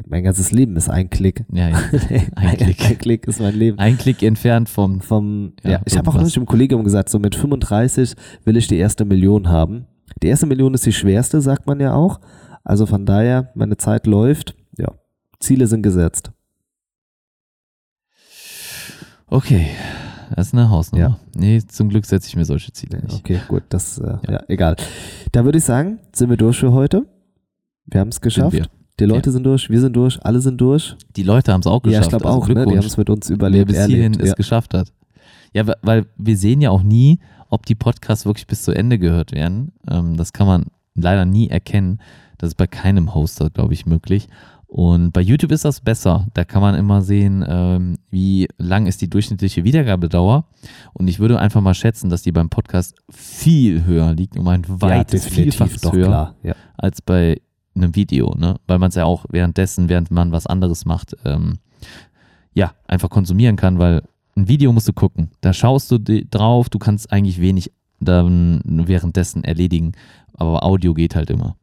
Mein 0.07 0.23
ganzes 0.23 0.51
Leben 0.51 0.75
ist 0.75 0.89
ein 0.89 1.09
Klick. 1.09 1.43
ja, 1.51 1.69
ja. 1.69 1.77
ein, 2.35 2.57
Klick. 2.57 2.85
ein 2.85 2.97
Klick 2.99 3.27
ist 3.27 3.39
mein 3.39 3.55
Leben. 3.55 3.79
Ein 3.79 3.97
Klick 3.97 4.21
entfernt 4.21 4.69
vom. 4.69 5.01
Vom, 5.01 5.53
ja, 5.63 5.71
Ja, 5.71 5.81
ich 5.85 5.97
habe 5.97 6.09
auch 6.09 6.15
neulich 6.15 6.37
im 6.37 6.45
Kollegium 6.45 6.83
gesagt, 6.83 7.09
so 7.09 7.17
mit 7.17 7.35
35 7.35 8.15
will 8.45 8.57
ich 8.57 8.67
die 8.67 8.77
erste 8.77 9.05
Million 9.05 9.49
haben. 9.49 9.87
Die 10.21 10.27
erste 10.27 10.45
Million 10.45 10.73
ist 10.75 10.85
die 10.85 10.93
schwerste, 10.93 11.41
sagt 11.41 11.65
man 11.65 11.79
ja 11.79 11.93
auch. 11.95 12.19
Also 12.63 12.85
von 12.85 13.05
daher, 13.05 13.51
meine 13.55 13.77
Zeit 13.77 14.05
läuft. 14.05 14.55
Ja, 14.77 14.93
Ziele 15.39 15.67
sind 15.67 15.81
gesetzt. 15.81 16.31
Okay, 19.27 19.67
das 20.35 20.47
ist 20.47 20.53
eine 20.53 20.69
Hausnummer. 20.69 21.03
Ja. 21.03 21.19
Nee, 21.35 21.61
zum 21.67 21.89
Glück 21.89 22.05
setze 22.05 22.27
ich 22.27 22.35
mir 22.35 22.45
solche 22.45 22.71
Ziele 22.73 22.99
nicht. 23.01 23.15
Okay, 23.15 23.39
gut, 23.47 23.63
das, 23.69 23.97
äh, 23.97 24.17
ja. 24.29 24.43
egal. 24.47 24.75
Da 25.31 25.45
würde 25.45 25.57
ich 25.57 25.63
sagen, 25.63 25.99
sind 26.13 26.29
wir 26.29 26.37
durch 26.37 26.59
für 26.59 26.71
heute. 26.71 27.05
Wir 27.85 27.99
haben 27.99 28.09
es 28.09 28.21
geschafft. 28.21 28.69
Die 28.99 29.05
Leute 29.05 29.31
sind 29.31 29.43
durch, 29.43 29.69
wir 29.69 29.79
sind 29.79 29.95
durch, 29.95 30.23
alle 30.23 30.39
sind 30.39 30.61
durch. 30.61 30.95
Die 31.15 31.23
Leute 31.23 31.51
haben 31.51 31.61
es 31.61 31.67
auch 31.67 31.81
geschafft. 31.81 32.01
ja, 32.01 32.01
ich 32.03 32.09
glaube 32.09 32.25
also 32.25 32.39
auch, 32.39 32.47
ne? 32.47 32.65
Die 32.65 32.77
haben 32.77 32.85
es 32.85 32.97
mit 32.97 33.09
uns 33.09 33.29
wer 33.29 33.35
überlebt. 33.35 33.67
bis 33.67 33.85
hierhin 33.85 34.13
es 34.19 34.29
Ja. 34.29 34.33
geschafft 34.35 34.73
hat. 34.73 34.93
Ja, 35.53 35.65
weil 35.81 36.05
wir 36.17 36.37
sehen 36.37 36.61
ja 36.61 36.69
auch 36.69 36.83
nie, 36.83 37.19
ob 37.49 37.65
die 37.65 37.75
Podcasts 37.75 38.25
wirklich 38.25 38.47
bis 38.47 38.63
zu 38.63 38.71
Ende 38.71 38.99
gehört 38.99 39.31
werden. 39.31 39.71
Ähm, 39.89 40.15
das 40.15 40.31
kann 40.33 40.47
man 40.47 40.65
leider 40.95 41.25
nie 41.25 41.49
erkennen. 41.49 41.99
Das 42.37 42.49
ist 42.49 42.55
bei 42.55 42.67
keinem 42.67 43.15
Hoster, 43.15 43.49
glaube 43.49 43.73
ich, 43.73 43.85
möglich. 43.85 44.27
Und 44.73 45.11
bei 45.11 45.21
YouTube 45.21 45.51
ist 45.51 45.65
das 45.65 45.81
besser. 45.81 46.25
Da 46.33 46.45
kann 46.45 46.63
man 46.63 46.73
immer 46.73 47.03
sehen, 47.03 47.45
ähm, 47.47 47.99
wie 48.09 48.47
lang 48.57 48.87
ist 48.87 49.03
die 49.03 49.07
durchschnittliche 49.07 49.63
Wiedergabedauer. 49.63 50.45
Und 50.93 51.07
ich 51.07 51.19
würde 51.19 51.37
einfach 51.37 51.61
mal 51.61 51.75
schätzen, 51.75 52.09
dass 52.09 52.23
die 52.23 52.31
beim 52.31 52.49
Podcast 52.49 52.95
viel 53.11 53.85
höher 53.85 54.13
liegt, 54.13 54.35
um 54.35 54.47
ein 54.47 54.63
ja, 54.67 54.81
weites 54.81 55.25
definitiv, 55.25 55.57
Vielfaches 55.57 55.91
höher 55.91 56.07
klar. 56.07 56.35
Ja. 56.41 56.55
als 56.75 57.03
bei 57.03 57.39
einem 57.75 57.95
Video, 57.95 58.33
ne? 58.35 58.55
Weil 58.65 58.79
man 58.79 58.89
es 58.89 58.95
ja 58.95 59.05
auch 59.05 59.27
währenddessen, 59.29 59.89
während 59.89 60.09
man 60.09 60.31
was 60.31 60.47
anderes 60.47 60.85
macht, 60.85 61.15
ähm, 61.23 61.59
ja, 62.55 62.73
einfach 62.87 63.11
konsumieren 63.11 63.57
kann, 63.57 63.77
weil 63.77 64.01
ein 64.35 64.47
Video 64.47 64.73
musst 64.73 64.87
du 64.87 64.93
gucken. 64.93 65.29
Da 65.41 65.53
schaust 65.53 65.91
du 65.91 65.99
drauf, 65.99 66.69
du 66.69 66.79
kannst 66.79 67.11
eigentlich 67.11 67.39
wenig 67.39 67.71
dann 67.99 68.59
währenddessen 68.65 69.43
erledigen, 69.43 69.91
aber 70.33 70.63
Audio 70.63 70.95
geht 70.95 71.15
halt 71.15 71.29
immer, 71.29 71.57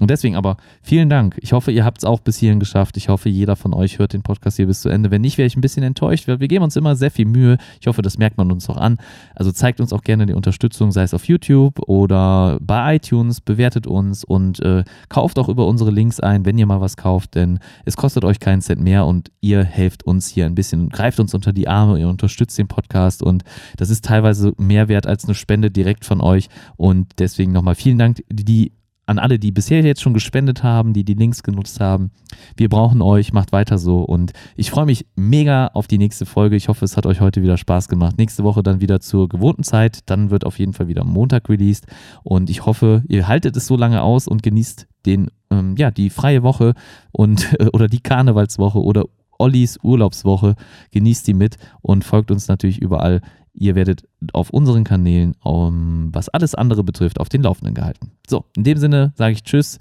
Und 0.00 0.08
deswegen 0.08 0.36
aber 0.36 0.56
vielen 0.82 1.10
Dank. 1.10 1.36
Ich 1.42 1.52
hoffe, 1.52 1.70
ihr 1.70 1.84
habt 1.84 1.98
es 1.98 2.04
auch 2.04 2.20
bis 2.20 2.38
hierhin 2.38 2.60
geschafft. 2.60 2.96
Ich 2.96 3.10
hoffe, 3.10 3.28
jeder 3.28 3.56
von 3.56 3.74
euch 3.74 3.98
hört 3.98 4.14
den 4.14 4.22
Podcast 4.22 4.56
hier 4.56 4.66
bis 4.66 4.80
zu 4.80 4.88
Ende. 4.88 5.10
Wenn 5.10 5.20
nicht, 5.20 5.36
wäre 5.36 5.46
ich 5.46 5.54
ein 5.54 5.60
bisschen 5.60 5.82
enttäuscht, 5.82 6.28
wir 6.28 6.38
geben 6.38 6.64
uns 6.64 6.76
immer 6.76 6.96
sehr 6.96 7.10
viel 7.10 7.26
Mühe. 7.26 7.58
Ich 7.78 7.86
hoffe, 7.86 8.00
das 8.00 8.16
merkt 8.16 8.38
man 8.38 8.50
uns 8.50 8.70
auch 8.70 8.78
an. 8.78 8.96
Also 9.34 9.52
zeigt 9.52 9.80
uns 9.80 9.92
auch 9.92 10.02
gerne 10.02 10.24
die 10.24 10.32
Unterstützung, 10.32 10.92
sei 10.92 11.02
es 11.02 11.12
auf 11.12 11.26
YouTube 11.28 11.78
oder 11.88 12.58
bei 12.62 12.96
iTunes, 12.96 13.42
bewertet 13.42 13.86
uns 13.86 14.24
und 14.24 14.60
äh, 14.60 14.84
kauft 15.10 15.38
auch 15.38 15.50
über 15.50 15.66
unsere 15.66 15.90
Links 15.90 16.20
ein, 16.20 16.46
wenn 16.46 16.56
ihr 16.56 16.66
mal 16.66 16.80
was 16.80 16.96
kauft, 16.96 17.34
denn 17.34 17.58
es 17.84 17.96
kostet 17.96 18.24
euch 18.24 18.40
keinen 18.40 18.62
Cent 18.62 18.80
mehr 18.80 19.04
und 19.04 19.30
ihr 19.42 19.62
helft 19.62 20.04
uns 20.04 20.26
hier 20.26 20.46
ein 20.46 20.54
bisschen, 20.54 20.88
greift 20.88 21.20
uns 21.20 21.34
unter 21.34 21.52
die 21.52 21.68
Arme, 21.68 22.00
ihr 22.00 22.08
unterstützt 22.08 22.56
den 22.56 22.68
Podcast 22.68 23.22
und 23.22 23.44
das 23.76 23.90
ist 23.90 24.06
teilweise 24.06 24.54
mehr 24.56 24.88
wert 24.88 25.06
als 25.06 25.24
eine 25.24 25.34
Spende 25.34 25.70
direkt 25.70 26.06
von 26.06 26.22
euch 26.22 26.48
und 26.76 27.08
deswegen 27.18 27.52
nochmal 27.52 27.74
vielen 27.74 27.98
Dank, 27.98 28.22
die 28.30 28.72
an 29.12 29.18
alle, 29.18 29.38
die 29.38 29.52
bisher 29.52 29.82
jetzt 29.82 30.00
schon 30.00 30.14
gespendet 30.14 30.62
haben, 30.62 30.92
die 30.92 31.04
die 31.04 31.14
Links 31.14 31.42
genutzt 31.42 31.80
haben. 31.80 32.10
Wir 32.56 32.68
brauchen 32.68 33.02
euch, 33.02 33.32
macht 33.32 33.52
weiter 33.52 33.78
so 33.78 34.00
und 34.00 34.32
ich 34.56 34.70
freue 34.70 34.86
mich 34.86 35.06
mega 35.14 35.68
auf 35.68 35.86
die 35.86 35.98
nächste 35.98 36.26
Folge. 36.26 36.56
Ich 36.56 36.68
hoffe, 36.68 36.84
es 36.84 36.96
hat 36.96 37.06
euch 37.06 37.20
heute 37.20 37.42
wieder 37.42 37.56
Spaß 37.56 37.88
gemacht. 37.88 38.18
Nächste 38.18 38.42
Woche 38.42 38.62
dann 38.62 38.80
wieder 38.80 39.00
zur 39.00 39.28
gewohnten 39.28 39.62
Zeit. 39.62 40.00
Dann 40.06 40.30
wird 40.30 40.44
auf 40.44 40.58
jeden 40.58 40.72
Fall 40.72 40.88
wieder 40.88 41.04
Montag 41.04 41.48
released 41.48 41.86
und 42.24 42.50
ich 42.50 42.66
hoffe, 42.66 43.04
ihr 43.06 43.28
haltet 43.28 43.56
es 43.56 43.66
so 43.66 43.76
lange 43.76 44.02
aus 44.02 44.26
und 44.26 44.42
genießt 44.42 44.88
den, 45.06 45.30
ähm, 45.50 45.76
ja, 45.76 45.90
die 45.90 46.10
freie 46.10 46.42
Woche 46.42 46.74
und 47.12 47.56
oder 47.72 47.88
die 47.88 48.00
Karnevalswoche 48.00 48.82
oder 48.82 49.04
Ollis 49.38 49.78
Urlaubswoche. 49.82 50.54
Genießt 50.92 51.26
die 51.26 51.34
mit 51.34 51.56
und 51.82 52.04
folgt 52.04 52.30
uns 52.30 52.48
natürlich 52.48 52.80
überall. 52.80 53.20
Ihr 53.54 53.74
werdet 53.74 54.08
auf 54.32 54.50
unseren 54.50 54.84
Kanälen, 54.84 55.34
um, 55.42 56.08
was 56.12 56.28
alles 56.28 56.54
andere 56.54 56.84
betrifft, 56.84 57.20
auf 57.20 57.28
den 57.28 57.42
Laufenden 57.42 57.74
gehalten. 57.74 58.12
So, 58.26 58.44
in 58.56 58.64
dem 58.64 58.78
Sinne 58.78 59.12
sage 59.16 59.32
ich 59.34 59.44
Tschüss. 59.44 59.78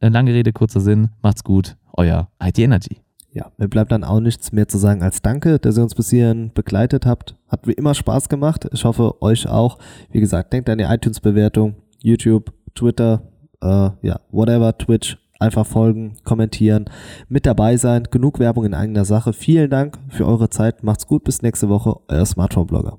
Äh, 0.00 0.08
Lange 0.08 0.32
Rede, 0.32 0.52
kurzer 0.52 0.80
Sinn. 0.80 1.10
Macht's 1.22 1.44
gut. 1.44 1.76
Euer 1.96 2.28
IT 2.40 2.58
Energy. 2.58 2.98
Ja, 3.32 3.52
mir 3.56 3.68
bleibt 3.68 3.92
dann 3.92 4.04
auch 4.04 4.20
nichts 4.20 4.52
mehr 4.52 4.68
zu 4.68 4.78
sagen 4.78 5.02
als 5.02 5.20
Danke, 5.20 5.58
dass 5.58 5.76
ihr 5.76 5.82
uns 5.82 5.94
bis 5.94 6.10
hierhin 6.10 6.50
begleitet 6.54 7.06
habt. 7.06 7.36
Hat 7.48 7.66
wie 7.66 7.72
immer 7.72 7.94
Spaß 7.94 8.28
gemacht. 8.28 8.68
Ich 8.72 8.84
hoffe, 8.84 9.20
euch 9.20 9.48
auch. 9.48 9.78
Wie 10.10 10.20
gesagt, 10.20 10.52
denkt 10.52 10.70
an 10.70 10.78
die 10.78 10.84
iTunes-Bewertung, 10.84 11.76
YouTube, 12.02 12.52
Twitter, 12.74 13.22
äh, 13.60 13.90
ja, 14.02 14.20
whatever, 14.30 14.76
Twitch. 14.76 15.18
Einfach 15.40 15.66
folgen, 15.66 16.16
kommentieren, 16.24 16.86
mit 17.28 17.46
dabei 17.46 17.76
sein. 17.76 18.08
Genug 18.10 18.40
Werbung 18.40 18.64
in 18.64 18.74
eigener 18.74 19.04
Sache. 19.04 19.32
Vielen 19.32 19.70
Dank 19.70 19.96
für 20.08 20.26
eure 20.26 20.50
Zeit. 20.50 20.82
Macht's 20.82 21.06
gut. 21.06 21.22
Bis 21.22 21.42
nächste 21.42 21.68
Woche. 21.68 21.94
Euer 22.08 22.26
Smartphone-Blogger. 22.26 22.98